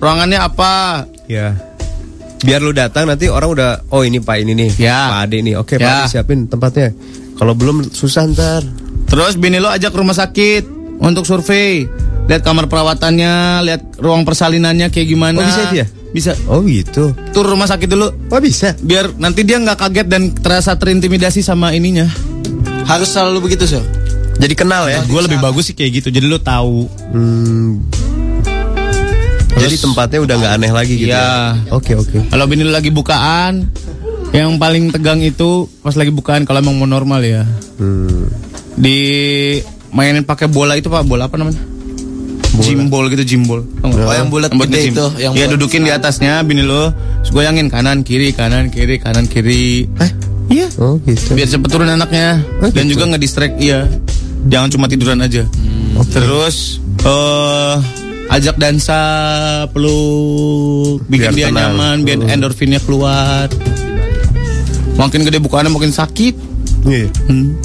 Ruangannya 0.00 0.38
apa? 0.40 1.04
Ya. 1.28 1.56
Biar 2.40 2.64
lu 2.64 2.72
datang 2.72 3.04
nanti 3.04 3.28
orang 3.28 3.52
udah 3.52 3.70
oh 3.92 4.00
ini 4.00 4.16
Pak 4.20 4.36
ini 4.40 4.52
nih. 4.56 4.70
Ya. 4.80 5.12
Pak 5.12 5.20
Ade 5.28 5.38
nih. 5.44 5.54
Oke, 5.60 5.76
Pak 5.76 5.84
Ya. 5.84 5.94
Ade 6.04 6.12
siapin 6.12 6.48
tempatnya. 6.48 6.92
Kalau 7.36 7.52
belum 7.52 7.88
susah 7.92 8.28
ntar. 8.32 8.64
Terus 9.08 9.36
bini 9.36 9.60
lo 9.60 9.68
ajak 9.68 9.92
ke 9.92 9.98
rumah 9.98 10.16
sakit 10.16 10.64
untuk 11.00 11.24
survei. 11.28 11.84
Lihat 12.28 12.46
kamar 12.46 12.70
perawatannya, 12.70 13.64
lihat 13.66 13.82
ruang 13.98 14.22
persalinannya 14.22 14.92
kayak 14.92 15.08
gimana. 15.08 15.40
Oh, 15.40 15.44
bisa 15.44 15.60
itu 15.66 15.76
ya? 15.82 15.86
Bisa. 16.14 16.32
Oh 16.46 16.62
gitu. 16.62 17.10
Tur 17.34 17.46
rumah 17.46 17.66
sakit 17.66 17.88
dulu. 17.90 18.06
Oh 18.30 18.40
bisa. 18.40 18.76
Biar 18.78 19.10
nanti 19.18 19.42
dia 19.42 19.58
nggak 19.58 19.78
kaget 19.78 20.06
dan 20.06 20.30
terasa 20.36 20.78
terintimidasi 20.78 21.42
sama 21.42 21.74
ininya. 21.74 22.06
Harus 22.90 23.08
selalu 23.14 23.38
begitu, 23.46 23.70
Sir. 23.70 23.86
Jadi 24.40 24.54
kenal 24.58 24.90
ya. 24.90 24.98
Gue 25.06 25.22
lebih 25.22 25.38
bagus 25.38 25.70
sih 25.70 25.76
kayak 25.78 26.02
gitu. 26.02 26.08
Jadi 26.10 26.26
lo 26.26 26.42
tahu. 26.42 26.90
Hmm. 27.14 27.86
Jadi 29.60 29.76
tempatnya 29.78 30.18
udah 30.24 30.34
nggak 30.40 30.52
aneh 30.58 30.72
lagi 30.74 30.94
gitu. 30.98 31.14
Iya. 31.14 31.54
Ya? 31.54 31.70
Oke 31.70 31.94
oke. 31.94 32.18
Kalau 32.32 32.44
bini 32.50 32.66
lo 32.66 32.72
lagi 32.74 32.90
bukaan, 32.90 33.68
yang 34.34 34.58
paling 34.58 34.90
tegang 34.90 35.22
itu 35.22 35.70
pas 35.86 35.94
lagi 35.94 36.10
bukaan 36.10 36.42
kalau 36.42 36.58
emang 36.64 36.82
mau 36.82 36.88
normal 36.88 37.22
ya. 37.22 37.46
Hmm. 37.78 38.26
Di 38.74 38.98
mainin 39.94 40.26
pakai 40.26 40.50
bola 40.50 40.74
itu 40.74 40.90
pak, 40.90 41.06
bola 41.06 41.30
apa 41.30 41.36
namanya? 41.38 41.60
Jimbol 42.60 43.06
gitu, 43.12 43.22
jimbol. 43.36 43.62
Oh, 43.86 44.12
yang 44.12 44.28
bulat 44.28 44.52
gede 44.52 44.92
itu, 44.92 45.06
yang 45.16 45.32
ya 45.32 45.48
dudukin 45.48 45.86
di 45.86 45.94
atasnya 45.94 46.44
bini 46.44 46.60
lo, 46.60 46.92
terus 47.22 47.32
goyangin 47.32 47.72
kanan 47.72 48.04
kiri 48.04 48.36
kanan 48.36 48.68
kiri 48.68 49.00
kanan 49.00 49.24
kiri. 49.24 49.88
Eh? 49.96 50.10
Iya. 50.50 50.66
Oh 50.76 50.98
gitu. 51.00 51.32
Biar 51.32 51.46
cepet 51.46 51.68
turun 51.70 51.86
anaknya 51.86 52.42
Oh, 52.58 52.66
dan 52.68 52.84
gitu. 52.84 52.98
juga 52.98 53.14
ngedistract 53.14 53.54
iya. 53.56 53.86
Jangan 54.44 54.68
cuma 54.68 54.86
tiduran 54.86 55.22
aja. 55.22 55.46
Terus 56.10 56.80
eh 57.00 57.76
ajak 58.30 58.56
dansa, 58.56 59.02
peluk, 59.70 61.02
bikin 61.06 61.30
Biar 61.30 61.32
dia 61.32 61.46
tenang. 61.48 61.74
nyaman, 61.74 61.96
biar 62.02 62.18
Hmm. 62.20 62.34
endorfinnya 62.34 62.80
keluar. 62.80 63.46
Makin 64.96 65.24
gede 65.24 65.38
bukaannya 65.38 65.70
makin 65.70 65.90
sakit. 65.90 66.34
Iya. 66.84 67.08
Hmm. 67.26 67.56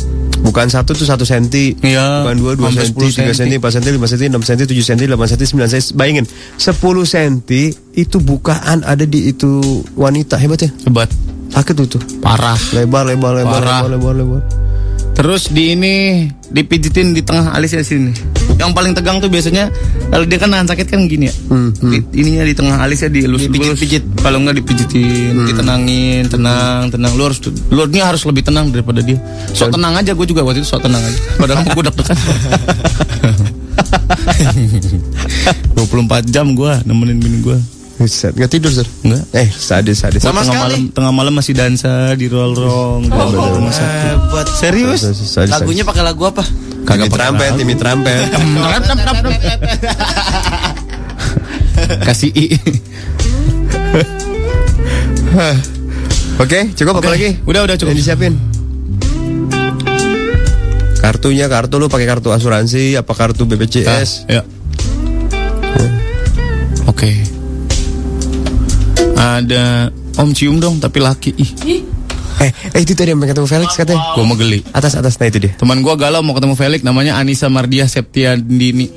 Bukan 0.42 0.70
satu 0.70 0.94
tuh 0.94 1.04
satu 1.04 1.26
senti. 1.26 1.74
Iya. 1.76 2.22
Bukan 2.22 2.38
dua, 2.38 2.52
dua 2.54 2.70
senti, 2.70 2.94
10 2.94 3.18
tiga 3.18 3.34
senti, 3.34 3.56
empat 3.58 3.72
senti, 3.74 3.90
lima 3.90 4.06
senti, 4.06 4.26
enam 4.26 4.44
senti, 4.44 4.64
tujuh 4.64 4.86
senti, 4.86 5.04
delapan 5.06 5.28
senti, 5.28 5.44
sembilan 5.44 5.68
senti. 5.68 5.86
Bayangin, 5.96 6.26
sepuluh 6.56 7.02
senti 7.04 7.74
itu 7.94 8.18
bukaan 8.20 8.86
ada 8.86 9.04
di 9.04 9.34
itu 9.34 9.58
wanita 9.96 10.38
hebat 10.38 10.60
ya. 10.62 10.70
Hebat, 10.86 11.10
Sakit 11.50 11.74
tuh. 11.78 12.02
parah. 12.20 12.58
Lebar, 12.72 13.06
lebar, 13.06 13.32
lebar, 13.36 13.60
Parah. 13.60 13.80
lebar, 13.86 14.14
lebar, 14.14 14.14
lebar. 14.16 14.42
Terus 15.16 15.48
di 15.48 15.72
ini 15.72 16.28
dipijitin 16.52 17.16
di 17.16 17.24
tengah 17.24 17.56
alisnya 17.56 17.80
sini. 17.80 18.12
Yang 18.60 18.72
paling 18.72 18.92
tegang 18.92 19.24
tuh 19.24 19.32
biasanya 19.32 19.72
kalau 20.12 20.28
dia 20.28 20.36
kan 20.36 20.52
nahan 20.52 20.68
sakit 20.68 20.92
kan 20.92 21.08
gini 21.08 21.32
ya. 21.32 21.36
Hmm, 21.48 21.72
hmm. 21.72 21.88
Di- 21.88 22.20
ininya 22.20 22.44
di 22.44 22.52
tengah 22.52 22.84
alisnya 22.84 23.08
dielus 23.08 23.48
Dipijit-pijit. 23.48 24.04
Kalau 24.20 24.44
enggak 24.44 24.60
dipijitin, 24.60 25.32
Hmm. 25.34 25.48
ditenangin, 25.48 26.28
tenang, 26.28 26.92
tenang. 26.92 27.16
Lu 27.16 27.32
harus 27.32 27.40
lu 27.48 27.82
ini 27.88 28.04
harus 28.04 28.28
lebih 28.28 28.44
tenang 28.44 28.76
daripada 28.76 29.00
dia. 29.00 29.16
Sok 29.56 29.72
tenang 29.72 29.96
aja 29.96 30.12
gue 30.12 30.26
juga 30.28 30.44
waktu 30.44 30.60
itu 30.60 30.68
sok 30.68 30.84
tenang 30.84 31.00
aja. 31.00 31.20
Padahal 31.40 31.64
gue 31.64 31.84
deg-degan. 31.86 32.18
24 35.76 36.28
jam 36.28 36.52
gue 36.52 36.72
nemenin 36.84 37.20
bini 37.20 37.40
gue. 37.42 37.58
Buset, 37.96 38.36
nggak 38.36 38.52
tidur, 38.52 38.72
Sir? 38.76 38.84
Enggak. 39.08 39.24
Eh, 39.32 39.48
sadis, 39.48 40.04
sadis. 40.04 40.20
Sama 40.20 40.44
tengah 40.44 40.52
sekali. 40.52 40.60
malam 40.60 40.82
tengah 40.92 41.12
malam 41.16 41.32
masih 41.32 41.56
dansa 41.56 42.12
di 42.20 42.28
roll-roll 42.28 43.08
di 43.08 43.36
rumah 43.40 43.72
sakit. 43.72 44.18
Buat 44.36 44.48
Serius? 44.52 45.08
Sadis, 45.16 45.56
lagunya 45.56 45.88
pakai 45.88 46.04
lagu 46.04 46.28
apa? 46.28 46.44
Timmy 46.86 47.08
Trumpet, 47.08 47.52
Timmy 47.60 47.76
Trumpet. 47.80 48.20
Kasih 52.04 52.32
i. 52.36 52.46
Oke, 56.44 56.60
cukup 56.76 57.00
apa 57.00 57.10
lagi? 57.16 57.40
Udah 57.48 57.64
udah 57.64 57.80
cukup. 57.80 57.96
Yang 57.96 58.00
disiapin. 58.04 58.36
Kartunya 61.00 61.48
kartu 61.48 61.80
lu 61.80 61.88
pakai 61.88 62.08
kartu 62.10 62.34
asuransi 62.36 63.00
apa 63.00 63.14
kartu 63.16 63.48
BPJS? 63.48 64.28
Ya. 64.28 64.44
Oke. 66.92 67.35
Ada 69.16 69.90
Om 70.16 70.30
cium 70.32 70.60
dong 70.60 70.80
tapi 70.80 71.00
laki. 71.00 71.32
Ih, 71.36 71.52
Eh, 72.36 72.52
eh 72.52 72.80
itu 72.84 72.92
tadi 72.92 73.16
yang 73.16 73.20
pengen 73.20 73.32
ketemu 73.32 73.48
Felix 73.48 73.70
katanya. 73.74 74.12
gua 74.12 74.24
mau 74.28 74.36
geli. 74.36 74.60
Atas 74.76 75.00
atas 75.00 75.16
nah 75.16 75.28
itu 75.32 75.40
dia. 75.40 75.56
Teman 75.56 75.80
gua 75.80 75.96
galau 75.96 76.20
mau 76.20 76.36
ketemu 76.36 76.56
Felix 76.56 76.84
namanya 76.84 77.16
Anissa 77.16 77.48
Mardia 77.48 77.88
Septiandini. 77.88 78.92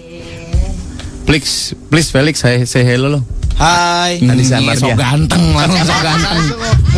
Please, 1.23 1.77
please 1.87 2.11
Felix 2.11 2.43
say, 2.43 2.67
say 2.67 2.83
hello 2.83 3.15
lo. 3.15 3.21
Hai. 3.55 4.19
Anissa 4.27 4.59
Ih, 4.59 4.67
Mardia. 4.67 4.91
So 4.91 4.99
ganteng 4.99 5.45
langsung 5.55 5.87
so 5.87 5.97
ganteng. 6.07 6.45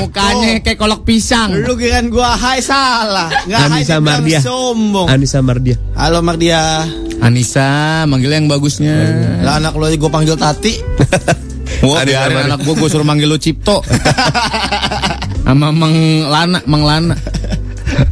Mukanya 0.01 0.51
kayak 0.65 0.79
kolak 0.81 1.05
pisang. 1.05 1.53
Lu 1.61 1.77
kirain 1.77 2.09
gua 2.09 2.37
hai 2.37 2.65
salah. 2.65 3.29
Enggak 3.45 3.61
hai 3.61 4.01
Mardia. 4.01 4.41
sombong. 4.41 5.09
Anissa 5.13 5.45
Mardia. 5.45 5.77
Halo 5.93 6.25
Mardia. 6.25 6.89
Anissa, 7.21 8.09
manggilnya 8.09 8.41
yang 8.41 8.49
bagusnya. 8.49 8.97
Lah 9.45 9.61
anak 9.61 9.77
lu 9.77 9.85
aja 9.85 9.97
gua 10.01 10.09
panggil 10.09 10.41
Tati. 10.41 10.73
Wah, 11.81 12.05
biarin 12.05 12.37
anak 12.47 12.61
gua, 12.61 12.75
gua 12.77 12.89
suruh 12.89 13.03
manggil 13.03 13.25
lu 13.25 13.37
Cipto. 13.37 13.81
Sama 15.45 15.69
Mang 15.71 15.97
Lana, 16.25 16.61
Mang 16.65 16.85
Lana. 16.85 17.17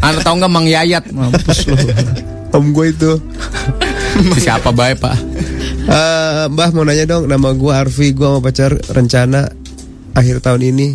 Anak 0.00 0.20
tahu 0.22 0.34
nggak 0.36 0.50
Mang 0.50 0.66
Yayat? 0.66 1.04
Mampus 1.08 1.68
lu. 1.68 1.76
Om 2.50 2.72
gue 2.72 2.86
itu. 2.90 3.12
Siapa 4.42 4.72
baik, 4.72 4.98
Pak? 4.98 5.16
Eh, 5.84 6.44
Mbah 6.48 6.70
mau 6.72 6.82
nanya 6.82 7.04
dong, 7.06 7.24
nama 7.24 7.52
gue 7.52 7.70
Arfi, 7.70 8.10
gue 8.10 8.26
mau 8.26 8.40
pacar 8.40 8.74
rencana 8.88 9.46
akhir 10.12 10.40
tahun 10.40 10.62
ini 10.66 10.88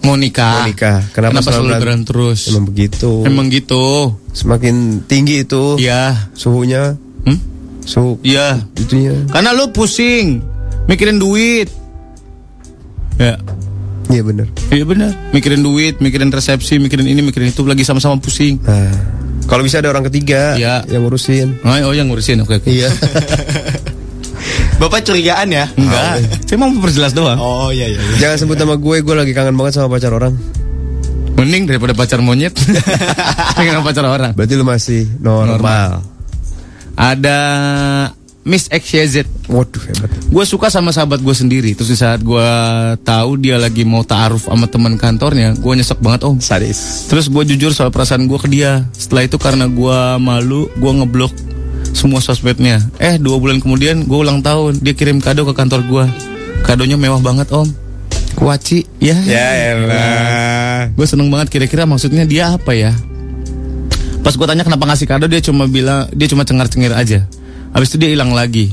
Mau 0.00 0.16
nikah. 0.16 0.56
mau 0.56 0.66
nikah. 0.66 0.98
Kenapa, 1.12 1.38
Kenapa 1.38 1.48
selalu 1.52 1.68
berantem 1.78 2.04
terus? 2.06 2.40
Emang 2.48 2.64
begitu. 2.64 3.10
Emang 3.22 3.46
gitu. 3.46 4.16
Semakin 4.30 5.04
tinggi 5.04 5.44
itu 5.44 5.76
Iya. 5.76 6.32
suhunya, 6.32 6.96
Hmm? 7.22 7.38
suhu 7.84 8.16
Iya. 8.20 8.64
itunya. 8.74 9.14
Karena 9.28 9.52
lu 9.52 9.68
pusing 9.70 10.40
mikirin 10.86 11.16
duit. 11.16 11.68
Ya. 13.20 13.36
Iya 14.10 14.22
bener. 14.24 14.46
Iya 14.72 14.84
benar. 14.88 15.12
Mikirin 15.30 15.60
duit, 15.60 16.00
mikirin 16.00 16.32
resepsi, 16.32 16.80
mikirin 16.80 17.06
ini, 17.06 17.20
mikirin 17.20 17.52
itu 17.52 17.62
lagi 17.62 17.84
sama-sama 17.86 18.18
pusing. 18.18 18.58
Nah, 18.64 18.90
kalau 19.46 19.62
bisa 19.62 19.78
ada 19.78 19.92
orang 19.92 20.02
ketiga 20.08 20.56
Iya. 20.56 20.82
yang 20.88 21.04
ngurusin. 21.06 21.60
Oh, 21.62 21.70
oh 21.70 21.94
yang 21.94 22.08
ngurusin. 22.10 22.42
Oke, 22.42 22.58
oke. 22.58 22.66
Iya. 22.66 22.88
Bapak 24.80 25.04
curigaan 25.04 25.52
ya? 25.52 25.68
Enggak. 25.76 26.24
Saya 26.48 26.56
mau 26.56 26.72
perjelas 26.80 27.12
doang. 27.12 27.36
Oh 27.36 27.68
iya 27.68 27.92
iya. 27.92 28.00
Jangan 28.16 28.36
sebut 28.40 28.56
nama 28.56 28.80
gue, 28.80 28.96
gue 29.04 29.14
lagi 29.14 29.36
kangen 29.36 29.52
banget 29.52 29.76
sama 29.76 29.92
pacar 29.92 30.16
orang. 30.16 30.32
Mending 31.36 31.68
daripada 31.68 31.92
pacar 31.92 32.24
monyet. 32.24 32.56
Pengen 33.60 33.84
pacar 33.84 34.08
orang. 34.08 34.32
Berarti 34.32 34.54
lu 34.56 34.64
masih 34.64 35.04
normal. 35.20 36.00
Ada 36.96 37.38
Miss 38.40 38.72
XYZ. 38.72 39.28
Waduh 39.52 39.82
hebat. 39.84 40.08
Gue 40.32 40.44
suka 40.48 40.72
sama 40.72 40.96
sahabat 40.96 41.20
gue 41.20 41.34
sendiri. 41.36 41.76
Terus 41.76 41.92
di 41.92 41.98
saat 42.00 42.24
gue 42.24 42.48
tahu 43.04 43.36
dia 43.36 43.60
lagi 43.60 43.84
mau 43.84 44.00
taaruf 44.00 44.48
sama 44.48 44.64
teman 44.64 44.96
kantornya, 44.96 45.52
gue 45.60 45.72
nyesek 45.76 46.00
banget 46.00 46.24
om. 46.24 46.40
Sadis. 46.40 47.04
Terus 47.12 47.28
gue 47.28 47.42
jujur 47.52 47.76
soal 47.76 47.92
perasaan 47.92 48.24
gue 48.24 48.38
ke 48.40 48.48
dia. 48.48 48.88
Setelah 48.96 49.28
itu 49.28 49.36
karena 49.36 49.68
gue 49.68 49.98
malu, 50.16 50.72
gue 50.72 50.92
ngeblok 51.04 51.32
semua 51.92 52.24
sosmednya. 52.24 52.80
Eh 52.96 53.20
dua 53.20 53.36
bulan 53.36 53.60
kemudian 53.60 54.08
gue 54.08 54.18
ulang 54.18 54.40
tahun, 54.40 54.80
dia 54.80 54.96
kirim 54.96 55.20
kado 55.20 55.44
ke 55.44 55.52
kantor 55.52 55.84
gue. 55.84 56.04
Kadonya 56.64 56.96
mewah 56.96 57.20
banget 57.20 57.52
om. 57.52 57.68
Kuaci, 58.40 58.88
ya. 59.02 59.20
Ya 59.28 59.76
elah. 59.76 60.88
Gue 60.96 61.04
seneng 61.04 61.28
banget 61.28 61.52
kira-kira 61.52 61.84
maksudnya 61.84 62.24
dia 62.24 62.56
apa 62.56 62.72
ya? 62.72 62.96
Pas 64.24 64.32
gue 64.32 64.46
tanya 64.48 64.64
kenapa 64.64 64.84
ngasih 64.88 65.08
kado 65.08 65.28
dia 65.28 65.44
cuma 65.44 65.68
bilang 65.68 66.08
dia 66.16 66.24
cuma 66.24 66.44
cengar-cengir 66.48 66.92
aja. 66.96 67.28
Habis 67.70 67.94
itu 67.94 67.98
dia 67.98 68.10
hilang 68.12 68.32
lagi. 68.32 68.70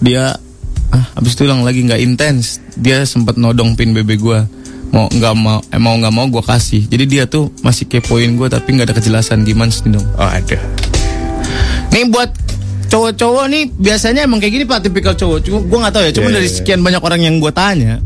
Dia 0.00 0.34
ah 0.90 1.04
habis 1.14 1.38
itu 1.38 1.46
hilang 1.46 1.62
lagi 1.62 1.84
nggak 1.84 2.00
intens. 2.00 2.58
Dia 2.74 3.04
sempat 3.04 3.36
nodong 3.36 3.74
pin 3.74 3.92
BB 3.92 4.10
gue. 4.18 4.40
mau 4.90 5.06
nggak 5.06 5.34
mau 5.38 5.62
eh, 5.70 5.78
mau 5.78 5.94
nggak 5.94 6.10
mau 6.10 6.26
gue 6.26 6.42
kasih 6.42 6.82
jadi 6.90 7.04
dia 7.06 7.22
tuh 7.22 7.54
masih 7.62 7.86
kepoin 7.86 8.34
gue 8.34 8.50
tapi 8.50 8.74
nggak 8.74 8.90
ada 8.90 8.94
kejelasan 8.98 9.46
gimana 9.46 9.70
sih 9.70 9.86
dong 9.86 10.02
Oh 10.18 10.26
ada. 10.26 10.58
nih 11.94 12.10
buat 12.10 12.26
cowok-cowok 12.90 13.44
nih 13.54 13.70
biasanya 13.70 14.26
emang 14.26 14.42
kayak 14.42 14.50
gini 14.50 14.64
pak 14.66 14.82
tipikal 14.82 15.14
cowok 15.14 15.46
cuma 15.46 15.62
gue 15.62 15.78
nggak 15.78 15.94
tahu 15.94 16.02
ya 16.02 16.10
cuma 16.10 16.28
Iya, 16.34 16.42
dari 16.42 16.48
iya. 16.50 16.56
sekian 16.58 16.82
banyak 16.82 17.02
orang 17.06 17.22
yang 17.22 17.38
gue 17.38 17.52
tanya 17.54 18.02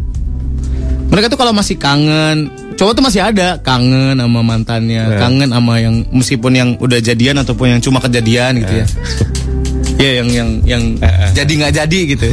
mereka 1.09 1.33
tuh 1.33 1.41
kalau 1.41 1.57
masih 1.57 1.81
kangen 1.81 2.53
cowok 2.75 2.93
tuh 2.95 3.05
masih 3.07 3.23
ada 3.23 3.59
kangen 3.63 4.19
sama 4.19 4.41
mantannya 4.43 5.03
Iya. 5.07 5.19
kangen 5.19 5.51
sama 5.51 5.75
yang 5.79 6.03
meskipun 6.11 6.53
yang 6.55 6.71
udah 6.79 6.99
jadian 6.99 7.39
ataupun 7.39 7.77
yang 7.77 7.81
cuma 7.81 8.03
kejadian 8.03 8.61
gitu 8.63 8.75
ya 8.83 8.87
ya 9.95 10.11
yang 10.21 10.29
yang 10.29 10.51
yang 10.67 10.83
jadi 11.33 11.53
nggak 11.55 11.75
jadi 11.85 11.99
gitu 12.17 12.29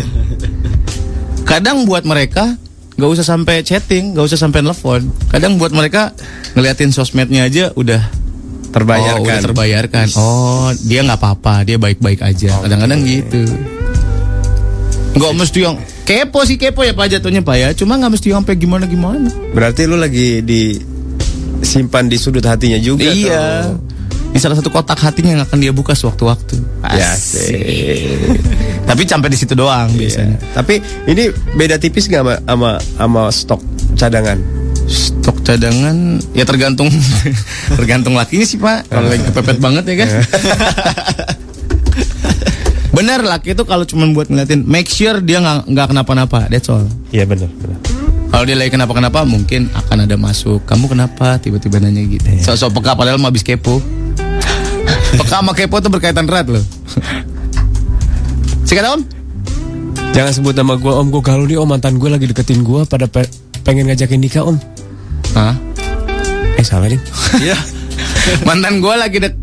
kadang 1.45 1.85
buat 1.85 2.03
mereka 2.03 2.57
nggak 2.97 3.11
usah 3.11 3.25
sampai 3.25 3.61
chatting 3.61 4.17
nggak 4.17 4.25
usah 4.25 4.39
sampai 4.39 4.65
nelfon 4.65 5.09
kadang 5.29 5.61
buat 5.61 5.69
mereka 5.69 6.13
ngeliatin 6.57 6.89
sosmednya 6.89 7.45
aja 7.47 7.69
udah 7.77 8.21
Terbayarkan. 8.71 9.19
Oh, 9.19 9.27
udah 9.27 9.39
terbayarkan. 9.43 10.07
Oh, 10.15 10.69
dia 10.87 11.03
nggak 11.03 11.19
apa-apa, 11.19 11.67
dia 11.67 11.75
baik-baik 11.75 12.23
aja. 12.23 12.55
Kadang-kadang 12.63 13.03
gitu. 13.03 13.43
Nggak 15.11 15.31
mesti 15.35 15.59
yang 15.59 15.75
kepo 16.11 16.43
sih 16.43 16.59
kepo 16.59 16.83
ya 16.83 16.91
Pak 16.91 17.07
jatuhnya 17.07 17.39
Pak 17.39 17.55
ya. 17.55 17.69
Cuma 17.71 17.95
nggak 17.95 18.11
mesti 18.19 18.35
sampai 18.35 18.59
gimana-gimana. 18.59 19.31
Berarti 19.55 19.87
lu 19.87 19.95
lagi 19.95 20.43
disimpan 20.43 22.11
di 22.11 22.19
sudut 22.19 22.43
hatinya 22.43 22.75
juga. 22.75 23.07
Iya. 23.07 23.71
tuh. 23.71 23.79
Di 24.31 24.39
salah 24.39 24.55
satu 24.55 24.71
kotak 24.71 24.95
hatinya 24.99 25.35
yang 25.35 25.43
akan 25.43 25.57
dia 25.59 25.71
buka 25.75 25.95
sewaktu-waktu. 25.95 26.59
Ya 26.87 27.15
sih. 27.15 28.27
Tapi 28.89 29.07
sampai 29.07 29.31
di 29.31 29.37
situ 29.39 29.55
doang 29.55 29.91
biasanya. 29.95 30.35
Tapi 30.51 30.83
ini 31.07 31.31
beda 31.55 31.79
tipis 31.79 32.11
nggak 32.11 32.23
sama, 32.23 32.35
sama 32.43 32.71
sama 32.99 33.23
stok 33.31 33.61
cadangan? 33.95 34.39
Stok 34.91 35.37
cadangan 35.47 36.19
ya 36.35 36.43
tergantung 36.43 36.91
tergantung 37.79 38.19
lakinya 38.19 38.43
sih 38.43 38.59
Pak. 38.59 38.91
Kalau 38.91 39.07
lagi 39.07 39.23
kepepet 39.31 39.57
banget 39.63 39.83
ya 39.87 39.95
kan. 40.03 40.07
Bener 43.01 43.25
laki 43.25 43.57
itu 43.57 43.65
kalau 43.65 43.81
cuma 43.81 44.05
buat 44.13 44.29
ngeliatin 44.29 44.61
make 44.61 44.85
sure 44.85 45.17
dia 45.25 45.41
nggak 45.41 45.73
nggak 45.73 45.87
kenapa-napa. 45.89 46.45
That's 46.53 46.69
all. 46.69 46.85
Iya 47.09 47.25
benar. 47.25 47.49
benar. 47.49 47.81
Kalau 48.29 48.43
dia 48.45 48.53
lagi 48.53 48.69
kenapa-kenapa 48.69 49.25
mungkin 49.25 49.73
akan 49.73 50.05
ada 50.05 50.13
masuk. 50.21 50.61
Kamu 50.69 50.85
kenapa? 50.85 51.41
Tiba-tiba 51.41 51.81
nanya 51.81 52.05
gitu. 52.05 52.29
Sok-sok 52.45 52.77
peka 52.77 52.93
padahal 52.93 53.17
mah 53.17 53.33
habis 53.33 53.41
kepo. 53.41 53.81
peka 55.17 55.41
sama 55.41 55.57
kepo 55.57 55.81
tuh 55.81 55.89
berkaitan 55.89 56.29
erat 56.29 56.45
loh. 56.45 56.61
Sikat 58.69 58.85
om? 58.85 59.01
Jangan 60.13 60.31
sebut 60.37 60.53
nama 60.53 60.77
gue 60.77 60.93
om, 60.93 61.09
gue 61.09 61.23
galau 61.25 61.49
nih 61.49 61.57
om 61.57 61.65
mantan 61.65 61.97
gue 61.97 62.05
lagi 62.05 62.29
deketin 62.29 62.61
gue 62.61 62.85
pada 62.85 63.09
pe- 63.09 63.31
pengen 63.65 63.89
ngajakin 63.89 64.21
nikah 64.21 64.45
om. 64.45 64.61
Hah? 65.33 65.57
Eh 66.53 66.63
salah 66.63 66.85
ding. 66.85 67.01
Iya. 67.41 67.57
mantan 68.47 68.77
gue 68.77 68.93
lagi 68.93 69.17
dek 69.17 69.33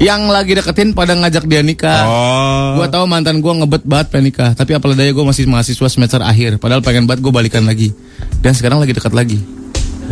yang 0.00 0.32
lagi 0.32 0.56
deketin 0.56 0.96
pada 0.96 1.12
ngajak 1.12 1.44
dia 1.44 1.60
nikah. 1.60 2.08
Oh. 2.08 2.80
Gua 2.80 2.88
tahu 2.88 3.04
mantan 3.04 3.44
gua 3.44 3.52
ngebet 3.60 3.84
banget 3.84 4.06
pengen 4.08 4.32
nikah, 4.32 4.50
tapi 4.56 4.72
apalagi 4.72 5.04
daya 5.04 5.12
gue 5.12 5.24
masih 5.24 5.44
mahasiswa 5.44 5.88
semester 5.92 6.20
akhir, 6.24 6.56
padahal 6.56 6.80
pengen 6.80 7.04
banget 7.04 7.20
gue 7.20 7.32
balikan 7.32 7.68
lagi. 7.68 7.92
Dan 8.40 8.56
sekarang 8.56 8.80
lagi 8.80 8.96
dekat 8.96 9.12
lagi. 9.12 9.36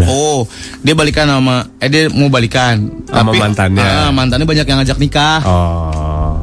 Oh, 0.06 0.46
dia 0.84 0.94
balikan 0.94 1.26
sama 1.26 1.66
eh 1.82 1.90
dia 1.90 2.06
mau 2.06 2.30
balikan 2.30 3.02
Sama 3.10 3.34
mantannya. 3.34 3.82
Ah, 3.82 4.10
mantannya 4.14 4.46
banyak 4.46 4.66
yang 4.68 4.78
ngajak 4.78 4.98
nikah. 5.00 5.40
Oh. 5.42 6.38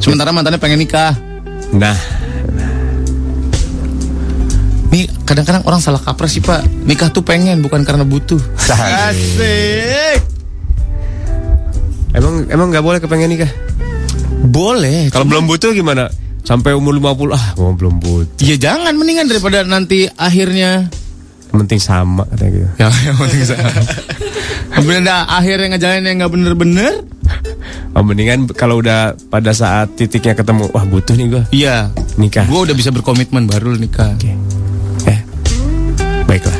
Sementara 0.00 0.32
mantannya 0.32 0.56
pengen 0.56 0.80
nikah. 0.80 1.12
Nah, 1.74 1.96
Nih 4.94 5.10
kadang-kadang 5.26 5.66
orang 5.66 5.82
salah 5.82 5.98
kaprah 5.98 6.30
sih 6.30 6.38
pak 6.38 6.62
Nikah 6.86 7.10
tuh 7.10 7.26
pengen 7.26 7.58
bukan 7.66 7.82
karena 7.82 8.06
butuh 8.06 8.38
Asik. 8.62 10.33
Emang 12.14 12.46
emang 12.46 12.70
nggak 12.70 12.84
boleh 12.86 12.98
kepengen 13.02 13.26
nikah? 13.34 13.50
Boleh 14.46 15.10
Kalau 15.10 15.26
belum 15.26 15.50
butuh 15.50 15.74
gimana? 15.74 16.06
Sampai 16.46 16.76
umur 16.76 16.94
50 16.94 17.34
ah, 17.34 17.56
gua 17.58 17.74
belum 17.74 17.98
butuh. 17.98 18.44
Ya 18.44 18.54
jangan 18.54 18.94
mendingan 18.94 19.26
daripada 19.26 19.66
nanti 19.66 20.06
akhirnya 20.14 20.86
Yang 21.50 21.58
penting 21.66 21.80
sama 21.82 22.22
katanya 22.30 22.50
gitu. 22.54 22.68
Ya 22.78 22.88
yang 23.10 23.16
penting 23.18 23.42
sama 23.42 23.82
Bener 24.84 25.02
akhirnya 25.26 25.66
ngejalanin 25.74 26.06
yang 26.06 26.16
gak 26.22 26.32
bener-bener 26.34 26.92
Oh, 27.94 28.02
mendingan 28.02 28.50
kalau 28.52 28.82
udah 28.82 29.14
pada 29.30 29.54
saat 29.54 29.94
titiknya 29.94 30.34
ketemu, 30.34 30.66
wah 30.74 30.82
butuh 30.86 31.14
nih 31.14 31.26
gua 31.30 31.42
Iya 31.50 31.90
nikah. 32.14 32.46
Gue 32.46 32.70
udah 32.70 32.74
bisa 32.78 32.94
berkomitmen 32.94 33.46
baru 33.50 33.74
nikah 33.74 34.14
Oke. 34.14 34.34
Eh, 35.10 35.18
baiklah. 36.30 36.58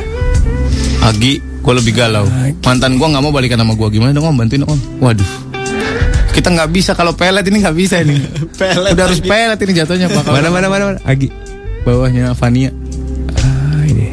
Agi 1.05 1.55
gue 1.65 1.73
lebih 1.73 1.93
galau 1.97 2.25
Mantan 2.61 2.97
gue 2.97 3.07
gak 3.09 3.23
mau 3.25 3.33
balikan 3.33 3.57
sama 3.57 3.73
gue 3.73 3.87
Gimana 3.89 4.13
dong 4.13 4.29
om 4.29 4.37
bantuin 4.37 4.61
om 4.69 4.77
Waduh 5.01 5.44
kita 6.35 6.51
nggak 6.51 6.69
bisa 6.75 6.91
kalau 6.91 7.15
pelet 7.15 7.47
ini 7.47 7.63
nggak 7.63 7.77
bisa 7.79 8.03
ini. 8.03 8.19
pelet 8.59 8.91
udah 8.91 9.05
harus 9.07 9.23
pelet 9.23 9.55
ini 9.55 9.71
jatuhnya 9.71 10.11
pak. 10.11 10.27
Mana 10.27 10.51
mana 10.51 10.67
mana 10.67 10.83
mana? 10.91 10.99
Agi. 11.07 11.31
bawahnya 11.87 12.35
Fania. 12.35 12.75
Ah, 13.39 13.81
ini. 13.87 14.11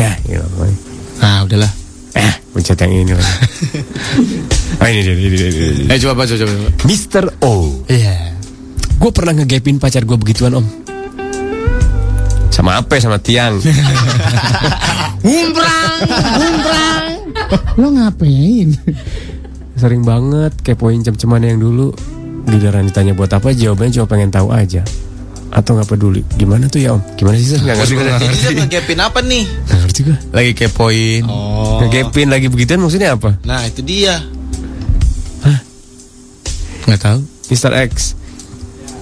Ya, 0.00 0.16
ini. 0.24 0.40
Nah 1.20 1.44
udahlah. 1.44 1.68
Eh, 2.16 2.34
pencet 2.56 2.80
yang 2.80 3.04
ini 3.04 3.12
lagi. 3.12 3.34
ah, 4.80 4.88
ini 4.88 5.00
dia, 5.04 5.12
ini 5.12 5.36
dia, 5.36 5.48
ini 5.52 5.60
dia. 5.84 5.86
Eh 5.92 5.98
coba 6.00 6.24
coba 6.24 6.38
coba. 6.40 6.52
Mr. 6.88 7.24
O. 7.44 7.84
Iya. 7.84 8.32
Gue 8.96 9.10
pernah 9.12 9.36
ngegapin 9.36 9.76
pacar 9.76 10.08
gue 10.08 10.16
begituan 10.16 10.56
om. 10.56 10.66
Sama 12.48 12.80
apa? 12.80 12.96
Sama 12.96 13.20
tiang. 13.20 13.60
Umprang, 15.20 16.00
umprang. 16.40 16.89
Lo 17.80 17.90
ngapain? 17.94 18.74
Sering 19.74 20.02
banget 20.04 20.52
kepoin 20.62 21.00
cem-ceman 21.02 21.42
yang 21.42 21.58
dulu. 21.58 21.94
Giliran 22.48 22.88
ditanya 22.88 23.12
buat 23.14 23.30
apa, 23.30 23.52
jawabannya 23.54 23.92
cuma 24.00 24.06
pengen 24.08 24.30
tahu 24.32 24.50
aja. 24.50 24.82
Atau 25.50 25.74
nggak 25.74 25.90
peduli. 25.90 26.22
Gimana 26.38 26.70
tuh 26.70 26.80
ya 26.82 26.94
om? 26.94 27.02
Gimana 27.18 27.36
sih? 27.38 27.54
Sir? 27.54 27.62
Nggak 27.62 27.76
ngerti. 27.82 27.94
Jadi 27.98 28.36
dia 28.38 28.50
ngegapin 28.64 29.00
apa 29.02 29.18
nih? 29.22 29.44
ngerti 29.66 30.00
gue. 30.06 30.18
Lagi 30.30 30.52
kepoin. 30.54 31.22
Oh. 31.26 31.82
Ngegapin 31.82 32.28
lagi 32.30 32.46
begituan 32.46 32.80
maksudnya 32.82 33.18
apa? 33.18 33.34
Nah 33.42 33.66
itu 33.66 33.82
dia. 33.82 34.18
Nggak 36.86 37.02
tahu. 37.02 37.20
Mr. 37.50 37.74
X 37.90 38.14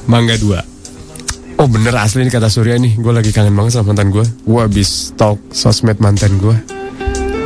Mangga 0.09 0.41
2 0.41 1.61
Oh 1.61 1.69
bener 1.69 1.93
asli 2.01 2.25
nih 2.25 2.33
kata 2.33 2.49
Surya 2.49 2.81
nih 2.81 2.97
Gue 2.97 3.13
lagi 3.13 3.29
kangen 3.29 3.53
banget 3.53 3.77
sama 3.77 3.93
mantan 3.93 4.09
gue 4.09 4.25
Gue 4.25 4.61
habis 4.65 5.13
stalk 5.13 5.37
sosmed 5.53 6.01
mantan 6.01 6.41
gue 6.41 6.78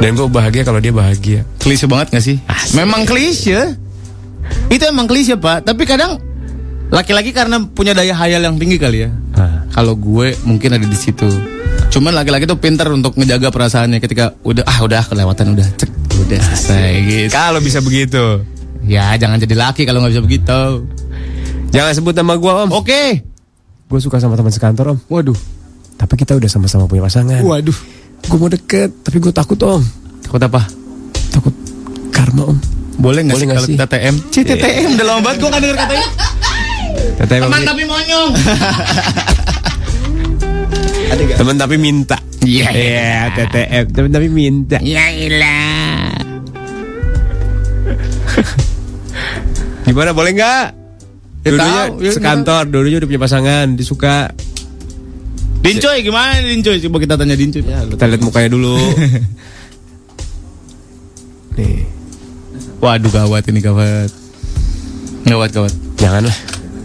Dan 0.01 0.17
gue 0.17 0.27
bahagia 0.31 0.63
kalau 0.65 0.81
dia 0.81 0.91
bahagia 0.95 1.45
Klise 1.61 1.87
banget 1.87 2.15
gak 2.17 2.25
sih? 2.25 2.37
Memang 2.73 3.05
klise. 3.05 3.77
Itu 4.73 4.83
emang 4.89 5.07
klise 5.07 5.37
pak. 5.37 5.69
Tapi 5.69 5.83
kadang 5.85 6.19
laki-laki 6.93 7.33
karena 7.33 7.61
punya 7.61 7.97
daya 7.97 8.13
hayal 8.17 8.43
yang 8.45 8.57
tinggi 8.61 8.77
kali 8.77 9.09
ya. 9.09 9.11
Ah. 9.37 9.65
Kalau 9.73 9.97
gue 9.97 10.37
mungkin 10.45 10.77
ada 10.77 10.85
di 10.85 10.99
situ. 10.99 11.29
Cuman 11.93 12.17
laki-laki 12.17 12.49
tuh 12.49 12.57
pintar 12.57 12.89
untuk 12.89 13.17
menjaga 13.21 13.53
perasaannya 13.53 14.01
ketika 14.01 14.33
udah 14.45 14.65
ah 14.65 14.79
udah 14.85 15.03
kelewatan 15.09 15.57
udah 15.57 15.69
cek 15.77 15.91
udah 16.25 16.39
selesai 16.41 16.91
gitu. 17.05 17.33
Kalau 17.33 17.61
bisa 17.61 17.85
begitu 17.85 18.45
Ya 18.83 19.15
jangan 19.15 19.39
jadi 19.39 19.55
laki 19.55 19.87
kalau 19.87 20.03
nggak 20.03 20.13
bisa 20.19 20.25
begitu. 20.25 20.63
Jangan 21.73 21.93
sebut 21.95 22.15
nama 22.19 22.35
gue 22.37 22.53
om 22.53 22.71
Oke. 22.75 23.25
Gue 23.89 24.01
suka 24.01 24.19
sama 24.19 24.35
teman 24.37 24.53
sekantor 24.53 24.97
om 24.97 24.99
Waduh. 25.09 25.37
Tapi 25.97 26.15
kita 26.19 26.35
udah 26.35 26.51
sama-sama 26.51 26.91
punya 26.91 27.07
pasangan 27.07 27.41
Waduh. 27.41 28.02
Gue 28.25 28.37
mau 28.37 28.47
deket 28.47 28.91
Tapi 29.01 29.17
gue 29.19 29.31
takut 29.31 29.59
om 29.63 29.83
Takut 30.21 30.41
apa? 30.41 30.61
Takut 31.29 31.55
karma 32.11 32.49
om 32.49 32.59
Boleh 32.97 33.23
nggak 33.23 33.35
Boleh 33.35 33.45
sih 33.45 33.51
kalau 33.51 33.69
kita 33.69 33.87
TM? 33.89 34.15
CTTM 34.29 34.89
udah 34.95 35.07
lama 35.07 35.21
banget 35.23 35.37
gue 35.37 35.49
nggak 35.49 35.63
denger 35.63 35.79
katanya. 35.79 36.09
Temen, 37.13 37.41
Teman 37.41 37.63
tapi 37.63 37.83
monyong. 37.85 38.31
temen 41.39 41.57
tapi 41.57 41.77
minta 41.77 42.17
Iya. 42.43 42.69
Iya 42.71 43.15
TTM 43.33 43.85
Temen 43.91 44.11
tapi 44.11 44.29
minta 44.29 44.79
Ya 44.79 45.07
ilah. 45.09 46.15
Gimana 49.83 50.11
boleh 50.11 50.33
nggak? 50.33 50.65
Ya 51.43 51.49
Dulunya 51.49 51.83
tahu, 51.85 51.93
ya, 52.01 52.11
sekantor 52.15 52.63
Dulunya 52.67 52.97
udah 52.97 53.09
punya 53.09 53.21
pasangan 53.21 53.67
Disuka 53.75 54.31
Dincoy 55.63 56.03
gimana 56.03 56.43
Dincoy? 56.43 56.83
Coba 56.83 56.97
kita 56.99 57.15
tanya 57.15 57.39
Dincoy. 57.39 57.63
Ya, 57.63 57.87
Kita 57.87 58.05
lihat 58.11 58.23
mukanya 58.23 58.51
dulu 58.51 58.75
Nih 61.59 61.87
Waduh 62.83 63.15
gawat 63.15 63.47
ini 63.47 63.63
gawat. 63.63 64.11
Gawat 65.23 65.51
gawat. 65.55 65.73
Janganlah 66.03 66.35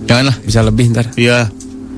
Janganlah. 0.05 0.35
Bisa 0.45 0.61
lebih 0.61 0.93
ntar 0.93 1.09
Iya. 1.17 1.49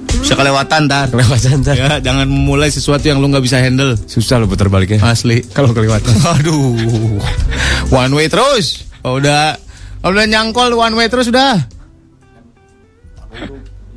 Bisa 0.10 0.40
kelewatan 0.40 0.88
ntar. 0.88 1.12
Kelewatan 1.12 1.68
ntar 1.68 1.76
Ya, 1.76 2.00
jangan 2.00 2.24
memulai 2.32 2.72
sesuatu 2.72 3.04
yang 3.04 3.20
lu 3.20 3.28
nggak 3.28 3.44
bisa 3.44 3.60
handle. 3.60 4.00
Susah 4.08 4.40
lo 4.40 4.48
putar 4.48 4.72
baliknya 4.72 5.04
Asli. 5.04 5.44
Kalau 5.52 5.76
kelewatan 5.76 6.16
Aduh. 6.40 7.20
One 7.92 8.14
way 8.16 8.32
terus. 8.32 8.88
Oh, 9.04 9.20
udah 9.20 9.60
udah 10.00 10.26
nyangkol 10.32 10.72
one 10.80 10.96
way 10.96 11.12
terus 11.12 11.28
udah. 11.28 11.60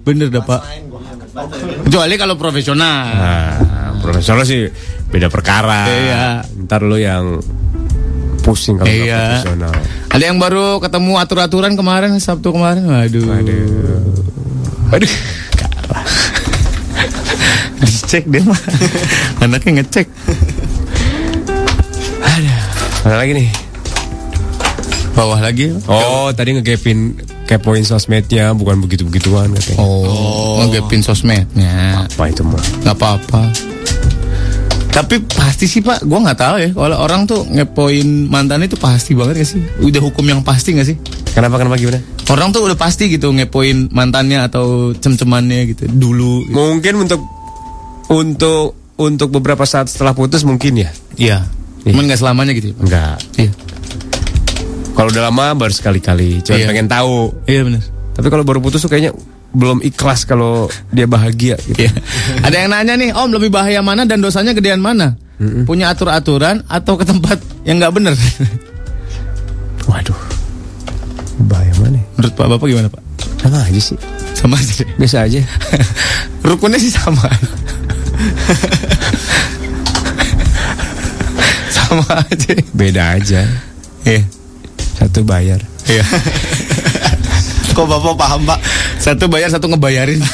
Bener 0.03 0.35
dah, 0.35 0.43
Pak. 0.43 0.63
Kecuali 1.33 2.15
kalau 2.21 2.37
profesional. 2.37 3.09
Nah, 3.09 3.53
profesional 4.05 4.45
sih 4.45 4.69
beda 5.09 5.33
perkara. 5.33 5.89
Iya. 5.89 6.25
Ntar 6.65 6.85
lu 6.85 7.01
yang 7.01 7.41
pusing 8.43 8.77
kalau 8.77 8.91
Iya. 8.91 9.41
profesional. 9.41 9.73
Ada 10.13 10.25
yang 10.29 10.37
baru 10.37 10.77
ketemu 10.79 11.13
atur-aturan 11.17 11.73
kemarin 11.73 12.13
Sabtu 12.21 12.53
kemarin. 12.53 12.85
Waduh. 12.85 13.25
Waduh. 13.25 14.93
Aduh. 14.93 15.13
Kalah. 15.57 16.05
Dicek 17.81 18.29
dia 18.29 18.45
mah. 18.45 18.61
Anaknya 19.41 19.81
ngecek. 19.81 20.07
Mana 23.03 23.17
lagi 23.19 23.33
nih? 23.35 23.49
Bawah 25.13 25.41
lagi. 25.41 25.73
Oh, 25.89 26.29
tadi 26.33 26.57
ngegapin 26.57 27.17
kepoin 27.47 27.85
sosmednya 27.85 28.55
bukan 28.55 28.81
begitu-begituan 28.83 29.53
katanya. 29.53 29.79
Oh, 29.83 30.63
ngegapin 30.65 31.03
sosmednya. 31.05 32.07
Apa 32.07 32.31
itu 32.31 32.43
mah? 32.47 32.63
Gak 32.87 32.97
apa-apa. 32.97 33.43
Tapi 34.93 35.25
pasti 35.25 35.65
sih 35.65 35.81
pak, 35.81 36.05
gua 36.05 36.21
nggak 36.21 36.37
tahu 36.37 36.57
ya. 36.61 36.71
Kalau 36.77 36.97
orang 37.01 37.25
tuh 37.25 37.49
ngepoin 37.49 38.29
mantan 38.29 38.61
itu 38.69 38.77
pasti 38.77 39.17
banget 39.17 39.41
gak 39.41 39.49
sih? 39.57 39.61
Udah 39.81 40.05
hukum 40.05 40.21
yang 40.29 40.45
pasti 40.45 40.77
gak 40.77 40.85
sih? 40.85 40.97
Kenapa 41.33 41.57
kenapa 41.57 41.81
gimana? 41.81 42.05
Orang 42.29 42.53
tuh 42.53 42.69
udah 42.69 42.77
pasti 42.77 43.09
gitu 43.09 43.33
ngepoin 43.33 43.89
mantannya 43.89 44.45
atau 44.45 44.93
cem-cemannya 44.93 45.73
gitu 45.73 45.89
dulu. 45.89 46.45
gitu. 46.45 46.53
Mungkin 46.53 47.09
untuk 47.09 47.21
untuk 48.13 48.77
untuk 49.01 49.29
beberapa 49.33 49.65
saat 49.65 49.89
setelah 49.89 50.13
putus 50.13 50.45
mungkin 50.45 50.77
ya. 50.77 50.93
Iya. 51.17 51.49
Cuman 51.89 52.13
nggak 52.13 52.21
selamanya 52.21 52.53
gitu. 52.53 52.71
ya? 52.71 52.77
Enggak. 52.77 53.17
Iya. 53.41 53.53
Kalau 54.93 55.09
udah 55.09 55.23
lama 55.25 55.57
baru 55.57 55.73
sekali-kali. 55.73 56.45
Cuma 56.45 56.61
Iya. 56.61 56.69
pengen 56.69 56.89
tahu. 56.89 57.33
Iya 57.49 57.61
benar. 57.65 57.83
Tapi 58.13 58.27
kalau 58.29 58.45
baru 58.45 58.61
putus 58.61 58.85
tuh 58.85 58.93
kayaknya 58.93 59.17
belum 59.53 59.81
ikhlas 59.81 60.25
kalau 60.25 60.69
dia 60.89 61.05
bahagia 61.05 61.57
gitu. 61.61 61.85
Iya. 61.85 61.93
Ada 62.41 62.57
yang 62.57 62.71
nanya 62.73 62.95
nih, 62.97 63.11
Om 63.13 63.31
lebih 63.33 63.51
bahaya 63.53 63.81
mana 63.81 64.05
dan 64.05 64.21
dosanya 64.21 64.53
gedean 64.53 64.81
mana? 64.81 65.17
Punya 65.67 65.91
atur-aturan 65.91 66.63
atau 66.71 66.95
ke 66.95 67.03
tempat 67.03 67.35
yang 67.67 67.83
nggak 67.83 67.91
bener? 67.93 68.15
Waduh. 69.91 70.15
Bahaya 71.51 71.75
mana? 71.83 71.99
Menurut 72.15 72.35
Pak 72.39 72.47
Bapak 72.47 72.67
gimana 72.71 72.87
Pak? 72.87 73.03
Sama 73.43 73.59
aja 73.67 73.81
sih. 73.83 73.99
Sama 74.39 74.55
aja. 74.55 74.87
Biasa 74.95 75.27
aja. 75.27 75.41
Rukunnya 76.47 76.79
sih 76.79 76.95
sama. 76.95 77.27
sama 81.75 82.07
aja. 82.23 82.53
Beda 82.71 83.19
aja. 83.19 83.43
Iya. 84.07 84.23
Satu 84.97 85.25
bayar. 85.25 85.61
Iya. 85.89 86.05
Kok 87.77 87.87
bapak 87.89 88.15
paham 88.21 88.41
pak? 88.45 88.59
Satu 89.01 89.27
bayar, 89.33 89.49
satu 89.49 89.65
ngebayarin. 89.73 90.21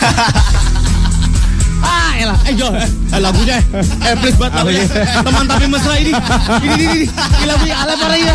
ah, 1.86 2.10
elah. 2.18 2.38
Eh, 2.50 2.54
Jo, 2.58 2.74
eh, 2.74 3.20
lagunya. 3.22 3.62
Eh, 4.02 4.14
please 4.18 4.34
banget 4.34 4.58
lagunya. 4.58 4.84
Teman 5.22 5.44
tapi 5.46 5.64
mesra 5.70 5.94
ini. 5.96 6.10
Ini, 6.10 6.66
ini, 6.66 6.84
ini. 6.84 7.06
Ini 7.06 7.44
lagunya 7.46 7.76
ala 7.78 7.94
parah 7.94 8.18
ya. 8.18 8.34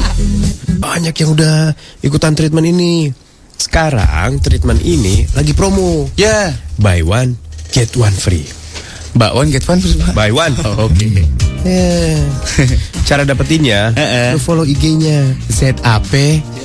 Banyak 0.80 1.16
yang 1.16 1.30
udah 1.36 1.56
ikutan 2.00 2.32
treatment 2.32 2.68
ini. 2.72 3.12
Sekarang 3.60 4.40
treatment 4.40 4.80
ini 4.84 5.28
lagi 5.36 5.52
promo. 5.52 6.08
Ya. 6.16 6.56
Buy 6.80 7.04
one, 7.04 7.36
get 7.72 7.92
one 8.00 8.16
free. 8.16 8.48
Bakwan 9.14 9.54
get 9.54 9.62
fun 9.62 9.78
terus, 9.78 10.00
Pak. 10.00 10.16
Buy 10.18 10.34
one. 10.34 10.56
Oh, 10.66 10.90
Oke. 10.90 11.53
Eh, 11.64 12.20
Cara 13.08 13.24
dapetinnya, 13.24 13.92
Eh, 13.96 14.00
eh. 14.00 14.30
lu 14.36 14.40
follow 14.40 14.64
IG-nya. 14.64 15.32
ZAP 15.52 16.12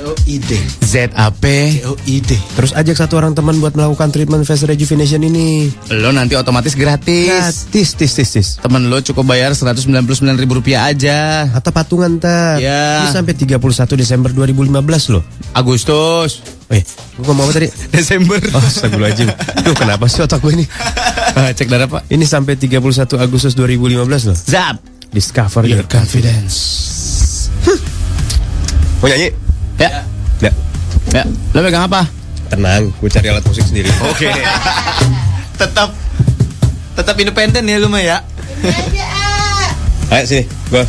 O-I-D 0.09 0.51
ZAP 0.83 1.45
O-I-D 1.85 2.31
Terus 2.57 2.73
ajak 2.73 2.97
satu 2.97 3.19
orang 3.19 3.35
teman 3.35 3.59
buat 3.59 3.75
melakukan 3.75 4.11
treatment 4.11 4.43
face 4.43 4.65
rejuvenation 4.65 5.23
ini. 5.23 5.71
Lo 5.95 6.11
nanti 6.11 6.35
otomatis 6.35 6.75
gratis. 6.75 7.29
Gratis, 7.29 7.95
tis, 7.95 8.15
tis, 8.17 8.29
tis. 8.33 8.49
Temen 8.59 8.91
lo 8.91 8.99
cukup 8.99 9.29
bayar 9.29 9.55
199 9.55 10.03
ribu 10.35 10.59
rupiah 10.59 10.91
aja. 10.91 11.47
Atau 11.53 11.71
patungan 11.71 12.19
ntar. 12.19 12.59
Ya. 12.59 13.07
Ini 13.07 13.15
sampai 13.15 13.35
31 13.35 13.61
Desember 13.95 14.31
2015 14.35 15.15
loh. 15.15 15.23
Agustus. 15.55 16.58
Eh, 16.69 16.85
gua 17.17 17.33
ngomong 17.33 17.49
apa 17.49 17.53
tadi? 17.57 17.69
Desember. 17.97 18.37
Oh, 18.53 18.61
astagfirullahaladzim. 18.61 19.29
Duh, 19.65 19.73
kenapa 19.73 20.05
sih 20.05 20.21
otak 20.21 20.45
gue 20.45 20.53
ini? 20.53 20.65
Ah, 21.33 21.49
Cek 21.57 21.65
darah 21.65 21.89
pak. 21.89 22.05
Ini 22.13 22.25
sampai 22.29 22.61
31 22.61 23.17
Agustus 23.17 23.57
2015 23.57 24.05
loh. 24.29 24.37
Zap. 24.37 24.77
Discover 25.09 25.65
your, 25.65 25.89
confidence. 25.89 26.57
Mau 29.01 29.09
nyanyi? 29.09 29.33
Ya. 29.81 30.05
Ya. 30.45 30.53
Ya. 31.17 31.25
Lo 31.57 31.65
pegang 31.65 31.89
apa? 31.89 32.05
Tenang, 32.53 32.93
gue 33.01 33.09
cari 33.09 33.33
alat 33.33 33.45
musik 33.49 33.65
sendiri. 33.65 33.89
Oke. 34.13 34.29
Tetap 35.57 35.89
Tetap 36.99 37.15
independen 37.15 37.63
ya 37.63 37.79
lu 37.79 37.87
mah 37.87 38.03
ya 38.03 38.19
Ayo 40.11 40.25
sini, 40.27 40.45
gue. 40.73 40.85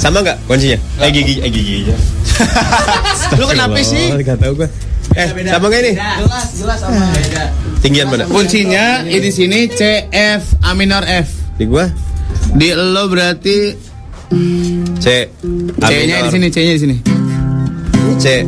Sama 0.00 0.24
nggak 0.24 0.42
kuncinya? 0.48 0.76
Eh 1.00 1.10
gigi, 1.12 1.38
eh 1.38 1.48
gigi 1.52 1.86
aja. 1.86 1.96
Lu 3.36 3.44
kenapa 3.46 3.78
sih? 3.84 4.10
Gak 4.16 4.40
tau 4.40 4.52
gue. 4.56 4.68
Eh, 5.10 5.26
sama 5.50 5.66
nggak 5.66 5.82
ini? 5.82 5.92
Jelas 5.98 6.46
jelas 6.54 6.78
sama 6.78 7.02
beda 7.10 7.44
Tinggian 7.82 8.06
mana? 8.06 8.30
Kuncinya 8.30 9.02
di 9.02 9.30
sini 9.34 9.66
C 9.66 10.06
F 10.14 10.54
A 10.62 10.70
minor 10.76 11.02
F. 11.02 11.58
Di 11.58 11.66
gua 11.66 11.90
Di 12.54 12.70
lo 12.78 13.10
berarti 13.10 13.74
C. 15.02 15.06
A 15.82 15.86
C-nya 15.90 16.22
di 16.22 16.30
minor. 16.30 16.30
sini, 16.30 16.46
C-nya 16.54 16.72
di 16.78 16.82
sini. 16.86 16.96
C. 18.22 18.46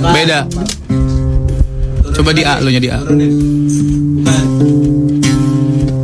Beda. 0.00 0.48
Coba 2.14 2.30
di 2.32 2.42
A, 2.46 2.62
lo 2.64 2.68
nya 2.72 2.80
di 2.80 2.88
A. 2.88 2.98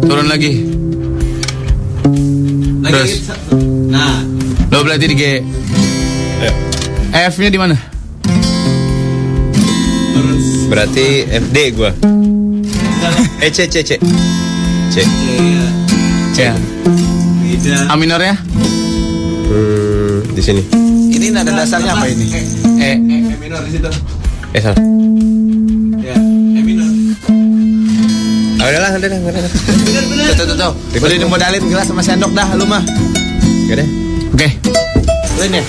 Turun 0.04 0.26
lagi. 0.28 0.52
Terus. 2.84 3.12
Nah 3.88 4.20
Lo 4.68 4.84
berarti 4.84 5.06
di 5.08 5.16
G. 5.16 5.24
Ayo. 6.44 6.52
F-nya 7.32 7.48
di 7.48 7.56
mana? 7.56 7.99
Berarti 10.70 11.26
FD 11.26 11.56
gua. 11.74 11.90
Eh 13.40 13.48
C 13.48 13.64
C 13.66 13.80
C. 13.80 13.96
C. 14.92 14.96
C. 16.36 16.38
A 17.88 17.94
minor 17.96 18.20
ya? 18.20 18.36
Hmm, 18.36 20.20
di 20.30 20.42
sini. 20.44 20.62
Ini 21.10 21.32
nada 21.34 21.50
dasarnya 21.56 21.96
apa 21.96 22.06
ini? 22.06 22.26
E. 22.78 22.90
E 23.00 23.34
minor 23.40 23.64
di 23.64 23.70
situ 23.74 23.88
Eh 24.54 24.60
salah. 24.60 24.78
Ya 26.04 26.16
E 26.54 26.60
minor 26.62 26.88
Ah, 28.60 28.68
udah 28.68 28.80
lah, 28.84 28.90
udah 28.92 29.08
lah, 29.08 29.18
udah 29.24 29.40
lah. 29.40 29.50
Tuh, 29.50 30.34
tuh, 30.36 30.46
tuh, 30.52 30.56
tuh. 30.60 30.72
Udah 31.00 31.16
dimodalin 31.16 31.64
gelas 31.64 31.88
sama 31.88 32.04
sendok 32.04 32.36
dah, 32.36 32.52
lu 32.52 32.68
mah. 32.68 32.84
Gak 33.72 33.80
deh. 33.80 33.88
Oke. 34.36 34.48
Ini 35.40 35.58
ya 35.58 35.64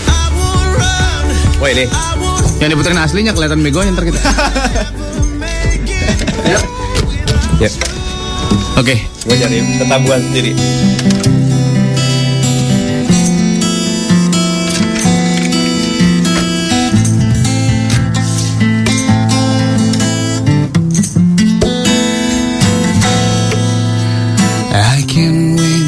Wah 1.64 1.70
ini. 1.72 1.86
Yang 2.62 2.78
diputerin 2.78 3.02
aslinya 3.02 3.34
kelihatan 3.34 3.66
begonya 3.66 3.90
ntar 3.98 4.06
kita. 4.06 4.22
Ya. 6.46 6.62
Oke. 8.78 9.02
Gue 9.26 9.36
cari 9.42 9.66
tetabuhan 9.82 10.22
sendiri. 10.30 10.54
I 24.70 25.02
can 25.10 25.58
win, 25.58 25.88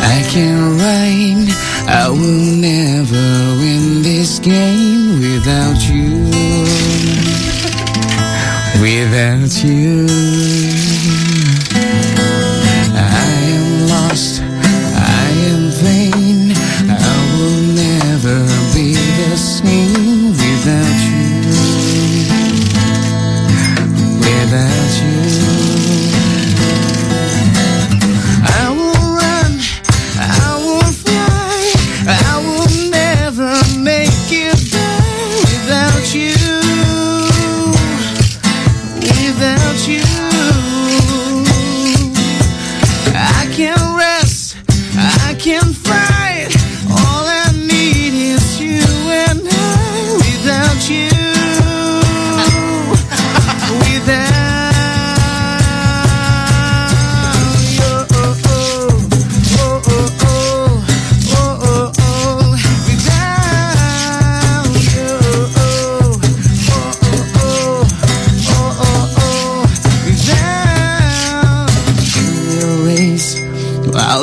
I 0.00 0.18
can 0.32 0.80
rain. 0.80 1.38
I 1.84 2.08
will 2.08 2.56
never 2.56 3.28
win 3.60 4.00
this 4.00 4.40
game 4.40 5.09
without 5.40 5.88
you. 5.88 6.26
Without 8.82 9.64
you. 9.64 10.59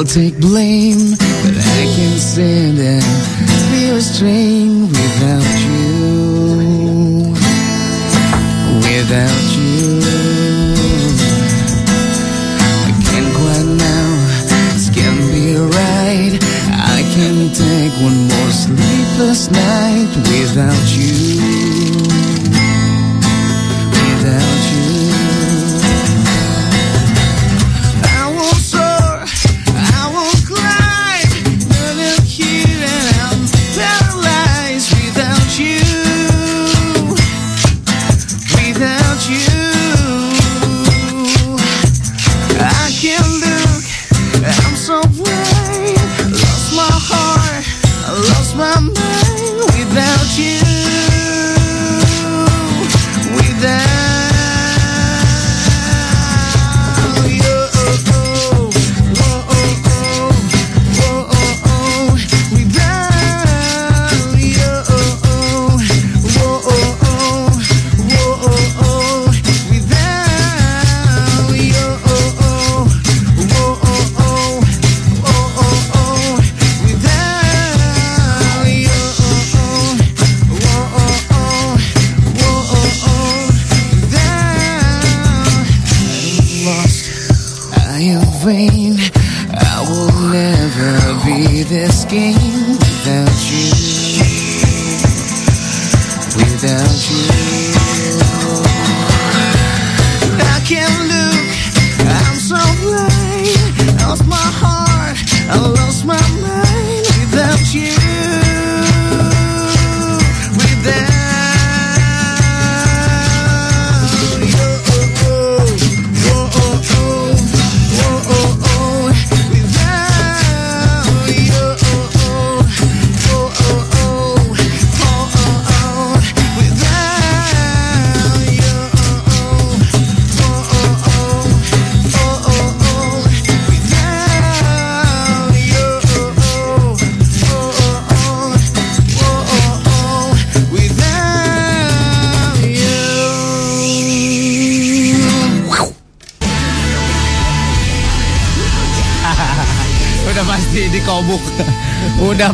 Take 0.07 0.39
blame, 0.39 1.17
but 1.43 1.57
I 1.57 1.83
can 1.95 2.17
stand 2.17 2.79
and 2.79 3.03
be 3.71 3.91
restrained 3.91 4.66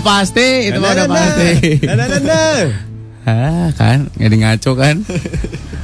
pasti, 0.04 0.68
itu 0.68 0.78
mah 0.78 0.92
udah 0.94 1.08
pasti. 1.08 1.52
Ah, 3.24 3.72
kan, 3.80 4.12
jadi 4.20 4.36
ngaco 4.36 4.76
kan? 4.76 5.00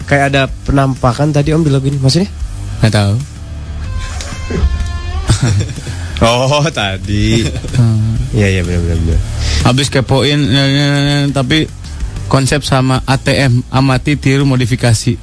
Kayak 0.06 0.26
ada 0.36 0.44
penampakan 0.68 1.32
tadi 1.32 1.56
Om 1.56 1.64
di 1.64 1.72
ini. 1.72 1.98
Maksudnya? 2.04 2.28
Nggak 2.84 2.94
tahu. 2.94 3.16
Oh, 6.20 6.68
tadi. 6.68 7.48
Iya, 8.36 8.60
iya 8.60 8.62
benar 8.68 8.84
benar 8.84 8.98
benar. 9.00 9.20
Habis 9.64 9.88
kepoin, 9.88 10.40
ya, 10.52 10.64
ya, 10.68 10.88
ya, 11.00 11.18
tapi 11.32 11.72
konsep 12.28 12.62
sama 12.68 13.00
ATM, 13.08 13.64
amati 13.72 14.20
tiru 14.20 14.44
modifikasi. 14.44 15.16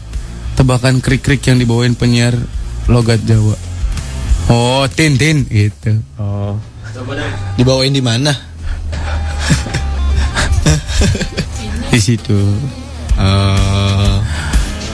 Tebakan 0.56 1.05
krik-krik 1.05 1.44
yang 1.44 1.60
dibawain 1.60 1.93
penyiar 1.93 2.32
logat 2.89 3.20
Jawa. 3.28 3.60
Oh, 4.48 4.89
Tintin 4.89 5.44
gitu. 5.52 6.01
Oh. 6.16 6.56
Dibawain 7.60 7.93
di 7.93 8.01
mana? 8.01 8.32
Di 11.97 12.05
situ. 12.05 12.36
Eh, 13.16 14.16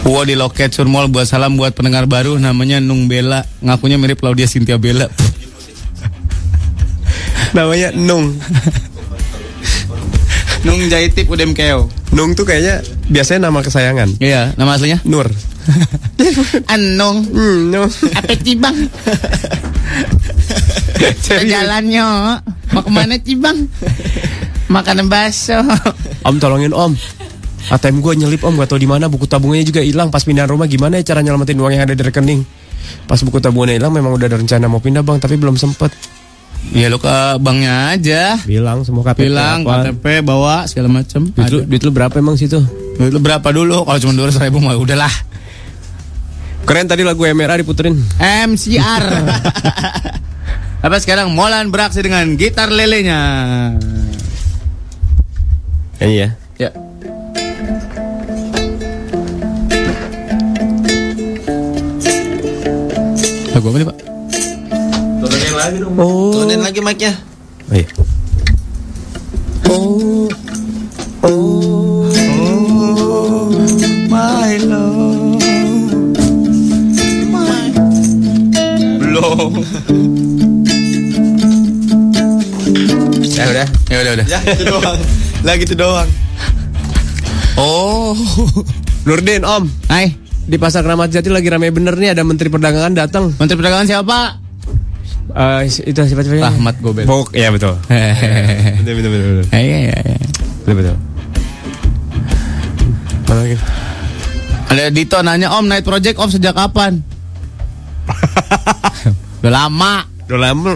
Wah 0.06 0.22
di 0.22 0.38
loket 0.38 0.70
Surmol 0.70 1.10
buat 1.10 1.26
salam 1.26 1.58
buat 1.58 1.74
pendengar 1.74 2.06
baru 2.06 2.38
namanya 2.38 2.78
Nung 2.78 3.10
Bella 3.10 3.42
ngakunya 3.58 3.98
mirip 3.98 4.22
Claudia 4.22 4.46
Cynthia 4.46 4.78
Bella. 4.78 5.10
Namanya 7.58 7.90
Nung. 7.90 8.38
Nung 10.62 10.86
Jaitip 10.86 11.26
Udem 11.26 11.58
Keo. 11.58 11.90
Nung 12.14 12.38
tuh 12.38 12.46
kayaknya 12.46 12.86
biasanya 13.10 13.50
nama 13.50 13.66
kesayangan. 13.66 14.22
Iya, 14.22 14.54
nama 14.54 14.78
aslinya 14.78 15.02
Nur. 15.02 15.26
Anung. 16.74 17.26
Hmm, 17.26 17.74
Nung. 17.74 17.90
Apa 18.14 18.38
Cibang? 18.38 18.78
Jalannya 21.26 22.06
Mau 22.70 22.82
ke 22.86 22.90
mana 22.94 23.18
Cibang? 23.18 23.66
Makanan 24.70 25.10
bakso. 25.10 25.58
Om 26.22 26.36
tolongin 26.38 26.72
Om. 26.74 26.92
ATM 27.70 28.02
gue 28.02 28.12
nyelip 28.18 28.42
Om, 28.42 28.58
gak 28.58 28.74
tau 28.74 28.80
di 28.80 28.88
mana. 28.90 29.06
Buku 29.06 29.26
tabungannya 29.26 29.66
juga 29.66 29.82
hilang. 29.82 30.10
Pas 30.10 30.22
pindahan 30.22 30.50
rumah 30.50 30.66
gimana 30.66 30.98
ya 30.98 31.14
cara 31.14 31.22
nyelamatin 31.22 31.58
uang 31.58 31.72
yang 31.74 31.82
ada 31.86 31.94
di 31.94 32.02
rekening? 32.02 32.42
Pas 33.06 33.18
buku 33.22 33.38
tabungannya 33.38 33.78
hilang, 33.78 33.92
memang 33.94 34.14
udah 34.18 34.26
ada 34.26 34.38
rencana 34.38 34.66
mau 34.66 34.82
pindah 34.82 35.06
bang, 35.06 35.18
tapi 35.22 35.38
belum 35.38 35.54
sempet. 35.54 35.94
Ya 36.70 36.86
lu 36.86 37.02
ke 37.02 37.42
banknya 37.42 37.98
aja. 37.98 38.38
Bilang 38.46 38.86
semua 38.86 39.02
KTP 39.02 39.26
Bilang 39.26 39.66
apa. 39.66 39.90
KTP 39.90 40.22
bawa 40.22 40.62
segala 40.70 41.02
macem 41.02 41.26
Duit 41.34 41.50
lu, 41.50 41.66
duit 41.66 41.82
lu 41.82 41.90
berapa 41.90 42.14
emang 42.14 42.38
situ? 42.38 42.62
Duit 42.94 43.10
lu 43.10 43.18
berapa 43.18 43.44
dulu? 43.50 43.82
Kalau 43.82 43.98
cuma 43.98 44.12
dua 44.14 44.30
ribu 44.30 44.62
mah 44.62 44.78
udahlah. 44.78 45.10
Keren 46.62 46.86
tadi 46.86 47.02
lagu 47.02 47.26
MRA 47.26 47.58
diputerin. 47.58 47.98
MCR. 48.22 49.04
Apa 50.86 50.96
sekarang 51.02 51.34
Molan 51.34 51.74
beraksi 51.74 51.98
dengan 52.02 52.38
gitar 52.38 52.70
lelenya. 52.70 53.74
Iya. 56.02 56.34
Ya. 56.58 56.70
Lagu 63.54 63.66
apa 63.70 63.76
nih 63.78 63.86
Pak? 63.86 63.96
Turunin 65.22 65.54
lagi 65.54 65.76
dong. 65.78 65.94
Oh. 65.94 66.34
Turunin 66.34 66.60
lagi 66.66 66.80
mic-nya. 66.82 67.12
Oh 67.70 67.74
iya. 67.78 67.86
Oh. 69.70 70.26
Oh. 71.22 72.10
My 74.10 74.58
love. 74.66 75.38
Belum. 78.98 79.52
Ya 83.32 83.48
udah. 83.48 83.66
Ya 83.90 83.96
udah 84.06 84.12
udah. 84.14 84.26
Ya 84.28 84.38
itu 84.54 84.62
doang. 84.70 84.98
Lagi 85.42 85.66
itu 85.66 85.74
doang. 85.74 86.06
Oh. 87.58 88.14
Nurdin 89.06 89.42
Om. 89.42 89.66
Hai, 89.90 90.14
Di 90.42 90.58
pasar 90.58 90.86
Keramat 90.86 91.10
Jati 91.10 91.30
lagi 91.30 91.50
ramai 91.50 91.74
bener 91.74 91.98
nih 91.98 92.14
ada 92.14 92.22
Menteri 92.22 92.46
Perdagangan 92.50 92.94
datang. 92.94 93.34
Menteri 93.38 93.58
Perdagangan 93.58 93.86
siapa? 93.86 94.18
Eh 95.32 95.66
itu 95.66 95.98
siapa 95.98 96.22
siapa? 96.22 96.50
Rahmat 96.50 96.78
Gobel. 96.78 97.06
Bok, 97.06 97.34
iya 97.34 97.50
betul. 97.54 97.74
Betul 97.82 98.92
betul 98.98 99.10
betul. 99.10 99.30
betul. 99.42 99.46
Iya 99.54 99.78
iya 99.90 99.96
iya. 99.98 100.18
Betul 100.62 100.74
betul. 100.78 100.96
Mana 103.26 103.40
lagi? 103.42 103.56
Ada 104.70 104.82
Dito 104.88 105.18
nanya 105.20 105.48
Om 105.58 105.66
Night 105.66 105.84
Project 105.86 106.16
Om 106.18 106.30
sejak 106.30 106.54
kapan? 106.54 107.02
Udah 109.42 109.52
lama. 109.52 110.06
Udah 110.30 110.40
lama. 110.50 110.72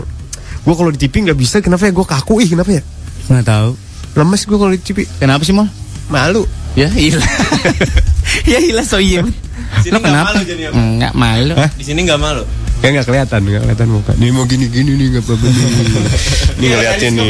Gue 0.66 0.74
kalau 0.74 0.90
di 0.90 0.98
TV 0.98 1.30
nggak 1.30 1.38
bisa, 1.38 1.62
kenapa 1.62 1.86
ya? 1.86 1.94
Gue 1.94 2.02
kaku 2.02 2.42
ih, 2.42 2.50
kenapa 2.50 2.70
ya? 2.74 2.82
Nggak 3.30 3.46
tahu. 3.46 3.70
Lemes 4.16 4.42
gue 4.48 4.56
kalau 4.56 4.72
di 4.72 4.80
TV. 4.80 5.04
Kenapa 5.20 5.44
sih 5.44 5.52
mal? 5.52 5.68
Malu. 6.08 6.48
Ya 6.72 6.88
hilang. 6.88 7.20
ya 8.50 8.58
hilang 8.64 8.86
so 8.88 8.96
iya. 8.96 9.20
Lo 9.20 10.00
nggak 10.00 10.08
kenapa? 10.08 10.28
malu 10.32 10.40
jadinya, 10.48 10.70
Pak. 10.72 10.80
Enggak 10.80 11.12
malu. 11.12 11.54
Di 11.76 11.84
sini 11.84 12.00
nggak 12.08 12.20
malu. 12.20 12.42
Kayak 12.80 12.92
nggak 12.92 13.06
kelihatan, 13.12 13.40
nggak 13.44 13.62
kelihatan 13.68 13.88
muka. 13.92 14.12
Nih 14.16 14.28
mau 14.32 14.44
gini 14.48 14.66
gini 14.72 14.92
nih 14.96 15.06
nggak 15.16 15.24
apa-apa 15.24 15.46
nih. 15.48 15.64
Nih 16.60 16.66
ngeliatin 16.72 17.12
nih. 17.12 17.28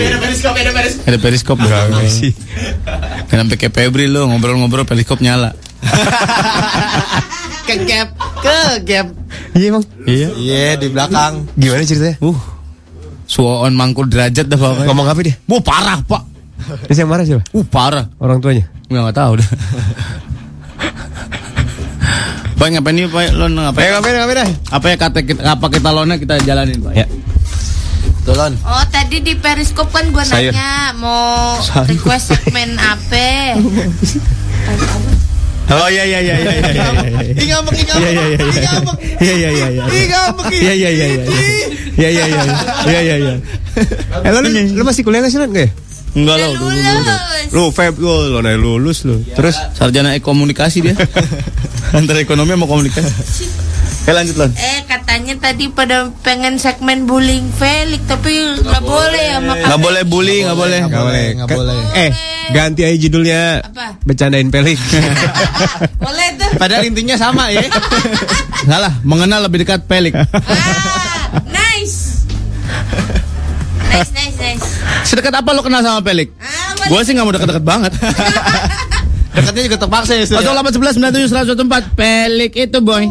Ada 1.06 1.18
periskop 1.18 1.58
Nggak 1.58 1.82
nggak 1.90 2.06
sih. 2.10 2.32
Dan 3.26 3.36
sampai 3.42 3.56
kayak 3.58 3.74
Febri 3.74 4.06
lo 4.06 4.30
ngobrol-ngobrol 4.30 4.86
periskop 4.86 5.18
nyala. 5.18 5.50
Kegap, 7.66 8.14
kegap. 8.38 9.10
Iya 9.58 9.66
emang. 9.74 9.82
Iya. 10.06 10.28
Iya 10.38 10.78
di 10.78 10.86
belakang. 10.86 11.50
Gimana 11.58 11.82
ceritanya? 11.82 12.14
Uh. 12.22 12.38
Suon 13.26 13.74
mangkul 13.74 14.06
derajat 14.06 14.46
dah 14.46 14.54
pokoknya. 14.54 14.86
Ngomong 14.86 15.06
apa 15.10 15.20
dia? 15.26 15.34
Wah 15.50 15.58
parah 15.58 15.98
pak. 16.06 16.35
Terus 16.88 16.98
yang 16.98 17.10
marah 17.10 17.24
siapa? 17.28 17.44
Uh 17.52 17.64
parah. 17.66 18.06
Orang 18.18 18.40
tuanya. 18.40 18.64
Nggak, 18.88 19.02
nggak 19.10 19.16
tahu 19.16 19.32
dah. 19.38 19.48
Pak 22.56 22.66
ngapain 22.72 22.94
nih 22.96 23.04
Pak? 23.12 23.36
Lo 23.36 23.46
ngapain? 23.52 23.84
Eh 23.84 23.90
ngapain 23.92 24.14
ngapain 24.16 24.38
dah? 24.40 24.48
Apa 24.72 24.86
ya 24.88 24.96
kata 24.96 25.18
kita, 25.22 25.40
apa 25.44 25.66
kita 25.68 25.88
lona 25.92 26.16
kita 26.16 26.40
jalanin 26.40 26.80
Pak? 26.80 26.92
Ya. 26.96 27.06
Tulon. 28.24 28.58
Oh 28.66 28.84
tadi 28.90 29.22
di 29.22 29.38
periskop 29.38 29.92
kan 29.94 30.10
gue 30.10 30.24
nanya 30.26 30.96
mau 30.98 31.60
request 31.86 32.34
segmen 32.34 32.74
apa? 32.80 33.54
Oh 35.66 35.88
iya 35.90 36.02
iya 36.06 36.18
iya 36.22 36.34
iya 36.38 36.52
iya 36.58 36.70
iya. 36.70 36.86
Ih 37.42 37.46
ngambek, 37.50 37.74
ih 37.74 37.84
ngambek. 37.86 38.02
Iya 38.02 38.10
iya 38.10 38.24
iya. 38.26 38.38
Ih 38.38 38.62
ngambek. 38.66 38.96
Iya 39.02 39.34
iya 39.34 39.50
iya 39.50 39.66
iya. 39.66 39.84
Ih 39.86 40.04
ngambek. 40.10 40.46
ih. 40.50 40.60
Iya 40.62 40.74
iya 40.74 40.90
iya 40.90 41.06
iya. 41.06 41.24
Iya 41.96 42.08
iya 42.08 42.24
iya. 42.26 42.42
Iya 42.86 43.00
iya 43.02 43.16
iya. 43.18 43.34
Eh 44.26 44.30
lu, 44.30 44.38
lu 44.78 44.82
masih 44.82 45.02
kuliah 45.02 45.20
nggak 45.22 45.30
sih 45.30 45.38
Lan? 45.42 45.50
Nggak 45.50 45.66
ya? 45.66 45.70
Enggak 46.16 46.36
lo. 46.40 46.48
Udah 46.56 46.92
lulus. 46.96 47.20
Lu 47.52 47.64
Feb 47.68 47.94
lu 48.00 48.32
lo 48.32 48.38
naik 48.40 48.56
lulus 48.56 49.04
lu. 49.04 49.20
Terus 49.36 49.54
Sarjana 49.76 50.16
komunikasi 50.18 50.80
dia. 50.80 50.96
Antara 51.96 52.18
ekonomi 52.24 52.56
sama 52.56 52.66
komunikasi. 52.66 53.44
Eh 54.06 54.14
lanjut 54.14 54.38
Lon. 54.38 54.50
Eh 54.54 54.86
katanya 54.86 55.34
tadi 55.34 55.66
pada 55.66 56.06
pengen 56.22 56.62
segmen 56.62 57.10
bullying 57.10 57.50
Felix 57.58 57.98
tapi 58.06 58.38
nggak 58.62 58.82
boleh 58.86 59.22
ya 59.34 59.38
maka 59.42 59.66
Nggak 59.66 59.80
boleh 59.82 60.02
bully, 60.06 60.36
nggak 60.46 60.58
boleh. 60.58 60.80
Nggak 60.86 61.02
boleh, 61.02 61.26
nggak 61.34 61.48
boleh. 61.50 61.78
Eh, 61.90 62.10
ganti 62.54 62.86
aja 62.86 62.96
judulnya. 63.02 63.42
Apa? 63.66 63.86
Bercandain 64.06 64.46
pelik. 64.46 64.78
boleh 66.06 66.28
tuh. 66.38 66.50
Padahal 66.54 66.86
intinya 66.86 67.18
sama 67.18 67.50
ya. 67.50 67.66
Salah, 68.70 68.94
mengenal 69.02 69.42
lebih 69.42 69.66
dekat 69.66 69.90
pelik. 69.90 70.14
Ah, 70.14 70.30
nice. 71.50 71.75
Nice, 73.96 74.12
nice, 74.12 74.36
nice. 74.36 74.66
Sedekat 75.02 75.32
apa 75.34 75.50
lo 75.50 75.60
kenal 75.60 75.80
sama 75.80 76.00
pelik? 76.00 76.28
Ah, 76.36 76.76
Gue 76.84 77.00
sih 77.00 77.12
nggak 77.12 77.24
mau 77.24 77.32
deket-deket 77.32 77.64
banget. 77.64 77.92
Dekatnya 79.34 79.62
juga 79.64 79.78
terpaksa 79.78 80.12
ya. 80.14 80.24
Ya? 80.24 80.40
0811 80.42 80.96
97 81.28 81.60
114 81.60 81.92
pelik 81.92 82.52
itu 82.58 82.78
boy. 82.80 83.04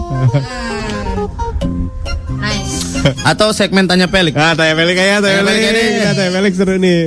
nice. 2.35 2.73
Atau 3.21 3.49
segmen 3.51 3.85
tanya 3.85 4.05
pelik. 4.05 4.33
Ah, 4.33 4.53
tanya 4.53 4.73
pelik 4.73 4.95
aja, 4.95 5.19
tanya 5.19 5.21
Tanya 5.21 5.43
pelik. 5.43 5.61
pelik 5.61 5.71
ini. 5.71 5.85
Ya, 5.95 6.11
tanya 6.13 6.31
pelik 6.33 6.53
seru 6.53 6.75
nih. 6.75 6.99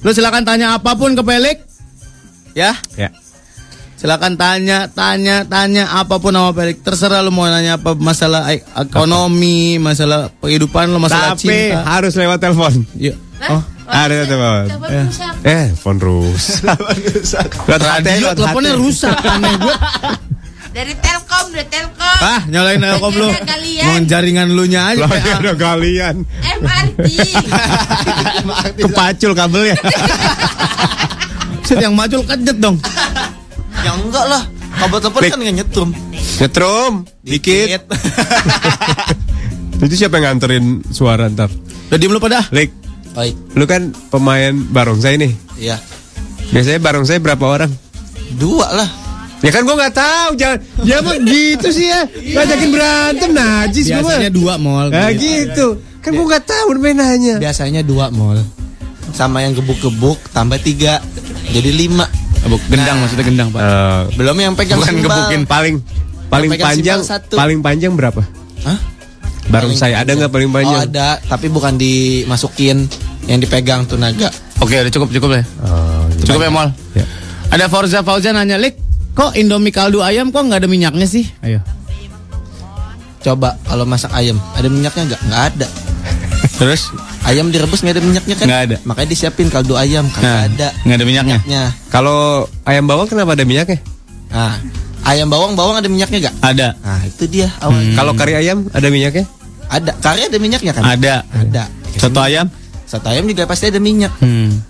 Lo 0.00 0.10
silakan 0.10 0.42
tanya 0.42 0.74
apa 0.74 0.94
pun 0.94 1.14
ke 1.14 1.22
pelik. 1.22 1.58
Ya, 2.52 2.72
Ya. 2.96 3.12
Silakan 3.96 4.36
tanya, 4.36 4.86
tanya, 4.88 5.42
tanya 5.44 5.90
apa 5.90 6.16
pun 6.16 6.32
sama 6.32 6.52
pelik. 6.52 6.80
Terserah 6.80 7.20
lo 7.20 7.32
mau 7.32 7.44
nanya 7.44 7.76
apa 7.76 7.92
masalah 7.92 8.48
ekonomi, 8.52 9.76
masalah 9.76 10.28
kehidupan 10.38 10.88
lo, 10.88 11.00
masalah 11.00 11.34
Tapi 11.34 11.48
cinta. 11.48 11.82
harus 11.82 12.12
lewat 12.14 12.38
telepon. 12.38 12.84
Iya. 12.94 13.14
Hah? 13.36 13.50
Oh, 13.52 13.62
Ada 13.86 14.24
telepon. 14.24 14.64
Telepon 14.68 14.90
rusak. 15.04 15.34
Eh, 15.42 15.64
telepon 15.76 15.96
rusak. 17.04 17.48
Radio 17.66 18.28
teleponnya 18.32 18.74
rusak 18.74 19.16
aneh 19.16 19.54
gue. 19.56 19.76
Dari 20.76 20.92
Telkom, 20.92 21.56
dari 21.56 21.64
Telkom. 21.72 22.18
Ah, 22.20 22.44
nyalain 22.52 22.76
telkom 22.76 23.08
lu. 23.16 23.32
Mau 23.80 23.96
jaringan 24.04 24.52
lu 24.52 24.68
nya 24.68 24.92
aja. 24.92 25.08
Lah, 25.08 25.08
PA. 25.08 25.40
ada 25.40 25.52
kalian. 25.56 26.20
MRT. 26.60 27.08
Kepacul 28.76 29.32
kabelnya. 29.40 29.72
Set 31.64 31.80
yang 31.80 31.96
maju 31.96 32.20
kejet 32.28 32.60
dong. 32.60 32.76
Ya 33.86 33.94
enggak 33.94 34.26
lah. 34.26 34.42
Kabel 34.76 34.98
telepon 34.98 35.20
kan 35.30 35.38
nggak 35.38 35.56
nyetrum. 35.62 35.90
Nyetrum. 36.42 36.92
Dikit. 37.22 37.86
Itu 39.86 39.94
siapa 39.94 40.18
yang 40.18 40.34
nganterin 40.34 40.82
suara 40.90 41.30
ntar? 41.30 41.54
Udah 41.86 41.98
diem 42.00 42.10
lu 42.10 42.18
pada. 42.18 42.42
Lik, 42.50 42.74
Baik. 43.14 43.34
lu 43.54 43.64
kan 43.70 43.94
pemain 44.10 44.50
barongsai 44.50 45.22
nih. 45.22 45.32
Iya. 45.54 45.78
Biasanya 46.50 46.82
barongsai 46.82 47.22
berapa 47.22 47.44
orang? 47.46 47.70
Dua 48.34 48.66
lah. 48.74 48.90
Ya 49.44 49.54
kan 49.54 49.62
gua 49.62 49.78
nggak 49.78 49.94
tahu, 49.94 50.30
jangan 50.34 50.58
ya 50.82 50.98
mah 51.04 51.16
gitu 51.22 51.68
sih 51.70 51.86
ya. 51.86 52.02
Ngajakin 52.08 52.70
berantem 52.74 53.30
najis 53.30 53.84
gua 53.86 54.02
mah. 54.02 54.02
Biasanya 54.02 54.32
dua 54.34 54.54
mall. 54.58 54.86
Nah 54.90 55.12
gitu. 55.14 55.78
Kan 56.02 56.10
gua 56.18 56.26
nggak 56.34 56.44
tahu 56.50 56.66
mainannya. 56.82 57.38
Biasanya 57.38 57.86
dua 57.86 58.10
mall. 58.10 58.42
Sama 59.14 59.46
yang 59.46 59.54
gebuk-gebuk 59.54 60.18
tambah 60.34 60.58
tiga. 60.58 60.98
Jadi 61.54 61.70
lima. 61.70 62.25
Gebuk 62.46 62.62
gendang 62.70 62.96
maksudnya 63.02 63.24
gendang, 63.26 63.48
Pak. 63.50 63.58
Eh, 63.58 64.00
Belum 64.14 64.36
yang 64.38 64.54
pegang 64.54 64.78
bukan 64.78 64.94
simbal. 64.94 65.10
gebukin 65.10 65.42
paling 65.44 65.74
paling 66.26 66.50
panjang 66.54 66.98
paling 67.28 67.58
panjang 67.58 67.92
berapa? 67.92 68.22
Hah? 68.62 68.78
Barongsai 69.46 69.94
ada 69.94 70.10
nggak 70.10 70.30
paling 70.30 70.50
Oh 70.50 70.54
panjang? 70.54 70.80
ada, 70.86 71.18
tapi 71.22 71.46
bukan 71.46 71.74
dimasukin 71.74 72.86
yang 73.26 73.38
dipegang 73.38 73.86
tuh 73.86 73.94
naga. 73.94 74.30
Oke, 74.58 74.74
udah 74.74 74.90
cukup 74.90 75.10
cukup 75.12 75.30
ya. 75.38 75.42
Oh, 75.62 76.06
gitu. 76.14 76.34
Cukup 76.34 76.46
ya, 76.46 76.50
Mall. 76.50 76.70
Ya. 76.94 77.06
Ada 77.50 77.66
Forza 77.66 78.02
Fauzan 78.02 78.34
nanya, 78.34 78.58
"Lik, 78.58 78.74
kok 79.12 79.34
Indomie 79.34 79.70
kaldu 79.70 80.02
ayam 80.02 80.30
kok 80.30 80.42
nggak 80.42 80.62
ada 80.62 80.70
minyaknya 80.70 81.06
sih?" 81.06 81.26
Ayo. 81.42 81.62
Coba 83.22 83.58
kalau 83.62 83.82
masak 83.82 84.10
ayam, 84.14 84.38
ada 84.54 84.66
minyaknya 84.66 85.14
nggak? 85.14 85.20
Nggak 85.26 85.42
ada. 85.50 85.66
Terus 86.56 86.90
Ayam 87.26 87.50
direbus 87.50 87.82
nggak 87.82 87.98
ada 87.98 88.02
minyaknya 88.02 88.34
kan? 88.38 88.46
Nggak 88.46 88.62
ada. 88.70 88.76
Makanya 88.86 89.08
disiapin 89.10 89.50
kaldu 89.50 89.74
ayam, 89.74 90.06
kagak 90.14 90.22
Nah, 90.22 90.40
ada 90.46 90.68
nggak 90.86 90.96
ada 90.96 91.06
minyaknya. 91.06 91.38
minyaknya. 91.42 91.62
Kalau 91.90 92.18
ayam 92.62 92.86
bawang 92.86 93.10
kenapa 93.10 93.34
ada 93.34 93.42
minyaknya? 93.42 93.82
Nah, 94.30 94.54
ayam 95.02 95.26
bawang 95.26 95.58
bawang 95.58 95.74
ada 95.74 95.90
minyaknya 95.90 96.18
nggak? 96.22 96.34
Ada. 96.38 96.68
Nah 96.78 97.02
itu 97.02 97.26
dia 97.26 97.50
awalnya. 97.58 97.98
Kalau 97.98 98.12
kari 98.14 98.38
ayam 98.38 98.70
ada 98.70 98.86
minyaknya? 98.86 99.26
Ada, 99.66 99.90
kari 99.98 100.30
ada 100.30 100.38
minyaknya 100.38 100.70
kan? 100.70 100.82
Ada. 100.86 101.14
Ada. 101.26 101.62
Soto 101.98 102.22
ayam? 102.22 102.46
Satu 102.86 103.10
ayam 103.10 103.26
juga 103.26 103.42
pasti 103.50 103.66
ada 103.66 103.82
minyak. 103.82 104.14
Hmm. 104.22 104.62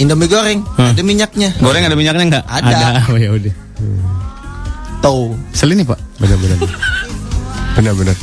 Indomie 0.00 0.30
goreng 0.32 0.64
Hah. 0.80 0.96
ada 0.96 1.02
minyaknya. 1.04 1.52
Goreng 1.60 1.84
ada 1.84 1.92
minyaknya 1.92 2.24
nggak? 2.24 2.44
Ada. 2.48 2.76
Oh 3.12 3.18
ya 3.20 3.28
udah. 3.36 3.54
Tuh. 5.04 5.36
Selin 5.52 5.78
nih, 5.78 5.86
Pak. 5.86 5.98
Benar-benar. 6.18 6.58
Benar-benar. 7.76 8.16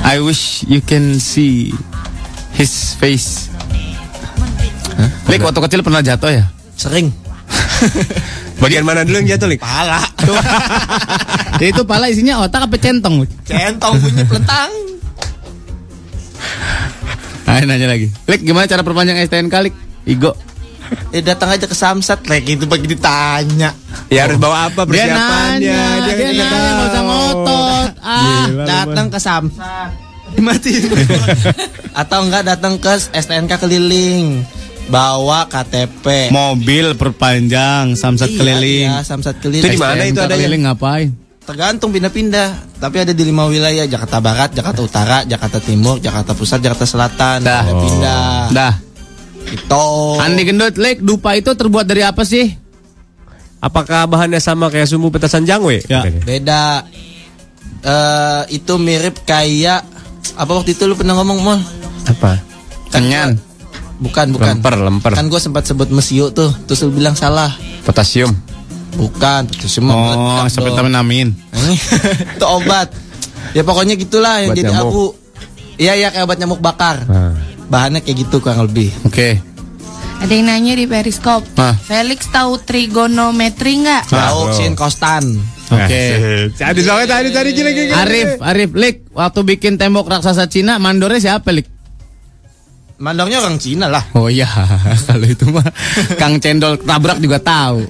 I 0.00 0.16
wish 0.22 0.64
you 0.64 0.80
can 0.80 1.20
see 1.20 1.74
his 2.60 2.92
face. 3.00 3.48
Lik 5.32 5.40
waktu 5.40 5.60
kecil 5.64 5.80
pernah 5.80 6.04
jatuh 6.04 6.28
ya? 6.28 6.44
Sering. 6.76 7.08
Bagian 8.62 8.84
mana 8.84 9.08
dulu 9.08 9.24
yang 9.24 9.32
jatuh, 9.36 9.48
Lik? 9.48 9.64
Pala. 9.64 10.04
Ya 11.56 11.66
itu 11.72 11.80
pala 11.88 12.12
isinya 12.12 12.44
otak 12.44 12.68
apa 12.68 12.76
centong? 12.76 13.24
Lik? 13.24 13.32
Centong 13.48 13.96
bunyi 13.96 14.22
pelentang. 14.28 14.70
Ayo 17.48 17.64
nanya 17.64 17.88
lagi. 17.88 18.12
Lik 18.28 18.44
gimana 18.44 18.68
cara 18.68 18.84
perpanjang 18.84 19.16
STNK 19.24 19.54
Lik? 19.64 19.74
Igo. 20.04 20.36
Eh 21.14 21.22
datang 21.24 21.54
aja 21.54 21.64
ke 21.64 21.72
Samsat 21.72 22.28
lagi 22.28 22.60
itu 22.60 22.68
bagi 22.68 22.84
ditanya. 22.84 23.72
Ya 24.12 24.26
harus 24.28 24.36
bawa 24.36 24.68
apa 24.68 24.84
Dia 24.84 25.06
persiapannya? 25.06 25.70
nanya, 25.70 25.80
dia, 26.04 26.28
nggak 26.34 26.48
nanya 26.50 26.70
nggak 26.74 26.88
usah 26.90 27.02
ngotot. 27.06 27.90
Ah, 28.02 28.20
Gila, 28.26 28.64
datang 28.66 29.06
ke 29.08 29.18
Samsat. 29.22 30.09
Mati. 30.38 30.78
Atau 32.00 32.22
enggak 32.22 32.46
datang 32.46 32.78
ke 32.78 32.94
STNK 33.10 33.58
keliling. 33.58 34.46
Bawa 34.86 35.46
KTP. 35.46 36.30
mobil 36.30 36.98
perpanjang, 36.98 37.94
samsat 37.94 38.26
Iya, 38.26 38.38
keliling. 38.38 38.88
Iya, 38.90 39.02
Samsat 39.02 39.38
keliling. 39.38 39.62
Itu 39.62 39.74
di 39.74 39.78
mana 39.78 40.02
itu 40.02 40.18
adanya? 40.18 40.34
keliling 40.34 40.62
ngapain? 40.66 41.08
Tergantung 41.40 41.90
pindah-pindah. 41.90 42.48
Tapi 42.76 42.96
ada 42.98 43.10
di 43.10 43.22
lima 43.22 43.46
wilayah: 43.46 43.86
Jakarta 43.86 44.18
Barat, 44.18 44.50
Jakarta 44.50 44.80
Utara, 44.82 45.18
Jakarta 45.22 45.58
Timur, 45.58 45.98
Jakarta 45.98 46.34
Pusat, 46.34 46.58
Jakarta 46.62 46.86
Selatan. 46.86 47.38
Dah. 47.42 47.62
Ada 47.62 47.74
pindah. 47.76 48.34
Dah. 48.50 48.74
Itu. 49.46 49.86
Andi 50.18 50.42
Gendut, 50.42 50.74
Lik, 50.74 50.98
dupa 51.00 51.34
itu 51.34 51.50
terbuat 51.50 51.86
dari 51.86 52.02
apa 52.02 52.22
sih? 52.22 52.50
Apakah 53.58 54.08
bahannya 54.08 54.38
sama 54.38 54.70
kayak 54.70 54.88
sumbu 54.88 55.10
petasan 55.10 55.44
jangwe? 55.44 55.84
Ya. 55.86 56.02
Beda. 56.02 56.82
Eh 57.80 58.42
itu 58.52 58.74
mirip 58.74 59.22
kayak 59.22 59.86
apa 60.34 60.52
waktu 60.52 60.72
itu 60.72 60.84
lu 60.84 60.94
pernah 60.94 61.14
ngomong 61.14 61.38
mall? 61.40 61.60
Apa? 62.06 62.40
Kenyan. 62.90 63.36
Bukan, 64.00 64.32
bukan. 64.32 64.56
Lemper, 64.56 64.74
lemper. 64.76 65.12
Kan 65.12 65.28
gue 65.28 65.36
sempat 65.36 65.64
sebut 65.64 65.92
mesio 65.92 66.32
tuh, 66.32 66.48
terus 66.64 66.80
lu 66.80 66.90
bilang 66.90 67.12
salah. 67.12 67.52
Potasium. 67.84 68.32
Bukan, 68.96 69.46
itu 69.52 69.68
semua 69.68 69.94
Oh, 69.94 70.44
dong. 70.48 70.90
amin. 70.90 71.30
Ini 71.52 71.74
itu 72.36 72.46
obat. 72.46 72.90
Ya 73.52 73.62
pokoknya 73.62 73.94
gitulah 73.94 74.40
yang 74.40 74.52
Obat 74.52 74.58
jadi 74.58 74.72
nyamuk. 74.72 74.88
aku. 74.88 75.04
Iya 75.76 75.92
iya 75.96 76.08
kayak 76.10 76.24
obat 76.24 76.38
nyamuk 76.38 76.60
bakar. 76.60 77.04
Nah. 77.06 77.34
bahannya 77.70 78.02
kayak 78.02 78.26
gitu 78.26 78.42
kurang 78.42 78.66
lebih. 78.66 78.90
Oke. 79.06 79.38
Ada 80.20 80.32
yang 80.34 80.50
nanya 80.50 80.74
di 80.74 80.90
Periskop. 80.90 81.46
Hah. 81.54 81.78
Felix 81.78 82.26
tahu 82.28 82.58
trigonometri 82.60 83.78
nggak? 83.80 84.10
Tahu 84.10 84.52
sin 84.52 84.74
kostan. 84.74 85.22
Oke. 85.70 86.02
Tadi 86.60 86.80
soalnya 86.82 87.08
tadi 87.14 87.28
tadi 87.30 87.50
gini 87.54 87.70
gini. 87.70 87.92
Arif, 87.94 88.42
Arif, 88.42 88.70
Lik, 88.74 88.96
waktu 89.14 89.40
bikin 89.46 89.78
tembok 89.78 90.10
raksasa 90.10 90.50
Cina, 90.50 90.82
mandornya 90.82 91.22
siapa, 91.22 91.54
Lik? 91.54 91.70
Mandornya 92.98 93.38
orang 93.40 93.56
Cina 93.62 93.86
lah. 93.86 94.02
Oh 94.18 94.26
iya, 94.26 94.50
kalau 95.08 95.24
itu 95.24 95.46
mah 95.48 95.64
Kang 96.18 96.42
Cendol 96.42 96.76
tabrak 96.82 97.22
juga 97.22 97.38
tahu. 97.40 97.86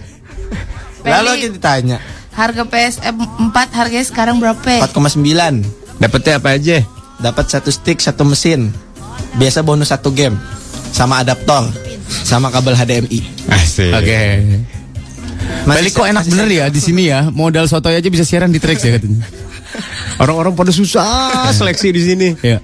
Lalu 1.01 1.49
kita 1.49 1.57
ditanya 1.57 1.97
Harga 2.37 2.69
PSM 2.69 3.17
4 3.17 3.57
harganya 3.73 4.05
sekarang 4.05 4.37
berapa? 4.37 4.85
4,9 4.85 5.97
Dapetnya 5.97 6.37
apa 6.37 6.61
aja? 6.61 6.85
dapat 7.21 7.53
satu 7.53 7.69
stick 7.69 8.01
satu 8.01 8.25
mesin. 8.25 8.73
Biasa 9.37 9.61
bonus 9.63 9.93
satu 9.93 10.11
game 10.11 10.35
sama 10.91 11.23
adaptor 11.23 11.69
sama 12.25 12.49
kabel 12.51 12.75
HDMI. 12.75 13.21
Asik. 13.53 13.93
Oke. 13.95 14.19
Balik 15.67 15.93
kok 15.95 16.07
enak 16.09 16.25
bener 16.27 16.49
ya 16.51 16.65
di 16.69 16.81
sini 16.83 17.09
ya. 17.09 17.29
Modal 17.31 17.67
sotoy 17.71 17.95
aja 17.97 18.09
bisa 18.11 18.25
siaran 18.27 18.51
di 18.51 18.59
Trax 18.59 18.79
ya 18.83 18.97
katanya. 18.99 19.27
Orang-orang 20.19 20.53
pada 20.59 20.73
susah 20.75 21.49
seleksi 21.59 21.89
di 21.95 22.03
sini. 22.03 22.29
Iya. 22.43 22.59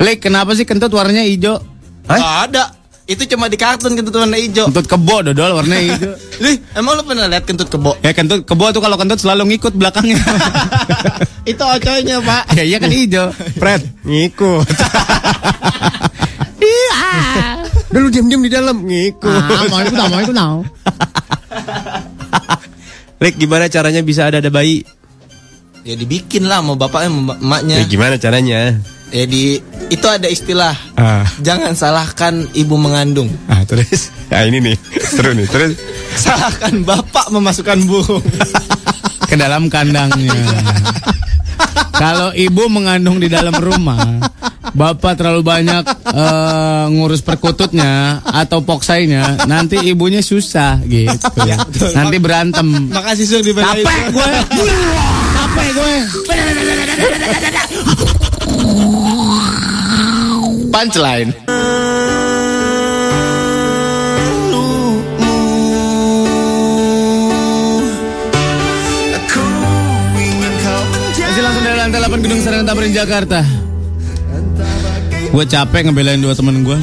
Lik, 0.00 0.24
kenapa 0.24 0.56
sih 0.56 0.64
kentut 0.64 0.88
warnanya 0.90 1.28
hijau? 1.28 1.60
Nggak 2.08 2.36
ada. 2.48 2.64
Itu 3.10 3.26
cuma 3.26 3.50
di 3.50 3.58
kartun 3.58 3.98
kentut 3.98 4.14
warna 4.14 4.38
hijau. 4.38 4.70
Kentut 4.70 4.86
kebo 4.86 5.20
dodol 5.26 5.58
warnanya 5.58 5.82
hijau. 5.82 6.12
Lih, 6.46 6.56
emang 6.78 6.94
lu 6.94 7.02
pernah 7.02 7.26
lihat 7.26 7.42
kentut 7.42 7.66
kebo? 7.66 7.98
Ya 8.06 8.14
kentut 8.14 8.46
kebo 8.46 8.70
tuh 8.70 8.78
kalau 8.78 8.94
kentut 8.94 9.18
selalu 9.18 9.50
ngikut 9.50 9.74
belakangnya. 9.74 10.16
Itu 11.50 11.58
ocoynya, 11.66 12.22
Pak. 12.22 12.54
ya 12.54 12.62
iya 12.62 12.78
kan 12.78 12.86
hijau. 12.88 13.34
Fred, 13.58 13.82
ngikut. 14.06 14.66
Iya. 16.62 17.02
Udah 17.90 18.00
lu 18.00 18.08
diam-diam 18.14 18.40
di 18.46 18.50
dalam, 18.52 18.76
ngikut. 18.86 19.26
Ah, 19.26 19.66
mau 19.66 19.78
ikut 19.82 19.96
mau 19.98 20.20
ikut 20.22 20.36
mau. 20.38 20.58
Lik, 23.22 23.36
gimana 23.36 23.68
caranya 23.68 24.00
bisa 24.00 24.24
ada 24.26 24.40
ada 24.40 24.48
bayi? 24.48 24.80
Ya 25.84 25.96
dibikin 25.96 26.44
lah 26.44 26.60
mau 26.60 26.76
bapaknya 26.76 27.08
mau 27.12 27.34
emaknya. 27.36 27.80
Ya 27.80 27.86
gimana 27.88 28.14
caranya? 28.16 28.76
Ya 29.10 29.24
di 29.26 29.58
itu 29.90 30.06
ada 30.06 30.30
istilah 30.30 30.76
Ah, 30.94 31.26
jangan 31.42 31.74
salahkan 31.74 32.46
ibu 32.54 32.78
mengandung. 32.78 33.28
ah 33.50 33.64
terus. 33.64 34.12
Ya 34.30 34.46
ini 34.46 34.62
nih, 34.62 34.76
seru 35.02 35.34
nih. 35.34 35.48
Terus 35.50 35.74
Salahkan 36.14 36.84
bapak 36.84 37.32
memasukkan 37.32 37.80
burung. 37.86 38.22
Ke 39.30 39.34
dalam 39.38 39.70
kandangnya. 39.70 40.34
Kalau 41.94 42.32
ibu 42.32 42.64
mengandung 42.72 43.20
di 43.20 43.28
dalam 43.28 43.52
rumah, 43.56 44.18
bapak 44.72 45.20
terlalu 45.20 45.42
banyak 45.44 45.84
eh, 46.10 46.84
ngurus 46.92 47.20
perkututnya 47.20 48.24
atau 48.24 48.64
poksainya, 48.64 49.44
nanti 49.44 49.76
ibunya 49.84 50.24
susah 50.24 50.80
gitu. 50.84 51.28
nanti 51.96 52.16
berantem. 52.16 52.88
Makasih 52.88 53.26
Sur 53.28 53.42
dibelain. 53.44 53.84
Capek 53.84 54.00
gue. 54.12 54.30
Capek 55.36 55.68
gue. 55.76 55.94
Punchline. 60.70 61.30
8 72.20 72.28
Gedung 72.28 72.40
Sarana 72.44 72.68
Tamrin 72.68 72.92
Jakarta. 72.92 73.40
Gue 75.32 75.44
capek 75.48 75.88
ngebelain 75.88 76.20
dua 76.20 76.36
temen 76.36 76.60
gue. 76.60 76.76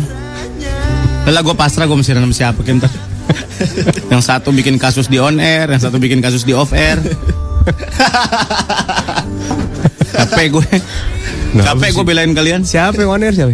Lah 1.29 1.45
gue 1.45 1.53
pasrah 1.53 1.85
gue 1.85 1.93
mesti 1.93 2.17
sama 2.17 2.33
siapa 2.33 2.65
ntar. 2.65 2.89
yang 4.11 4.17
satu 4.17 4.49
bikin 4.49 4.81
kasus 4.81 5.05
di 5.05 5.21
on 5.21 5.37
air, 5.37 5.69
yang 5.69 5.77
satu 5.77 6.01
bikin 6.01 6.25
kasus 6.25 6.41
di 6.41 6.57
off 6.57 6.73
air. 6.73 6.97
capek 10.17 10.57
gue. 10.57 10.67
capek 11.61 11.89
gue 11.93 12.05
belain 12.07 12.33
kalian. 12.33 12.65
siapa 12.65 12.97
yang 12.97 13.13
on 13.13 13.21
air 13.21 13.37
siapa? 13.37 13.53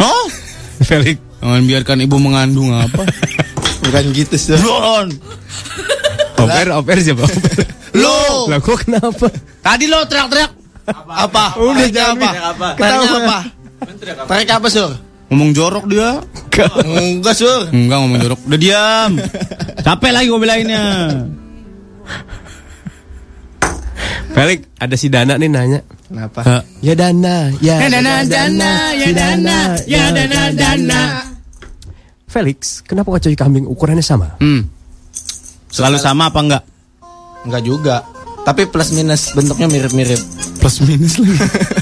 Oh, 0.00 0.32
Felix. 0.80 1.20
jangan 1.44 1.60
biarkan 1.68 1.96
ibu 2.08 2.16
mengandung 2.16 2.72
apa. 2.72 3.04
Bukan 3.84 4.16
gitu. 4.16 4.32
Off 6.40 6.48
air, 6.56 6.72
off 6.72 6.88
air 6.88 7.04
siapa? 7.04 7.28
Lo. 7.92 8.48
Lah 8.48 8.64
kok 8.64 8.88
kenapa? 8.88 9.28
Tadi 9.60 9.84
lo 9.92 10.00
teriak-teriak 10.08 10.65
Apa? 10.86 11.44
Udah, 11.58 11.74
Tanya 11.82 11.90
jangan 11.90 12.14
apa? 12.14 12.28
bi- 12.70 12.78
Tanya 12.78 13.08
apa? 13.10 13.38
Tarik 14.26 14.50
apa 14.50 14.66
Sur? 14.70 14.92
ngomong 15.26 15.50
jorok 15.50 15.84
dia. 15.90 16.22
Enggak 16.86 17.34
Sur. 17.34 17.66
Enggak 17.68 17.98
ngomong 17.98 18.18
jorok. 18.22 18.40
Udah 18.46 18.58
diam. 18.58 19.10
Capek 19.82 20.10
lagi 20.14 20.26
gue 20.30 20.38
belainnya. 20.38 20.84
Felix, 24.30 24.60
ada 24.76 24.94
si 24.94 25.06
Dana 25.08 25.34
nih 25.34 25.48
nanya. 25.48 25.80
Kenapa? 26.06 26.40
Eh, 26.44 26.62
Ya 26.84 26.94
Dana, 26.94 27.50
ya, 27.58 27.82
Ya 27.82 27.88
dana 27.90 28.14
dana, 28.22 28.72
ya 28.94 29.10
dana, 29.10 29.58
ya 29.88 30.04
dana 30.12 30.40
dana. 30.52 31.02
Felix, 32.28 32.84
kenapa 32.84 33.10
kau 33.10 33.18
kambing 33.18 33.64
ukurannya 33.64 34.04
sama? 34.04 34.36
Hmm. 34.38 34.68
Selalu 35.72 35.96
sama 35.98 36.28
apa 36.28 36.38
enggak? 36.38 36.62
Enggak 37.42 37.62
juga. 37.64 37.96
Tapi 38.46 38.62
plus 38.70 38.94
minus 38.94 39.34
bentuknya 39.34 39.66
mirip-mirip. 39.66 40.22
Plus 40.62 40.78
minus 40.86 41.18
lagi. 41.18 41.34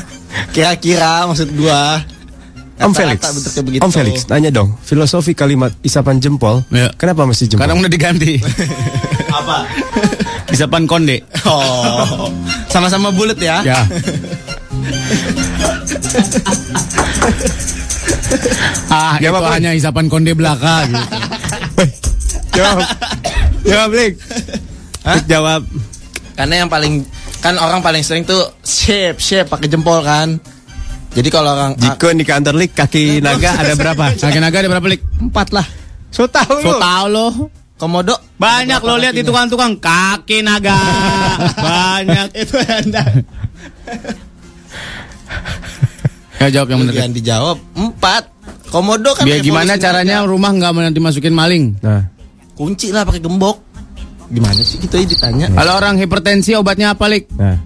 Kira-kira 0.56 1.28
maksud 1.28 1.52
gua. 1.52 2.00
Om 2.74 2.90
Felix. 2.90 3.20
Om 3.78 3.92
Felix, 3.94 4.26
tanya 4.26 4.50
dong, 4.50 4.74
filosofi 4.82 5.30
kalimat 5.30 5.70
isapan 5.86 6.18
jempol, 6.18 6.66
Ya. 6.74 6.90
kenapa 6.98 7.22
mesti 7.22 7.46
jempol? 7.46 7.62
Sekarang 7.62 7.78
udah 7.78 7.92
diganti. 7.92 8.42
Apa? 9.38 9.62
Isapan 10.50 10.82
konde. 10.90 11.22
Oh. 11.46 12.34
Sama-sama 12.66 13.14
bulat 13.14 13.38
ya. 13.38 13.62
Ya. 13.62 13.78
ah, 18.90 19.14
Jawab, 19.22 19.38
itu 19.38 19.46
Boy. 19.46 19.54
hanya 19.54 19.70
isapan 19.78 20.06
konde 20.10 20.34
belaka 20.34 20.86
gitu. 20.90 21.04
jawab, 22.58 22.78
jawab? 23.62 23.90
Lik, 23.94 24.12
jawab. 25.30 25.62
Karena 26.34 26.54
yang 26.60 26.68
paling 26.68 27.06
kan 27.38 27.54
orang 27.56 27.78
paling 27.78 28.02
sering 28.02 28.22
tuh 28.22 28.42
shape 28.60 29.16
shape 29.16 29.46
pakai 29.46 29.66
jempol 29.66 30.02
kan. 30.02 30.38
Jadi 31.14 31.30
kalau 31.30 31.54
orang 31.54 31.78
Jika 31.78 32.10
di 32.10 32.26
kantor 32.26 32.58
Lik, 32.58 32.74
kaki 32.74 33.22
naga 33.22 33.54
ada 33.54 33.74
berapa? 33.80 34.18
Kaki 34.18 34.38
naga 34.38 34.56
ada 34.58 34.68
berapa 34.68 34.86
lik? 34.88 34.98
empat 35.20 35.54
lah. 35.54 35.62
So 36.10 36.26
tahu 36.26 36.58
So 36.58 36.74
lu. 36.74 36.80
tau 36.80 37.06
lo. 37.06 37.26
Komodo 37.74 38.14
Banyak 38.34 38.82
lo 38.82 38.98
lihat 38.98 39.14
di 39.14 39.22
tukang-tukang 39.22 39.78
kaki 39.78 40.42
naga. 40.42 40.74
Banyak. 41.66 42.34
itu 42.34 42.54
anda. 42.60 43.02
Ya 46.34 46.60
jawab 46.60 46.68
yang 46.70 46.80
benar. 46.84 46.94
Yang 46.98 47.12
dijawab 47.16 47.56
empat. 47.72 48.22
Komodo 48.68 49.14
kan 49.14 49.24
Biar 49.24 49.38
gimana 49.38 49.78
caranya 49.78 50.20
naga. 50.20 50.28
rumah 50.28 50.50
nggak 50.50 50.70
nanti 50.82 51.00
masukin 51.00 51.30
maling? 51.30 51.78
Nah, 51.78 52.10
kunci 52.52 52.90
lah 52.90 53.06
pakai 53.06 53.22
gembok. 53.22 53.62
Gimana 54.28 54.60
sih 54.60 54.80
gitu 54.80 54.94
aja 54.96 55.06
ditanya? 55.06 55.46
Kalau 55.52 55.72
orang 55.76 56.00
hipertensi 56.00 56.54
obatnya 56.54 56.92
apa 56.92 57.04
lik? 57.06 57.28
nah, 57.34 57.58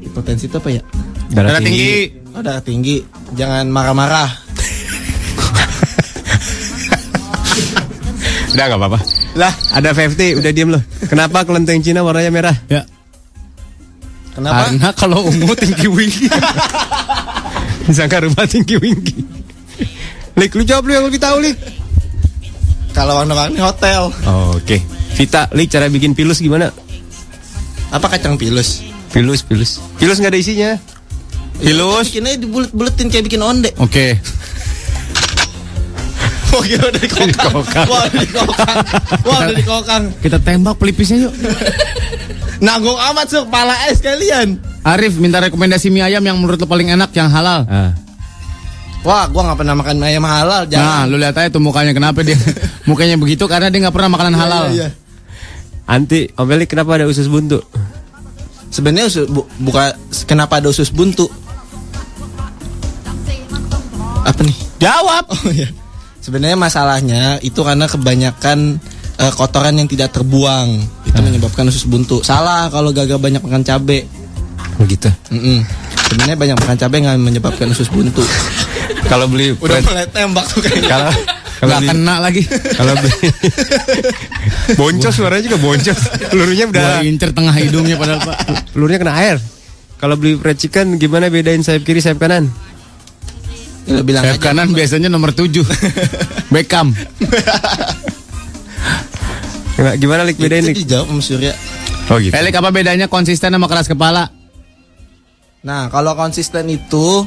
Hipertensi 0.00 0.48
itu 0.48 0.56
apa 0.58 0.70
ya? 0.70 0.82
darah, 1.30 1.54
Darah 1.54 1.62
tinggi. 1.62 1.86
tinggi. 2.10 2.30
Oh, 2.30 2.42
darah 2.42 2.62
tinggi. 2.62 2.96
Jangan 3.34 3.70
marah-marah. 3.70 4.30
Udah 8.50 8.64
nggak 8.66 8.80
apa-apa. 8.82 8.98
Lah, 9.38 9.54
ada 9.70 9.94
50, 9.94 10.42
udah 10.42 10.50
diem 10.50 10.70
loh. 10.74 10.82
Kenapa 11.06 11.46
kelenteng 11.46 11.78
Cina 11.80 12.02
warnanya 12.02 12.34
merah? 12.34 12.56
Ya. 12.66 12.82
Kenapa? 14.34 14.66
Karena 14.66 14.90
kalau 14.90 15.22
ungu 15.22 15.54
tinggi 15.54 15.86
winggi. 15.86 16.26
Sangka 17.94 18.18
rumah 18.26 18.50
tinggi 18.50 18.74
winggi. 18.74 19.22
Lik, 20.34 20.50
lu 20.58 20.66
jawab 20.66 20.90
lu 20.90 20.98
yang 20.98 21.06
lebih 21.06 21.22
tahu, 21.22 21.38
Lik. 21.42 21.54
Kalau 22.90 23.22
warna-warni 23.22 23.60
hotel. 23.62 24.10
Oh, 24.26 24.58
Oke. 24.58 24.82
Vita, 25.14 25.46
Lik, 25.54 25.70
cara 25.70 25.86
bikin 25.90 26.16
pilus 26.16 26.42
gimana? 26.42 26.74
Apa 27.90 28.06
kacang 28.06 28.38
pilus? 28.38 28.86
Pilus, 29.10 29.42
pilus. 29.42 29.82
Pilus 29.98 30.22
nggak 30.22 30.32
ada 30.34 30.40
isinya. 30.40 30.70
Pilus. 31.58 32.10
Bikinnya 32.10 32.38
dibulet-buletin 32.38 33.10
kayak 33.10 33.24
bikin 33.26 33.42
onde. 33.42 33.70
Oke. 33.82 34.16
Wah 36.50 36.62
gila 36.66 36.86
udah 36.90 37.02
dikokang. 37.02 37.86
Wah 37.86 38.02
udah 38.10 38.22
dikokang. 38.26 38.76
Wah 39.22 39.40
dikokang. 39.54 40.02
Kita 40.18 40.38
tembak 40.42 40.82
pelipisnya 40.82 41.30
yuk. 41.30 41.34
Nanggung 42.64 42.98
amat 42.98 43.26
sur 43.30 43.46
pala 43.46 43.72
es 43.88 44.02
kalian. 44.02 44.58
Arif 44.82 45.16
minta 45.16 45.40
rekomendasi 45.40 45.88
mie 45.88 46.04
ayam 46.04 46.20
yang 46.20 46.36
menurut 46.36 46.58
lo 46.58 46.66
paling 46.66 46.90
enak 46.90 47.14
yang 47.14 47.30
halal. 47.30 47.64
Ah. 47.70 47.94
Wah 49.00 49.24
gua 49.32 49.42
nggak 49.48 49.58
pernah 49.64 49.74
makan 49.80 49.96
ayam 50.04 50.24
halal. 50.28 50.68
Nah, 50.68 50.70
Jangan. 50.70 51.04
lu 51.08 51.16
lihat 51.16 51.36
aja 51.40 51.48
tuh 51.48 51.62
mukanya 51.62 51.96
kenapa 51.96 52.20
dia 52.20 52.36
mukanya 52.90 53.16
begitu 53.16 53.48
karena 53.48 53.72
dia 53.72 53.80
nggak 53.88 53.96
pernah 53.96 54.12
makanan 54.12 54.34
halal. 54.36 54.64
Iya, 54.68 54.88
iya. 54.88 54.88
Anti, 55.90 56.30
Om 56.38 56.46
Lik, 56.54 56.70
kenapa 56.70 57.00
ada 57.00 57.10
usus 57.10 57.26
buntu? 57.26 57.58
Sebenarnya 58.70 59.10
usus, 59.10 59.26
bu, 59.26 59.42
buka 59.58 59.98
kenapa 60.28 60.62
ada 60.62 60.70
usus 60.70 60.94
buntu? 60.94 61.26
Apa 64.22 64.40
nih? 64.46 64.56
Jawab. 64.78 65.24
Oh 65.34 65.50
iya. 65.50 65.66
Sebenarnya 66.20 66.54
masalahnya 66.54 67.22
itu 67.42 67.58
karena 67.64 67.88
kebanyakan 67.90 68.78
eh, 69.18 69.32
kotoran 69.34 69.80
yang 69.80 69.88
tidak 69.88 70.14
terbuang 70.14 70.78
itu 71.08 71.18
menyebabkan 71.18 71.66
usus 71.66 71.88
buntu. 71.88 72.22
Salah 72.22 72.70
kalau 72.70 72.94
gagal 72.94 73.18
banyak 73.18 73.42
makan 73.42 73.66
cabe. 73.66 74.06
Begitu. 74.78 75.10
Mm-mm. 75.32 75.64
Sebenarnya 76.10 76.34
banyak 76.34 76.56
makan 76.58 76.76
cabe 76.76 76.96
nggak 76.98 77.16
menyebabkan 77.16 77.66
usus 77.68 77.86
buntu. 77.86 78.20
Kalau 79.06 79.26
beli 79.26 79.54
Udah 79.54 79.78
mulai 79.80 80.06
tembak 80.06 80.42
tuh 80.44 80.58
kayaknya. 80.60 80.90
kalau 80.90 81.10
kalau 81.56 81.76
beli 81.76 81.88
kena 81.88 82.14
lagi. 82.18 82.42
kalau 82.72 82.92
beli 82.96 83.14
boncos 84.74 85.14
suaranya 85.14 85.42
juga 85.46 85.58
boncos. 85.58 85.98
Pelurunya 86.26 86.66
udah 86.66 86.82
Gua 86.96 87.04
incer 87.04 87.30
tengah 87.30 87.54
hidungnya 87.54 87.94
padahal 87.94 88.20
Pak. 88.20 88.36
pelurunya 88.70 88.98
kena 88.98 89.14
air. 89.16 89.36
Kalau 89.96 90.14
beli 90.14 90.34
fried 90.34 90.58
chicken 90.58 90.96
gimana 90.96 91.28
bedain 91.28 91.60
sayap 91.60 91.82
kiri 91.82 92.00
sayap 92.00 92.18
kanan? 92.18 92.50
Ya, 93.84 94.00
bilang 94.00 94.22
Sayap 94.24 94.36
aja. 94.36 94.44
kanan 94.44 94.68
biasanya 94.70 95.06
nomor 95.06 95.30
7. 95.30 95.62
Beckham. 96.52 96.90
Gimana, 99.72 99.94
gimana 99.96 100.20
lik 100.24 100.36
bedain 100.36 100.60
Itu 100.60 100.70
lik? 100.70 100.76
dijawab 100.80 101.06
sama 101.08 101.22
Surya. 101.22 101.52
Oh 102.08 102.16
gitu. 102.16 102.32
Elik 102.32 102.54
apa 102.54 102.68
bedanya 102.68 103.06
konsisten 103.06 103.48
sama 103.48 103.64
keras 103.64 103.86
kepala? 103.86 104.28
Nah, 105.60 105.92
kalau 105.92 106.16
konsisten 106.16 106.72
itu 106.72 107.24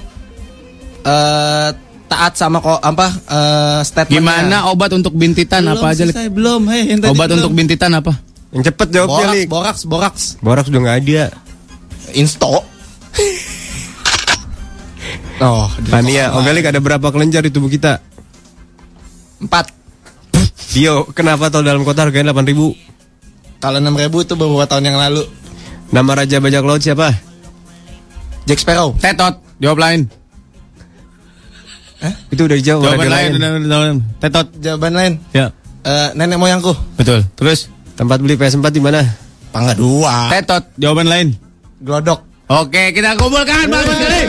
eh 1.06 1.70
taat 2.10 2.34
sama 2.38 2.58
kok 2.62 2.82
apa 2.82 3.08
eh 3.30 3.80
statementnya. 3.86 4.22
Gimana 4.22 4.58
obat 4.74 4.90
untuk 4.94 5.14
bintitan 5.14 5.66
Belum 5.66 5.78
apa 5.78 5.86
aja 5.94 6.04
selesai, 6.10 6.28
belum. 6.34 6.62
Hei, 6.70 6.82
yang 6.90 7.00
tadi 7.02 7.14
Obat 7.14 7.28
belum. 7.30 7.38
untuk 7.46 7.54
bintitan 7.54 7.92
apa? 7.94 8.14
Yang 8.54 8.64
cepet 8.74 8.88
jawabnya 8.94 9.18
boraks, 9.18 9.34
lik. 9.38 9.48
boraks, 9.50 9.82
boraks. 9.86 10.24
Borak 10.42 10.64
sudah 10.66 10.80
nggak 10.82 10.98
ada. 11.06 11.24
Insto. 12.14 12.62
Oh, 15.42 15.68
Tania, 15.90 16.30
toko 16.30 16.40
Om 16.40 16.48
Elik 16.54 16.66
ada 16.70 16.80
berapa 16.80 17.08
kelenjar 17.10 17.44
di 17.44 17.52
tubuh 17.52 17.68
kita? 17.68 18.00
Empat. 19.42 19.74
Dio, 20.72 21.10
kenapa 21.12 21.50
tol 21.54 21.66
dalam 21.66 21.84
kota 21.86 22.06
harganya 22.06 22.32
8 22.32 22.50
ribu? 22.50 22.74
Kalau 23.60 23.78
enam 23.78 23.94
ribu 23.98 24.24
itu 24.24 24.34
beberapa 24.34 24.66
tahun 24.70 24.94
yang 24.94 24.98
lalu. 24.98 25.26
Nama 25.94 26.12
Raja 26.24 26.38
Bajak 26.42 26.64
Laut 26.64 26.82
siapa? 26.82 27.33
Jack 28.46 28.60
Sparrow. 28.60 28.94
Tetot. 29.00 29.40
Jawab 29.60 29.80
lain. 29.80 30.08
Itu 32.30 32.46
udah 32.46 32.58
dijawab. 32.60 32.84
Jawaban 32.84 33.10
lain. 33.10 33.30
udah. 33.40 33.96
Tetot. 34.20 34.48
Jawaban 34.60 34.94
lain. 34.94 35.14
Ya. 35.32 35.52
Eh, 35.84 36.10
nenek 36.16 36.40
moyangku. 36.40 36.76
Betul. 37.00 37.24
Terus 37.36 37.68
Tempat 37.94 38.26
beli 38.26 38.34
PS4 38.34 38.74
di 38.74 38.82
mana? 38.82 39.06
Pangga 39.54 39.78
dua. 39.78 40.34
Tetot. 40.34 40.66
Jawaban 40.82 41.06
lain. 41.06 41.38
Glodok. 41.78 42.26
Oke, 42.50 42.90
kita 42.90 43.14
kumpulkan 43.16 43.70
bagus 43.70 43.96
sekali. 44.02 44.22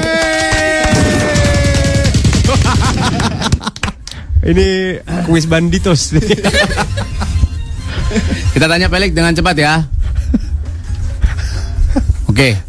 Ini 4.53 5.01
kuis 5.25 5.49
banditos. 5.49 6.13
Kita 8.55 8.69
tanya 8.69 8.93
Pelik 8.93 9.17
dengan 9.17 9.33
cepat 9.33 9.57
ya. 9.57 9.81
Oke. 12.31 12.61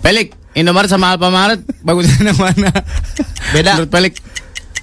Pelik, 0.00 0.32
Indomaret 0.56 0.88
sama 0.88 1.12
Alfamaret 1.14 1.60
bagusnya 1.86 2.32
yang 2.32 2.38
mana? 2.40 2.70
Beda. 3.52 3.76
Menurut 3.76 3.92
Pelik, 3.92 4.14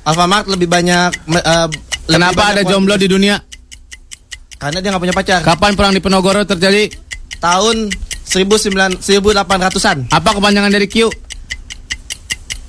Alfamart 0.06 0.45
lebih 0.48 0.69
banyak. 0.69 1.10
eh, 1.34 1.68
lebih 1.68 2.07
kenapa 2.07 2.39
banyak 2.39 2.53
ada 2.53 2.61
jomblo 2.64 2.95
di 2.95 3.07
dunia? 3.10 3.35
Karena 4.57 4.81
dia 4.81 4.89
nggak 4.89 5.03
punya 5.03 5.15
pacar. 5.15 5.39
Kapan 5.45 5.77
perang 5.77 5.94
di 5.94 6.02
Penogoro 6.02 6.41
terjadi? 6.41 6.89
Tahun 7.38 7.89
1900 8.26 9.02
1800-an. 9.02 10.10
Apa 10.10 10.30
kepanjangan 10.34 10.73
dari 10.73 10.89
Q? 10.89 11.06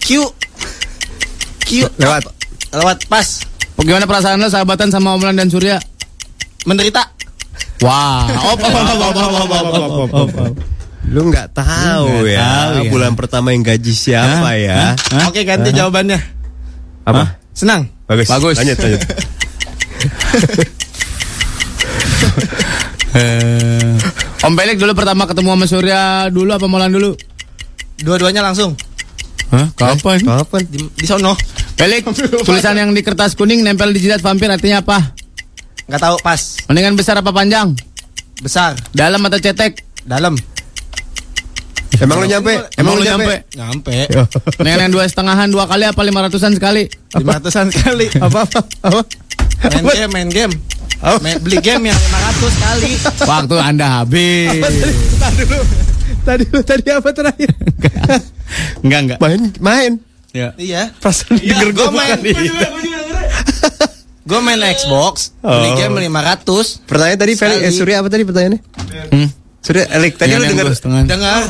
Q. 0.04 0.08
Q. 1.64 1.70
Lewat. 1.96 2.22
Lewat 2.76 2.98
pas. 3.08 3.44
Bagaimana 3.78 4.04
perasaan 4.04 4.42
lo 4.42 4.50
sahabatan 4.50 4.90
sama 4.90 5.14
Omlan 5.14 5.38
dan 5.38 5.48
Surya? 5.48 5.78
Menderita. 6.66 7.08
Wah, 7.78 8.26
op, 8.52 8.58
op, 8.58 8.74
op, 8.74 8.74
op, 8.74 9.16
op, 9.16 9.16
op, 9.16 9.50
op, 9.54 10.12
op, 10.12 10.30
op. 10.34 10.77
Lu 11.08 11.32
nggak 11.32 11.56
tahu 11.56 12.28
ya, 12.28 12.44
tahu 12.44 12.84
ya. 12.84 12.90
bulan 12.92 13.12
pertama 13.16 13.56
yang 13.56 13.64
gaji 13.64 13.92
siapa 13.96 14.52
Hah? 14.52 14.56
ya? 14.60 14.76
Hah? 14.92 15.24
Oke, 15.32 15.40
ganti 15.48 15.72
jawabannya. 15.72 16.20
Apa? 17.08 17.40
Senang. 17.56 17.88
Bagus. 18.04 18.28
Bagus. 18.28 18.56
Lanjut, 18.60 18.76
lanjut. 18.76 19.02
Eh, 23.18 23.96
Om 24.44 24.52
Pelik 24.52 24.76
dulu 24.76 24.92
pertama 24.92 25.24
ketemu 25.24 25.56
sama 25.56 25.66
Surya 25.66 26.00
dulu 26.28 26.52
apa 26.52 26.68
Molan 26.68 26.92
dulu? 26.92 27.16
Dua-duanya 28.04 28.44
langsung. 28.44 28.76
Hah? 29.48 29.72
Kapan? 29.74 30.20
Kapan? 30.22 30.62
Di, 30.68 30.78
di 30.92 31.06
sono. 31.08 31.32
Pelik, 31.74 32.04
tulisan 32.46 32.76
yang 32.76 32.92
di 32.92 33.00
kertas 33.00 33.32
kuning 33.32 33.64
nempel 33.64 33.90
di 33.96 34.04
jidat 34.04 34.20
vampir 34.20 34.52
artinya 34.52 34.84
apa? 34.84 35.16
Nggak 35.88 36.00
tahu 36.04 36.16
pas. 36.20 36.68
Mendingan 36.68 36.94
besar 37.00 37.16
apa 37.16 37.32
panjang? 37.32 37.72
Besar. 38.44 38.76
Dalam 38.92 39.24
atau 39.24 39.40
cetek? 39.40 39.82
Dalam. 40.04 40.36
Emang 42.04 42.22
lu 42.22 42.26
nyampe? 42.26 42.52
Emang 42.78 42.94
lu 42.94 43.02
nyampe? 43.02 43.34
Nyampe. 43.54 43.96
Yang 44.62 44.90
dua 44.94 45.04
setengahan 45.06 45.48
dua 45.50 45.66
kali 45.66 45.84
apa 45.84 46.00
lima 46.02 46.22
ratusan 46.22 46.54
sekali? 46.54 46.86
Lima 47.18 47.42
ratusan 47.42 47.70
kali. 47.70 48.06
Apa 48.26 48.46
apa? 48.46 48.60
Apa? 48.86 49.00
Main 49.58 49.84
game, 49.90 50.10
main 50.14 50.28
game. 50.30 50.54
Main- 51.22 51.38
beli 51.42 51.58
game 51.58 51.90
yang 51.90 51.98
500 51.98 52.64
kali. 52.64 52.90
Waktu 53.26 53.54
anda 53.58 53.86
habis. 54.02 54.62
Tadi 56.22 56.44
lu 56.50 56.60
tadi 56.62 56.86
apa 56.90 57.08
terakhir? 57.10 57.50
Enggak 58.82 59.00
enggak. 59.02 59.18
Main 59.18 59.40
main. 59.58 59.92
Ya. 60.30 60.54
Iya. 60.54 60.94
Pas 61.00 61.14
lu 61.30 61.38
denger 61.38 61.70
Gue 61.72 61.86
gua 61.86 61.90
main. 61.90 62.18
Gue 64.28 64.40
main 64.44 64.60
Xbox. 64.76 65.32
Beli 65.40 65.70
Oh. 65.72 65.74
game 65.74 65.94
500. 66.04 66.84
Pertanyaan 66.84 67.18
tadi 67.18 67.32
Felix 67.34 67.56
eh, 67.56 67.62
Sekali. 67.64 67.78
Surya 67.78 67.96
apa 67.98 68.08
tadi 68.12 68.22
pertanyaannya? 68.28 68.60
Hmm? 69.08 69.28
Surya 69.58 69.84
Elik 69.92 70.16
tadi 70.16 70.32
Yang 70.32 70.54
lu 70.54 70.72
setengah. 70.74 71.02
Dengar. 71.04 71.40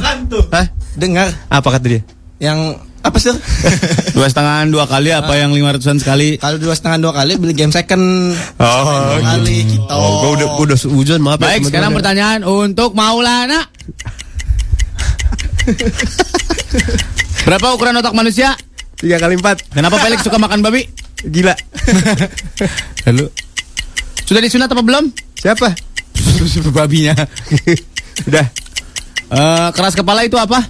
Hah? 0.50 0.66
Dengar. 0.96 1.28
Apa 1.52 1.68
kata 1.76 1.86
dia? 1.86 2.02
Yang 2.40 2.80
apa 2.98 3.14
sih? 3.22 3.30
Dua 4.18 4.26
setengahan 4.26 4.66
dua 4.68 4.84
kali 4.90 5.14
apa 5.14 5.38
yang 5.38 5.54
lima 5.54 5.70
ratusan 5.70 6.02
sekali? 6.02 6.34
Kalau 6.34 6.58
dua 6.58 6.74
setengah 6.74 6.98
dua 6.98 7.12
kali 7.14 7.38
beli 7.38 7.54
game 7.54 7.70
second. 7.70 8.34
Oh, 8.58 8.98
dua 9.14 9.22
kali 9.22 9.56
gitu. 9.70 9.86
Oh, 9.86 10.18
gua 10.18 10.30
udah 10.34 10.48
gua 10.58 10.64
udah 10.66 10.78
hujan 10.98 11.20
maaf 11.22 11.38
ya, 11.38 11.46
Baik, 11.46 11.62
teman-teman 11.62 11.68
sekarang 11.70 11.90
ya. 11.90 11.96
pertanyaan 11.96 12.40
untuk 12.42 12.90
Maulana. 12.98 13.60
Berapa 17.46 17.66
ukuran 17.78 17.94
otak 18.02 18.18
manusia? 18.18 18.58
Tiga 18.98 19.22
kali 19.22 19.38
empat. 19.38 19.62
Kenapa 19.70 20.02
Felix 20.02 20.26
suka 20.26 20.42
makan 20.42 20.58
babi? 20.58 20.82
Gila. 21.22 21.54
Lalu 23.06 23.30
sudah 24.26 24.42
disunat 24.42 24.68
apa 24.68 24.82
belum? 24.82 25.06
Siapa? 25.38 25.70
Babinya. 26.74 27.14
Udah. 28.26 28.46
Eh, 29.28 29.68
keras 29.76 29.94
kepala 29.94 30.24
itu 30.24 30.34
apa? 30.40 30.64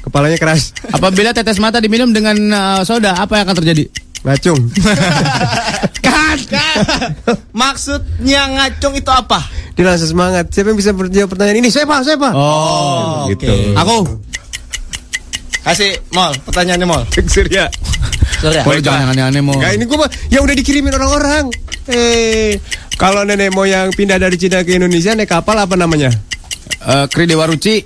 Kepalanya 0.00 0.40
keras. 0.40 0.72
Apabila 0.88 1.36
tetes 1.36 1.60
mata 1.60 1.78
diminum 1.78 2.10
dengan 2.10 2.34
eh, 2.34 2.80
soda, 2.82 3.14
apa 3.20 3.38
yang 3.38 3.44
akan 3.46 3.56
terjadi? 3.62 3.84
Ngacung. 4.24 4.58
Kan, 6.04 6.38
Maksudnya 7.54 8.50
ngacung 8.50 8.98
itu 8.98 9.10
apa? 9.12 9.46
Dia 9.78 9.86
langsung 9.86 10.10
semangat. 10.10 10.50
Siapa 10.50 10.74
yang 10.74 10.78
bisa 10.80 10.90
menjawab 10.90 11.30
pertanyaan 11.30 11.58
ini? 11.62 11.70
Siapa? 11.70 12.02
Siapa? 12.02 12.34
Oh, 12.34 13.30
gitu. 13.30 13.46
oke. 13.46 13.78
Aku. 13.78 13.96
Kasih 15.62 16.00
Mol, 16.16 16.32
pertanyaannya 16.48 16.86
Mol. 16.88 17.02
Surya. 17.34 17.68
Surya. 18.40 18.62
Boleh 18.64 18.80
jangan 18.82 19.12
aneh-aneh 19.14 19.42
mau. 19.44 19.54
Enggak, 19.54 19.72
ini 19.76 19.84
gua 19.86 19.98
mah 20.06 20.10
yang 20.32 20.42
udah 20.42 20.56
dikirimin 20.56 20.94
orang-orang. 20.96 21.44
Eh, 21.88 22.58
kalau 22.98 23.22
nenek 23.22 23.54
moyang 23.54 23.92
pindah 23.94 24.18
dari 24.18 24.34
Cina 24.40 24.64
ke 24.66 24.80
Indonesia 24.80 25.14
naik 25.14 25.30
kapal 25.30 25.60
apa 25.60 25.76
namanya? 25.76 26.10
Eh, 26.78 27.06
Kri 27.10 27.26
Dewa 27.26 27.50
Ruci 27.50 27.82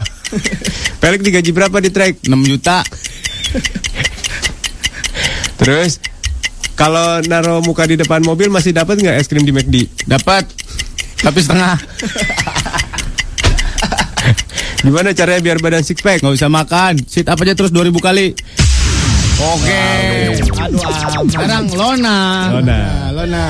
Pelik 1.02 1.20
digaji 1.26 1.50
berapa 1.52 1.76
di 1.82 1.90
trek? 1.92 2.24
6 2.24 2.30
juta. 2.46 2.80
Terus 5.60 6.00
kalau 6.72 7.20
naruh 7.26 7.60
muka 7.60 7.84
di 7.84 8.00
depan 8.00 8.24
mobil 8.24 8.48
masih 8.48 8.72
dapat 8.72 8.98
nggak 8.98 9.18
es 9.18 9.28
krim 9.28 9.44
di 9.44 9.52
McD? 9.52 10.06
Dapat. 10.08 10.48
Tapi 11.22 11.38
setengah. 11.42 11.76
Gimana 14.82 15.14
caranya 15.14 15.40
biar 15.42 15.58
badan 15.62 15.84
six 15.86 16.02
pack? 16.02 16.22
Nggak 16.22 16.34
usah 16.38 16.50
makan. 16.50 17.02
Sit 17.06 17.30
up 17.30 17.38
aja 17.38 17.54
terus 17.54 17.70
2000 17.70 17.92
kali. 18.02 18.34
Oke. 19.42 19.82
Aduh, 20.58 20.82
am. 20.86 21.26
Sekarang 21.30 21.66
Lona. 21.74 22.18
Lona. 22.58 22.78
Lona. 23.14 23.44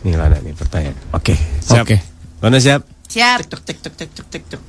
Nih 0.00 0.14
Lana 0.16 0.36
nih 0.40 0.52
pertanyaan. 0.56 0.96
Oke, 1.12 1.36
siap. 1.60 1.84
Oke. 1.84 1.96
Lana 2.40 2.56
siap. 2.56 2.89
Siap. 3.10 3.42
Cek 3.42 3.62
cek 3.66 3.78
cek 3.82 3.94
cek 3.98 4.10
cek 4.14 4.26
cek 4.30 4.42
cek. 4.54 4.60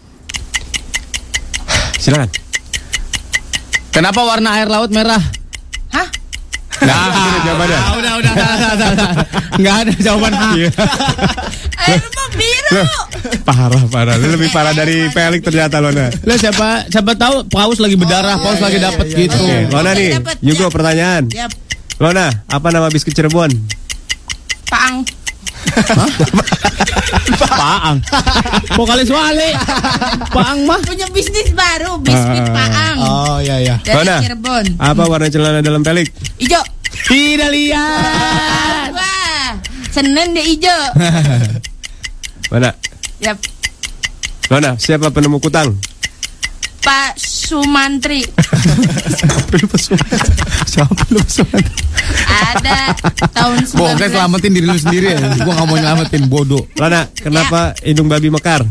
Silakan. 2.01 2.29
Kenapa 3.93 4.25
warna 4.25 4.57
air 4.57 4.65
laut 4.65 4.89
merah? 4.89 5.21
Hah? 5.93 6.09
Nah, 6.81 7.37
jawabannya. 7.45 7.77
udah, 7.77 7.93
udah, 7.93 8.13
udah, 8.17 8.33
udah, 8.33 8.89
udah. 8.97 9.09
Nggak 9.61 9.75
ada 9.85 9.93
jawaban 10.01 10.33
A. 10.33 10.49
Air 10.57 12.01
mah 12.01 12.27
biru. 12.33 12.81
Parah, 13.45 13.83
parah. 13.93 14.15
Lu 14.17 14.33
lebih 14.33 14.49
parah 14.49 14.73
dari 14.73 15.05
Pelik 15.13 15.45
ternyata 15.45 15.77
Lona. 15.77 16.09
Lah 16.09 16.37
siapa 16.41 16.89
siapa 16.89 17.13
tahu 17.13 17.45
Paus 17.45 17.77
lagi 17.77 17.93
berdarah, 17.93 18.41
Paus 18.41 18.57
lagi 18.57 18.81
dapat 18.81 19.05
gitu. 19.05 19.37
Oke, 19.37 19.69
Lona 19.69 19.93
nih. 19.93 20.17
Yugo 20.41 20.65
ya. 20.65 20.73
pertanyaan. 20.73 21.29
Lona, 22.01 22.33
apa 22.49 22.67
nama 22.73 22.89
biskuit 22.89 23.13
Cirebon? 23.13 23.53
Paang. 24.65 25.20
Paang. 27.41 27.97
Vokalis 28.75 29.09
Wale. 29.09 29.49
Paang 30.29 30.59
mah. 30.65 30.79
Punya 30.81 31.07
bisnis 31.11 31.51
baru, 31.51 31.99
biskuit 31.99 32.43
Ah. 32.43 32.53
Paang. 32.53 32.97
Oh 32.99 33.37
iya 33.39 33.57
iya. 33.59 33.75
Dari 33.81 33.95
Lona. 34.01 34.15
Cirebon. 34.21 34.65
Apa 34.77 35.03
warna 35.07 35.27
celana 35.27 35.59
dalam 35.59 35.81
Pelik? 35.81 36.11
Ijo. 36.37 36.61
Tidak 36.91 37.49
lihat. 37.49 38.91
Wah, 38.91 39.49
Senin 39.89 40.35
deh 40.35 40.45
ijo. 40.45 40.77
Mana? 42.51 42.75
Yap, 43.23 43.37
Lona, 44.51 44.75
siapa 44.75 45.07
penemu 45.07 45.39
kutang? 45.39 45.71
Pak 46.81 47.13
Sumantri. 47.17 48.25
Siapa 50.65 51.03
lu 51.13 51.21
Ada 52.25 52.97
tahun 53.37 53.57
19. 53.69 53.77
Pokoknya 53.77 54.09
selamatin 54.09 54.49
diri 54.49 54.65
lu 54.65 54.77
sendiri 54.81 55.13
ya. 55.13 55.19
Gua 55.45 55.53
gak 55.61 55.67
mau 55.69 55.77
nyelamatin 55.77 56.25
bodoh. 56.25 56.65
Lona, 56.81 57.05
kenapa 57.13 57.77
hidung 57.85 58.09
babi 58.09 58.33
mekar? 58.33 58.65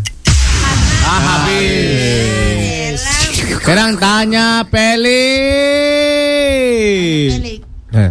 Ah, 1.06 1.20
habis. 1.22 2.98
Sekarang 3.62 3.94
tanya 3.94 4.66
Peli. 4.66 5.30
Pelik. 7.30 7.60
Nah, 7.94 8.10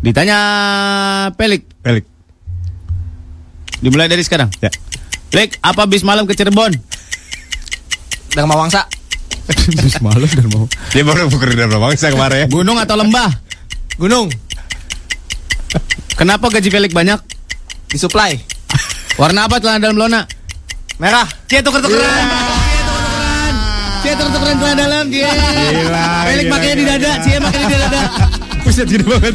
Ditanya 0.00 0.38
Pelik. 1.36 1.68
Pelik. 1.84 2.06
Dimulai 3.80 4.08
dari 4.08 4.24
sekarang. 4.24 4.48
Ya. 4.60 4.70
Pelik, 5.28 5.58
apa 5.60 5.84
bis 5.84 6.04
malam 6.04 6.24
ke 6.24 6.32
Cirebon? 6.36 6.72
Dharma 8.34 8.54
Wangsa. 8.54 8.86
bis 9.50 9.98
malam 9.98 10.30
dan 10.30 10.46
mau. 10.54 10.66
Dia 10.94 11.02
baru 11.02 11.26
bukur 11.26 11.50
dari 11.50 11.66
bangsa 11.66 12.14
kemarin 12.14 12.44
ya. 12.44 12.46
Gunung 12.46 12.78
atau 12.78 12.94
lembah? 12.94 13.30
Gunung. 13.98 14.30
Kenapa 16.14 16.46
gaji 16.52 16.68
Pelik 16.70 16.92
banyak? 16.94 17.18
Disuplai. 17.90 18.38
Warna 19.18 19.50
apa 19.50 19.58
celana 19.58 19.82
dalam 19.82 19.98
Lona? 19.98 20.22
Merah. 21.00 21.26
Cie 21.48 21.64
tuker-tukeran. 21.64 22.26
Cie 24.04 24.14
tuker-tukeran 24.14 24.56
celana 24.60 24.76
dalam, 24.78 25.04
Cie. 25.10 25.26
Gila, 25.26 26.04
Pelik 26.28 26.46
makanya 26.52 26.74
di 26.76 26.84
dada. 26.86 27.10
Cie 27.24 27.36
makanya 27.40 27.66
di 27.66 27.76
dada. 27.80 28.00
Buset 28.62 28.86
gede 28.86 29.04
banget. 29.08 29.34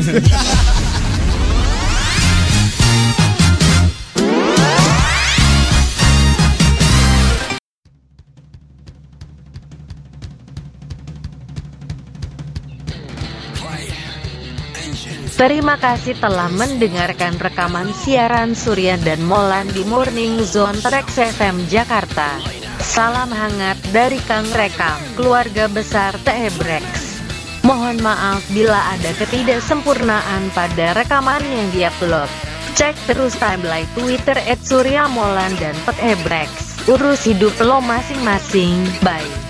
Terima 15.36 15.76
kasih 15.76 16.16
telah 16.16 16.48
mendengarkan 16.48 17.36
rekaman 17.36 17.91
siaran 17.91 18.56
Surya 18.56 18.95
dan 18.95 19.20
Molan 19.20 19.68
di 19.68 19.84
Morning 19.84 20.40
Zone 20.40 20.80
Trax 20.80 21.20
FM 21.20 21.68
Jakarta. 21.68 22.40
Salam 22.80 23.28
hangat 23.36 23.76
dari 23.91 24.16
Kang 24.24 24.48
Rekam, 24.56 24.95
keluarga 25.20 25.68
besar 25.68 26.16
Tehebrex. 26.24 27.20
Mohon 27.68 27.99
maaf 27.99 28.48
bila 28.56 28.80
ada 28.95 29.12
ketidaksempurnaan 29.20 30.56
pada 30.56 30.95
rekaman 30.95 31.44
yang 31.44 31.68
diupload. 31.76 32.32
Cek 32.80 32.95
terus 33.03 33.36
timeline 33.36 33.91
Twitter 33.91 34.40
at 34.40 34.64
Surya 34.64 35.12
Molan 35.12 35.52
dan 35.60 35.76
Petebrex. 35.84 36.48
Urus 36.88 37.28
hidup 37.28 37.60
lo 37.60 37.84
masing-masing. 37.84 38.88
Bye. 39.03 39.45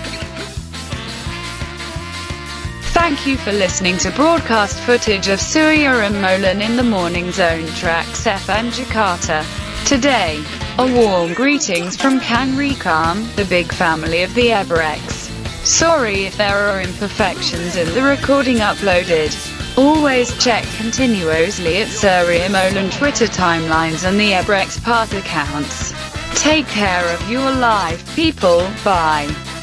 Thank 2.98 3.26
you 3.26 3.36
for 3.36 3.52
listening 3.52 3.98
to 3.98 4.10
broadcast 4.10 4.80
footage 4.80 5.28
of 5.28 5.38
Surya 5.38 5.90
and 5.98 6.14
Molan 6.22 6.62
in 6.62 6.76
the 6.76 6.82
Morning 6.82 7.30
Zone 7.30 7.66
tracks 7.74 8.24
FM 8.24 8.72
Jakarta. 8.72 9.44
Today, 9.86 10.42
a 10.78 10.92
warm 10.92 11.34
greetings 11.34 11.94
from 11.94 12.18
Kang 12.20 12.52
Rekam, 12.52 13.32
the 13.36 13.44
big 13.44 13.70
family 13.70 14.22
of 14.22 14.34
the 14.34 14.48
Ebrex. 14.48 15.28
Sorry 15.64 16.24
if 16.24 16.38
there 16.38 16.56
are 16.56 16.80
imperfections 16.80 17.76
in 17.76 17.86
the 17.92 18.02
recording 18.02 18.56
uploaded. 18.56 19.30
Always 19.76 20.36
check 20.42 20.64
continuously 20.78 21.82
at 21.82 21.88
Surya 21.88 22.48
Molan 22.48 22.90
Twitter 22.90 23.26
timelines 23.26 24.08
and 24.08 24.18
the 24.18 24.32
Ebrex 24.32 24.82
Path 24.82 25.12
accounts. 25.12 25.92
Take 26.42 26.66
care 26.66 27.04
of 27.14 27.30
your 27.30 27.52
life, 27.52 28.16
people. 28.16 28.66
Bye. 28.82 29.55